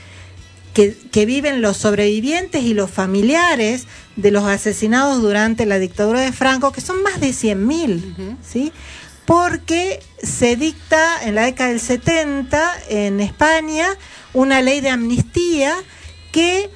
que, 0.81 0.97
que 1.13 1.27
viven 1.27 1.61
los 1.61 1.77
sobrevivientes 1.77 2.63
y 2.63 2.73
los 2.73 2.91
familiares 2.91 3.87
de 4.17 4.31
los 4.31 4.45
asesinados 4.45 5.21
durante 5.21 5.67
la 5.67 5.79
dictadura 5.79 6.21
de 6.21 6.33
Franco, 6.33 6.73
que 6.73 6.81
son 6.81 7.03
más 7.03 7.21
de 7.21 7.31
100.000, 7.31 8.39
¿sí? 8.43 8.73
Porque 9.27 10.01
se 10.23 10.57
dicta 10.57 11.23
en 11.23 11.35
la 11.35 11.43
década 11.43 11.69
del 11.69 11.81
70 11.81 12.73
en 12.89 13.21
España 13.21 13.89
una 14.33 14.63
ley 14.63 14.81
de 14.81 14.89
amnistía 14.89 15.77
que 16.33 16.71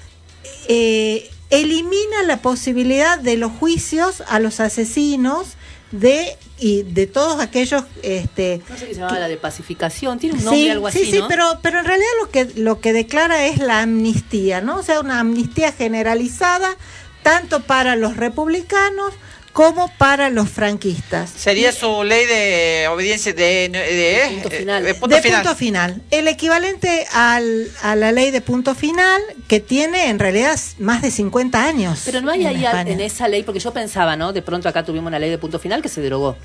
eh, 0.69 1.31
elimina 1.49 2.23
la 2.27 2.43
posibilidad 2.43 3.19
de 3.19 3.39
los 3.39 3.53
juicios 3.53 4.23
a 4.29 4.39
los 4.39 4.61
asesinos 4.61 5.55
de 5.93 6.37
y 6.59 6.83
de 6.85 7.07
todos 7.07 7.41
aquellos 7.41 7.85
este 8.03 8.63
No 8.69 8.77
sé 8.77 8.87
qué 8.87 8.95
se 8.95 9.01
llamaba 9.01 9.19
la 9.19 9.29
de 9.29 9.37
pacificación, 9.37 10.19
tiene 10.19 10.39
un 10.39 10.45
nombre 10.45 10.63
Sí, 10.63 10.69
algo 10.71 10.91
sí, 10.91 10.99
así, 11.03 11.11
sí, 11.13 11.19
¿no? 11.19 11.29
pero, 11.29 11.59
pero 11.63 11.81
en 11.81 11.85
realidad 11.85 12.09
lo 12.23 12.31
que, 12.31 12.45
lo 12.57 12.81
que 12.81 12.93
declara 12.93 13.47
es 13.47 13.59
la 13.59 13.81
amnistía, 13.83 14.61
¿no? 14.61 14.77
O 14.77 14.83
sea, 14.83 15.01
una 15.01 15.21
amnistía 15.21 15.73
generalizada 15.73 16.77
tanto 17.23 17.61
para 17.61 17.97
los 17.97 18.17
republicanos 18.17 19.15
como 19.55 19.87
para 19.99 20.31
los 20.31 20.51
franquistas. 20.51 21.31
Sería 21.31 21.71
su 21.71 22.03
ley 22.03 22.27
de 22.27 22.89
obediencia 22.89 23.33
de, 23.33 23.69
de, 23.69 24.29
punto 24.33 24.49
eh, 24.49 24.59
final. 24.59 24.85
de 24.85 24.95
punto 24.95 25.17
de 25.17 25.23
final. 25.23 25.43
punto 25.43 25.57
final. 25.57 26.03
El 26.11 26.27
equivalente 26.27 27.07
al, 27.13 27.71
a 27.81 27.95
la 27.95 28.11
ley 28.11 28.33
de 28.33 28.41
punto 28.41 28.75
final, 28.75 29.23
que 29.47 29.61
tiene 29.61 30.09
en 30.09 30.19
realidad 30.19 30.59
más 30.81 31.03
de 31.03 31.13
50 31.13 31.65
años. 31.65 32.03
Pero 32.05 32.21
no 32.21 32.33
hay 32.33 32.41
en 32.41 32.49
ahí 32.49 32.67
en 32.91 33.01
esa 33.01 33.29
ley, 33.29 33.45
porque 33.45 33.61
yo 33.61 33.73
pensaba, 33.73 34.17
¿no? 34.17 34.33
De 34.33 34.43
pronto 34.43 34.69
acá 34.69 34.85
tuvimos 34.85 35.07
una 35.07 35.21
ley 35.21 35.31
de 35.31 35.39
punto 35.39 35.61
final 35.61 35.81
que 35.81 35.89
se 35.89 36.01
derogó. 36.01 36.37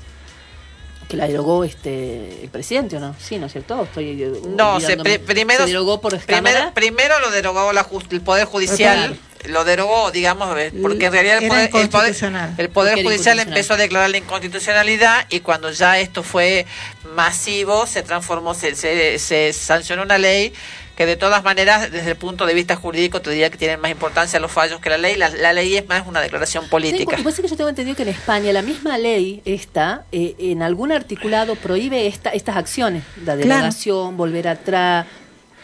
Que 1.08 1.16
la 1.16 1.26
derogó 1.26 1.64
este 1.64 2.44
el 2.44 2.50
presidente, 2.50 2.96
¿o 2.96 3.00
no? 3.00 3.16
Sí, 3.18 3.38
¿no 3.40 3.46
es 3.46 3.52
cierto? 3.52 3.82
Estoy 3.82 4.22
eh, 4.22 4.32
No, 4.56 4.78
se, 4.78 4.96
primero, 4.96 5.64
se 5.64 5.72
derogó 5.72 6.00
por 6.00 6.16
primero, 6.20 6.72
primero 6.74 7.18
lo 7.18 7.32
derogó 7.32 7.72
la 7.72 7.84
el 8.10 8.20
Poder 8.20 8.44
Judicial, 8.44 9.18
lo 9.48 9.64
derogó, 9.64 10.10
digamos, 10.10 10.48
porque 10.82 11.06
en 11.06 11.12
realidad 11.12 11.38
el 11.42 11.48
Poder, 11.88 12.14
el 12.58 12.68
poder, 12.70 12.98
el 12.98 13.04
Judicial 13.04 13.38
empezó 13.38 13.74
a 13.74 13.76
declarar 13.76 14.10
la 14.10 14.18
inconstitucionalidad 14.18 15.26
y 15.30 15.40
cuando 15.40 15.70
ya 15.70 15.98
esto 15.98 16.22
fue 16.22 16.66
masivo, 17.14 17.86
se 17.86 18.02
transformó, 18.02 18.54
se, 18.54 18.74
se, 18.74 19.18
se 19.18 19.52
sancionó 19.52 20.02
una 20.02 20.18
ley 20.18 20.52
que 20.96 21.06
de 21.06 21.16
todas 21.16 21.42
maneras, 21.42 21.90
desde 21.90 22.10
el 22.10 22.16
punto 22.16 22.44
de 22.44 22.52
vista 22.52 22.76
jurídico, 22.76 23.22
te 23.22 23.30
diría 23.30 23.48
que 23.48 23.56
tienen 23.56 23.80
más 23.80 23.90
importancia 23.90 24.38
los 24.38 24.52
fallos 24.52 24.80
que 24.80 24.90
la 24.90 24.98
ley. 24.98 25.16
La, 25.16 25.30
la 25.30 25.54
ley 25.54 25.74
es 25.74 25.88
más 25.88 26.06
una 26.06 26.20
declaración 26.20 26.68
política. 26.68 27.16
Sí, 27.16 27.22
porque 27.22 27.40
que 27.40 27.48
yo 27.48 27.56
tengo 27.56 27.70
entendido 27.70 27.96
que 27.96 28.02
en 28.02 28.10
España 28.10 28.52
la 28.52 28.60
misma 28.60 28.98
ley 28.98 29.40
esta, 29.46 30.04
eh, 30.12 30.34
en 30.38 30.62
algún 30.62 30.92
articulado 30.92 31.54
prohíbe 31.56 32.06
esta, 32.06 32.28
estas 32.30 32.56
acciones, 32.58 33.02
la 33.24 33.34
Claro. 33.34 33.38
derogación, 33.48 34.18
volver 34.18 34.48
atrás. 34.48 35.06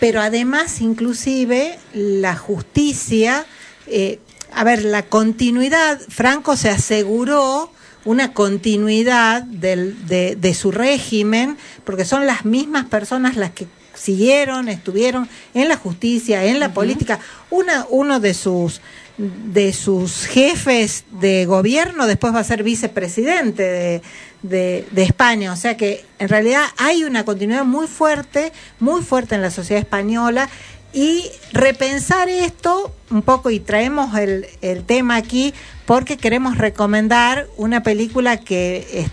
pero 0.00 0.22
además 0.22 0.80
inclusive 0.80 1.78
la 1.92 2.34
justicia, 2.36 3.44
eh, 3.86 4.18
a 4.52 4.64
ver, 4.64 4.84
la 4.84 5.02
continuidad, 5.02 6.00
Franco 6.08 6.56
se 6.56 6.70
aseguró 6.70 7.70
una 8.04 8.32
continuidad 8.32 9.42
del- 9.42 10.06
de, 10.06 10.36
de 10.36 10.54
su 10.54 10.70
régimen, 10.70 11.56
porque 11.84 12.04
son 12.04 12.26
las 12.26 12.44
mismas 12.44 12.84
personas 12.86 13.36
las 13.36 13.50
que 13.50 13.66
siguieron, 13.94 14.68
estuvieron 14.68 15.28
en 15.54 15.68
la 15.68 15.76
justicia, 15.76 16.44
en 16.44 16.60
la 16.60 16.72
política. 16.72 17.18
Una, 17.50 17.86
uno 17.90 18.20
de 18.20 18.34
sus 18.34 18.80
de 19.18 19.72
sus 19.72 20.26
jefes 20.26 21.04
de 21.10 21.46
gobierno 21.46 22.06
después 22.06 22.34
va 22.34 22.40
a 22.40 22.44
ser 22.44 22.62
vicepresidente 22.62 23.62
de, 23.62 24.02
de, 24.42 24.86
de 24.90 25.02
España. 25.04 25.54
O 25.54 25.56
sea 25.56 25.74
que 25.78 26.04
en 26.18 26.28
realidad 26.28 26.64
hay 26.76 27.02
una 27.02 27.24
continuidad 27.24 27.64
muy 27.64 27.86
fuerte, 27.86 28.52
muy 28.78 29.00
fuerte 29.02 29.34
en 29.34 29.40
la 29.40 29.50
sociedad 29.50 29.80
española. 29.82 30.50
Y 30.96 31.30
repensar 31.52 32.30
esto 32.30 32.90
un 33.10 33.20
poco, 33.20 33.50
y 33.50 33.60
traemos 33.60 34.16
el, 34.18 34.46
el 34.62 34.82
tema 34.84 35.16
aquí 35.16 35.52
porque 35.84 36.16
queremos 36.16 36.56
recomendar 36.56 37.46
una 37.58 37.82
película 37.82 38.38
que 38.38 38.86
es- 38.90 39.10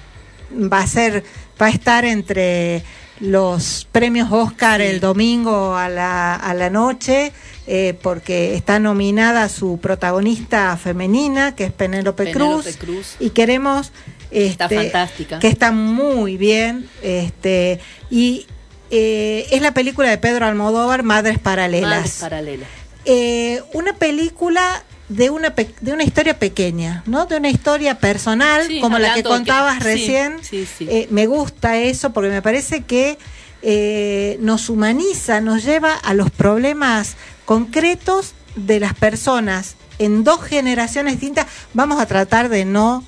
va 0.72 0.80
a 0.80 0.88
ser, 0.88 1.26
va 1.61 1.65
a 1.65 1.69
estar 1.69 2.05
entre 2.05 2.84
los 3.19 3.85
premios 3.91 4.31
Oscar 4.31 4.80
el 4.80 5.01
domingo 5.01 5.76
a 5.76 5.89
la, 5.89 6.35
a 6.35 6.53
la 6.53 6.69
noche, 6.69 7.34
eh, 7.68 7.97
porque 8.01 8.55
está 8.55 8.80
nominada 8.80 9.49
su 9.49 9.77
protagonista 9.80 10.76
femenina, 10.77 11.53
que 11.53 11.65
es 11.65 11.72
Penélope 11.73 12.23
Penélope 12.26 12.73
Cruz, 12.73 12.77
Cruz. 12.77 13.15
y 13.19 13.31
queremos 13.31 13.91
Está 14.31 14.65
este, 14.65 14.76
fantástica. 14.77 15.39
que 15.39 15.47
está 15.49 15.72
muy 15.72 16.38
bien, 16.38 16.88
este, 17.01 17.80
y 18.10 18.47
eh, 18.95 19.48
es 19.52 19.61
la 19.61 19.74
película 19.74 20.07
de 20.10 20.18
Pedro 20.20 20.45
Almodóvar, 20.45 21.02
Madres 21.03 21.40
Paralelas. 21.40 21.90
Madres 21.90 22.18
paralelas. 22.22 22.70
Eh, 23.06 23.61
una 23.74 23.94
película 23.94 24.84
de 25.10 25.30
una 25.30 25.56
pe- 25.56 25.74
de 25.82 25.91
una 25.94 26.03
historia 26.03 26.38
pequeña, 26.40 27.03
¿no? 27.07 27.26
De 27.26 27.38
una 27.38 27.49
historia 27.49 27.98
personal, 27.98 28.68
Sí, 28.68 28.80
como 28.80 28.99
la 28.99 29.14
que 29.15 29.24
contabas 29.24 29.82
recién. 29.84 30.38
sí, 30.44 30.65
sí. 30.78 30.88
Eh, 30.90 31.07
me 31.10 31.26
gusta 31.28 31.78
eso 31.78 32.14
porque 32.14 32.30
me 32.30 32.41
parece 32.41 32.84
que 32.84 33.18
eh, 33.64 34.38
nos 34.41 34.70
humaniza, 34.70 35.41
nos 35.41 35.64
lleva 35.64 35.94
a 35.95 36.14
los 36.14 36.30
problemas 36.32 37.15
concretos 37.45 38.34
de 38.56 38.80
las 38.80 38.94
personas 38.94 39.76
en 39.99 40.24
dos 40.24 40.41
generaciones 40.44 41.14
distintas. 41.14 41.48
Vamos 41.74 41.99
a 41.99 42.06
tratar 42.06 42.49
de 42.49 42.65
no 42.65 43.06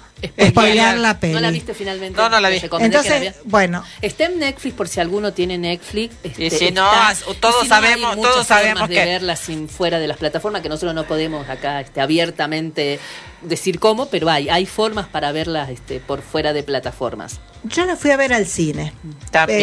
spoilear 0.49 0.97
la 0.97 1.19
peli. 1.19 1.33
¿No 1.33 1.39
la 1.39 1.51
viste 1.51 1.73
finalmente? 1.73 2.17
No, 2.19 2.29
no 2.29 2.39
la 2.39 2.49
vi. 2.49 2.59
la 2.59 2.85
Entonces, 2.85 3.35
bueno, 3.45 3.83
Está 4.01 4.25
en 4.25 4.39
Netflix 4.39 4.75
por 4.75 4.87
si 4.87 4.99
alguno 4.99 5.33
tiene 5.33 5.57
Netflix. 5.57 6.15
este, 6.23 6.45
Y 6.45 6.49
si 6.49 6.71
no, 6.71 6.85
está- 6.85 7.07
as- 7.09 7.23
todos 7.39 7.63
y 7.63 7.63
si 7.65 7.69
no, 7.69 7.75
hay 7.75 7.81
sabemos- 7.83 8.15
muchas 8.15 8.31
todos 8.33 8.47
sabemos 8.47 8.71
formas 8.79 8.89
de 8.89 8.95
que- 8.95 9.05
verla 9.05 9.35
sin 9.35 9.69
fuera 9.69 9.99
de 9.99 10.07
las 10.07 10.17
plataformas 10.17 10.61
que 10.61 10.69
nosotros 10.69 10.93
no 10.95 11.05
podemos 11.05 11.47
acá 11.49 11.81
este, 11.81 12.01
abiertamente 12.01 12.99
decir 13.41 13.79
cómo, 13.79 14.07
pero 14.07 14.29
hay 14.29 14.49
hay 14.49 14.65
formas 14.65 15.05
para 15.07 15.31
verlas 15.31 15.69
este, 15.69 15.99
por 15.99 16.21
fuera 16.21 16.51
de 16.53 16.63
plataformas. 16.63 17.39
yo 17.63 17.85
la 17.85 17.95
fui 17.95 18.11
a 18.11 18.17
ver 18.17 18.33
al 18.33 18.45
cine. 18.47 18.93
También. 19.31 19.59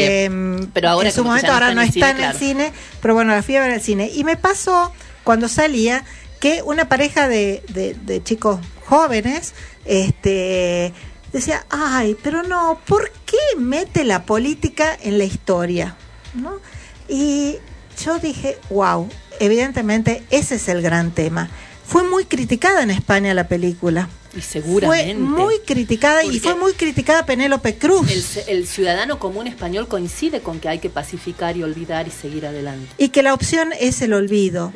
Eh, 0.62 0.66
Pero 0.72 0.88
ahora 0.90 1.08
en 1.08 1.14
su 1.14 1.24
momento 1.24 1.48
no 1.48 1.52
ahora 1.54 1.68
está 1.70 1.74
no 1.74 1.80
en 1.82 1.88
el 1.88 1.94
está 1.94 2.06
cine, 2.06 2.10
en 2.10 2.16
claro. 2.16 2.32
el 2.32 2.38
cine, 2.38 2.72
pero 3.00 3.14
bueno, 3.14 3.34
la 3.34 3.42
fui 3.42 3.56
a 3.56 3.60
ver 3.60 3.72
al 3.72 3.80
cine. 3.80 4.10
Y 4.14 4.24
me 4.24 4.36
pasó 4.36 4.92
cuando 5.24 5.48
salía 5.48 6.04
que 6.40 6.62
una 6.62 6.88
pareja 6.88 7.28
de, 7.28 7.62
de- 7.68 7.94
de 7.94 8.22
chicos 8.22 8.60
jóvenes 8.86 9.54
este, 9.84 10.92
decía, 11.32 11.66
ay, 11.70 12.16
pero 12.22 12.42
no, 12.42 12.78
¿por 12.86 13.10
qué 13.26 13.58
mete 13.58 14.04
la 14.04 14.24
política 14.24 14.96
en 15.02 15.18
la 15.18 15.24
historia? 15.24 15.96
¿No? 16.34 16.60
Y 17.08 17.56
yo 18.04 18.18
dije, 18.18 18.58
wow, 18.70 19.08
evidentemente 19.40 20.22
ese 20.30 20.56
es 20.56 20.68
el 20.68 20.82
gran 20.82 21.10
tema. 21.10 21.50
Fue 21.84 22.04
muy 22.04 22.24
criticada 22.24 22.82
en 22.82 22.90
España 22.90 23.34
la 23.34 23.48
película. 23.48 24.08
Y 24.34 24.40
seguramente. 24.40 25.14
fue 25.14 25.22
muy 25.22 25.58
criticada 25.58 26.24
y 26.24 26.40
fue 26.40 26.54
muy 26.54 26.72
criticada 26.72 27.26
Penélope 27.26 27.76
Cruz. 27.76 28.38
El, 28.46 28.66
ciudadano 28.66 29.18
común 29.18 29.46
español 29.46 29.88
coincide 29.88 30.40
con 30.40 30.58
que 30.58 30.70
hay 30.70 30.78
que 30.78 30.88
pacificar 30.88 31.56
y 31.58 31.62
olvidar 31.62 32.08
y 32.08 32.10
seguir 32.10 32.46
adelante. 32.46 32.88
Y 32.96 33.10
que 33.10 33.22
la 33.22 33.34
opción 33.34 33.74
es 33.78 34.00
el 34.00 34.14
olvido. 34.14 34.72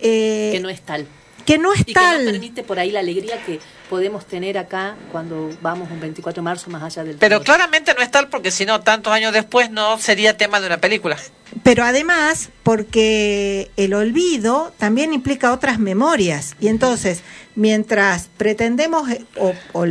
Eh, 0.00 0.50
que 0.52 0.60
no 0.60 0.68
es 0.68 0.80
tal. 0.80 1.06
Que 1.46 1.56
no 1.58 1.72
es 1.72 1.80
y 1.86 1.92
tal. 1.94 2.18
que 2.18 2.24
no 2.24 2.30
permite 2.32 2.62
por 2.64 2.78
ahí 2.78 2.90
la 2.90 3.00
alegría 3.00 3.42
que 3.44 3.60
podemos 3.88 4.26
tener 4.26 4.58
acá 4.58 4.96
cuando 5.12 5.48
vamos 5.62 5.90
un 5.90 6.00
24 6.00 6.42
de 6.42 6.44
marzo 6.44 6.70
más 6.70 6.82
allá 6.82 7.04
del 7.04 7.16
Pero 7.16 7.36
dolor. 7.36 7.44
claramente 7.46 7.94
no 7.94 8.02
es 8.02 8.10
tal 8.10 8.28
porque 8.28 8.50
si 8.50 8.66
no, 8.66 8.80
tantos 8.80 9.12
años 9.12 9.32
después 9.32 9.70
no 9.70 9.98
sería 9.98 10.36
tema 10.36 10.60
de 10.60 10.66
una 10.66 10.78
película. 10.78 11.16
Pero 11.62 11.84
además, 11.84 12.50
porque 12.64 13.70
el 13.76 13.94
olvido 13.94 14.72
también 14.78 15.14
implica 15.14 15.52
otras 15.52 15.78
memorias. 15.78 16.56
Y 16.60 16.68
entonces, 16.68 17.22
mientras 17.54 18.28
pretendemos, 18.36 19.08
eh, 19.10 19.24
o, 19.36 19.54
o 19.72 19.86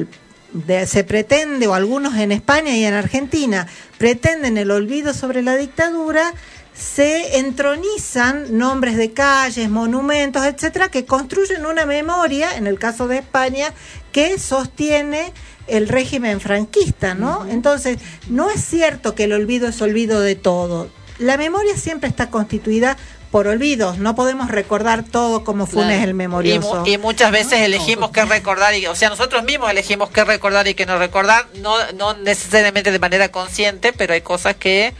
de- 0.51 0.85
se 0.87 1.03
pretende, 1.03 1.67
o 1.67 1.73
algunos 1.73 2.15
en 2.15 2.31
España 2.31 2.75
y 2.75 2.85
en 2.85 2.93
Argentina, 2.93 3.67
pretenden 3.97 4.57
el 4.57 4.71
olvido 4.71 5.13
sobre 5.13 5.41
la 5.41 5.55
dictadura, 5.55 6.33
se 6.77 7.37
entronizan 7.37 8.57
nombres 8.57 8.97
de 8.97 9.11
calles, 9.13 9.69
monumentos, 9.69 10.45
etcétera, 10.45 10.89
que 10.89 11.05
construyen 11.05 11.65
una 11.65 11.85
memoria, 11.85 12.57
en 12.57 12.67
el 12.67 12.77
caso 12.79 13.07
de 13.07 13.17
España, 13.19 13.73
que 14.11 14.37
sostiene 14.39 15.31
el 15.67 15.87
régimen 15.87 16.41
franquista, 16.41 17.15
¿no? 17.15 17.45
Entonces, 17.49 17.97
no 18.29 18.49
es 18.51 18.63
cierto 18.63 19.15
que 19.15 19.23
el 19.23 19.33
olvido 19.33 19.67
es 19.69 19.81
olvido 19.81 20.19
de 20.19 20.35
todo. 20.35 20.89
La 21.17 21.37
memoria 21.37 21.77
siempre 21.77 22.09
está 22.09 22.29
constituida 22.29 22.97
por 23.31 23.47
olvidos. 23.47 23.97
No 23.97 24.15
podemos 24.15 24.49
recordar 24.51 25.03
todo 25.03 25.43
como 25.43 25.65
Funes 25.65 25.87
Claro. 25.97 26.03
el 26.03 26.09
Y, 26.09 26.13
memorioso. 26.13 26.75
mu- 26.81 26.85
y 26.85 26.97
muchas 26.97 27.31
veces 27.31 27.61
elegimos 27.61 28.11
qué 28.11 28.25
recordar, 28.25 28.73
y, 28.75 28.85
o 28.87 28.95
sea, 28.95 29.09
nosotros 29.09 29.43
mismos 29.43 29.71
elegimos 29.71 30.09
qué 30.09 30.23
recordar 30.23 30.67
y 30.67 30.73
qué 30.75 30.85
no 30.85 30.97
recordar, 30.99 31.47
no, 31.61 31.73
no 31.93 32.13
necesariamente 32.15 32.91
de 32.91 32.99
manera 32.99 33.29
consciente, 33.29 33.91
pero 33.93 34.13
hay 34.13 34.21
cosas 34.21 34.55
que 34.55 34.93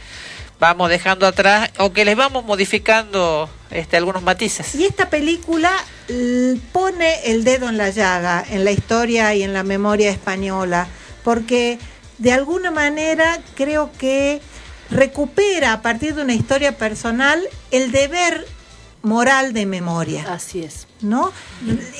vamos 0.58 0.88
dejando 0.88 1.26
atrás 1.26 1.70
o 1.78 1.92
que 1.92 2.04
les 2.04 2.16
vamos 2.16 2.44
modificando 2.44 3.48
este, 3.70 3.96
algunos 3.96 4.22
matices. 4.22 4.74
Y 4.74 4.84
esta 4.84 5.10
película 5.10 5.70
pone 6.72 7.30
el 7.30 7.44
dedo 7.44 7.68
en 7.68 7.78
la 7.78 7.90
llaga, 7.90 8.44
en 8.48 8.64
la 8.64 8.70
historia 8.70 9.34
y 9.34 9.42
en 9.42 9.52
la 9.52 9.62
memoria 9.62 10.10
española, 10.10 10.86
porque 11.24 11.78
de 12.18 12.32
alguna 12.32 12.70
manera 12.70 13.40
creo 13.54 13.90
que 13.98 14.40
recupera 14.90 15.72
a 15.72 15.82
partir 15.82 16.14
de 16.14 16.22
una 16.22 16.34
historia 16.34 16.78
personal 16.78 17.42
el 17.70 17.90
deber 17.90 18.46
moral 19.02 19.52
de 19.52 19.66
memoria. 19.66 20.32
Así 20.32 20.62
es. 20.62 20.85
¿No? 21.02 21.32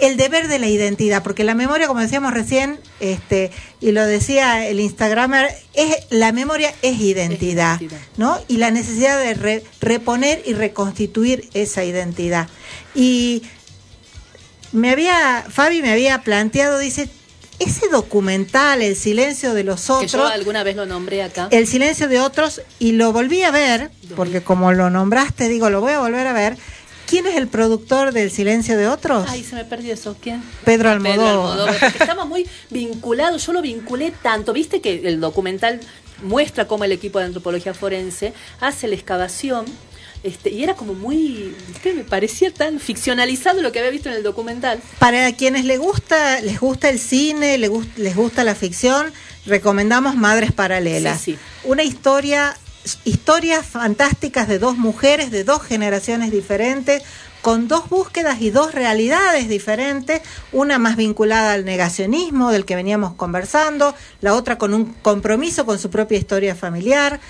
El 0.00 0.16
deber 0.16 0.48
de 0.48 0.58
la 0.58 0.68
identidad, 0.68 1.22
porque 1.22 1.44
la 1.44 1.54
memoria, 1.54 1.86
como 1.86 2.00
decíamos 2.00 2.32
recién, 2.32 2.78
este, 3.00 3.50
y 3.80 3.92
lo 3.92 4.04
decía 4.06 4.66
el 4.68 4.80
Instagramer, 4.80 5.50
es 5.74 5.96
la 6.10 6.32
memoria 6.32 6.72
es 6.82 6.98
identidad, 7.00 7.80
¿no? 8.16 8.38
Y 8.48 8.56
la 8.56 8.70
necesidad 8.70 9.18
de 9.20 9.34
re- 9.34 9.64
reponer 9.80 10.42
y 10.46 10.54
reconstituir 10.54 11.48
esa 11.54 11.84
identidad. 11.84 12.48
Y 12.94 13.42
me 14.72 14.90
había, 14.90 15.44
Fabi 15.48 15.82
me 15.82 15.92
había 15.92 16.22
planteado, 16.22 16.78
dice, 16.78 17.08
ese 17.58 17.88
documental, 17.88 18.82
El 18.82 18.96
silencio 18.96 19.54
de 19.54 19.64
los 19.64 19.80
Que 19.80 19.86
yo 19.86 19.94
otros, 20.00 20.30
alguna 20.30 20.62
vez 20.62 20.76
lo 20.76 20.84
nombré 20.84 21.22
acá. 21.22 21.48
el 21.50 21.66
silencio 21.66 22.06
de 22.08 22.20
otros, 22.20 22.60
y 22.78 22.92
lo 22.92 23.12
volví 23.12 23.42
a 23.42 23.50
ver, 23.50 23.90
porque 24.14 24.42
como 24.42 24.72
lo 24.72 24.90
nombraste, 24.90 25.48
digo, 25.48 25.70
lo 25.70 25.80
voy 25.80 25.92
a 25.92 26.00
volver 26.00 26.26
a 26.26 26.32
ver. 26.34 26.56
¿Quién 27.06 27.26
es 27.26 27.36
el 27.36 27.48
productor 27.48 28.12
del 28.12 28.30
silencio 28.30 28.76
de 28.76 28.88
otros? 28.88 29.26
Ay, 29.28 29.44
se 29.44 29.54
me 29.54 29.64
perdió 29.64 29.94
eso. 29.94 30.16
¿Quién? 30.20 30.42
Pedro 30.64 30.90
Pedro 30.90 30.90
Almodóvar. 30.90 31.28
Almodóvar, 31.28 31.78
porque 31.80 31.98
estamos 32.04 32.26
muy 32.28 32.46
vinculados. 32.70 33.46
Yo 33.46 33.52
lo 33.52 33.62
vinculé 33.62 34.12
tanto. 34.22 34.52
Viste 34.52 34.80
que 34.80 35.02
el 35.08 35.20
documental 35.20 35.80
muestra 36.22 36.66
cómo 36.66 36.84
el 36.84 36.92
equipo 36.92 37.18
de 37.18 37.26
antropología 37.26 37.74
forense 37.74 38.32
hace 38.60 38.88
la 38.88 38.94
excavación. 38.94 39.64
Este, 40.22 40.50
y 40.50 40.64
era 40.64 40.74
como 40.74 40.94
muy, 40.94 41.54
¿viste? 41.68 41.92
me 41.94 42.02
parecía 42.02 42.50
tan 42.52 42.80
ficcionalizado 42.80 43.62
lo 43.62 43.70
que 43.70 43.78
había 43.78 43.90
visto 43.92 44.08
en 44.08 44.16
el 44.16 44.22
documental. 44.24 44.80
Para 44.98 45.30
quienes 45.32 45.64
les 45.64 45.78
gusta, 45.78 46.40
les 46.40 46.58
gusta 46.58 46.88
el 46.88 46.98
cine, 46.98 47.58
les, 47.58 47.70
gus- 47.70 47.86
les 47.96 48.16
gusta 48.16 48.42
la 48.42 48.56
ficción, 48.56 49.12
recomendamos 49.44 50.16
Madres 50.16 50.50
Paralelas. 50.52 51.20
Sí, 51.20 51.32
sí. 51.34 51.38
Una 51.64 51.84
historia, 51.84 52.56
historias 53.04 53.66
fantásticas 53.66 54.48
de 54.48 54.58
dos 54.58 54.76
mujeres 54.76 55.30
de 55.30 55.44
dos 55.44 55.62
generaciones 55.62 56.30
diferentes, 56.30 57.02
con 57.42 57.68
dos 57.68 57.88
búsquedas 57.88 58.40
y 58.40 58.50
dos 58.50 58.72
realidades 58.72 59.48
diferentes, 59.48 60.20
una 60.52 60.78
más 60.78 60.96
vinculada 60.96 61.52
al 61.52 61.64
negacionismo 61.64 62.50
del 62.50 62.64
que 62.64 62.76
veníamos 62.76 63.14
conversando, 63.14 63.94
la 64.20 64.34
otra 64.34 64.58
con 64.58 64.74
un 64.74 64.86
compromiso 64.86 65.64
con 65.64 65.78
su 65.78 65.90
propia 65.90 66.18
historia 66.18 66.54
familiar, 66.54 67.20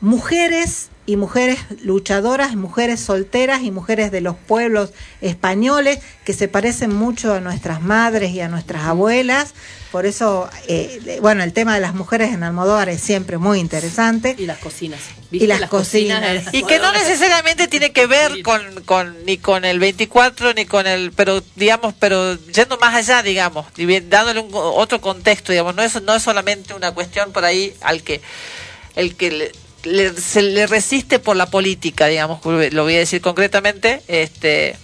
mujeres 0.00 0.88
y 1.06 1.16
mujeres 1.16 1.58
luchadoras, 1.82 2.56
mujeres 2.56 3.00
solteras 3.00 3.62
y 3.62 3.70
mujeres 3.70 4.10
de 4.10 4.20
los 4.20 4.36
pueblos 4.36 4.92
españoles 5.20 6.00
que 6.24 6.32
se 6.32 6.48
parecen 6.48 6.94
mucho 6.94 7.32
a 7.32 7.40
nuestras 7.40 7.80
madres 7.80 8.32
y 8.32 8.40
a 8.40 8.48
nuestras 8.48 8.82
abuelas. 8.82 9.54
Por 9.92 10.04
eso, 10.04 10.50
eh, 10.66 11.18
bueno, 11.22 11.44
el 11.44 11.52
tema 11.52 11.74
de 11.76 11.80
las 11.80 11.94
mujeres 11.94 12.34
en 12.34 12.42
Almodóvar 12.42 12.88
es 12.88 13.00
siempre 13.00 13.38
muy 13.38 13.60
interesante. 13.60 14.34
Y 14.36 14.46
las 14.46 14.58
cocinas. 14.58 15.00
Y 15.30 15.46
las 15.46 15.70
cocinas. 15.70 16.52
Y 16.52 16.64
que 16.64 16.80
no 16.80 16.92
necesariamente 16.92 17.68
tiene 17.68 17.92
que 17.92 18.06
ver 18.06 18.42
con, 18.42 18.60
con 18.84 19.24
ni 19.24 19.38
con 19.38 19.64
el 19.64 19.78
24 19.78 20.54
ni 20.54 20.66
con 20.66 20.88
el, 20.88 21.12
pero 21.12 21.42
digamos, 21.54 21.94
pero 21.98 22.34
yendo 22.34 22.78
más 22.78 22.94
allá, 22.94 23.22
digamos, 23.22 23.64
y 23.76 23.86
bien, 23.86 24.10
dándole 24.10 24.40
un, 24.40 24.50
otro 24.52 25.00
contexto, 25.00 25.52
digamos, 25.52 25.74
no 25.76 25.82
es 25.82 26.02
no 26.02 26.14
es 26.14 26.22
solamente 26.22 26.74
una 26.74 26.92
cuestión 26.92 27.32
por 27.32 27.44
ahí 27.44 27.74
al 27.80 28.02
que 28.02 28.20
el 28.96 29.14
que 29.14 29.52
le, 29.86 30.12
se 30.14 30.42
le 30.42 30.66
resiste 30.66 31.18
por 31.18 31.36
la 31.36 31.46
política, 31.46 32.06
digamos, 32.06 32.44
lo 32.44 32.82
voy 32.82 32.96
a 32.96 32.98
decir 32.98 33.20
concretamente, 33.20 34.02
este 34.08 34.76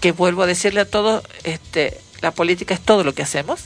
que 0.00 0.12
vuelvo 0.12 0.42
a 0.42 0.46
decirle 0.46 0.80
a 0.80 0.84
todos, 0.84 1.22
este 1.44 2.00
la 2.20 2.32
política 2.32 2.74
es 2.74 2.80
todo 2.80 3.04
lo 3.04 3.14
que 3.14 3.22
hacemos, 3.22 3.60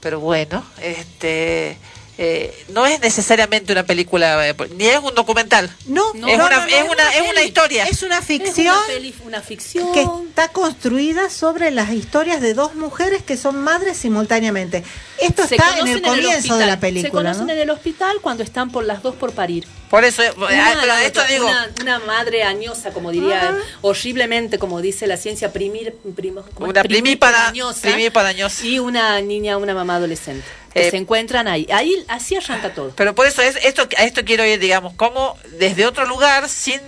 pero 0.00 0.20
bueno, 0.20 0.64
este 0.82 1.76
eh, 2.18 2.64
no 2.70 2.86
es 2.86 2.98
necesariamente 3.00 3.72
una 3.72 3.84
película, 3.84 4.48
eh, 4.48 4.54
ni 4.76 4.86
es 4.86 4.98
un 5.00 5.14
documental. 5.14 5.70
No, 5.86 6.14
es 6.14 6.20
no, 6.20 6.26
una, 6.28 6.36
no, 6.36 6.48
no, 6.60 6.66
es 6.66 6.72
es 6.74 6.82
una, 6.84 6.92
una 6.92 7.10
es 7.14 7.20
una 7.22 7.30
peli. 7.34 7.46
historia. 7.46 7.84
Es 7.84 8.02
una 8.02 8.22
ficción. 8.22 8.52
Es 8.58 8.58
una, 8.58 8.86
peli- 8.86 9.14
una 9.24 9.40
ficción. 9.42 9.92
que 9.92 10.00
está 10.28 10.48
construida 10.48 11.28
sobre 11.30 11.70
las 11.70 11.90
historias 11.92 12.40
de 12.40 12.54
dos 12.54 12.74
mujeres 12.74 13.22
que 13.22 13.36
son 13.36 13.62
madres 13.62 13.98
simultáneamente. 13.98 14.82
Esto 15.20 15.46
Se 15.46 15.56
está 15.56 15.68
en 15.70 15.78
conocen 15.80 15.96
el 15.96 16.02
comienzo 16.02 16.56
de 16.58 16.66
la 16.66 16.72
Se 16.72 16.78
película. 16.78 17.10
conocen 17.12 17.46
¿no? 17.46 17.52
en 17.52 17.58
el 17.58 17.70
hospital 17.70 18.18
cuando 18.22 18.42
están 18.42 18.70
por 18.70 18.84
las 18.84 19.02
dos 19.02 19.14
por 19.14 19.32
parir. 19.32 19.66
Por 19.90 20.04
eso, 20.04 20.22
eh, 20.22 20.32
Una, 20.36 20.46
pero 20.74 20.86
la 20.86 21.04
esto 21.04 21.20
otra, 21.20 21.32
digo, 21.32 21.46
una, 21.46 21.70
una 21.82 21.98
madre 22.00 22.42
añosa, 22.42 22.90
como 22.92 23.12
diría, 23.12 23.56
horriblemente, 23.82 24.58
como 24.58 24.80
dice 24.80 25.06
la 25.06 25.16
ciencia, 25.16 25.52
primir, 25.52 25.94
primo- 26.16 26.42
¿cómo 26.54 26.66
es? 26.66 26.70
Una 26.72 26.82
primípada- 26.82 27.44
dañosa. 27.52 28.66
y 28.66 28.78
una 28.78 29.20
niña, 29.20 29.56
una 29.58 29.74
mamá 29.74 29.96
adolescente. 29.96 30.44
Que 30.76 30.88
Eh, 30.88 30.90
se 30.90 30.96
encuentran 30.98 31.48
ahí. 31.48 31.66
Ahí 31.72 32.04
así 32.08 32.36
arranca 32.36 32.74
todo. 32.74 32.92
pero 32.96 33.14
por 33.14 33.26
eso 33.26 33.40
es 33.42 33.56
esto 33.64 33.88
a 33.96 34.04
esto 34.04 34.24
quiero 34.24 34.44
ir, 34.44 34.58
digamos, 34.60 34.92
cómo 34.94 35.36
desde 35.58 35.86
otro 35.86 36.06
lugar 36.06 36.48
sin 36.48 36.80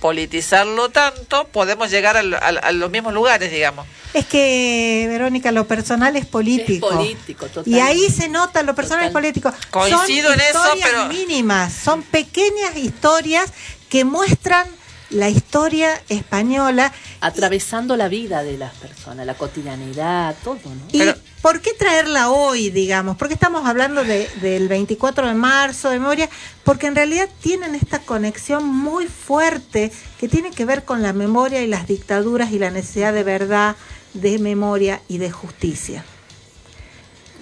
politizarlo 0.00 0.88
tanto 0.88 1.46
podemos 1.48 1.90
llegar 1.90 2.16
a, 2.16 2.72
los 2.72 2.90
mismos 2.90 3.12
lugares, 3.12 3.50
digamos. 3.52 3.86
Es 4.14 4.26
que, 4.26 5.06
Verónica, 5.08 5.52
lo 5.52 5.66
personal 5.68 6.16
es 6.16 6.26
político. 6.26 6.90
Es 6.90 6.96
político, 6.96 7.46
total. 7.46 7.72
Y 7.72 7.78
ahí 7.78 8.08
se 8.10 8.28
nota 8.28 8.62
lo 8.62 8.74
personal 8.74 9.06
es 9.06 9.12
político. 9.12 9.52
Coincido 9.70 10.30
son 10.30 10.40
en 10.40 10.46
eso, 10.46 10.58
historias 10.64 10.88
pero- 10.90 11.06
mínimas, 11.06 11.72
son 11.72 12.02
pequeñas 12.02 12.76
historias 12.76 13.52
que 13.88 14.04
muestran 14.04 14.66
la 15.10 15.28
historia 15.28 16.00
española. 16.08 16.92
Atravesando 17.20 17.96
la 17.96 18.08
vida 18.08 18.42
de 18.42 18.56
las 18.56 18.72
personas, 18.74 19.26
la 19.26 19.34
cotidianidad, 19.34 20.34
todo, 20.42 20.58
¿no? 20.64 20.86
¿Y 20.92 21.02
por 21.42 21.60
qué 21.60 21.72
traerla 21.72 22.30
hoy, 22.30 22.70
digamos? 22.70 23.16
¿Por 23.16 23.28
qué 23.28 23.34
estamos 23.34 23.66
hablando 23.66 24.04
de- 24.04 24.28
del 24.40 24.68
24 24.68 25.26
de 25.26 25.34
marzo, 25.34 25.90
de 25.90 25.98
memoria? 25.98 26.28
Porque 26.64 26.86
en 26.86 26.94
realidad 26.94 27.28
tienen 27.40 27.74
esta 27.74 28.00
conexión 28.00 28.66
muy 28.66 29.06
fuerte 29.06 29.90
que 30.18 30.28
tiene 30.28 30.50
que 30.50 30.64
ver 30.64 30.84
con 30.84 31.02
la 31.02 31.12
memoria 31.12 31.62
y 31.62 31.66
las 31.66 31.86
dictaduras 31.86 32.52
y 32.52 32.58
la 32.58 32.70
necesidad 32.70 33.12
de 33.14 33.22
verdad, 33.24 33.76
de 34.14 34.38
memoria 34.38 35.00
y 35.08 35.18
de 35.18 35.30
justicia. 35.30 36.04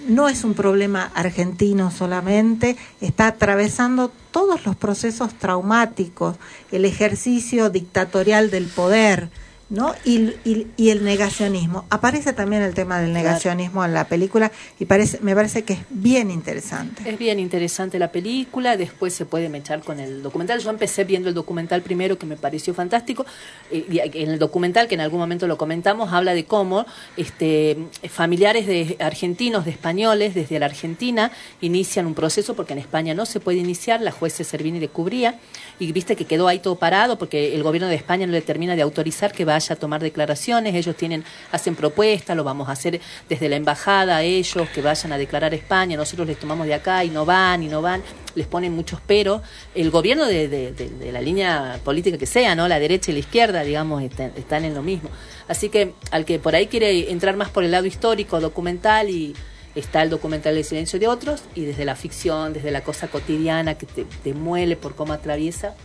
No 0.07 0.29
es 0.29 0.45
un 0.45 0.53
problema 0.53 1.11
argentino 1.13 1.91
solamente, 1.91 2.77
está 3.01 3.27
atravesando 3.27 4.11
todos 4.31 4.65
los 4.65 4.75
procesos 4.77 5.33
traumáticos, 5.37 6.37
el 6.71 6.85
ejercicio 6.85 7.69
dictatorial 7.69 8.49
del 8.49 8.67
poder, 8.67 9.29
¿no? 9.69 9.93
Y, 10.03 10.33
y- 10.45 10.67
y 10.77 10.89
el 10.89 11.03
negacionismo. 11.03 11.85
Aparece 11.89 12.33
también 12.33 12.61
el 12.63 12.73
tema 12.73 12.99
del 12.99 13.13
negacionismo 13.13 13.85
en 13.85 13.93
la 13.93 14.05
película 14.07 14.51
y 14.79 14.85
parece, 14.85 15.19
me 15.21 15.35
parece 15.35 15.63
que 15.63 15.73
es 15.73 15.79
bien 15.89 16.31
interesante. 16.31 17.07
Es 17.09 17.17
bien 17.19 17.39
interesante 17.39 17.99
la 17.99 18.11
película, 18.11 18.77
después 18.77 19.13
se 19.13 19.25
puede 19.25 19.47
mechar 19.49 19.81
con 19.83 19.99
el 19.99 20.23
documental. 20.23 20.59
Yo 20.59 20.69
empecé 20.71 21.03
viendo 21.03 21.29
el 21.29 21.35
documental 21.35 21.81
primero 21.81 22.17
que 22.17 22.25
me 22.25 22.35
pareció 22.35 22.73
fantástico. 22.73 23.25
eh, 23.71 23.85
y 23.89 23.99
en 23.99 24.29
el 24.31 24.39
documental, 24.39 24.87
que 24.87 24.95
en 24.95 25.01
algún 25.01 25.19
momento 25.19 25.45
lo 25.47 25.57
comentamos, 25.57 26.11
habla 26.13 26.33
de 26.33 26.45
cómo 26.45 26.85
este, 27.17 27.77
familiares 28.09 28.65
de 28.65 28.97
argentinos, 28.99 29.65
de 29.65 29.71
españoles, 29.71 30.33
desde 30.33 30.57
la 30.59 30.65
Argentina, 30.65 31.31
inician 31.61 32.05
un 32.07 32.15
proceso, 32.15 32.55
porque 32.55 32.73
en 32.73 32.79
España 32.79 33.13
no 33.13 33.25
se 33.25 33.39
puede 33.39 33.59
iniciar, 33.59 34.01
la 34.01 34.11
jueza 34.11 34.43
Servini 34.43 34.79
le 34.79 34.87
cubría, 34.89 35.39
y 35.79 35.91
viste 35.91 36.15
que 36.15 36.25
quedó 36.25 36.47
ahí 36.47 36.59
todo 36.59 36.75
parado 36.77 37.17
porque 37.17 37.55
el 37.55 37.63
gobierno 37.63 37.87
de 37.87 37.95
España 37.95 38.25
no 38.25 38.33
le 38.33 38.41
termina 38.41 38.75
de 38.75 38.81
autorizar 38.81 39.31
que 39.31 39.45
vaya 39.59 39.75
a 39.75 39.77
tomar 39.77 40.01
declaraciones, 40.01 40.73
ellos 40.73 40.95
tienen, 40.95 41.25
hacen 41.51 41.75
propuestas, 41.75 42.35
lo 42.37 42.45
vamos 42.45 42.69
a 42.69 42.71
hacer 42.71 43.01
desde 43.27 43.49
la 43.49 43.57
embajada, 43.57 44.21
ellos 44.23 44.69
que 44.69 44.81
vayan 44.81 45.11
a 45.11 45.17
declarar 45.17 45.53
España, 45.53 45.97
nosotros 45.97 46.25
les 46.27 46.39
tomamos 46.39 46.65
de 46.65 46.73
acá 46.73 47.03
y 47.03 47.09
no 47.09 47.25
van, 47.25 47.61
y 47.61 47.67
no 47.67 47.81
van, 47.81 48.01
les 48.35 48.47
ponen 48.47 48.73
muchos 48.73 49.01
peros. 49.01 49.41
El 49.75 49.91
gobierno 49.91 50.25
de 50.27 51.11
la 51.11 51.21
línea 51.21 51.79
política 51.83 52.17
que 52.17 52.25
sea, 52.25 52.55
¿no? 52.55 52.69
La 52.69 52.79
derecha 52.79 53.11
y 53.11 53.15
la 53.15 53.19
izquierda, 53.19 53.63
digamos, 53.63 54.01
están, 54.01 54.31
están 54.37 54.63
en 54.63 54.73
lo 54.73 54.81
mismo. 54.81 55.09
Así 55.49 55.67
que 55.67 55.93
al 56.11 56.23
que 56.23 56.39
por 56.39 56.55
ahí 56.55 56.67
quiere 56.67 57.11
entrar 57.11 57.35
más 57.35 57.49
por 57.49 57.65
el 57.65 57.71
lado 57.71 57.85
histórico, 57.85 58.39
documental 58.39 59.09
y 59.09 59.35
está 59.75 60.01
el 60.01 60.09
documental 60.09 60.57
El 60.57 60.63
silencio 60.63 60.99
de 60.99 61.07
otros 61.07 61.43
y 61.53 61.65
desde 61.65 61.85
la 61.85 61.95
ficción, 61.95 62.53
desde 62.53 62.71
la 62.71 62.81
cosa 62.81 63.07
cotidiana 63.07 63.75
que 63.75 63.85
te, 63.85 64.05
te 64.05 64.33
muele 64.33 64.75
por 64.75 64.95
cómo 64.95 65.13
atraviesa. 65.13 65.75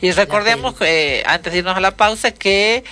Y 0.00 0.12
recordemos, 0.12 0.74
que, 0.76 1.22
antes 1.26 1.52
de 1.52 1.58
irnos 1.60 1.76
a 1.76 1.80
la 1.80 1.96
pausa, 1.96 2.30
que 2.32 2.84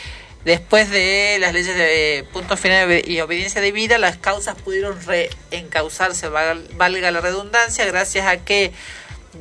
después 0.45 0.91
de 0.91 1.37
las 1.41 1.53
leyes 1.53 1.75
de 1.77 2.25
punto 2.33 2.57
final 2.57 3.03
y 3.07 3.21
obediencia 3.21 3.61
de 3.61 3.73
vida, 3.73 3.99
las 3.99 4.17
causas 4.19 4.57
pudieron 4.57 4.97
reencauzarse, 5.05 6.29
val- 6.29 6.69
valga 6.75 7.11
la 7.11 7.21
redundancia, 7.21 7.85
gracias 7.87 8.27
a 8.27 8.39
que 8.39 8.73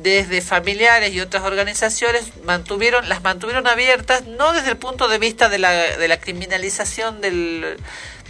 desde 0.02 0.40
familiares 0.42 1.12
y 1.12 1.20
otras 1.20 1.42
organizaciones 1.44 2.24
mantuvieron 2.44 3.08
las 3.08 3.22
mantuvieron 3.22 3.66
abiertas 3.66 4.26
no 4.26 4.52
desde 4.52 4.70
el 4.70 4.76
punto 4.76 5.08
de 5.08 5.18
vista 5.18 5.48
de 5.48 5.58
la, 5.58 5.72
de 5.72 6.08
la 6.08 6.20
criminalización 6.20 7.20
del, 7.20 7.76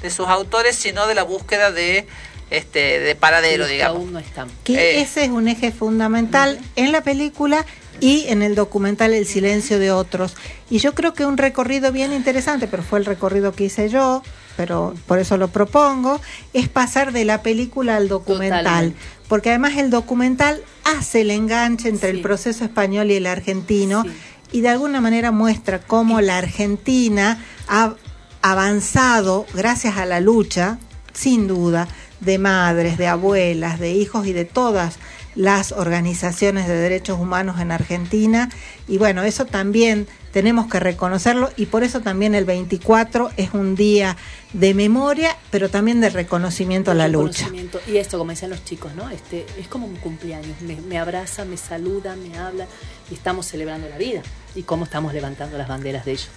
de 0.01 0.11
sus 0.11 0.29
autores 0.29 0.77
sino 0.77 1.07
de 1.09 1.15
la 1.15 1.25
búsqueda 1.25 1.71
de 1.73 2.07
este 2.51 3.01
de 3.01 3.15
paradero 3.17 3.67
que 3.67 3.73
digamos 3.73 3.99
aún 3.99 4.13
no 4.15 4.19
están. 4.19 4.49
Que 4.65 4.75
Eh. 4.99 5.01
ese 5.03 5.25
es 5.25 5.31
un 5.31 5.49
eje 5.49 5.71
fundamental 5.73 6.59
en 6.77 6.93
la 6.93 7.03
película 7.03 7.67
y 8.01 8.27
en 8.29 8.43
el 8.43 8.55
documental 8.55 9.15
El 9.15 9.27
silencio 9.27 9.79
de 9.79 9.91
otros. 9.91 10.37
Y 10.71 10.79
yo 10.79 10.95
creo 10.95 11.15
que 11.15 11.27
un 11.27 11.37
recorrido 11.37 11.93
bien 11.93 12.13
interesante, 12.13 12.69
pero 12.69 12.83
fue 12.83 12.99
el 12.99 13.05
recorrido 13.05 13.53
que 13.53 13.65
hice 13.65 13.89
yo, 13.89 14.23
pero 14.57 14.95
por 15.07 15.19
eso 15.19 15.37
lo 15.37 15.49
propongo, 15.49 16.21
es 16.53 16.69
pasar 16.69 17.13
de 17.13 17.25
la 17.25 17.43
película 17.43 17.97
al 17.97 18.09
documental. 18.09 18.63
Totalmente. 18.63 18.99
Porque 19.29 19.51
además 19.51 19.77
el 19.77 19.91
documental 19.91 20.63
hace 20.85 21.21
el 21.21 21.31
enganche 21.31 21.89
entre 21.89 22.11
el 22.11 22.23
proceso 22.23 22.65
español 22.65 23.11
y 23.11 23.17
el 23.17 23.27
argentino 23.27 24.05
y 24.53 24.63
de 24.63 24.69
alguna 24.71 25.01
manera 25.01 25.31
muestra 25.31 25.81
cómo 25.81 26.21
la 26.21 26.39
Argentina 26.39 27.45
ha 27.69 27.95
avanzado 28.41 29.47
gracias 29.55 29.97
a 29.97 30.07
la 30.07 30.21
lucha, 30.21 30.79
sin 31.13 31.47
duda, 31.47 31.89
de 32.21 32.39
madres, 32.39 32.99
de 32.99 33.07
abuelas, 33.07 33.79
de 33.79 33.93
hijos 33.93 34.27
y 34.27 34.33
de 34.33 34.45
todas 34.45 34.99
las 35.39 35.71
organizaciones 35.71 36.67
de 36.67 36.75
derechos 36.75 37.17
humanos 37.21 37.61
en 37.61 37.71
Argentina. 37.71 38.51
Y 38.89 38.99
bueno, 38.99 39.23
eso 39.23 39.47
también 39.47 40.09
tenemos 40.33 40.67
que 40.67 40.81
reconocerlo 40.81 41.53
y 41.57 41.67
por 41.67 41.85
eso 41.85 42.01
también 42.01 42.35
el 42.35 42.45
24 42.45 43.31
es 43.37 43.55
un 43.55 43.77
día 43.77 44.17
de 44.53 44.75
memoria, 44.75 45.37
pero 45.53 45.71
también 45.71 46.01
de 46.01 46.11
reconocimiento 46.11 46.91
a 46.91 46.95
la 46.95 47.07
lucha. 47.07 47.49
Y 47.87 47.99
esto, 47.99 48.19
como 48.19 48.33
decían 48.33 48.51
los 48.51 48.65
chicos, 48.65 48.97
¿no? 48.97 49.09
Este, 49.11 49.47
es 49.57 49.69
como 49.69 49.87
un 49.87 49.95
cumpleaños. 49.97 50.61
Me, 50.61 50.75
me 50.75 50.99
abraza, 50.99 51.45
me 51.45 51.57
saluda, 51.57 52.17
me 52.17 52.37
habla 52.37 52.67
y 53.09 53.15
estamos 53.15 53.47
celebrando 53.47 53.89
la 53.89 53.97
vida 53.97 54.23
y 54.57 54.65
cómo 54.65 54.87
estamos 54.87 55.15
levantando 55.15 55.57
las 55.57 55.69
banderas 55.69 56.05
de 56.05 56.13
ellos. 56.13 56.31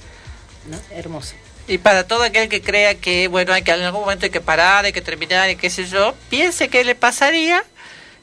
¿no? 0.69 0.78
Hermoso. 0.95 1.34
Y 1.68 1.80
para 1.80 2.06
todo 2.06 2.22
aquel 2.22 2.49
que 2.49 2.61
crea 2.61 2.94
que, 2.95 3.28
bueno, 3.28 3.52
hay 3.52 3.64
que 3.64 3.72
en 3.72 3.82
algún 3.82 4.02
momento 4.02 4.26
hay 4.26 4.32
que 4.32 4.41
parar, 4.41 4.86
hay 4.86 4.94
que 4.94 5.02
terminar 5.02 5.49
y 5.49 5.56
qué 5.56 5.72
sé 5.72 5.86
yo, 5.88 6.14
piense 6.30 6.69
qué 6.69 6.84
le 6.84 6.94
pasaría 6.94 7.64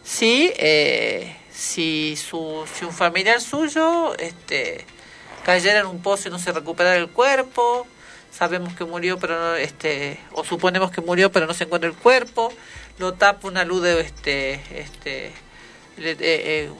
si, 0.05 0.53
eh, 0.57 1.37
si, 1.53 2.16
su, 2.16 2.65
si 2.75 2.85
un 2.85 2.93
familiar 2.93 3.41
suyo 3.41 4.15
este, 4.19 4.85
cayera 5.45 5.81
en 5.81 5.87
un 5.87 6.03
pozo 6.03 6.29
y 6.29 6.31
no 6.31 6.39
se 6.39 6.53
recuperara 6.53 6.97
el 6.97 7.09
cuerpo, 7.09 7.87
sabemos 8.33 8.75
que 8.75 8.85
murió, 8.85 9.19
pero 9.19 9.39
no, 9.39 9.55
este, 9.57 10.19
o 10.33 10.45
suponemos 10.45 10.91
que 10.91 11.01
murió, 11.01 11.31
pero 11.33 11.47
no 11.47 11.55
se 11.55 11.65
encuentra 11.65 11.91
el 11.91 11.97
cuerpo, 11.97 12.53
lo 12.99 13.15
tapa 13.15 13.49
una 13.49 13.65
luz 13.65 13.83
de, 13.83 14.01
este, 14.01 14.55
este, 14.75 15.33
le- 15.97 16.12
eh, 16.12 16.16
eh, 16.20 16.70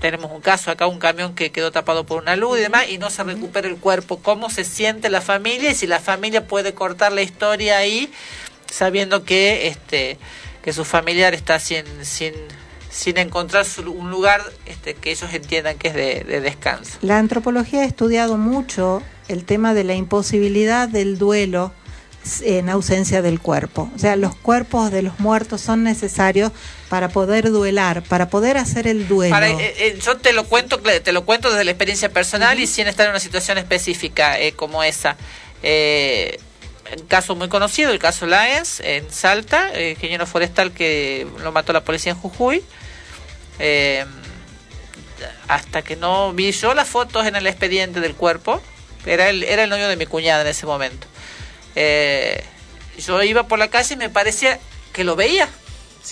tenemos 0.00 0.30
un 0.30 0.40
caso 0.40 0.70
acá, 0.70 0.86
un 0.86 0.98
camión 0.98 1.34
que 1.34 1.52
quedó 1.52 1.72
tapado 1.72 2.04
por 2.04 2.22
una 2.22 2.34
luz 2.34 2.58
y 2.58 2.62
demás, 2.62 2.88
y 2.88 2.96
no 2.96 3.10
se 3.10 3.22
recupera 3.22 3.68
el 3.68 3.76
cuerpo. 3.76 4.18
¿Cómo 4.22 4.48
se 4.48 4.64
siente 4.64 5.10
la 5.10 5.20
familia? 5.20 5.70
Y 5.70 5.74
si 5.74 5.86
la 5.86 6.00
familia 6.00 6.46
puede 6.46 6.72
cortar 6.72 7.12
la 7.12 7.20
historia 7.20 7.76
ahí, 7.76 8.10
sabiendo 8.70 9.24
que 9.24 9.66
este 9.68 10.16
que 10.62 10.72
su 10.72 10.84
familiar 10.84 11.34
está 11.34 11.58
sin 11.58 11.84
sin 12.02 12.32
sin 12.90 13.18
encontrar 13.18 13.64
su- 13.64 13.90
un 13.92 14.10
lugar 14.10 14.42
este 14.66 14.94
que 14.94 15.12
ellos 15.12 15.32
entiendan 15.32 15.78
que 15.78 15.88
es 15.88 15.94
de, 15.94 16.24
de 16.24 16.40
descanso. 16.40 16.98
La 17.02 17.18
antropología 17.18 17.82
ha 17.82 17.84
estudiado 17.84 18.36
mucho 18.36 19.02
el 19.28 19.44
tema 19.44 19.74
de 19.74 19.84
la 19.84 19.94
imposibilidad 19.94 20.88
del 20.88 21.16
duelo 21.16 21.72
en 22.42 22.68
ausencia 22.68 23.22
del 23.22 23.40
cuerpo. 23.40 23.90
O 23.94 23.98
sea, 23.98 24.14
los 24.16 24.34
cuerpos 24.36 24.90
de 24.90 25.00
los 25.02 25.18
muertos 25.20 25.60
son 25.62 25.84
necesarios 25.84 26.52
para 26.90 27.08
poder 27.08 27.50
duelar, 27.50 28.02
para 28.02 28.28
poder 28.28 28.58
hacer 28.58 28.86
el 28.88 29.08
duelo. 29.08 29.30
Para, 29.34 29.48
eh, 29.48 29.74
eh, 29.78 29.98
yo 30.04 30.18
te 30.18 30.32
lo 30.34 30.44
cuento 30.44 30.78
te 30.80 31.12
lo 31.12 31.24
cuento 31.24 31.48
desde 31.48 31.64
la 31.64 31.70
experiencia 31.70 32.10
personal 32.10 32.58
y 32.60 32.66
sin 32.66 32.88
estar 32.88 33.06
en 33.06 33.10
una 33.12 33.20
situación 33.20 33.56
específica 33.56 34.38
eh, 34.38 34.52
como 34.52 34.82
esa. 34.82 35.16
Eh, 35.62 36.38
caso 37.08 37.34
muy 37.34 37.48
conocido, 37.48 37.90
el 37.90 37.98
caso 37.98 38.26
Laens 38.26 38.80
en 38.80 39.10
Salta, 39.10 39.70
eh, 39.74 39.90
ingeniero 39.90 40.26
forestal 40.26 40.72
que 40.72 41.26
lo 41.42 41.52
mató 41.52 41.72
la 41.72 41.84
policía 41.84 42.12
en 42.12 42.18
Jujuy. 42.18 42.62
Eh, 43.58 44.04
hasta 45.48 45.82
que 45.82 45.96
no 45.96 46.32
vi 46.32 46.52
yo 46.52 46.74
las 46.74 46.88
fotos 46.88 47.26
en 47.26 47.36
el 47.36 47.46
expediente 47.46 48.00
del 48.00 48.14
cuerpo, 48.14 48.62
era 49.06 49.28
el, 49.28 49.42
era 49.44 49.64
el 49.64 49.70
novio 49.70 49.88
de 49.88 49.96
mi 49.96 50.06
cuñada 50.06 50.42
en 50.42 50.48
ese 50.48 50.66
momento. 50.66 51.06
Eh, 51.74 52.42
yo 52.98 53.22
iba 53.22 53.44
por 53.44 53.58
la 53.58 53.68
calle 53.68 53.94
y 53.94 53.96
me 53.96 54.10
parecía 54.10 54.58
que 54.92 55.04
lo 55.04 55.16
veía. 55.16 55.48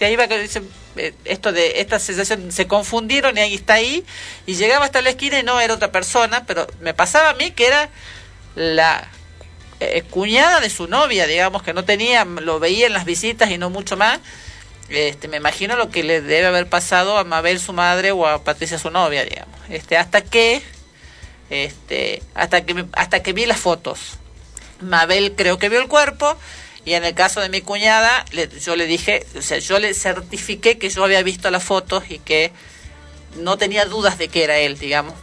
O 0.00 0.04
iba 0.06 0.28
que 0.28 0.48
eh, 0.96 1.14
esto 1.24 1.52
de 1.52 1.80
esta 1.80 1.98
sensación 1.98 2.52
se 2.52 2.66
confundieron 2.66 3.36
y 3.36 3.40
ahí 3.40 3.54
está 3.54 3.74
ahí 3.74 4.04
y 4.46 4.54
llegaba 4.54 4.84
hasta 4.84 5.00
la 5.00 5.10
esquina 5.10 5.38
y 5.38 5.42
no 5.42 5.60
era 5.60 5.74
otra 5.74 5.90
persona, 5.90 6.44
pero 6.46 6.66
me 6.80 6.94
pasaba 6.94 7.30
a 7.30 7.34
mí 7.34 7.52
que 7.52 7.66
era 7.66 7.88
la 8.54 9.08
eh, 9.80 10.02
cuñada 10.10 10.60
de 10.60 10.70
su 10.70 10.86
novia, 10.88 11.26
digamos 11.26 11.62
que 11.62 11.72
no 11.72 11.84
tenía, 11.84 12.24
lo 12.24 12.58
veía 12.60 12.86
en 12.86 12.92
las 12.92 13.04
visitas 13.04 13.50
y 13.50 13.58
no 13.58 13.70
mucho 13.70 13.96
más. 13.96 14.18
Este, 14.88 15.28
me 15.28 15.36
imagino 15.36 15.76
lo 15.76 15.90
que 15.90 16.02
le 16.02 16.20
debe 16.22 16.46
haber 16.46 16.66
pasado 16.68 17.18
a 17.18 17.24
Mabel 17.24 17.60
su 17.60 17.72
madre 17.72 18.10
o 18.12 18.26
a 18.26 18.42
Patricia 18.42 18.78
su 18.78 18.90
novia, 18.90 19.24
digamos. 19.24 19.58
Este, 19.68 19.96
hasta 19.98 20.22
que 20.22 20.62
este, 21.50 22.22
hasta 22.34 22.64
que 22.64 22.84
hasta 22.92 23.22
que 23.22 23.32
vi 23.32 23.46
las 23.46 23.58
fotos. 23.60 24.18
Mabel 24.80 25.34
creo 25.36 25.58
que 25.58 25.68
vio 25.68 25.80
el 25.80 25.88
cuerpo 25.88 26.36
y 26.84 26.94
en 26.94 27.04
el 27.04 27.14
caso 27.14 27.40
de 27.40 27.48
mi 27.48 27.60
cuñada 27.62 28.24
le- 28.32 28.48
yo 28.60 28.76
le 28.76 28.86
dije, 28.86 29.26
o 29.36 29.42
sea, 29.42 29.58
yo 29.58 29.78
le 29.78 29.92
certifiqué 29.94 30.78
que 30.78 30.88
yo 30.90 31.04
había 31.04 31.22
visto 31.22 31.50
las 31.50 31.64
fotos 31.64 32.04
y 32.10 32.18
que 32.18 32.52
no 33.36 33.58
tenía 33.58 33.84
dudas 33.86 34.18
de 34.18 34.28
que 34.28 34.44
era 34.44 34.58
él, 34.58 34.78
digamos. 34.78 35.14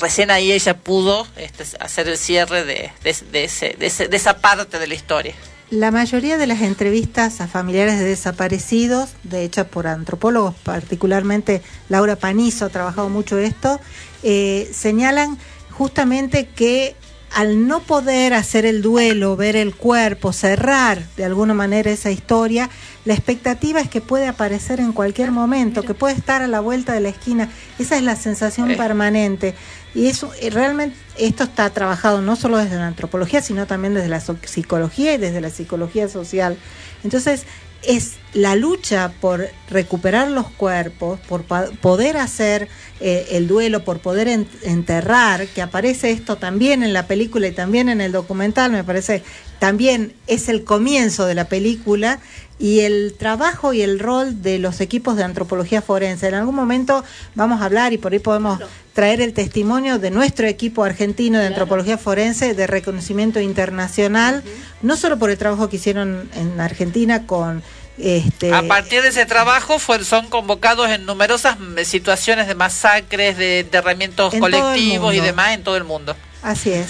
Recién 0.00 0.30
ahí 0.30 0.52
ella 0.52 0.76
pudo 0.78 1.26
este, 1.36 1.64
hacer 1.80 2.08
el 2.08 2.18
cierre 2.18 2.64
de, 2.64 2.90
de, 3.02 3.16
de 3.32 3.44
ese- 3.44 3.76
de 3.78 3.86
ese- 3.86 4.08
de 4.08 4.16
esa 4.16 4.38
parte 4.38 4.78
de 4.78 4.86
la 4.86 4.94
historia. 4.94 5.34
La 5.70 5.90
mayoría 5.90 6.36
de 6.36 6.46
las 6.46 6.60
entrevistas 6.60 7.40
a 7.40 7.48
familiares 7.48 7.98
de 7.98 8.04
desaparecidos, 8.04 9.10
de 9.22 9.44
hechas 9.44 9.66
por 9.66 9.86
antropólogos, 9.86 10.54
particularmente 10.62 11.62
Laura 11.88 12.16
Panizo 12.16 12.66
ha 12.66 12.68
trabajado 12.68 13.08
mucho 13.08 13.38
esto, 13.38 13.80
eh, 14.22 14.70
señalan 14.72 15.38
justamente 15.70 16.46
que 16.46 16.94
al 17.34 17.66
no 17.66 17.80
poder 17.80 18.32
hacer 18.32 18.64
el 18.64 18.80
duelo, 18.80 19.36
ver 19.36 19.56
el 19.56 19.74
cuerpo, 19.74 20.32
cerrar 20.32 21.02
de 21.16 21.24
alguna 21.24 21.52
manera 21.52 21.90
esa 21.90 22.10
historia, 22.10 22.70
la 23.04 23.14
expectativa 23.14 23.80
es 23.80 23.88
que 23.88 24.00
puede 24.00 24.28
aparecer 24.28 24.78
en 24.78 24.92
cualquier 24.92 25.32
momento, 25.32 25.82
que 25.82 25.94
puede 25.94 26.14
estar 26.14 26.42
a 26.42 26.46
la 26.46 26.60
vuelta 26.60 26.92
de 26.92 27.00
la 27.00 27.08
esquina. 27.08 27.50
Esa 27.78 27.96
es 27.96 28.02
la 28.02 28.16
sensación 28.16 28.70
Eh. 28.70 28.76
permanente. 28.76 29.54
Y 29.94 30.06
eso 30.06 30.32
eh, 30.40 30.50
realmente 30.50 30.96
esto 31.18 31.44
está 31.44 31.68
trabajado 31.70 32.22
no 32.22 32.36
solo 32.36 32.56
desde 32.58 32.76
la 32.76 32.86
antropología, 32.86 33.42
sino 33.42 33.66
también 33.66 33.94
desde 33.94 34.08
la 34.08 34.20
psicología 34.20 35.14
y 35.14 35.18
desde 35.18 35.40
la 35.40 35.50
psicología 35.50 36.08
social. 36.08 36.56
Entonces, 37.02 37.44
es 37.82 38.14
la 38.34 38.56
lucha 38.56 39.12
por 39.20 39.48
recuperar 39.70 40.28
los 40.28 40.50
cuerpos, 40.50 41.20
por 41.20 41.44
poder 41.44 42.16
hacer 42.16 42.68
eh, 43.00 43.26
el 43.30 43.46
duelo, 43.46 43.84
por 43.84 44.00
poder 44.00 44.26
en- 44.28 44.48
enterrar, 44.62 45.46
que 45.46 45.62
aparece 45.62 46.10
esto 46.10 46.36
también 46.36 46.82
en 46.82 46.92
la 46.92 47.06
película 47.06 47.46
y 47.46 47.52
también 47.52 47.88
en 47.88 48.00
el 48.00 48.10
documental, 48.12 48.72
me 48.72 48.82
parece, 48.84 49.22
también 49.60 50.14
es 50.26 50.48
el 50.48 50.64
comienzo 50.64 51.26
de 51.26 51.34
la 51.34 51.44
película 51.48 52.18
y 52.58 52.80
el 52.80 53.14
trabajo 53.18 53.72
y 53.72 53.82
el 53.82 53.98
rol 53.98 54.42
de 54.42 54.58
los 54.58 54.80
equipos 54.80 55.16
de 55.16 55.24
antropología 55.24 55.80
forense. 55.82 56.28
En 56.28 56.34
algún 56.34 56.54
momento 56.54 57.04
vamos 57.34 57.60
a 57.62 57.64
hablar 57.66 57.92
y 57.92 57.98
por 57.98 58.12
ahí 58.12 58.18
podemos 58.20 58.58
traer 58.94 59.20
el 59.20 59.32
testimonio 59.32 59.98
de 59.98 60.10
nuestro 60.10 60.46
equipo 60.46 60.84
argentino 60.84 61.38
de 61.38 61.46
antropología 61.46 61.98
forense 61.98 62.54
de 62.54 62.66
reconocimiento 62.66 63.40
internacional, 63.40 64.42
no 64.82 64.96
solo 64.96 65.18
por 65.18 65.30
el 65.30 65.38
trabajo 65.38 65.68
que 65.68 65.76
hicieron 65.76 66.28
en 66.34 66.60
Argentina 66.60 67.26
con 67.26 67.62
este 67.98 68.52
A 68.52 68.62
partir 68.62 69.02
de 69.02 69.08
ese 69.08 69.24
trabajo 69.26 69.78
fue- 69.78 70.04
son 70.04 70.28
convocados 70.28 70.88
en 70.90 71.04
numerosas 71.06 71.56
situaciones 71.84 72.46
de 72.48 72.54
masacres, 72.54 73.36
de 73.36 73.60
enterramientos 73.60 74.34
En 74.34 74.40
colectivos 74.40 75.14
y 75.14 75.20
demás 75.20 75.52
en 75.54 75.62
todo 75.64 75.76
el 75.76 75.84
mundo. 75.84 76.16
así 76.42 76.70
es. 76.72 76.88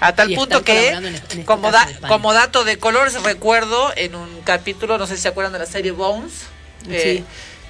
A 0.00 0.14
tal 0.14 0.28
punto 0.34 0.62
que, 0.62 0.72
colaborando 0.74 1.08
en- 1.08 1.14
en 1.16 1.22
este 1.22 1.44
como, 1.46 1.70
da- 1.72 1.88
dato 2.34 2.64
de 2.64 2.78
colores, 2.78 3.22
recuerdo 3.22 3.92
en 3.96 4.14
un 4.14 4.40
capítulo, 4.42 4.98
no 4.98 5.06
sé 5.06 5.16
si 5.16 5.22
se 5.22 5.28
acuerdan 5.28 5.54
de 5.54 5.58
la 5.60 5.66
serie 5.66 5.90
Bones, 5.92 6.32
eh, 6.90 7.24
Sí. 7.24 7.24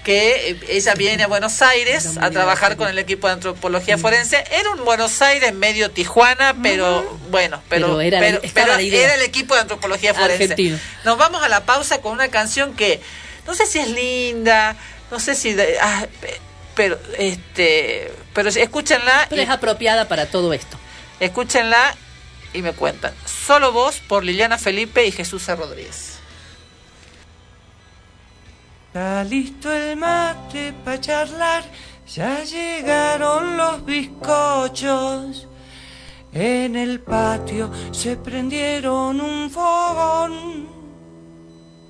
Que 0.06 0.50
eh, 0.50 0.60
ella 0.68 0.94
viene 0.94 1.24
a 1.24 1.26
Buenos 1.26 1.62
Aires 1.62 2.16
a 2.18 2.30
trabajar 2.30 2.76
con 2.76 2.86
el 2.88 2.96
equipo 3.00 3.26
de 3.26 3.32
antropología 3.32 3.98
forense. 3.98 4.44
Era 4.52 4.70
un 4.70 4.84
Buenos 4.84 5.20
Aires 5.20 5.52
medio 5.52 5.90
Tijuana, 5.90 6.54
pero 6.62 7.18
bueno, 7.28 7.60
pero, 7.68 7.88
Pero 7.88 8.00
era- 8.00 8.20
pero- 8.20 8.40
pero 8.54 8.74
el 9.14 9.22
equipo 9.22 9.54
de 9.56 9.62
antropología 9.62 10.14
forense. 10.14 10.44
Argentino. 10.44 10.78
Nos 11.04 11.18
vamos 11.18 11.42
a 11.42 11.48
la 11.48 11.64
pausa 11.64 12.00
con 12.00 12.12
una 12.12 12.28
canción 12.28 12.76
que 12.76 13.00
no 13.48 13.54
sé 13.56 13.66
si 13.66 13.80
es 13.80 13.88
linda, 13.88 14.76
no 15.10 15.18
sé 15.18 15.34
si... 15.34 15.56
ah, 15.82 16.06
pe- 16.20 16.40
pero, 16.76 17.00
este, 17.18 18.12
pero 18.32 18.48
escúchenla. 18.50 19.26
Pero 19.28 19.42
y- 19.42 19.44
es 19.44 19.50
apropiada 19.50 20.06
para 20.06 20.26
todo 20.26 20.52
esto. 20.52 20.78
Escúchenla 21.18 21.96
y 22.52 22.62
me 22.62 22.74
cuentan. 22.74 23.12
Solo 23.46 23.72
vos 23.72 23.96
por 24.06 24.22
Liliana 24.22 24.56
Felipe 24.56 25.04
y 25.04 25.10
Jesús 25.10 25.42
C. 25.42 25.56
Rodríguez. 25.56 26.15
Está 28.96 29.24
listo 29.24 29.70
el 29.70 29.94
mate 29.98 30.72
para 30.82 30.98
charlar, 30.98 31.64
ya 32.06 32.42
llegaron 32.44 33.58
los 33.58 33.84
bizcochos. 33.84 35.46
En 36.32 36.76
el 36.76 37.00
patio 37.00 37.70
se 37.90 38.16
prendieron 38.16 39.20
un 39.20 39.50
fogón. 39.50 40.66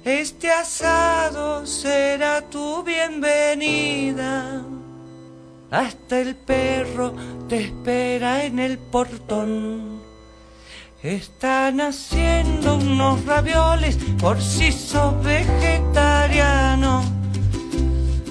Este 0.03 0.51
asado 0.51 1.65
será 1.65 2.43
tu 2.43 2.83
bienvenida. 2.83 4.65
Hasta 5.71 6.21
el 6.21 6.35
perro 6.35 7.15
te 7.49 7.67
espera 7.67 8.43
en 8.43 8.59
el 8.59 8.79
portón. 8.79 9.96
Están 11.07 11.81
haciendo 11.81 12.79
unos 12.79 13.25
ravioles 13.25 13.97
por 14.19 14.43
si 14.43 14.73
sos 14.73 15.23
vegetariano. 15.23 17.05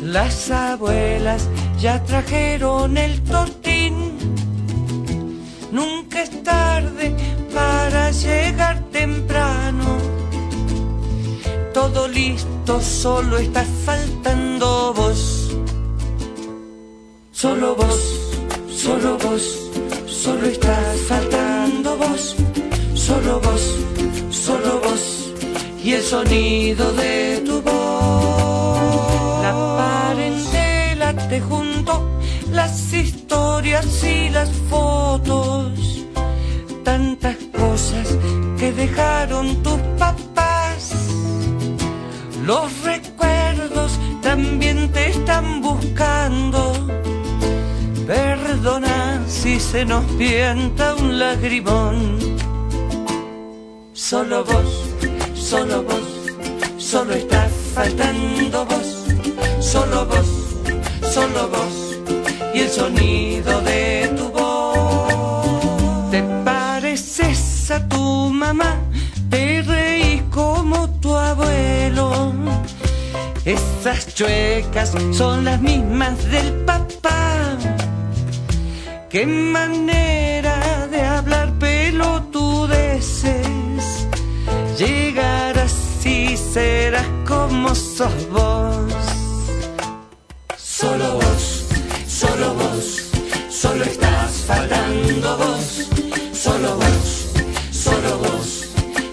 Las 0.04 0.52
abuelas 0.52 1.48
ya 1.80 2.04
trajeron 2.04 2.98
el 2.98 3.22
tortín. 3.24 4.18
Nunca 5.72 6.24
es 6.24 6.44
tarde 6.44 7.16
para 7.54 8.12
llegar 8.12 8.82
temprano. 8.92 9.98
Todo 11.74 12.10
listo, 12.10 12.82
solo 12.82 13.38
está 13.38 13.64
faltando 13.86 14.94
vos. 14.94 15.56
Solo 17.32 17.74
vos, 17.78 18.02
solo 18.68 19.18
vos, 19.18 19.72
solo 20.08 20.46
está 20.46 20.76
faltando 21.08 21.96
vos. 21.96 22.36
Solo 23.06 23.40
vos, 23.40 23.78
solo 24.32 24.82
vos 24.84 25.32
y 25.84 25.94
el 25.94 26.02
sonido 26.02 26.92
de 26.94 27.40
tu 27.46 27.62
voz. 27.62 29.44
La 29.44 29.54
parentela 29.78 31.14
te 31.30 31.40
juntó 31.40 32.04
las 32.52 32.92
historias 32.92 34.04
y 34.04 34.30
las 34.30 34.50
fotos. 34.72 36.04
Tantas 36.84 37.36
cosas 37.56 38.08
que 38.58 38.72
dejaron 38.72 39.62
tus 39.62 39.80
papás. 40.00 40.90
Los 42.44 42.72
recuerdos 42.82 44.00
también 44.24 44.92
te 44.92 45.12
están 45.12 45.62
buscando. 45.62 46.74
Perdona 48.08 49.22
si 49.28 49.60
se 49.60 49.86
nos 49.86 50.04
pianta 50.18 50.96
un 50.96 51.20
lagrimón. 51.20 52.36
Solo 54.10 54.44
vos, 54.44 54.86
solo 55.34 55.82
vos, 55.82 56.04
solo 56.78 57.16
está 57.16 57.50
faltando 57.74 58.64
vos. 58.64 59.08
Solo 59.60 60.06
vos, 60.06 60.28
solo 61.12 61.50
vos 61.50 61.98
y 62.54 62.60
el 62.60 62.70
sonido 62.70 63.62
de 63.62 64.14
tu 64.16 64.30
voz. 64.30 66.12
Te 66.12 66.22
pareces 66.44 67.72
a 67.72 67.80
tu 67.90 68.30
mamá, 68.30 68.78
te 69.32 69.64
reís 69.64 70.22
como 70.30 70.88
tu 71.00 71.16
abuelo. 71.16 72.32
Esas 73.44 74.14
chuecas 74.14 74.94
son 75.14 75.46
las 75.46 75.60
mismas 75.60 76.24
del 76.30 76.54
papá. 76.64 77.58
Qué 79.10 79.26
manera 79.26 80.86
de 80.92 81.02
hablar 81.02 81.52
pelotudeces. 81.54 82.35
Como 87.66 87.74
vos. 88.32 88.94
Solo 90.58 91.14
vos, 91.14 91.64
solo 92.08 92.54
vos, 92.54 93.02
solo 93.50 93.84
estás 93.84 94.32
faltando 94.46 95.38
vos. 95.38 95.88
Solo 96.34 96.76
vos, 96.76 97.28
solo 97.72 98.18
vos 98.20 98.66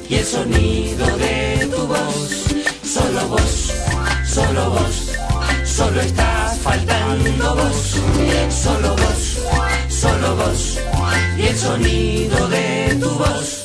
y 0.09 0.15
el 0.17 0.25
sonido 0.25 1.07
de 1.17 1.69
tu 1.75 1.87
voz. 1.87 2.45
Solo 2.83 3.29
vos, 3.29 3.73
solo 4.27 4.71
vos, 4.71 5.13
solo 5.65 6.01
estás 6.01 6.59
faltando 6.59 7.55
vos. 7.55 7.97
Solo 8.51 8.97
vos, 8.97 9.39
solo 9.89 10.37
vos 10.37 10.79
y 11.39 11.43
el 11.43 11.57
sonido 11.57 12.49
de 12.49 12.99
tu 13.01 13.11
voz. 13.11 13.62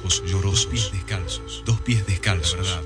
Ojos 0.00 0.22
llorosos. 0.26 0.64
Dos 0.64 0.66
pies 0.66 0.92
descalzos. 0.92 1.62
Dos 1.64 1.80
pies 1.80 2.06
descalzos. 2.06 2.68
La 2.68 2.74
verdad. 2.74 2.84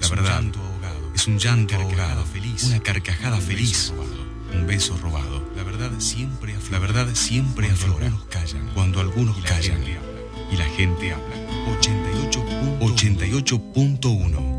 La 0.00 0.08
verdad. 0.08 0.10
Es 0.10 0.10
un 0.10 0.24
llanto 0.24 0.60
ahogado. 0.60 1.12
Es 1.14 1.26
un 1.26 1.38
llanto 1.38 1.74
ahogado. 1.76 2.24
feliz. 2.26 2.64
Una 2.64 2.80
carcajada 2.80 3.38
feliz. 3.38 3.92
Un 4.52 4.66
beso 4.66 4.96
robado. 4.98 5.42
La 5.56 5.62
verdad 5.62 5.90
siempre 5.98 6.54
aflora. 6.54 6.72
La 6.72 6.78
verdad 6.86 7.14
siempre 7.14 7.70
aflora. 7.70 8.06
Algunos 8.06 8.26
callan. 8.28 8.70
Cuando 8.74 9.00
algunos 9.00 9.36
callan. 9.38 9.82
Y 10.52 10.56
la 10.56 10.66
gente 10.66 11.12
habla. 11.12 11.36
88.1. 11.80 12.78
88.1. 12.80 14.54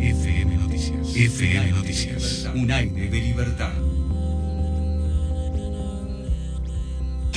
FM 0.00 0.56
Noticias. 0.56 1.14
FM 1.14 1.70
Noticias. 1.72 2.48
Un 2.54 2.70
aire 2.70 3.08
de 3.08 3.20
libertad. 3.20 3.87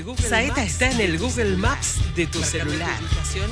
El 0.00 0.06
Google, 0.06 0.28
Saeta 0.28 0.62
está 0.62 0.90
en 0.90 1.00
el 1.00 1.18
Google 1.18 1.56
Maps 1.56 2.14
de 2.16 2.26
tu 2.26 2.42
celular. 2.42 2.98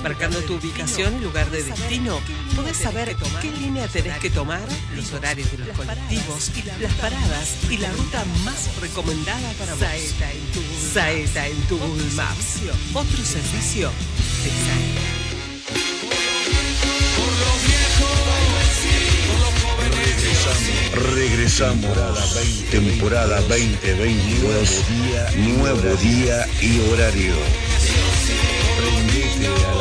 Marcando 0.02 0.40
tu 0.40 0.54
ubicación 0.54 1.14
y 1.16 1.24
lugar 1.24 1.50
de 1.50 1.62
destino, 1.62 2.20
puedes 2.56 2.76
saber 2.76 3.14
qué 3.42 3.50
línea 3.50 3.86
tenés 3.88 4.18
que 4.18 4.30
tomar, 4.30 4.62
los 4.96 5.12
horarios 5.12 5.50
de 5.52 5.58
los 5.58 5.76
colectivos, 5.76 6.50
las 6.80 6.92
paradas 6.94 7.56
y 7.70 7.76
la 7.76 7.90
ruta 7.92 8.24
más 8.44 8.70
recomendada 8.80 9.52
para 9.58 9.74
vos. 9.74 9.80
Saeta 9.82 10.32
en 10.32 10.52
tu 10.52 10.60
Google, 10.60 10.92
Saeta 10.92 11.46
en 11.46 11.60
tu 11.68 11.78
Google 11.78 12.10
Maps. 12.14 12.60
Otro 12.94 13.24
servicio 13.24 13.90
de 14.42 14.50
Saeta. 14.50 15.17
Regresamos, 21.14 22.36
temporada 22.70 23.40
2022, 23.42 24.84
nuevo 25.36 25.96
día 25.96 26.46
y 26.60 26.80
horario. 26.90 27.34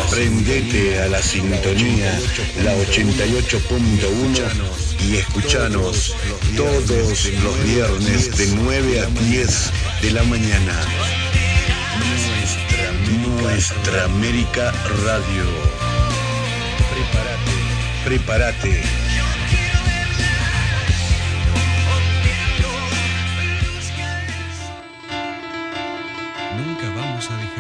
Prendete 0.10 1.02
a 1.02 1.08
la 1.08 1.22
sintonía, 1.22 2.20
la 2.64 2.76
88.1 2.76 5.08
y 5.08 5.18
escuchanos 5.18 6.16
todos 6.56 7.30
los 7.44 7.64
viernes 7.64 8.36
de 8.38 8.48
9 8.48 9.02
a 9.02 9.06
10 9.06 9.72
de 10.02 10.12
la 10.12 10.24
mañana. 10.24 10.74
Nuestra 13.42 14.06
América 14.06 14.72
Radio. 15.06 15.44
Prepárate, 16.92 17.52
prepárate. 18.06 19.07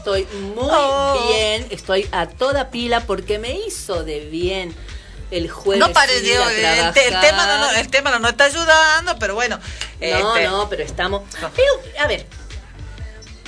Estoy 0.00 0.26
muy 0.54 0.64
Oh. 0.68 1.28
bien, 1.28 1.66
estoy 1.70 2.08
a 2.12 2.26
toda 2.28 2.70
pila 2.70 3.00
porque 3.06 3.38
me 3.38 3.52
hizo 3.66 4.02
de 4.04 4.20
bien 4.26 4.74
el 5.30 5.48
jueves. 5.48 5.78
No 5.86 5.92
pare, 5.92 6.16
ir 6.16 6.22
Diego, 6.24 6.42
a 6.42 6.48
el, 6.52 6.92
te- 6.94 7.04
el 7.04 7.10
trabajar. 7.10 7.20
tema 7.30 7.46
no, 7.46 7.58
no- 7.58 7.70
el 7.78 7.88
tema 7.88 8.10
no 8.10 8.18
nos 8.18 8.30
está 8.32 8.44
ayudando, 8.44 9.16
pero 9.18 9.34
bueno. 9.34 9.56
No, 9.58 10.34
este, 10.36 10.48
no, 10.48 10.68
pero 10.68 10.82
estamos. 10.82 11.22
Pero, 11.54 11.72
a 12.02 12.06
ver, 12.08 12.26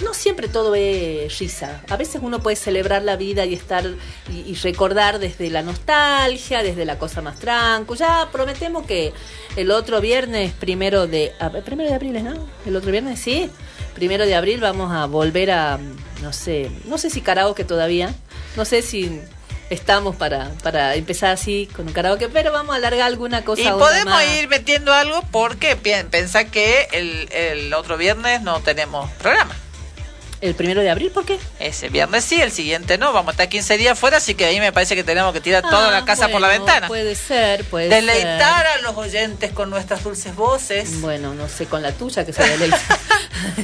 no 0.02 0.14
siempre 0.14 0.48
todo 0.48 0.74
es 0.74 1.38
risa. 1.38 1.82
A 1.88 1.96
veces 1.96 2.20
uno 2.22 2.40
puede 2.40 2.56
celebrar 2.56 3.02
la 3.02 3.16
vida 3.16 3.44
y 3.46 3.54
estar 3.54 3.84
y, 4.30 4.50
y 4.50 4.54
recordar 4.56 5.18
desde 5.20 5.48
la 5.50 5.62
nostalgia, 5.62 6.62
desde 6.62 6.84
la 6.84 6.98
cosa 6.98 7.20
más 7.22 7.38
tranquila. 7.38 7.98
Ya 7.98 8.28
prometemos 8.32 8.84
que 8.86 9.12
el 9.56 9.70
otro 9.70 10.00
viernes, 10.00 10.52
primero 10.52 11.06
de. 11.06 11.32
primero 11.64 11.88
de 11.88 11.94
abril, 11.94 12.16
¿es, 12.16 12.22
¿no? 12.24 12.48
El 12.66 12.76
otro 12.76 12.90
viernes, 12.90 13.18
sí. 13.20 13.50
Primero 13.94 14.24
de 14.26 14.34
abril 14.34 14.60
vamos 14.60 14.90
a 14.92 15.06
volver 15.06 15.50
a. 15.52 15.78
No 16.23 16.32
sé, 16.32 16.70
no 16.86 16.97
sé 16.99 17.11
si 17.11 17.20
karaoke 17.20 17.65
todavía. 17.65 18.15
No 18.57 18.65
sé 18.65 18.81
si. 18.82 19.20
Estamos 19.70 20.16
para, 20.16 20.51
para 20.62 20.94
empezar 20.97 21.31
así 21.31 21.66
con 21.74 21.86
un 21.86 21.94
karaoke, 21.94 22.28
pero 22.28 22.53
vamos 22.53 22.74
a 22.74 22.77
alargar 22.77 23.07
alguna 23.07 23.43
cosa. 23.43 23.62
Y 23.62 23.69
podemos 23.70 24.12
más. 24.12 24.27
ir 24.39 24.47
metiendo 24.49 24.93
algo 24.93 25.23
porque 25.31 25.77
pi- 25.77 25.93
pensá 26.11 26.44
que 26.44 26.89
el, 26.93 27.27
el 27.32 27.73
otro 27.73 27.97
viernes 27.97 28.43
no 28.43 28.61
tenemos 28.61 29.11
programa. 29.12 29.57
¿El 30.43 30.56
primero 30.56 30.81
de 30.82 30.90
abril 30.90 31.12
por 31.12 31.24
qué? 31.24 31.39
Ese 31.60 31.89
viernes 31.89 32.24
sí, 32.24 32.40
el 32.43 32.51
siguiente 32.51 32.98
no. 32.98 33.12
Vamos 33.12 33.28
a 33.28 33.31
estar 33.31 33.48
15 33.48 33.77
días 33.78 33.97
fuera, 33.97 34.16
así 34.16 34.35
que 34.35 34.44
ahí 34.44 34.59
me 34.59 34.73
parece 34.73 34.97
que 34.97 35.05
tenemos 35.05 35.32
que 35.32 35.40
tirar 35.40 35.62
toda 35.62 35.89
la 35.93 35.98
Ah, 35.98 36.05
casa 36.05 36.27
por 36.28 36.40
la 36.40 36.48
ventana. 36.48 36.89
Puede 36.89 37.14
ser, 37.14 37.64
puede 37.66 37.89
Deleitar 37.89 38.66
ser. 38.66 38.66
a 38.66 38.78
los 38.78 38.97
oyentes 38.97 39.52
con 39.52 39.70
nuestras 39.70 40.02
dulces 40.02 40.35
voces. 40.35 41.01
Bueno, 41.01 41.32
no 41.32 41.48
sé, 41.48 41.66
con 41.66 41.81
la 41.81 41.93
tuya 41.93 42.27
que 42.27 42.32
se 42.32 42.43
deleita. 42.43 42.78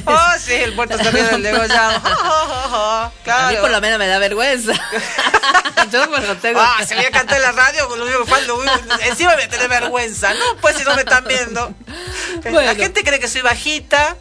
Oh, 0.05 0.33
sí, 0.37 0.53
el 0.53 0.73
puerto 0.73 0.97
ríe 0.97 1.23
del 1.23 1.41
degollado. 1.43 2.01
A 2.03 3.11
mí 3.49 3.55
por 3.61 3.69
lo 3.71 3.79
menos 3.79 3.97
me 3.97 4.07
da 4.07 4.17
vergüenza. 4.19 4.73
Yo 5.91 6.05
lo 6.05 6.35
tengo. 6.37 6.59
Ah, 6.59 6.83
se 6.85 6.95
voy 6.95 7.05
a 7.05 7.11
cantar 7.11 7.37
en 7.37 7.43
la 7.43 7.51
radio, 7.53 7.95
lo 7.95 8.03
único 8.03 8.25
que 8.25 8.29
falta, 8.29 8.53
encima 9.05 9.35
me 9.37 9.47
tiene 9.47 9.67
vergüenza, 9.67 10.33
¿no? 10.33 10.57
Pues 10.59 10.75
si 10.77 10.83
no 10.83 10.95
me 10.95 11.01
están 11.01 11.23
viendo. 11.25 11.73
La 12.51 12.75
gente 12.75 13.03
cree 13.03 13.19
que 13.19 13.27
soy 13.27 13.41
bajita. 13.41 14.17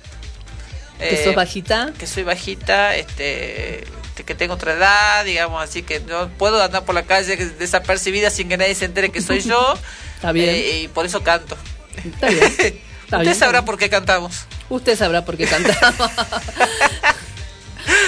¿Que 0.98 1.14
eh, 1.14 1.24
sos 1.24 1.34
bajita? 1.34 1.92
Que 1.98 2.06
soy 2.06 2.24
bajita, 2.24 2.96
este 2.96 3.84
que 4.24 4.34
tengo 4.34 4.54
otra 4.54 4.72
edad, 4.72 5.24
digamos, 5.24 5.62
así 5.62 5.82
que 5.84 6.00
no 6.00 6.28
puedo 6.30 6.60
andar 6.62 6.84
por 6.84 6.94
la 6.94 7.04
calle 7.04 7.36
desapercibida 7.36 8.30
sin 8.30 8.48
que 8.48 8.56
nadie 8.56 8.74
se 8.74 8.84
entere 8.84 9.10
que 9.10 9.22
soy 9.22 9.40
yo. 9.40 9.78
Está 10.16 10.32
bien. 10.32 10.50
Eh, 10.50 10.80
y 10.82 10.88
por 10.88 11.06
eso 11.06 11.22
canto. 11.22 11.56
Está 12.04 12.28
bien. 12.28 12.44
Está 13.04 13.18
Usted 13.18 13.20
bien. 13.20 13.34
sabrá 13.36 13.64
por 13.64 13.78
qué 13.78 13.88
cantamos. 13.88 14.46
Usted 14.68 14.98
sabrá 14.98 15.24
por 15.24 15.36
qué 15.36 15.46
cantamos. 15.46 16.10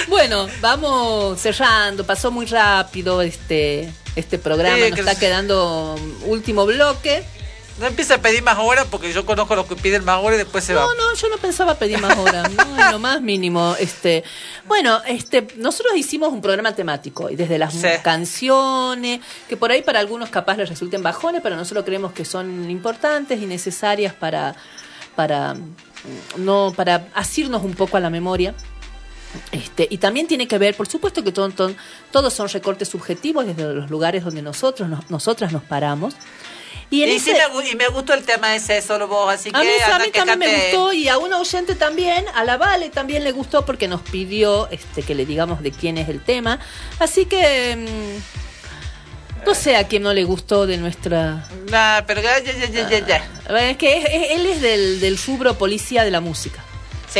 bueno, 0.07 0.47
vamos 0.59 1.39
cerrando. 1.39 2.05
Pasó 2.05 2.29
muy 2.29 2.45
rápido 2.45 3.21
este 3.21 3.89
este 4.15 4.37
programa. 4.37 4.75
Sí, 4.77 4.89
Nos 4.89 4.95
que- 4.95 4.99
está 4.99 5.15
quedando 5.17 5.95
último 6.25 6.65
bloque. 6.65 7.23
No 7.81 7.87
empieza 7.87 8.15
a 8.15 8.17
pedir 8.19 8.43
más 8.43 8.57
horas 8.59 8.85
porque 8.89 9.11
yo 9.11 9.25
conozco 9.25 9.55
los 9.55 9.65
que 9.65 9.75
piden 9.75 10.05
más 10.05 10.19
horas 10.23 10.35
y 10.35 10.43
después 10.43 10.63
se 10.63 10.73
No, 10.73 10.85
van. 10.85 10.97
no, 10.97 11.13
yo 11.15 11.27
no 11.29 11.37
pensaba 11.37 11.73
pedir 11.75 11.99
más 11.99 12.15
horas, 12.17 12.49
no, 12.51 12.79
en 12.85 12.91
lo 12.91 12.99
más 12.99 13.21
mínimo. 13.21 13.75
Este, 13.79 14.23
bueno, 14.67 15.01
este, 15.07 15.47
nosotros 15.57 15.95
hicimos 15.97 16.31
un 16.31 16.41
programa 16.41 16.75
temático 16.75 17.29
y 17.29 17.35
desde 17.35 17.57
las 17.57 17.73
canciones, 18.03 19.19
que 19.49 19.57
por 19.57 19.71
ahí 19.71 19.81
para 19.81 19.99
algunos 19.99 20.29
capaz 20.29 20.57
les 20.57 20.69
resulten 20.69 21.01
bajones, 21.01 21.41
pero 21.41 21.55
nosotros 21.55 21.83
creemos 21.83 22.13
que 22.13 22.23
son 22.23 22.69
importantes 22.69 23.41
y 23.41 23.45
necesarias 23.47 24.13
para, 24.13 24.55
para, 25.15 25.55
no, 26.37 26.73
para 26.75 27.07
asirnos 27.15 27.63
un 27.63 27.73
poco 27.73 27.97
a 27.97 27.99
la 27.99 28.09
memoria. 28.09 28.53
Este, 29.53 29.87
y 29.89 29.97
también 29.97 30.27
tiene 30.27 30.47
que 30.47 30.57
ver, 30.57 30.75
por 30.75 30.87
supuesto 30.87 31.23
que 31.23 31.31
todo- 31.31 31.49
todo- 31.51 31.73
todos 32.11 32.33
son 32.33 32.49
recortes 32.49 32.89
subjetivos 32.89 33.45
desde 33.45 33.63
los 33.73 33.89
lugares 33.89 34.25
donde 34.25 34.41
nosotros, 34.41 34.89
nos- 34.89 35.09
nosotras 35.09 35.51
nos 35.53 35.63
paramos. 35.63 36.15
Y, 36.91 37.03
en 37.03 37.09
Y, 37.09 37.13
ese- 37.13 37.31
sí 37.31 37.37
me, 37.37 37.45
gu- 37.55 37.71
y 37.71 37.75
me 37.75 37.87
gustó 37.87 38.13
el 38.13 38.23
tema 38.23 38.53
ese 38.55 38.81
solo 38.81 39.07
vos, 39.07 39.33
así 39.33 39.49
que 39.49 39.57
a 39.57 39.61
mí, 39.61 39.67
a 39.93 39.97
mí 39.99 40.11
también 40.11 40.39
me 40.39 40.45
gustó 40.75 40.91
y 40.93 41.07
a 41.07 41.17
una 41.17 41.39
oyente 41.39 41.73
también, 41.75 42.25
a 42.35 42.43
la 42.43 42.57
Vale 42.57 42.89
también 42.89 43.23
le 43.23 43.31
gustó 43.31 43.65
porque 43.65 43.87
nos 43.87 44.01
pidió 44.01 44.67
este 44.71 45.01
que 45.01 45.15
le 45.15 45.25
digamos 45.25 45.63
de 45.63 45.71
quién 45.71 45.97
es 45.97 46.09
el 46.09 46.21
tema. 46.21 46.59
Así 46.99 47.25
que 47.25 47.77
mm, 47.77 49.45
no 49.47 49.55
sé 49.55 49.75
a 49.77 49.87
quién 49.87 50.03
no 50.03 50.13
le 50.13 50.23
gustó 50.25 50.67
de 50.67 50.77
nuestra... 50.77 51.47
Nah, 51.69 52.01
pero 52.05 52.21
ya, 52.21 52.39
ya, 52.39 52.53
ya, 52.69 52.99
ya. 53.07 53.29
Ah, 53.49 53.61
Es 53.69 53.77
que 53.77 53.97
es- 53.97 54.05
es- 54.05 54.31
él 54.31 54.45
es 54.45 54.61
del, 54.61 54.99
del 54.99 55.17
rubro 55.17 55.57
policía 55.57 56.03
de 56.03 56.11
la 56.11 56.19
música. 56.19 56.63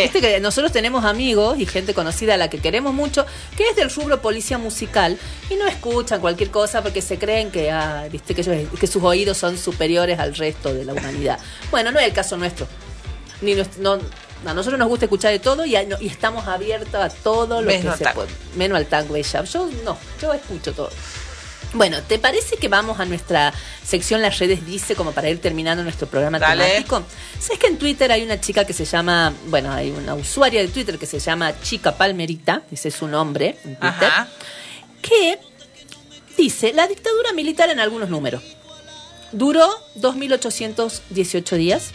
Viste 0.04 0.22
que 0.22 0.40
nosotros 0.40 0.72
tenemos 0.72 1.04
amigos 1.06 1.60
y 1.60 1.66
gente 1.66 1.94
conocida 1.94 2.36
a 2.36 2.38
la 2.38 2.50
que 2.50 2.60
queremos 2.60 2.94
mucho, 2.94 3.26
que 3.58 3.68
es 3.70 3.76
del 3.76 3.90
rubro 3.90 4.22
policía 4.22 4.58
musical 4.58 5.18
y 5.50 5.56
no 5.56 5.68
escuchan 5.68 6.22
cualquier 6.22 6.50
cosa 6.50 6.82
porque 6.82 7.02
se 7.02 7.18
creen 7.20 7.52
que, 7.52 7.72
ah, 7.72 8.06
viste 8.12 8.34
que, 8.34 8.42
ellos- 8.42 8.80
que 8.80 8.88
sus 8.88 9.04
oídos 9.04 9.38
son 9.38 9.58
superiores 9.58 10.18
al 10.20 10.34
resto 10.36 10.74
de 10.74 10.86
la 10.86 10.94
humanidad. 10.94 11.40
bueno, 11.72 11.92
no 11.92 12.00
es 12.00 12.06
el 12.06 12.14
caso 12.14 12.38
nuestro. 12.38 12.68
Ni 13.42 13.54
nues- 13.56 13.78
no- 13.80 14.00
a 14.46 14.54
nosotros 14.54 14.80
nos 14.80 14.88
gusta 14.88 15.06
escuchar 15.06 15.32
de 15.32 15.40
todo 15.40 15.66
y, 15.66 15.76
a- 15.76 15.84
no- 15.84 15.98
y 16.00 16.08
estamos 16.08 16.48
abiertos 16.48 16.96
a 16.96 17.10
todo 17.10 17.62
lo 17.62 17.68
Menos 17.68 17.98
que 17.98 18.06
se 18.06 18.12
puede. 18.12 18.30
Menos 18.56 18.78
al 18.78 18.86
tango 18.88 19.16
ella. 19.16 19.44
Yo 19.44 19.70
no, 19.84 19.98
yo 20.22 20.34
escucho 20.34 20.74
todo. 20.74 20.90
Bueno, 21.74 22.02
¿te 22.04 22.20
parece 22.20 22.58
que 22.58 22.68
vamos 22.68 23.00
a 23.00 23.06
nuestra 23.06 23.54
sección 23.84 24.22
Las 24.22 24.40
redes 24.40 24.66
dice 24.66 24.96
como 24.96 25.14
para 25.14 25.30
ir 25.30 25.40
terminando 25.40 25.84
nuestro 25.84 26.08
programa 26.08 26.38
Dale. 26.38 26.66
temático? 26.66 27.04
¿Sabes 27.40 27.60
que 27.60 27.68
en 27.68 27.78
Twitter 27.78 28.12
hay 28.12 28.24
una 28.24 28.42
chica 28.42 28.66
que 28.66 28.74
se 28.74 28.84
llama, 28.86 29.34
bueno, 29.48 29.72
hay 29.72 29.90
una 29.92 30.16
usuaria 30.16 30.62
de 30.62 30.68
Twitter 30.68 31.00
que 31.00 31.06
se 31.06 31.20
llama 31.20 31.54
Chica 31.62 31.96
Palmerita, 31.96 32.64
ese 32.72 32.90
es 32.90 32.96
su 32.96 33.08
nombre 33.08 33.58
en 33.64 33.78
Twitter, 33.78 34.10
Ajá. 34.10 34.28
que 35.02 35.40
dice 36.38 36.74
la 36.74 36.88
dictadura 36.88 37.32
militar 37.34 37.70
en 37.70 37.80
algunos 37.80 38.10
números. 38.10 38.44
Duró 39.32 39.66
2.818 39.96 41.56
días. 41.56 41.92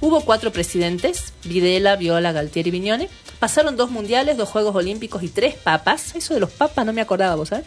Hubo 0.00 0.20
cuatro 0.22 0.52
presidentes, 0.52 1.32
Videla, 1.44 1.96
Viola, 1.96 2.32
Galtieri 2.32 2.68
y 2.68 2.72
Viñone. 2.72 3.08
Pasaron 3.38 3.76
dos 3.76 3.90
mundiales, 3.90 4.36
dos 4.36 4.48
Juegos 4.48 4.74
Olímpicos 4.74 5.22
y 5.22 5.28
tres 5.28 5.54
papas. 5.54 6.14
Eso 6.14 6.34
de 6.34 6.40
los 6.40 6.50
papas 6.50 6.84
no 6.86 6.92
me 6.92 7.00
acordaba, 7.00 7.34
vos 7.34 7.50
sabés. 7.50 7.66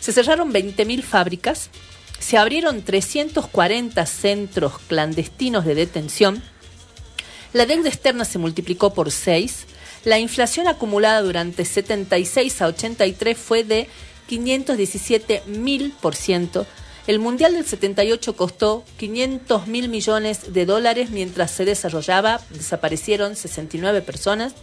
Se 0.00 0.12
cerraron 0.12 0.52
20.000 0.52 1.02
fábricas. 1.02 1.70
Se 2.18 2.36
abrieron 2.36 2.82
340 2.82 4.04
centros 4.06 4.78
clandestinos 4.88 5.64
de 5.64 5.74
detención. 5.74 6.42
La 7.52 7.66
deuda 7.66 7.88
externa 7.88 8.24
se 8.24 8.38
multiplicó 8.38 8.94
por 8.94 9.10
6. 9.10 9.66
La 10.04 10.18
inflación 10.18 10.66
acumulada 10.66 11.20
durante 11.20 11.64
76 11.64 12.62
a 12.62 12.66
83 12.66 13.36
fue 13.36 13.64
de 13.64 13.88
517 14.28 15.42
mil. 15.46 15.94
El 17.06 17.18
Mundial 17.18 17.54
del 17.54 17.66
78 17.66 18.36
costó 18.36 18.84
500 18.98 19.66
mil 19.66 19.88
millones 19.88 20.52
de 20.52 20.64
dólares 20.64 21.10
mientras 21.10 21.50
se 21.50 21.64
desarrollaba. 21.64 22.40
Desaparecieron 22.50 23.34
69 23.34 24.02
personas. 24.02 24.54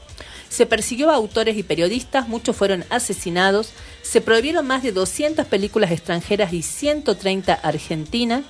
Se 0.50 0.66
persiguió 0.66 1.10
a 1.10 1.16
autores 1.16 1.58
y 1.58 1.64
periodistas, 1.64 2.28
muchos 2.28 2.56
fueron 2.56 2.86
asesinados. 2.90 3.72
Se 4.02 4.22
prohibieron 4.22 4.66
más 4.66 4.84
de 4.84 4.92
200 4.92 5.46
películas 5.46 5.92
extranjeras 5.92 6.54
y 6.54 6.62
130 6.62 7.54
argentinas. 7.54 8.44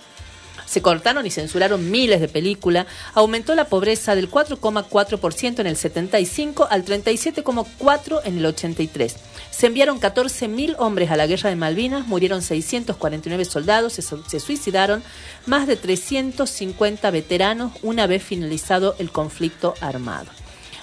Se 0.68 0.82
cortaron 0.82 1.26
y 1.26 1.32
censuraron 1.32 1.90
miles 1.90 2.20
de 2.20 2.28
películas. 2.28 2.88
Aumentó 3.14 3.56
la 3.56 3.66
pobreza 3.66 4.16
del 4.16 4.30
4,4% 4.30 5.60
en 5.60 5.68
el 5.68 5.78
75 5.78 6.68
al 6.70 6.84
37,4% 6.84 8.22
en 8.26 8.38
el 8.38 8.46
83. 8.46 9.16
Se 9.50 9.68
enviaron 9.68 10.00
14.000 10.00 10.76
hombres 10.78 11.10
a 11.10 11.16
la 11.16 11.26
guerra 11.26 11.50
de 11.50 11.56
Malvinas, 11.56 12.06
murieron 12.06 12.42
649 12.42 13.46
soldados, 13.46 13.94
se, 13.94 14.02
se 14.02 14.40
suicidaron 14.40 15.04
más 15.46 15.68
de 15.68 15.78
350 15.78 17.10
veteranos 17.12 17.72
una 17.82 18.06
vez 18.06 18.22
finalizado 18.22 18.96
el 19.00 19.10
conflicto 19.10 19.74
armado. 19.80 20.37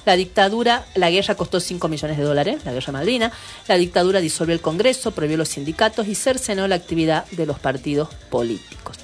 La 0.04 0.16
dictadura, 0.16 0.84
la 0.94 1.10
guerra 1.10 1.34
costó 1.34 1.60
5 1.60 1.88
millones 1.88 2.18
de 2.18 2.24
dólares, 2.24 2.62
la 2.64 2.72
guerra 2.72 2.92
Malvina. 2.92 3.32
La 3.68 3.76
dictadura 3.76 4.20
disolvió 4.20 4.54
el 4.54 4.60
Congreso, 4.60 5.12
prohibió 5.12 5.36
los 5.36 5.48
sindicatos 5.48 6.06
y 6.06 6.14
cercenó 6.14 6.68
la 6.68 6.74
actividad 6.74 7.26
de 7.30 7.46
los 7.46 7.58
partidos 7.58 8.08
políticos. 8.30 8.98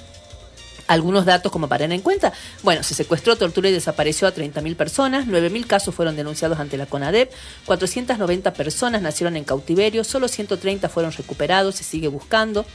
Algunos 0.87 1.25
datos 1.25 1.51
como 1.51 1.69
para 1.69 1.85
tener 1.85 1.95
en 1.95 2.01
cuenta. 2.01 2.33
Bueno, 2.63 2.83
se 2.83 2.93
secuestró, 2.93 3.37
torturó 3.37 3.69
y 3.69 3.71
desapareció 3.71 4.27
a 4.27 4.33
30.000 4.33 4.75
personas, 4.75 5.25
9.000 5.25 5.65
casos 5.65 5.95
fueron 5.95 6.17
denunciados 6.17 6.59
ante 6.59 6.75
la 6.75 6.85
CONADEP, 6.85 7.31
490 7.65 8.53
personas 8.53 9.01
nacieron 9.01 9.37
en 9.37 9.45
cautiverio, 9.45 10.03
solo 10.03 10.27
130 10.27 10.89
fueron 10.89 11.13
recuperados, 11.13 11.75
se 11.75 11.85
sigue 11.85 12.09
buscando. 12.09 12.65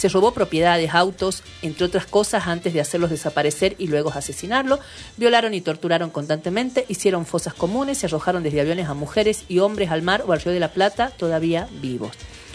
Se 0.00 0.08
robó 0.08 0.32
propiedades, 0.32 0.94
autos, 0.94 1.42
entre 1.60 1.84
otras 1.84 2.06
cosas, 2.06 2.46
antes 2.46 2.72
de 2.72 2.80
hacerlos 2.80 3.10
desaparecer 3.10 3.74
y 3.76 3.88
luego 3.88 4.08
asesinarlo. 4.08 4.80
Violaron 5.18 5.52
y 5.52 5.60
torturaron 5.60 6.08
constantemente, 6.08 6.86
hicieron 6.88 7.26
fosas 7.26 7.52
comunes, 7.52 7.98
se 7.98 8.06
arrojaron 8.06 8.42
desde 8.42 8.62
aviones 8.62 8.88
a 8.88 8.94
mujeres 8.94 9.44
y 9.46 9.58
hombres 9.58 9.90
al 9.90 10.00
mar 10.00 10.24
o 10.26 10.32
al 10.32 10.40
río 10.40 10.54
de 10.54 10.60
la 10.60 10.72
Plata, 10.72 11.10
todavía 11.10 11.68
vivos. 11.82 12.12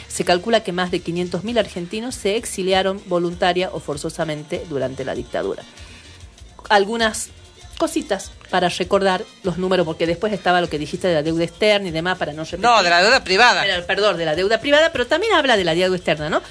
Se 0.07 0.25
calcula 0.25 0.63
que 0.63 0.71
más 0.71 0.89
de 0.89 1.03
500.000 1.03 1.59
argentinos 1.59 2.15
se 2.15 2.35
exiliaron 2.35 2.99
voluntaria 3.05 3.69
o 3.71 3.79
forzosamente 3.79 4.65
durante 4.67 5.05
la 5.05 5.13
dictadura. 5.13 5.61
Algunas 6.67 7.29
cositas 7.75 8.31
para 8.49 8.69
recordar 8.69 9.23
los 9.43 9.57
números, 9.57 9.85
porque 9.85 10.07
después 10.07 10.31
estaba 10.33 10.61
lo 10.61 10.69
que 10.69 10.77
dijiste 10.79 11.07
de 11.07 11.15
la 11.15 11.23
deuda 11.23 11.43
externa 11.43 11.87
y 11.87 11.91
demás, 11.91 12.17
para 12.17 12.31
no 12.33 12.43
repetir. 12.43 12.59
No, 12.61 12.81
de 12.83 12.89
la 12.89 13.01
deuda 13.03 13.23
privada. 13.23 13.63
Pero, 13.63 13.85
perdón, 13.85 14.17
de 14.17 14.25
la 14.25 14.35
deuda 14.35 14.59
privada, 14.59 14.91
pero 14.91 15.07
también 15.07 15.33
habla 15.33 15.57
de 15.57 15.63
la 15.63 15.73
deuda 15.75 15.95
externa, 15.95 16.29
¿no? 16.29 16.41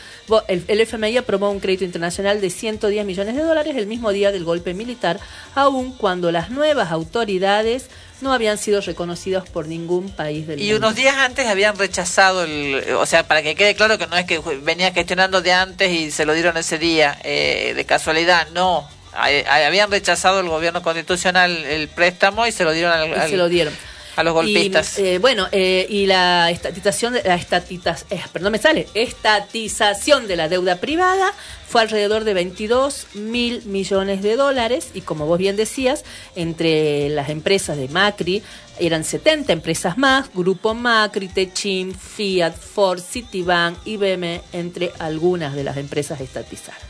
El, 0.49 0.65
el 0.69 0.81
FMI 0.81 1.17
aprobó 1.19 1.51
un 1.51 1.61
crédito 1.61 1.85
internacional 1.85 2.41
de 2.41 2.51
110 2.51 3.05
millones 3.07 3.37
de 3.37 3.43
dólares 3.43 3.77
el 3.77 3.87
mismo 3.87 4.11
día 4.11 4.33
del 4.33 4.45
golpe 4.45 4.75
militar, 4.75 5.21
aun 5.55 5.93
cuando 5.97 6.31
las 6.33 6.51
nuevas 6.51 6.91
autoridades 6.93 7.87
no 8.21 8.33
habían 8.33 8.57
sido 8.59 8.81
reconocidas 8.81 9.49
por 9.49 9.67
ningún 9.67 10.09
país 10.11 10.47
del 10.47 10.61
Y 10.61 10.71
mundo. 10.73 10.87
unos 10.87 10.97
días 10.97 11.17
antes 11.17 11.47
habían 11.47 11.77
rechazado 11.77 12.45
el, 12.45 12.83
o 12.95 13.05
sea, 13.07 13.27
para 13.27 13.43
que 13.43 13.55
quede 13.55 13.75
claro 13.75 13.99
que 13.99 14.07
no 14.07 14.17
es 14.17 14.25
que 14.25 14.39
venía 14.63 14.93
gestionando 14.93 15.43
de 15.43 15.53
antes 15.53 15.91
y 15.91 16.11
se 16.11 16.25
lo 16.25 16.33
dieron 16.33 16.57
ese 16.57 16.79
día 16.79 17.19
eh, 17.23 17.73
de 17.77 17.85
casualidad, 17.85 18.49
no. 18.55 18.89
Habían 19.17 19.91
rechazado 19.91 20.41
el 20.41 20.49
gobierno 20.49 20.83
constitucional 20.83 21.51
el 21.65 21.89
préstamo 21.89 22.47
y 22.47 22.53
se 22.53 22.65
lo 22.65 22.73
dieron 22.73 22.93
al, 22.93 23.09
Y 23.09 23.13
al- 23.13 23.31
se 23.31 23.37
lo 23.37 23.49
dieron. 23.49 23.75
a 24.17 24.23
los 24.23 24.33
golpistas. 24.33 24.99
Y, 24.99 25.07
eh, 25.07 25.19
bueno, 25.19 25.49
eh, 25.51 25.87
y 25.89 26.07
la 26.07 26.49
estatización, 26.51 27.15
de- 27.15 27.23
la 27.25 27.35
estatitas, 27.35 28.07
eh, 28.11 28.21
perdón, 28.33 28.53
me 28.53 28.59
sale, 28.59 28.87
estatización 28.95 30.27
de 30.29 30.37
la 30.37 30.49
deuda 30.49 30.77
privada 30.77 31.33
fue 31.69 31.83
alrededor 31.83 32.23
de 32.25 32.35
22 32.35 33.07
mil 33.15 33.63
millones 33.67 34.23
de 34.23 34.37
dólares 34.37 34.91
y 34.95 35.01
como 35.01 35.27
vos 35.27 35.39
bien 35.39 35.57
decías, 35.57 36.05
entre 36.37 37.09
las 37.09 37.29
empresas 37.29 37.77
de 37.77 37.89
Macri 37.89 38.43
eran 38.79 39.03
70 39.05 39.53
empresas 39.53 39.99
más, 39.99 40.27
Grupo 40.35 40.75
Macri, 40.75 41.29
Techim, 41.29 41.93
Fiat, 41.95 42.55
Ford, 42.57 43.01
Citibank, 43.01 43.79
IBM, 43.85 44.41
entre 44.53 44.93
algunas 44.99 45.55
de 45.55 45.65
las 45.65 45.77
empresas 45.77 46.21
estatizadas. 46.21 46.81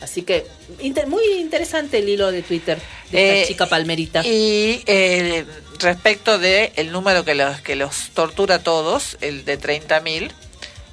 Así 0.00 0.22
que 0.22 0.46
inter- 0.80 1.06
muy 1.06 1.24
interesante 1.38 1.98
el 1.98 2.08
hilo 2.08 2.30
de 2.30 2.42
Twitter 2.42 2.78
de 3.10 3.28
esta 3.32 3.42
Eh, 3.42 3.46
chica 3.46 3.66
palmerita. 3.66 4.24
Y 4.26 4.82
eh, 4.86 5.44
respecto 5.78 6.38
de 6.38 6.72
el 6.76 6.92
número 6.92 7.24
que 7.24 7.34
los 7.34 7.60
que 7.62 7.76
los 7.76 8.10
tortura 8.10 8.56
a 8.56 8.58
todos, 8.62 9.16
el 9.22 9.44
de 9.44 9.58
30.000, 9.58 10.32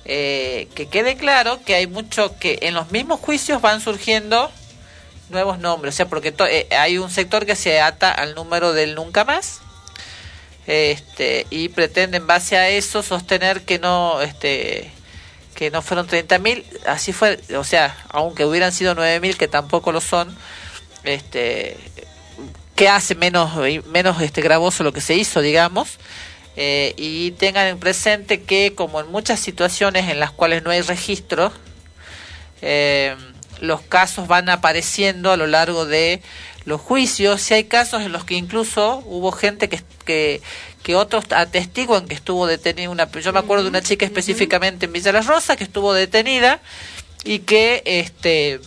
eh, 0.05 0.67
que 0.75 0.87
quede 0.87 1.15
claro 1.17 1.59
que 1.65 1.75
hay 1.75 1.87
mucho 1.87 2.37
que 2.39 2.59
en 2.63 2.73
los 2.73 2.91
mismos 2.91 3.19
juicios 3.19 3.61
van 3.61 3.81
surgiendo 3.81 4.51
nuevos 5.29 5.59
nombres, 5.59 5.95
o 5.95 5.97
sea, 5.97 6.07
porque 6.07 6.31
to- 6.31 6.45
eh, 6.47 6.67
hay 6.71 6.97
un 6.97 7.09
sector 7.09 7.45
que 7.45 7.55
se 7.55 7.79
ata 7.81 8.11
al 8.11 8.35
número 8.35 8.71
del 8.73 8.95
nunca 8.95 9.23
más. 9.25 9.59
Este, 10.65 11.45
y 11.49 11.69
pretende 11.69 12.17
en 12.17 12.27
base 12.27 12.55
a 12.57 12.69
eso 12.69 13.03
sostener 13.03 13.63
que 13.63 13.79
no 13.79 14.21
este 14.21 14.91
que 15.55 15.71
no 15.71 15.81
fueron 15.81 16.07
30.000, 16.07 16.63
así 16.85 17.13
fue, 17.13 17.39
o 17.57 17.63
sea, 17.63 17.97
aunque 18.09 18.45
hubieran 18.45 18.71
sido 18.71 18.95
9.000 18.95 19.35
que 19.37 19.47
tampoco 19.47 19.91
lo 19.91 20.01
son, 20.01 20.35
este 21.03 21.77
que 22.75 22.89
hace 22.89 23.15
menos 23.15 23.51
menos 23.87 24.21
este 24.21 24.41
gravoso 24.41 24.83
lo 24.83 24.93
que 24.93 25.01
se 25.01 25.15
hizo 25.15 25.41
digamos 25.41 25.99
eh, 26.55 26.93
y 26.97 27.31
tengan 27.31 27.67
en 27.67 27.79
presente 27.79 28.41
que 28.43 28.73
como 28.75 28.99
en 28.99 29.11
muchas 29.11 29.39
situaciones 29.39 30.09
en 30.09 30.19
las 30.19 30.31
cuales 30.31 30.63
no 30.63 30.71
hay 30.71 30.81
registro 30.81 31.51
eh, 32.61 33.15
los 33.59 33.81
casos 33.81 34.27
van 34.27 34.49
apareciendo 34.49 35.31
a 35.31 35.37
lo 35.37 35.47
largo 35.47 35.85
de 35.85 36.21
los 36.65 36.79
juicios 36.79 37.41
si 37.41 37.53
hay 37.53 37.65
casos 37.65 38.01
en 38.01 38.11
los 38.11 38.23
que 38.23 38.35
incluso 38.35 39.03
hubo 39.05 39.31
gente 39.31 39.69
que 39.69 39.81
que, 40.05 40.41
que 40.81 40.95
otros 40.95 41.25
atestiguan 41.31 42.07
que 42.07 42.15
estuvo 42.15 42.47
detenida 42.47 42.89
una 42.89 43.09
yo 43.11 43.33
me 43.33 43.39
acuerdo 43.39 43.63
de 43.63 43.69
una 43.69 43.81
chica 43.81 44.05
específicamente 44.05 44.85
en 44.85 44.93
Villa 44.93 45.11
Las 45.11 45.27
Rosas 45.27 45.57
que 45.57 45.63
estuvo 45.63 45.93
detenida 45.93 46.61
y 47.23 47.39
que 47.39 47.81
este 47.85 48.59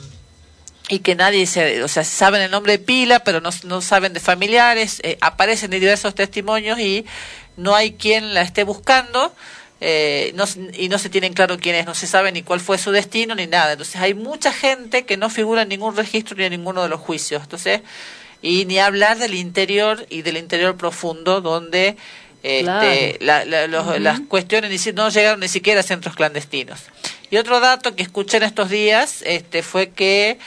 y 0.89 1.01
que 1.01 1.15
nadie 1.15 1.47
se, 1.47 1.83
o 1.83 1.89
sea, 1.89 2.05
saben 2.05 2.43
el 2.43 2.51
nombre 2.51 2.73
de 2.73 2.79
pila, 2.79 3.21
pero 3.21 3.41
no, 3.41 3.51
no 3.65 3.81
saben 3.81 4.13
de 4.13 4.21
familiares, 4.21 5.01
eh, 5.03 5.19
aparecen 5.21 5.73
en 5.73 5.81
diversos 5.81 6.15
testimonios 6.15 6.79
y 6.79 7.05
no 7.57 7.75
hay 7.75 7.95
quien 7.95 8.35
la 8.35 8.43
esté 8.43 8.63
buscando 8.63 9.35
eh, 9.81 10.33
no, 10.35 10.45
y 10.77 10.89
no 10.89 10.99
se 10.99 11.11
tienen 11.11 11.35
claro 11.35 11.59
quién 11.59 11.75
es, 11.77 11.85
no 11.87 11.95
se 11.95 12.07
sabe 12.07 12.33
ni 12.33 12.43
cuál 12.43 12.61
fue 12.61 12.79
su 12.79 12.91
destino 12.93 13.35
ni 13.35 13.47
nada. 13.47 13.73
Entonces 13.73 13.97
hay 13.97 14.15
mucha 14.15 14.53
gente 14.53 15.05
que 15.05 15.17
no 15.17 15.29
figura 15.31 15.63
en 15.63 15.69
ningún 15.69 15.97
registro 15.97 16.37
ni 16.37 16.45
en 16.45 16.53
ninguno 16.53 16.83
de 16.83 16.89
los 16.89 17.01
juicios. 17.01 17.43
Entonces, 17.43 17.81
y 18.43 18.65
ni 18.67 18.79
hablar 18.79 19.19
del 19.19 19.35
interior 19.35 20.07
y 20.09 20.23
del 20.23 20.37
interior 20.37 20.77
profundo 20.77 21.41
donde 21.41 21.97
este, 22.43 22.63
Claro. 22.63 23.17
la- 23.21 23.45
la- 23.45 23.67
los- 23.67 23.99
las 24.01 24.21
cuestiones 24.21 24.95
no 24.95 25.09
llegaron 25.09 25.41
ni 25.41 25.49
siquiera 25.49 25.81
a 25.81 25.83
centros 25.83 26.15
clandestinos. 26.15 26.81
Y 27.29 27.39
otro 27.39 27.59
dato 27.59 27.97
que 27.97 28.05
escuché 28.05 28.37
en 28.37 28.45
estos 28.45 28.71
días 28.71 29.23
este, 29.27 29.63
fue 29.65 29.91
que 29.91 30.39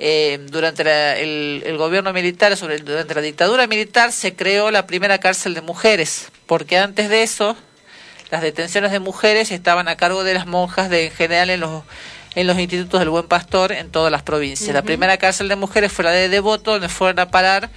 eh, 0.00 0.38
durante 0.50 0.84
la- 0.84 1.18
el, 1.18 1.64
el 1.66 1.76
gobierno 1.76 2.12
militar, 2.12 2.56
sobre 2.56 2.78
durante 2.78 3.12
la 3.16 3.20
dictadura 3.22 3.66
militar, 3.66 4.12
se 4.12 4.34
creó 4.36 4.70
la 4.70 4.86
primera 4.86 5.18
cárcel 5.18 5.54
de 5.54 5.60
mujeres, 5.62 6.28
porque 6.46 6.78
antes 6.78 7.08
de 7.08 7.24
eso 7.24 7.56
las 8.30 8.42
detenciones 8.42 8.90
de 8.92 8.98
mujeres 9.00 9.50
estaban 9.50 9.88
a 9.88 9.96
cargo 9.96 10.24
de 10.24 10.34
las 10.34 10.46
monjas 10.46 10.90
de 10.90 11.06
en 11.06 11.12
general 11.12 11.50
en 11.50 11.60
los 11.60 11.82
en 12.34 12.46
los 12.46 12.58
institutos 12.58 13.00
del 13.00 13.08
Buen 13.08 13.26
Pastor 13.26 13.72
en 13.72 13.90
todas 13.90 14.12
las 14.12 14.22
provincias. 14.22 14.72
La 14.74 14.82
primera 14.82 15.16
cárcel 15.16 15.48
de 15.48 15.56
mujeres 15.56 15.90
fue 15.92 16.04
la 16.04 16.10
de 16.12 16.28
Devoto, 16.28 16.72
donde 16.72 16.88
fueron 16.88 17.18
a 17.20 17.30
parar 17.30 17.70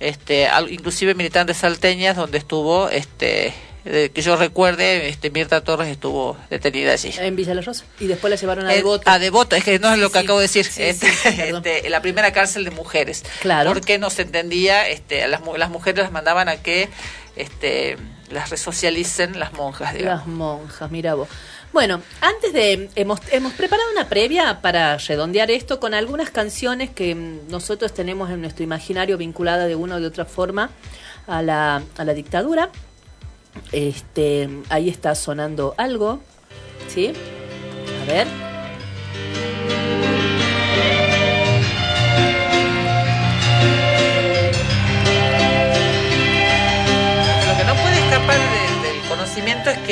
este 0.00 0.46
al- 0.48 0.72
inclusive 0.72 1.14
militantes 1.14 1.58
salteñas 1.58 2.16
donde 2.16 2.38
estuvo 2.38 2.88
este 2.88 3.54
que 3.84 4.22
yo 4.22 4.36
recuerde 4.36 5.08
este 5.08 5.30
Mirta 5.30 5.60
Torres 5.62 5.88
estuvo 5.88 6.36
detenida 6.50 6.92
allí. 6.92 7.12
En 7.18 7.34
Villa 7.34 7.52
La 7.52 7.62
Rosa. 7.62 7.84
Y 7.98 8.06
después 8.06 8.30
la 8.30 8.36
llevaron 8.36 8.66
a 8.66 8.72
Devoto. 8.72 9.10
A 9.10 9.18
Devoto, 9.18 9.56
es 9.56 9.64
que 9.64 9.80
no 9.80 9.92
es 9.92 9.98
lo 9.98 10.08
que 10.10 10.20
sí. 10.20 10.24
acabo 10.24 10.38
de 10.38 10.44
decir. 10.44 10.64
Sí, 10.66 10.82
Este, 10.84 11.10
sí, 11.12 11.28
este, 11.40 11.90
la 11.90 12.00
primera 12.00 12.32
cárcel 12.32 12.64
de 12.64 12.70
mujeres. 12.70 13.24
Claro. 13.40 13.72
Porque 13.72 13.98
no 13.98 14.08
se 14.10 14.22
entendía, 14.22 14.88
este, 14.88 15.26
las, 15.26 15.40
las 15.58 15.68
mujeres 15.70 16.00
las 16.00 16.12
mandaban 16.12 16.48
a 16.48 16.58
que 16.62 16.88
este, 17.34 17.96
las 18.32 18.50
resocialicen 18.50 19.38
las 19.38 19.52
monjas, 19.52 19.94
digamos. 19.94 20.18
Las 20.20 20.26
monjas, 20.26 20.90
mira 20.90 21.14
vos. 21.14 21.28
Bueno, 21.72 22.02
antes 22.20 22.52
de. 22.52 22.90
Hemos, 22.96 23.20
hemos 23.30 23.52
preparado 23.54 23.90
una 23.92 24.08
previa 24.08 24.60
para 24.60 24.96
redondear 24.98 25.50
esto 25.50 25.80
con 25.80 25.94
algunas 25.94 26.30
canciones 26.30 26.90
que 26.90 27.14
mm, 27.14 27.48
nosotros 27.48 27.94
tenemos 27.94 28.30
en 28.30 28.40
nuestro 28.40 28.64
imaginario 28.64 29.16
vinculada 29.16 29.66
de 29.66 29.74
una 29.74 29.96
o 29.96 30.00
de 30.00 30.06
otra 30.06 30.24
forma 30.24 30.70
a 31.26 31.42
la, 31.42 31.82
a 31.96 32.04
la 32.04 32.14
dictadura. 32.14 32.70
Este, 33.70 34.48
ahí 34.68 34.88
está 34.88 35.14
sonando 35.14 35.74
algo. 35.78 36.20
¿Sí? 36.88 37.12
A 38.02 38.04
ver. 38.06 38.51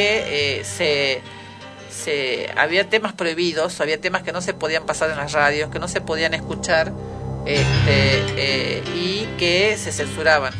Eh, 0.00 1.22
se, 1.90 2.50
había 2.56 2.88
temas 2.88 3.12
prohibidos, 3.12 3.80
había 3.80 4.00
temas 4.00 4.22
que 4.22 4.32
no 4.32 4.40
se 4.40 4.54
podían 4.54 4.86
pasar 4.86 5.10
en 5.10 5.16
las 5.16 5.32
radios, 5.32 5.70
que 5.70 5.78
no 5.78 5.88
se 5.88 6.00
podían 6.00 6.34
escuchar 6.34 6.92
este, 7.46 8.22
eh, 8.36 8.82
y 8.94 9.26
que 9.38 9.76
se 9.76 9.92
censuraban. 9.92 10.52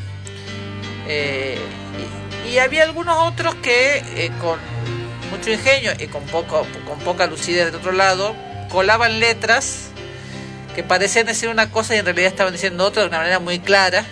Eh, 1.08 1.58
y, 2.46 2.50
y 2.50 2.58
había 2.58 2.84
algunos 2.84 3.16
otros 3.18 3.54
que 3.56 4.30
con 4.40 4.58
mucho 5.30 5.50
ingenio 5.50 5.92
y 5.98 6.06
con, 6.08 6.24
poco, 6.24 6.66
con 6.86 6.98
poca 7.00 7.26
lucidez 7.26 7.66
del 7.66 7.76
otro 7.76 7.92
lado 7.92 8.34
colaban 8.68 9.20
letras 9.20 9.88
que 10.74 10.82
parecían 10.82 11.26
decir 11.26 11.48
una 11.48 11.70
cosa 11.70 11.94
y 11.94 11.98
en 11.98 12.04
realidad 12.04 12.28
estaban 12.28 12.52
diciendo 12.52 12.84
otra 12.84 13.02
de 13.02 13.08
una 13.08 13.18
manera 13.18 13.38
muy 13.38 13.58
clara 13.58 14.04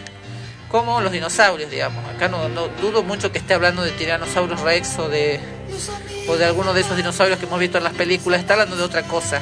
como 0.68 1.00
los 1.00 1.12
dinosaurios, 1.12 1.70
digamos. 1.70 2.04
Acá 2.14 2.28
no, 2.28 2.48
dudo 2.80 3.02
mucho 3.02 3.32
que 3.32 3.38
esté 3.38 3.54
hablando 3.54 3.82
de 3.82 3.90
Tyrannosaurus 3.92 4.60
Rex 4.60 4.98
o 4.98 5.08
de, 5.08 5.40
o 6.28 6.36
de 6.36 6.44
alguno 6.44 6.74
de 6.74 6.82
esos 6.82 6.96
dinosaurios 6.96 7.38
que 7.38 7.46
hemos 7.46 7.58
visto 7.58 7.78
en 7.78 7.84
las 7.84 7.94
películas, 7.94 8.40
está 8.40 8.54
hablando 8.54 8.76
de 8.76 8.82
otra 8.82 9.02
cosa. 9.02 9.40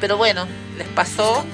Pero 0.00 0.16
bueno, 0.16 0.46
les 0.76 0.86
pasó 0.88 1.44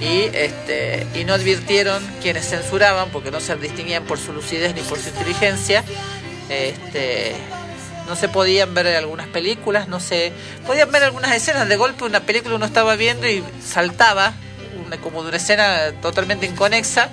y, 0.00 0.22
este, 0.32 1.06
y 1.14 1.24
no 1.24 1.34
advirtieron 1.34 2.02
quienes 2.22 2.48
censuraban, 2.48 3.10
porque 3.10 3.30
no 3.30 3.40
se 3.40 3.56
distinguían 3.56 4.04
por 4.04 4.18
su 4.18 4.32
lucidez 4.32 4.74
ni 4.74 4.80
por 4.82 4.98
su 4.98 5.08
inteligencia. 5.10 5.84
Este, 6.48 7.34
no 8.08 8.16
se 8.16 8.28
podían 8.28 8.72
ver 8.72 8.86
algunas 8.96 9.26
películas, 9.26 9.86
no 9.86 10.00
se 10.00 10.32
podían 10.66 10.90
ver 10.90 11.04
algunas 11.04 11.32
escenas. 11.32 11.68
De 11.68 11.76
golpe 11.76 12.04
una 12.04 12.20
película 12.20 12.54
uno 12.54 12.64
estaba 12.64 12.96
viendo 12.96 13.28
y 13.28 13.44
saltaba, 13.62 14.32
una- 14.86 14.96
como 14.96 15.22
de 15.22 15.28
una 15.28 15.36
escena 15.36 15.92
totalmente 16.00 16.46
inconexa, 16.46 17.10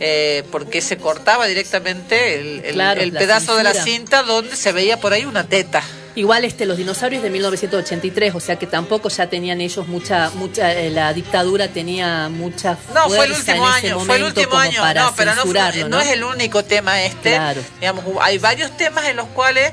eh, 0.00 0.44
porque 0.52 0.80
se 0.80 0.96
cortaba 0.96 1.46
directamente 1.46 2.38
el, 2.40 2.64
el- 2.64 2.74
Claro, 2.74 3.00
el 3.00 3.12
la 3.12 3.20
pedazo 3.20 3.56
de 3.56 3.64
la 3.64 3.74
cinta 3.74 4.22
donde 4.22 4.54
se 4.56 4.72
veía 4.72 4.98
por 5.00 5.12
ahí 5.12 5.24
una 5.24 5.44
teta. 5.44 5.82
Igual 6.14 6.44
este 6.44 6.66
los 6.66 6.76
dinosaurios 6.78 7.22
de 7.22 7.30
1983, 7.30 8.34
o 8.34 8.40
sea 8.40 8.56
que 8.56 8.66
tampoco 8.66 9.08
ya 9.08 9.28
tenían 9.28 9.60
ellos 9.60 9.86
mucha 9.86 10.30
mucha 10.34 10.72
eh, 10.74 10.90
la 10.90 11.12
dictadura 11.12 11.68
tenía 11.68 12.28
mucha 12.28 12.74
fuerza 12.74 13.02
No, 13.04 13.08
fue 13.08 13.24
el 13.26 13.32
último 13.32 13.66
año, 13.68 14.00
fue 14.00 14.16
el 14.16 14.24
último 14.24 14.54
año. 14.56 14.80
para 14.80 15.02
No, 15.02 15.14
pero 15.16 15.34
no, 15.36 15.42
fue- 15.42 15.84
no 15.88 16.00
es 16.00 16.08
el 16.08 16.24
único 16.24 16.64
tema 16.64 17.02
este. 17.02 17.30
Claro. 17.36 17.60
Digamos, 17.78 18.04
hay 18.20 18.38
varios 18.38 18.76
temas 18.76 19.06
en 19.06 19.14
los 19.16 19.26
cuales 19.28 19.72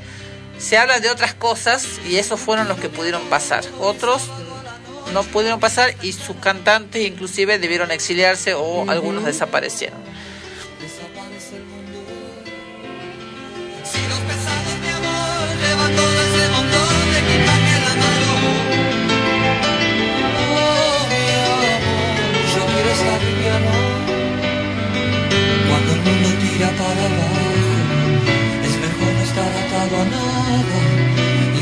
se 0.59 0.77
habla 0.77 0.99
de 0.99 1.09
otras 1.09 1.33
cosas 1.33 1.85
y 2.07 2.17
esos 2.17 2.39
fueron 2.39 2.67
los 2.67 2.77
que 2.79 2.89
pudieron 2.89 3.23
pasar. 3.23 3.63
Otros 3.79 4.21
no 5.13 5.23
pudieron 5.23 5.59
pasar 5.59 5.95
y 6.03 6.13
sus 6.13 6.35
cantantes 6.35 7.05
inclusive 7.07 7.57
debieron 7.57 7.89
exiliarse 7.91 8.53
o 8.53 8.87
algunos 8.89 9.25
desaparecieron. 9.25 9.97
Nada 30.13 30.79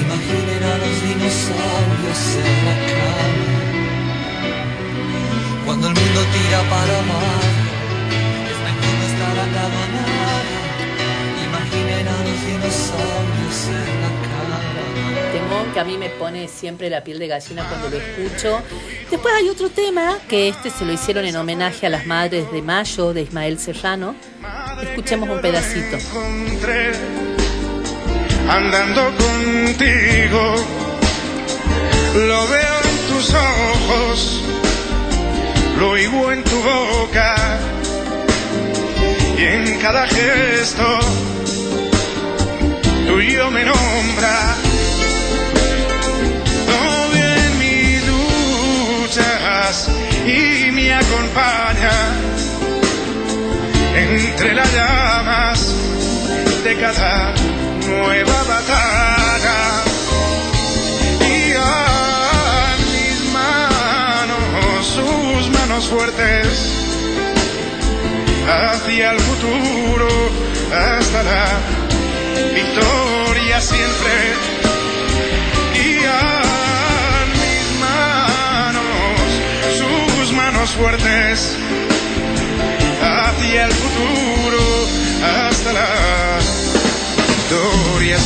Imaginen 0.04 0.64
a 0.64 0.78
los 0.82 0.96
dinosaurios 1.08 2.24
en 2.44 2.58
la 2.68 2.76
cama 2.92 3.48
Cuando 5.66 5.88
el 5.88 5.94
mundo 5.94 6.22
tira 6.34 6.60
para 6.70 6.94
abajo 7.04 7.44
Es 8.52 8.58
mejor 8.68 8.94
no 9.00 9.06
estar 9.12 9.36
atado 9.46 9.78
a 9.84 9.88
nada 9.98 10.62
Imaginen 11.48 12.06
a 12.08 12.18
los 12.28 12.40
dinosaurios 12.48 13.60
en 13.68 14.02
la 14.02 14.12
cama 14.28 14.34
Temón 15.34 15.66
que 15.74 15.80
a 15.80 15.84
mí 15.84 15.98
me 15.98 16.10
pone 16.10 16.48
siempre 16.48 16.90
la 16.90 17.04
piel 17.04 17.18
de 17.20 17.28
gallina 17.28 17.68
cuando 17.68 17.90
lo 17.90 17.98
escucho. 17.98 18.62
Después 19.10 19.34
hay 19.34 19.50
otro 19.50 19.70
tema 19.70 20.20
que 20.28 20.48
este 20.48 20.70
se 20.70 20.86
lo 20.86 20.94
hicieron 20.94 21.26
en 21.26 21.36
homenaje 21.36 21.88
a 21.88 21.90
las 21.90 22.06
madres 22.06 22.52
de 22.52 22.62
Mayo 22.62 23.14
de 23.14 23.24
Ismael 23.24 23.58
Serrano. 23.58 24.16
Escuchemos 24.82 25.30
un 25.30 25.42
pedacito. 25.42 25.98
Andando 28.50 29.12
contigo. 29.18 30.56
Lo 32.16 32.48
veo 32.48 32.76
en 32.84 32.98
tus 33.14 33.34
ojos, 33.34 34.44
lo 35.80 35.90
oigo 35.92 36.32
en 36.32 36.44
tu 36.44 36.62
boca 36.62 37.36
y 39.38 39.44
en 39.44 39.80
cada 39.80 40.08
gesto 40.08 41.00
tuyo 43.08 43.52
me 43.52 43.64
nombra. 43.64 44.56
Todo 46.68 47.16
en 47.16 47.60
mis 47.60 48.08
luchas 48.08 49.90
y 50.26 50.72
me 50.72 50.94
acompaña 50.94 51.92
entre 53.96 54.54
las 54.54 54.74
llamas 54.74 55.76
de 56.64 56.76
cada 56.78 57.34
nueva 57.88 58.44
batalla. 58.44 59.84
Y 61.22 61.54
a 61.56 62.76
mis 62.92 63.34
manos, 63.34 64.86
sus 64.86 65.50
manos 65.50 65.88
fuertes, 65.88 66.72
hacia 68.48 69.12
el 69.12 69.20
futuro, 69.20 70.08
hasta 70.72 71.24
la 71.24 71.46
victoria 72.54 73.62
siempre. 73.62 74.16
Y 75.76 76.04
a 76.06 76.42
mis 77.42 77.80
manos, 77.80 78.84
sus 79.80 80.32
manos 80.34 80.70
fuertes, 80.72 81.58
hacia 83.02 83.66
el 83.66 83.72
futuro 83.72 84.34
hasta 85.24 85.74
la 85.74 86.34
victoria 87.58 88.18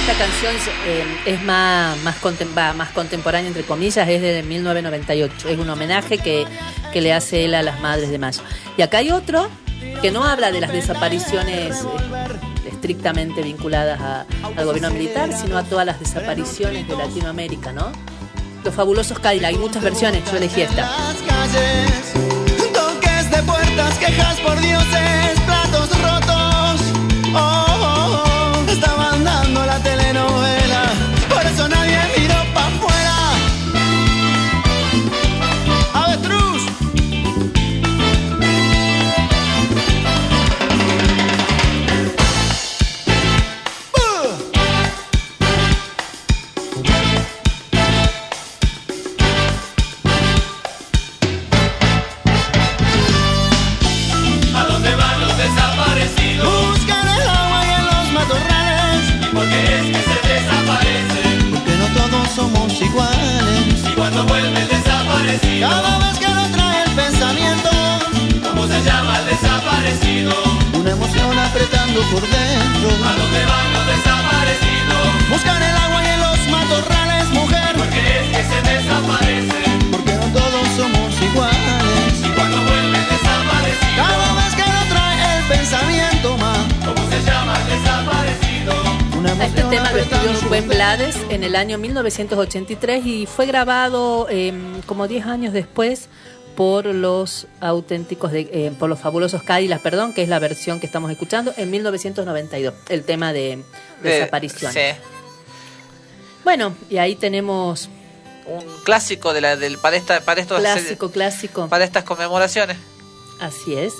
Esta 0.00 0.14
canción 0.18 0.54
eh, 0.86 1.04
es 1.26 1.42
más, 1.42 1.96
más, 2.02 2.20
contem- 2.20 2.56
va, 2.56 2.72
más 2.72 2.90
contemporánea, 2.90 3.46
entre 3.48 3.62
comillas, 3.62 4.08
es 4.08 4.20
de 4.20 4.42
1998. 4.42 5.48
Es 5.48 5.58
un 5.58 5.70
homenaje 5.70 6.18
que, 6.18 6.44
que 6.92 7.00
le 7.00 7.12
hace 7.12 7.44
él 7.44 7.54
a 7.54 7.62
las 7.62 7.80
madres 7.80 8.10
de 8.10 8.18
Mayo. 8.18 8.42
Y 8.76 8.82
acá 8.82 8.98
hay 8.98 9.10
otro 9.12 9.48
que 10.00 10.10
no 10.10 10.24
habla 10.24 10.50
de 10.50 10.60
las 10.60 10.72
desapariciones 10.72 11.76
eh, 11.82 12.68
estrictamente 12.72 13.42
vinculadas 13.42 14.00
a- 14.00 14.26
al 14.56 14.64
gobierno 14.64 14.90
militar, 14.90 15.30
sino 15.32 15.56
a 15.56 15.62
todas 15.62 15.86
las 15.86 16.00
desapariciones 16.00 16.88
de 16.88 16.96
Latinoamérica, 16.96 17.72
¿no? 17.72 17.92
Los 18.64 18.74
fabulosos 18.74 19.18
Cadillac, 19.20 19.50
hay 19.52 19.58
muchas 19.58 19.82
versiones, 19.82 20.22
yo 20.30 20.36
elegí 20.36 20.62
esta. 20.62 20.88
De 23.32 23.42
puertas, 23.44 23.96
quejas 23.96 24.38
por 24.40 24.60
dioses, 24.60 25.40
platos 25.46 25.88
rotos. 26.02 26.82
Oh, 27.34 27.64
oh, 27.80 28.24
oh, 28.66 28.70
estaban 28.70 29.24
dando 29.24 29.64
la 29.64 29.78
telenovela. 29.78 30.61
Por 72.10 72.22
dentro. 72.22 72.88
¿A 73.04 73.12
dónde 73.16 73.44
van 73.46 73.72
los 73.72 73.86
desaparecidos? 73.86 75.30
Buscan 75.30 75.62
el 75.62 75.76
agua 75.76 76.02
y 76.02 76.06
en 76.06 76.20
los 76.20 76.38
matorrales, 76.48 77.28
mujer. 77.30 77.74
Porque 77.76 78.00
es 78.20 78.26
que 78.34 78.42
se 78.50 78.58
desaparecen. 78.70 79.90
Porque 79.90 80.12
no 80.14 80.26
todos 80.32 80.66
somos 80.76 81.22
iguales. 81.22 82.12
Y 82.26 82.28
cuando 82.34 82.56
vuelve 82.62 82.98
el 82.98 83.08
desaparecido, 83.08 83.96
Cada 83.96 84.34
vez 84.34 84.54
que 84.54 84.62
lo 84.62 84.82
trae 84.92 85.38
el 85.38 85.44
pensamiento, 85.44 86.36
ma. 86.38 86.54
¿cómo 86.84 87.02
se 87.10 87.22
llama 87.22 87.54
el 87.60 87.66
desaparecido? 87.68 89.02
Este 89.42 89.62
tema 89.64 89.92
lo 89.92 89.98
escribió 89.98 90.32
Rubén 90.42 90.68
Blades 90.68 91.16
en 91.30 91.42
el 91.44 91.56
año 91.56 91.78
1983 91.78 93.06
y 93.06 93.26
fue 93.26 93.46
grabado 93.46 94.26
eh, 94.30 94.52
como 94.86 95.08
10 95.08 95.26
años 95.26 95.52
después 95.52 96.08
por 96.56 96.86
los 96.86 97.46
auténticos, 97.60 98.32
de, 98.32 98.40
eh, 98.52 98.72
por 98.78 98.88
los 98.88 98.98
fabulosos 99.00 99.42
Cadillacs, 99.42 99.82
perdón, 99.82 100.12
que 100.12 100.22
es 100.22 100.28
la 100.28 100.38
versión 100.38 100.80
que 100.80 100.86
estamos 100.86 101.10
escuchando, 101.10 101.52
en 101.56 101.70
1992, 101.70 102.74
el 102.88 103.04
tema 103.04 103.32
de 103.32 103.62
De- 104.02 104.10
desaparición. 104.10 104.72
sí. 104.72 104.80
Bueno, 106.44 106.74
y 106.90 106.96
ahí 106.98 107.14
tenemos 107.14 107.88
Un 108.46 108.64
clásico 108.84 109.32
de 109.32 109.40
la, 109.40 109.56
del, 109.56 109.78
para, 109.78 109.96
esta, 109.96 110.20
para, 110.20 110.40
estos, 110.40 110.58
clásico, 110.58 111.10
clásico. 111.12 111.68
para 111.68 111.84
estas 111.84 112.02
conmemoraciones. 112.02 112.76
Así 113.40 113.74
es. 113.76 113.92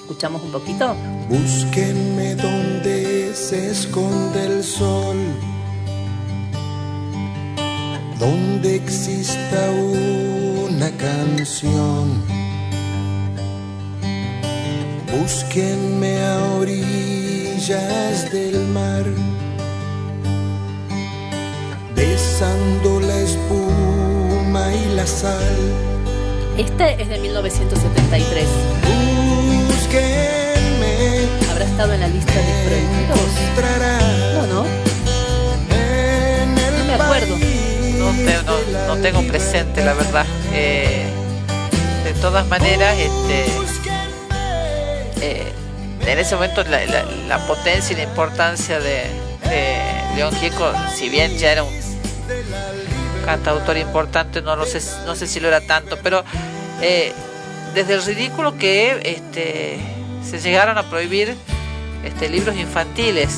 Escuchamos 0.00 0.42
un 0.42 0.52
poquito. 0.52 0.94
Búsquenme 1.30 2.34
donde 2.36 3.32
se 3.34 3.70
esconde 3.70 4.44
el 4.44 4.62
sol, 4.62 5.16
donde 8.18 8.76
exista 8.76 9.70
una 10.76 10.90
canción. 10.98 12.22
Búsquenme 15.12 16.22
a 16.22 16.44
orillas 16.60 18.30
del 18.30 18.58
mar, 18.68 19.04
besando 21.94 23.00
la 23.00 23.18
espuma 23.20 24.74
y 24.74 24.94
la 24.94 25.06
sal. 25.06 25.56
Este 26.58 27.02
es 27.02 27.08
de 27.08 27.18
1973. 27.18 28.44
Búsquenme. 29.68 31.26
¿Habrá 31.50 31.64
estado 31.64 31.92
en 31.94 32.00
la 32.00 32.08
lista 32.08 32.32
de 32.32 32.52
prohibidos? 32.66 33.20
No, 34.34 34.46
no. 34.46 34.66
No 36.78 36.84
me 36.86 36.94
acuerdo. 36.94 37.36
No, 37.98 38.12
no- 38.12 38.94
no 38.96 39.02
tengo 39.02 39.22
presente, 39.26 39.84
la 39.84 39.94
verdad. 39.94 40.26
Eh, 40.58 41.04
de 42.04 42.12
todas 42.14 42.46
maneras, 42.46 42.96
este, 42.98 43.44
eh, 45.20 45.52
en 46.06 46.18
ese 46.18 46.34
momento 46.34 46.62
la, 46.64 46.84
la- 46.86 47.04
la 47.28 47.46
potencia 47.46 47.92
y 47.92 47.96
la 47.96 48.04
importancia 48.04 48.78
de, 48.80 49.04
de 49.48 49.76
León 50.16 50.34
Gieco, 50.36 50.72
si 50.94 51.08
bien 51.08 51.36
ya 51.36 51.52
era 51.52 51.62
un 51.64 51.74
cantautor 53.24 53.76
importante, 53.76 54.40
no, 54.40 54.56
lo 54.56 54.64
sé, 54.66 54.80
no 55.04 55.14
sé 55.16 55.26
si 55.26 55.40
lo 55.40 55.48
era 55.48 55.60
tanto, 55.60 55.98
pero 56.02 56.24
eh, 56.80 57.12
desde 57.74 57.94
el 57.94 58.02
ridículo 58.04 58.56
que 58.56 59.00
este, 59.04 59.78
se 60.28 60.40
llegaron 60.40 60.78
a 60.78 60.84
prohibir 60.84 61.34
este, 62.04 62.28
libros 62.28 62.56
infantiles 62.56 63.30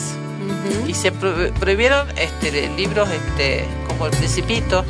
y 0.86 0.95
se 0.95 1.11
pro- 1.11 1.53
prohibieron 1.59 2.07
este, 2.19 2.69
libros 2.77 3.09
este, 3.11 3.65
como 3.89 4.07
El 4.07 4.12
Principito. 4.12 4.85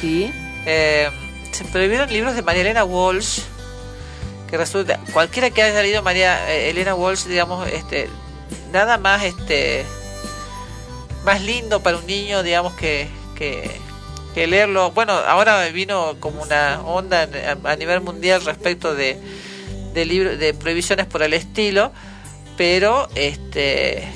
Sí. 0.00 0.32
Eh, 0.66 1.08
se 1.52 1.64
prohibieron 1.66 2.10
libros 2.12 2.34
de 2.34 2.42
María 2.42 2.62
Elena 2.62 2.84
Walsh. 2.84 3.40
Que 4.50 4.56
resulta, 4.58 5.00
cualquiera 5.12 5.50
que 5.50 5.62
haya 5.62 5.82
leído 5.82 6.02
María 6.02 6.52
eh, 6.52 6.70
Elena 6.70 6.94
Walsh, 6.94 7.24
digamos, 7.24 7.66
este, 7.68 8.08
nada 8.72 8.98
más 8.98 9.24
este 9.24 9.84
más 11.24 11.40
lindo 11.42 11.80
para 11.82 11.96
un 11.96 12.06
niño, 12.06 12.42
digamos, 12.42 12.74
que, 12.74 13.08
que, 13.34 13.80
leerlo. 14.46 14.90
Bueno, 14.92 15.12
ahora 15.14 15.64
vino 15.68 16.16
como 16.20 16.42
una 16.42 16.80
onda 16.82 17.26
a, 17.64 17.70
a 17.70 17.76
nivel 17.76 18.02
mundial 18.02 18.44
respecto 18.44 18.94
de, 18.94 19.18
de, 19.94 20.04
libro- 20.04 20.36
de 20.36 20.52
prohibiciones 20.52 21.06
por 21.06 21.22
el 21.22 21.32
estilo, 21.32 21.92
pero 22.56 23.08
este 23.14 24.06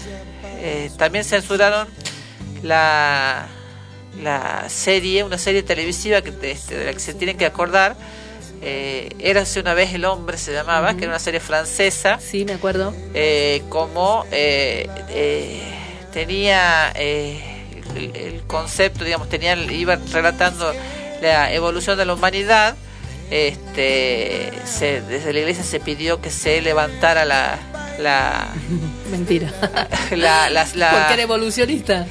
eh, 0.60 0.90
también 0.98 1.24
censuraron 1.24 1.88
la, 2.62 3.48
la 4.22 4.68
serie, 4.68 5.22
una 5.24 5.38
serie 5.38 5.62
televisiva 5.62 6.22
que, 6.22 6.32
te- 6.32 6.50
este, 6.50 6.76
de 6.76 6.84
la 6.86 6.92
que 6.92 7.00
se 7.00 7.14
tienen 7.14 7.36
que 7.36 7.46
acordar. 7.46 7.96
Eh, 8.60 9.10
Érase 9.20 9.60
una 9.60 9.74
vez 9.74 9.94
el 9.94 10.04
hombre, 10.04 10.36
se 10.38 10.52
llamaba, 10.52 10.94
que 10.94 11.04
era 11.04 11.08
una 11.12 11.18
serie 11.20 11.38
francesa. 11.40 12.18
Sí, 12.20 12.44
me 12.44 12.54
acuerdo. 12.54 12.92
Eh, 13.14 13.62
como 13.68 14.24
eh, 14.32 14.88
eh, 15.10 15.62
tenía 16.12 16.92
eh, 16.96 17.40
el, 17.94 18.16
el 18.16 18.42
concepto, 18.48 19.04
digamos, 19.04 19.28
tenía, 19.28 19.54
iba 19.54 19.96
relatando 20.12 20.72
la 21.22 21.52
evolución 21.52 21.96
de 21.96 22.04
la 22.04 22.14
humanidad. 22.14 22.74
Este, 23.30 24.50
se- 24.64 25.02
desde 25.02 25.32
la 25.32 25.38
iglesia 25.40 25.62
se 25.62 25.78
pidió 25.80 26.20
que 26.20 26.30
se 26.30 26.60
levantara 26.60 27.24
la, 27.24 27.58
la, 28.00 28.48
Mentira. 29.10 29.52
la, 30.10 30.50
la- 30.50 30.66
la- 30.74 30.90
Porque 30.90 31.12
era 31.14 31.22
evolucionista. 31.22 32.06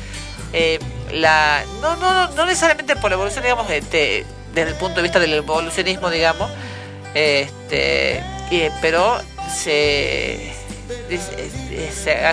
La 1.11 1.63
no, 1.81 1.95
no, 1.97 2.29
no, 2.31 2.45
necesariamente 2.45 2.95
por 2.95 3.09
la 3.11 3.15
evolución, 3.15 3.43
digamos, 3.43 3.69
este, 3.71 4.25
desde 4.53 4.71
el 4.71 4.75
punto 4.75 4.97
de 4.97 5.03
vista 5.03 5.19
del 5.19 5.33
evolucionismo, 5.33 6.09
digamos, 6.09 6.49
este, 7.13 8.21
y- 8.51 8.67
pero 8.81 9.19
se, 9.55 10.53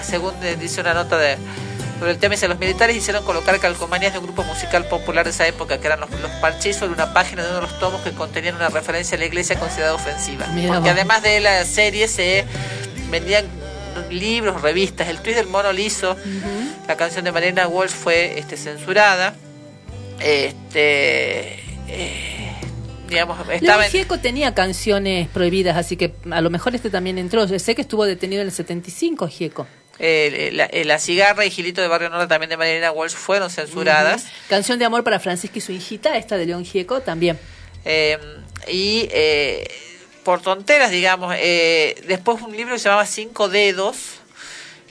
según 0.02 0.32
dice 0.60 0.80
una 0.80 0.94
nota 0.94 1.16
de 1.18 1.36
sobre 1.98 2.10
el 2.10 2.18
tema, 2.18 2.32
dice 2.34 2.48
los 2.48 2.58
militares 2.58 2.96
hicieron 2.96 3.24
colocar 3.24 3.58
calcomanías 3.60 4.12
de 4.12 4.18
un 4.18 4.24
grupo 4.26 4.42
musical 4.42 4.84
popular 4.86 5.24
de 5.24 5.30
esa 5.30 5.46
época, 5.46 5.78
que 5.78 5.86
eran 5.86 6.00
los, 6.00 6.10
los 6.10 6.30
parchís, 6.32 6.76
sobre 6.76 6.92
una 6.92 7.14
página 7.14 7.42
de 7.42 7.48
uno 7.50 7.60
de 7.60 7.62
los 7.68 7.78
tomos 7.78 8.00
que 8.02 8.10
contenían 8.12 8.56
una 8.56 8.68
referencia 8.68 9.16
a 9.16 9.20
la 9.20 9.26
iglesia 9.26 9.58
considerada 9.58 9.94
ofensiva. 9.94 10.46
Mira 10.48 10.74
Porque 10.74 10.90
además 10.90 11.22
de 11.22 11.40
la 11.40 11.64
serie 11.64 12.08
se 12.08 12.44
vendían 13.10 13.46
libros, 14.10 14.60
revistas, 14.60 15.08
el 15.08 15.20
twist 15.20 15.38
del 15.38 15.46
mono 15.46 15.72
liso, 15.72 16.16
la 16.86 16.96
canción 16.96 17.24
de 17.24 17.32
Marina 17.32 17.66
Walsh 17.66 17.90
fue 17.90 18.38
este, 18.38 18.56
censurada. 18.56 19.34
Este, 20.20 21.60
eh, 21.88 22.52
digamos, 23.08 23.38
estaba 23.40 23.60
León 23.60 23.84
en, 23.84 23.90
Gieco 23.90 24.18
tenía 24.18 24.54
canciones 24.54 25.28
prohibidas, 25.28 25.76
así 25.76 25.96
que 25.96 26.14
a 26.30 26.40
lo 26.40 26.50
mejor 26.50 26.74
este 26.74 26.90
también 26.90 27.18
entró. 27.18 27.46
Yo 27.46 27.58
sé 27.58 27.74
que 27.74 27.82
estuvo 27.82 28.04
detenido 28.04 28.42
en 28.42 28.48
el 28.48 28.52
75, 28.52 29.28
Gieco. 29.28 29.66
eh, 29.98 30.50
la, 30.52 30.64
eh, 30.66 30.84
La 30.84 30.98
cigarra 30.98 31.44
y 31.44 31.50
Gilito 31.50 31.80
de 31.80 31.88
Barrio 31.88 32.10
Norte 32.10 32.26
también 32.26 32.50
de 32.50 32.56
Marina 32.56 32.92
Walsh 32.92 33.12
fueron 33.12 33.50
censuradas. 33.50 34.26
Canción 34.48 34.78
de 34.78 34.84
amor 34.84 35.04
para 35.04 35.20
Francisca 35.20 35.58
y 35.58 35.60
su 35.60 35.72
hijita, 35.72 36.16
esta 36.16 36.36
de 36.36 36.46
León 36.46 36.64
Gieco 36.64 37.00
también. 37.00 37.38
Eh, 37.84 38.18
y 38.68 39.08
eh, 39.10 39.68
por 40.24 40.40
tonteras, 40.40 40.90
digamos, 40.90 41.34
después 42.06 42.40
un 42.42 42.56
libro 42.56 42.74
que 42.74 42.78
se 42.78 42.84
llamaba 42.84 43.06
Cinco 43.06 43.48
Dedos, 43.48 44.20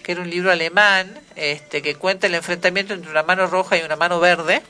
que 0.04 0.12
era 0.12 0.22
un 0.22 0.30
libro 0.30 0.52
alemán, 0.52 1.23
este, 1.36 1.82
que 1.82 1.96
cuenta 1.96 2.28
el 2.28 2.36
enfrentamiento 2.36 2.94
entre 2.94 3.10
una 3.12 3.24
mano 3.24 3.48
roja 3.48 3.78
y 3.78 3.82
una 3.82 3.96
mano 3.96 4.20
verde. 4.20 4.62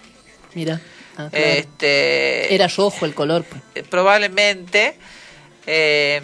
Mira. 0.54 0.82
Ah, 1.18 1.28
claro. 1.30 1.46
Este, 1.46 2.54
Era 2.56 2.68
rojo 2.68 3.06
el 3.06 3.14
color. 3.14 3.44
pues. 3.44 3.62
eh, 3.76 3.84
probablemente. 3.90 4.96
eh, 5.68 6.22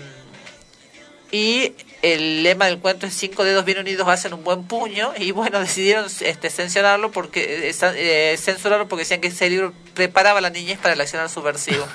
y 1.32 1.74
el 2.01 2.43
lema 2.43 2.65
del 2.65 2.80
cuento 2.80 3.05
es 3.05 3.13
cinco 3.13 3.43
dedos 3.43 3.65
bien 3.65 3.80
unidos 3.80 4.07
hacen 4.07 4.34
un 4.34 4.43
buen 4.43 4.63
puño 4.63 5.11
y 5.17 5.31
bueno 5.31 5.59
decidieron 5.59 6.05
este 6.21 6.49
censurarlo 6.49 7.11
porque 7.11 7.69
eh, 7.69 7.76
eh, 7.95 8.38
censurarlo 8.38 8.88
porque 8.88 9.03
decían 9.03 9.21
que 9.21 9.27
ese 9.27 9.49
libro 9.49 9.73
preparaba 9.93 10.39
a 10.39 10.41
la 10.41 10.49
niñez 10.49 10.77
para 10.80 10.93
el 10.93 11.01
accionar 11.01 11.30
subversivo 11.30 11.85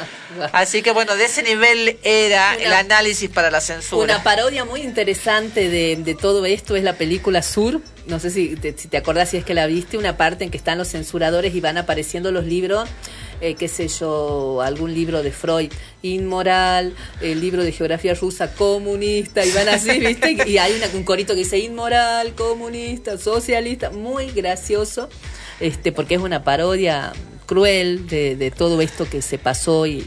así 0.52 0.82
que 0.82 0.90
bueno 0.90 1.16
de 1.16 1.24
ese 1.24 1.42
nivel 1.42 1.98
era 2.02 2.54
el 2.54 2.72
análisis 2.72 3.30
para 3.30 3.50
la 3.50 3.60
censura 3.60 4.14
Una 4.14 4.22
parodia 4.22 4.64
muy 4.64 4.80
interesante 4.82 5.68
de, 5.68 5.96
de 5.96 6.14
todo 6.14 6.44
esto 6.46 6.76
es 6.76 6.84
la 6.84 6.94
película 6.94 7.42
Sur. 7.42 7.80
No 8.06 8.18
sé 8.18 8.30
si 8.30 8.56
te, 8.56 8.76
si 8.76 8.88
te 8.88 8.96
acordás 8.96 9.30
si 9.30 9.36
es 9.36 9.44
que 9.44 9.54
la 9.54 9.66
viste, 9.66 9.96
una 9.96 10.16
parte 10.16 10.44
en 10.44 10.50
que 10.50 10.56
están 10.56 10.78
los 10.78 10.88
censuradores 10.88 11.54
y 11.54 11.60
van 11.60 11.78
apareciendo 11.78 12.32
los 12.32 12.44
libros, 12.44 12.88
eh, 13.42 13.54
qué 13.56 13.68
sé 13.68 13.88
yo, 13.88 14.62
algún 14.62 14.94
libro 14.94 15.22
de 15.22 15.32
Freud, 15.32 15.70
inmoral, 16.00 16.94
el 17.20 17.40
libro 17.40 17.62
de 17.64 17.72
geografía 17.72 18.14
rusa, 18.14 18.54
comunista, 18.54 19.44
y 19.44 19.50
van 19.52 19.68
así, 19.68 19.98
¿viste? 20.06 20.36
Y 20.48 20.58
hay 20.58 20.72
una- 20.74 20.86
un 20.94 21.02
corito 21.04 21.34
que 21.34 21.40
dice 21.40 21.58
inmoral, 21.58 22.34
comunista, 22.34 23.18
socialista, 23.18 23.90
muy 23.90 24.30
gracioso, 24.30 25.08
este 25.60 25.92
porque 25.92 26.14
es 26.14 26.20
una 26.20 26.44
parodia 26.44 27.12
cruel 27.46 28.06
de, 28.06 28.36
de 28.36 28.50
todo 28.50 28.80
esto 28.80 29.06
que 29.10 29.20
se 29.22 29.38
pasó 29.38 29.86
y, 29.86 30.06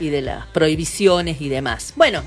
y 0.00 0.08
de 0.08 0.22
las 0.22 0.46
prohibiciones 0.48 1.40
y 1.40 1.48
demás. 1.48 1.92
Bueno, 1.96 2.22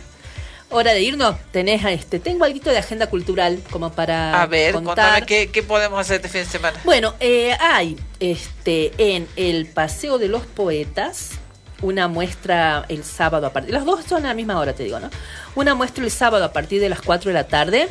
hora 0.76 0.94
de 0.94 1.02
irnos. 1.02 1.36
Tenés 1.52 1.84
este, 1.86 2.20
tengo 2.20 2.46
algo 2.46 2.60
de 2.72 2.78
agenda 2.78 3.08
cultural 3.08 3.60
como 3.72 3.92
para 3.92 4.42
A 4.42 4.46
ver, 4.46 4.74
contar. 4.74 4.96
contame 4.96 5.26
qué, 5.26 5.50
qué 5.52 5.64
podemos 5.64 6.00
hacer 6.00 6.18
este 6.18 6.30
fin 6.30 6.42
de 6.42 6.48
semana. 6.48 6.80
Bueno, 6.84 7.14
eh, 7.20 7.56
hay 7.60 7.98
este 8.20 8.92
en 8.98 9.28
el 9.36 9.66
Paseo 9.68 10.18
de 10.18 10.28
los 10.28 10.46
Poetas 10.46 11.32
una 11.82 12.08
muestra 12.08 12.86
el 12.90 13.04
sábado 13.04 13.48
a 13.48 13.54
partir. 13.54 13.74
Las 13.74 13.86
dos 13.86 14.06
son 14.06 14.26
a 14.26 14.30
la 14.30 14.34
misma 14.34 14.58
hora, 14.60 14.74
te 14.74 14.84
digo, 14.84 15.00
¿no? 15.00 15.10
Una 15.56 15.76
muestra 15.76 16.04
el 16.04 16.12
sábado 16.12 16.44
a 16.46 16.54
partir 16.54 16.80
de 16.82 16.90
las 16.90 17.02
4 17.02 17.30
de 17.30 17.34
la 17.34 17.48
tarde. 17.48 17.90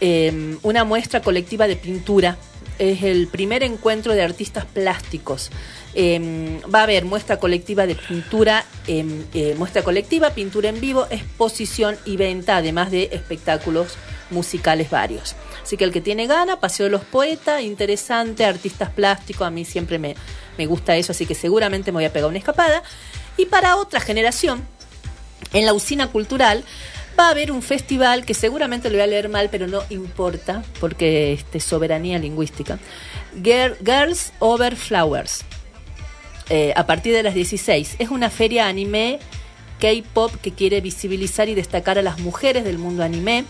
eh, 0.00 0.56
una 0.62 0.84
muestra 0.84 1.20
colectiva 1.20 1.66
de 1.66 1.76
pintura. 1.76 2.36
Es 2.80 3.02
el 3.02 3.28
primer 3.28 3.62
encuentro 3.62 4.14
de 4.14 4.22
artistas 4.22 4.64
plásticos. 4.64 5.50
Eh, 5.92 6.62
va 6.74 6.80
a 6.80 6.82
haber 6.84 7.04
muestra 7.04 7.38
colectiva 7.38 7.86
de 7.86 7.94
pintura, 7.94 8.64
em, 8.86 9.26
eh, 9.34 9.54
muestra 9.58 9.82
colectiva, 9.82 10.30
pintura 10.30 10.70
en 10.70 10.80
vivo, 10.80 11.06
exposición 11.10 11.98
y 12.06 12.16
venta, 12.16 12.56
además 12.56 12.90
de 12.90 13.10
espectáculos 13.12 13.98
musicales 14.30 14.88
varios. 14.88 15.36
Así 15.62 15.76
que 15.76 15.84
el 15.84 15.92
que 15.92 16.00
tiene 16.00 16.26
gana, 16.26 16.58
Paseo 16.58 16.84
de 16.84 16.90
los 16.90 17.04
Poetas, 17.04 17.60
interesante, 17.60 18.46
artistas 18.46 18.88
plásticos, 18.88 19.46
a 19.46 19.50
mí 19.50 19.66
siempre 19.66 19.98
me, 19.98 20.14
me 20.56 20.64
gusta 20.64 20.96
eso, 20.96 21.12
así 21.12 21.26
que 21.26 21.34
seguramente 21.34 21.92
me 21.92 21.96
voy 21.96 22.06
a 22.06 22.12
pegar 22.14 22.30
una 22.30 22.38
escapada. 22.38 22.82
Y 23.36 23.44
para 23.44 23.76
otra 23.76 24.00
generación, 24.00 24.62
en 25.52 25.66
la 25.66 25.74
usina 25.74 26.10
cultural 26.10 26.64
va 27.18 27.28
a 27.28 27.30
haber 27.30 27.52
un 27.52 27.62
festival 27.62 28.24
que 28.24 28.34
seguramente 28.34 28.88
lo 28.88 28.94
voy 28.96 29.02
a 29.02 29.06
leer 29.06 29.28
mal, 29.28 29.48
pero 29.50 29.66
no 29.66 29.82
importa, 29.90 30.62
porque 30.80 31.32
este, 31.32 31.60
soberanía 31.60 32.18
lingüística. 32.18 32.78
Girl- 33.42 33.76
Girls 33.84 34.32
Over 34.38 34.76
Flowers. 34.76 35.42
Eh, 36.48 36.72
a 36.76 36.86
partir 36.86 37.14
de 37.14 37.22
las 37.22 37.34
16. 37.34 37.96
Es 37.98 38.08
una 38.08 38.28
feria 38.30 38.66
anime 38.66 39.20
K-pop 39.80 40.34
que 40.42 40.52
quiere 40.52 40.80
visibilizar 40.80 41.48
y 41.48 41.54
destacar 41.54 41.98
a 41.98 42.02
las 42.02 42.18
mujeres 42.18 42.64
del 42.64 42.78
mundo 42.78 43.02
anime. 43.04 43.44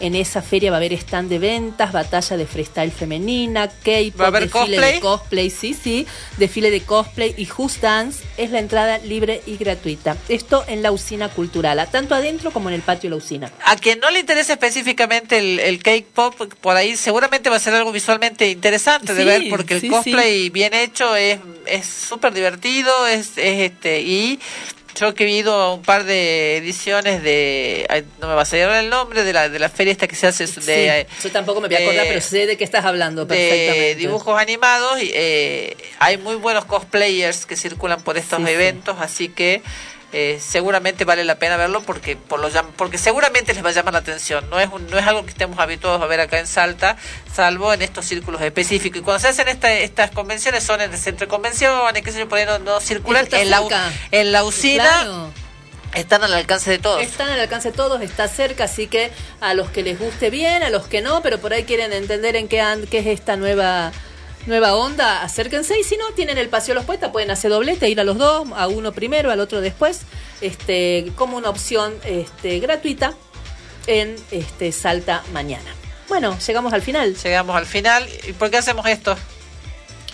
En 0.00 0.14
esa 0.14 0.42
feria 0.42 0.70
va 0.70 0.76
a 0.76 0.80
haber 0.80 0.92
stand 0.94 1.28
de 1.28 1.38
ventas, 1.38 1.92
batalla 1.92 2.36
de 2.36 2.46
freestyle 2.46 2.90
femenina, 2.90 3.68
K-pop, 3.68 4.20
¿Va 4.20 4.24
a 4.24 4.28
haber 4.28 4.42
desfile 4.44 4.76
cosplay? 4.76 4.92
de 4.94 5.00
cosplay, 5.00 5.50
sí, 5.50 5.74
sí, 5.74 6.06
desfile 6.36 6.70
de 6.70 6.80
cosplay 6.80 7.34
y 7.36 7.46
Just 7.46 7.80
Dance 7.80 8.24
es 8.36 8.50
la 8.50 8.58
entrada 8.58 8.98
libre 8.98 9.42
y 9.46 9.56
gratuita. 9.56 10.16
Esto 10.28 10.64
en 10.68 10.82
la 10.82 10.92
usina 10.92 11.28
cultural, 11.28 11.86
tanto 11.90 12.14
adentro 12.14 12.50
como 12.50 12.68
en 12.68 12.76
el 12.76 12.82
patio 12.82 13.08
de 13.08 13.16
la 13.16 13.16
usina. 13.16 13.52
A 13.64 13.76
quien 13.76 14.00
no 14.00 14.10
le 14.10 14.20
interesa 14.20 14.52
específicamente 14.54 15.38
el, 15.38 15.60
el 15.60 15.82
cake 15.82 16.06
pop, 16.06 16.34
por 16.60 16.76
ahí 16.76 16.96
seguramente 16.96 17.50
va 17.50 17.56
a 17.56 17.60
ser 17.60 17.74
algo 17.74 17.92
visualmente 17.92 18.50
interesante 18.50 19.14
de 19.14 19.24
ver, 19.24 19.42
porque 19.50 19.80
sí, 19.80 19.86
el 19.86 19.92
cosplay 19.92 20.50
bien 20.50 20.74
hecho 20.74 21.16
es 21.16 21.38
es 21.66 21.86
súper 21.86 22.32
divertido, 22.32 23.06
es, 23.06 23.32
es 23.36 23.72
este 23.72 24.00
y 24.02 24.38
yo 24.98 25.14
que 25.14 25.24
he 25.24 25.30
ido 25.30 25.52
a 25.54 25.74
un 25.74 25.82
par 25.82 26.04
de 26.04 26.56
ediciones 26.58 27.22
de 27.22 27.86
ay, 27.88 28.04
no 28.20 28.28
me 28.28 28.34
va 28.34 28.42
a 28.42 28.44
salir 28.44 28.66
el 28.68 28.90
nombre 28.90 29.24
de 29.24 29.32
la 29.32 29.48
de 29.48 29.58
la 29.58 29.68
feria 29.68 29.90
esta 29.92 30.06
que 30.06 30.14
se 30.16 30.26
hace 30.26 30.46
de 30.46 31.06
Sí, 31.10 31.22
yo 31.24 31.32
tampoco 31.32 31.60
me 31.60 31.68
voy 31.68 31.76
a 31.76 31.80
acordar, 31.80 32.02
de- 32.04 32.08
pero 32.08 32.20
sé 32.20 32.46
de 32.46 32.56
qué 32.56 32.64
estás 32.64 32.84
hablando 32.84 33.24
de 33.24 33.34
perfectamente. 33.36 33.94
dibujos 33.96 34.38
animados 34.40 34.98
eh, 35.02 35.76
hay 35.98 36.16
muy 36.18 36.36
buenos 36.36 36.64
cosplayers 36.64 37.46
que 37.46 37.56
circulan 37.56 38.00
por 38.02 38.16
estos 38.16 38.38
Sí, 38.38 38.46
sí. 38.46 38.52
eventos 38.52 38.96
así 39.00 39.28
que 39.28 39.62
eh, 40.16 40.38
seguramente 40.40 41.04
vale 41.04 41.24
la 41.24 41.34
pena 41.40 41.56
verlo 41.56 41.82
porque 41.82 42.16
por 42.16 42.38
lo 42.38 42.48
llam- 42.48 42.70
porque 42.76 42.98
seguramente 42.98 43.52
les 43.52 43.64
va 43.64 43.70
a 43.70 43.72
llamar 43.72 43.94
la 43.94 43.98
atención. 43.98 44.48
No 44.48 44.60
es 44.60 44.68
un- 44.70 44.86
no 44.88 44.96
es 44.96 45.04
algo 45.06 45.24
que 45.24 45.30
estemos 45.30 45.58
habituados 45.58 46.00
a 46.00 46.06
ver 46.06 46.20
acá 46.20 46.38
en 46.38 46.46
Salta 46.46 46.96
salvo 47.34 47.72
en 47.74 47.82
estos 47.82 48.04
círculos 48.06 48.40
específicos. 48.40 49.00
Y 49.00 49.02
cuando 49.02 49.18
se 49.20 49.28
hacen 49.28 49.48
esta- 49.48 49.72
estas 49.72 50.12
convenciones 50.12 50.62
son 50.62 50.80
en 50.80 50.92
el 50.92 50.98
centro 50.98 51.26
de 51.26 51.30
convenciones 51.30 52.02
qué 52.04 52.12
sé 52.12 52.20
yo 52.20 52.28
por 52.28 52.38
ahí 52.38 52.46
no, 52.46 52.58
no 52.60 52.80
circulan. 52.80 53.26
En 53.32 53.50
la, 53.50 53.62
en 54.12 54.30
la 54.32 54.44
usina 54.44 54.84
Claro. 54.84 55.30
están 55.94 56.22
al 56.22 56.32
alcance 56.32 56.70
de 56.70 56.78
todos. 56.78 57.02
Están 57.02 57.28
al 57.30 57.40
alcance 57.40 57.70
de 57.72 57.76
todos, 57.76 58.00
está 58.00 58.28
cerca, 58.28 58.64
así 58.64 58.86
que 58.86 59.10
a 59.40 59.54
los 59.54 59.68
que 59.70 59.82
les 59.82 59.98
guste 59.98 60.30
bien, 60.30 60.62
a 60.62 60.70
los 60.70 60.86
que 60.86 61.00
no, 61.02 61.22
pero 61.22 61.38
por 61.40 61.52
ahí 61.52 61.64
quieren 61.64 61.92
entender 61.92 62.36
en 62.36 62.46
qué, 62.48 62.60
an- 62.60 62.86
qué 62.90 62.98
es 62.98 63.06
esta 63.06 63.36
nueva 63.36 63.90
nueva 64.46 64.74
onda, 64.74 65.22
acérquense 65.22 65.78
y 65.78 65.84
si 65.84 65.96
no, 65.96 66.12
tienen 66.14 66.38
el 66.38 66.48
paseo 66.48 66.74
de 66.74 66.76
los 66.76 66.84
poetas, 66.84 67.10
pueden 67.10 67.30
hacer 67.30 67.50
doblete, 67.50 67.88
ir 67.88 68.00
a 68.00 68.04
los 68.04 68.18
dos, 68.18 68.48
a 68.56 68.68
uno 68.68 68.92
primero, 68.92 69.30
al 69.30 69.40
otro 69.40 69.60
después, 69.60 70.02
este, 70.40 71.12
como 71.16 71.36
una 71.36 71.50
opción 71.50 71.94
este, 72.04 72.58
gratuita 72.60 73.14
en 73.86 74.16
este 74.30 74.72
Salta 74.72 75.22
mañana. 75.32 75.74
Bueno, 76.08 76.38
llegamos 76.46 76.72
al 76.72 76.82
final. 76.82 77.16
llegamos 77.16 77.56
al 77.56 77.66
final 77.66 78.06
¿y 78.28 78.32
por 78.32 78.50
qué 78.50 78.58
hacemos 78.58 78.86
esto? 78.86 79.16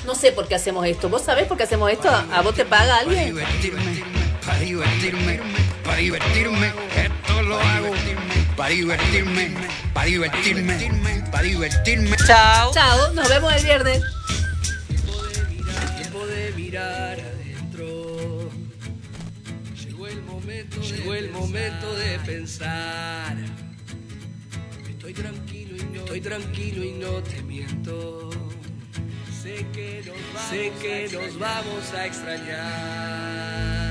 No 0.07 0.15
sé 0.15 0.33
por 0.33 0.49
qué 0.49 0.55
hacemos 0.55 0.87
esto. 0.87 1.09
¿Vos 1.09 1.23
sabés 1.23 1.47
por 1.47 1.57
qué 1.57 1.65
hacemos 1.65 1.91
esto? 1.91 2.09
¿A 2.09 2.41
vos 2.43 2.55
te 2.55 2.65
paga 2.65 2.99
alguien? 2.99 3.37
para 4.47 4.59
divertirme, 4.59 5.41
para 5.85 5.97
divertirme, 5.99 6.73
esto 6.97 7.43
lo 7.43 7.61
hago 7.61 7.95
para 8.57 8.71
divertirme, 8.71 9.55
para 9.93 10.07
divertirme, 10.07 11.25
para 11.31 11.43
divertirme. 11.45 12.17
Chao. 12.27 12.73
Chao, 12.73 13.13
nos 13.15 13.29
vemos 13.29 13.53
el 13.55 13.65
viernes. 13.65 14.03
Tiempo 15.97 16.27
de 16.27 16.53
mirar 16.57 17.21
adentro. 17.21 18.51
Llegó 19.85 20.07
el 20.07 20.23
momento, 20.23 20.81
llegó 20.81 21.15
el 21.15 21.31
momento 21.31 21.95
de 21.95 22.19
pensar. 22.21 23.37
Estoy 24.89 25.15
tranquilo 25.15 25.77
y 25.77 25.85
no, 25.95 26.01
estoy 26.01 26.21
tranquilo 26.21 26.85
y 26.85 26.93
no 26.93 27.23
te 27.23 27.43
miento. 27.43 28.31
Sé 29.43 29.67
que 29.73 30.03
nos 30.07 30.17
vamos, 30.35 30.51
sé 30.51 30.73
que 30.81 31.09
nos 31.13 31.39
vamos 31.39 31.93
a 31.95 32.07
extrañar. 32.07 33.90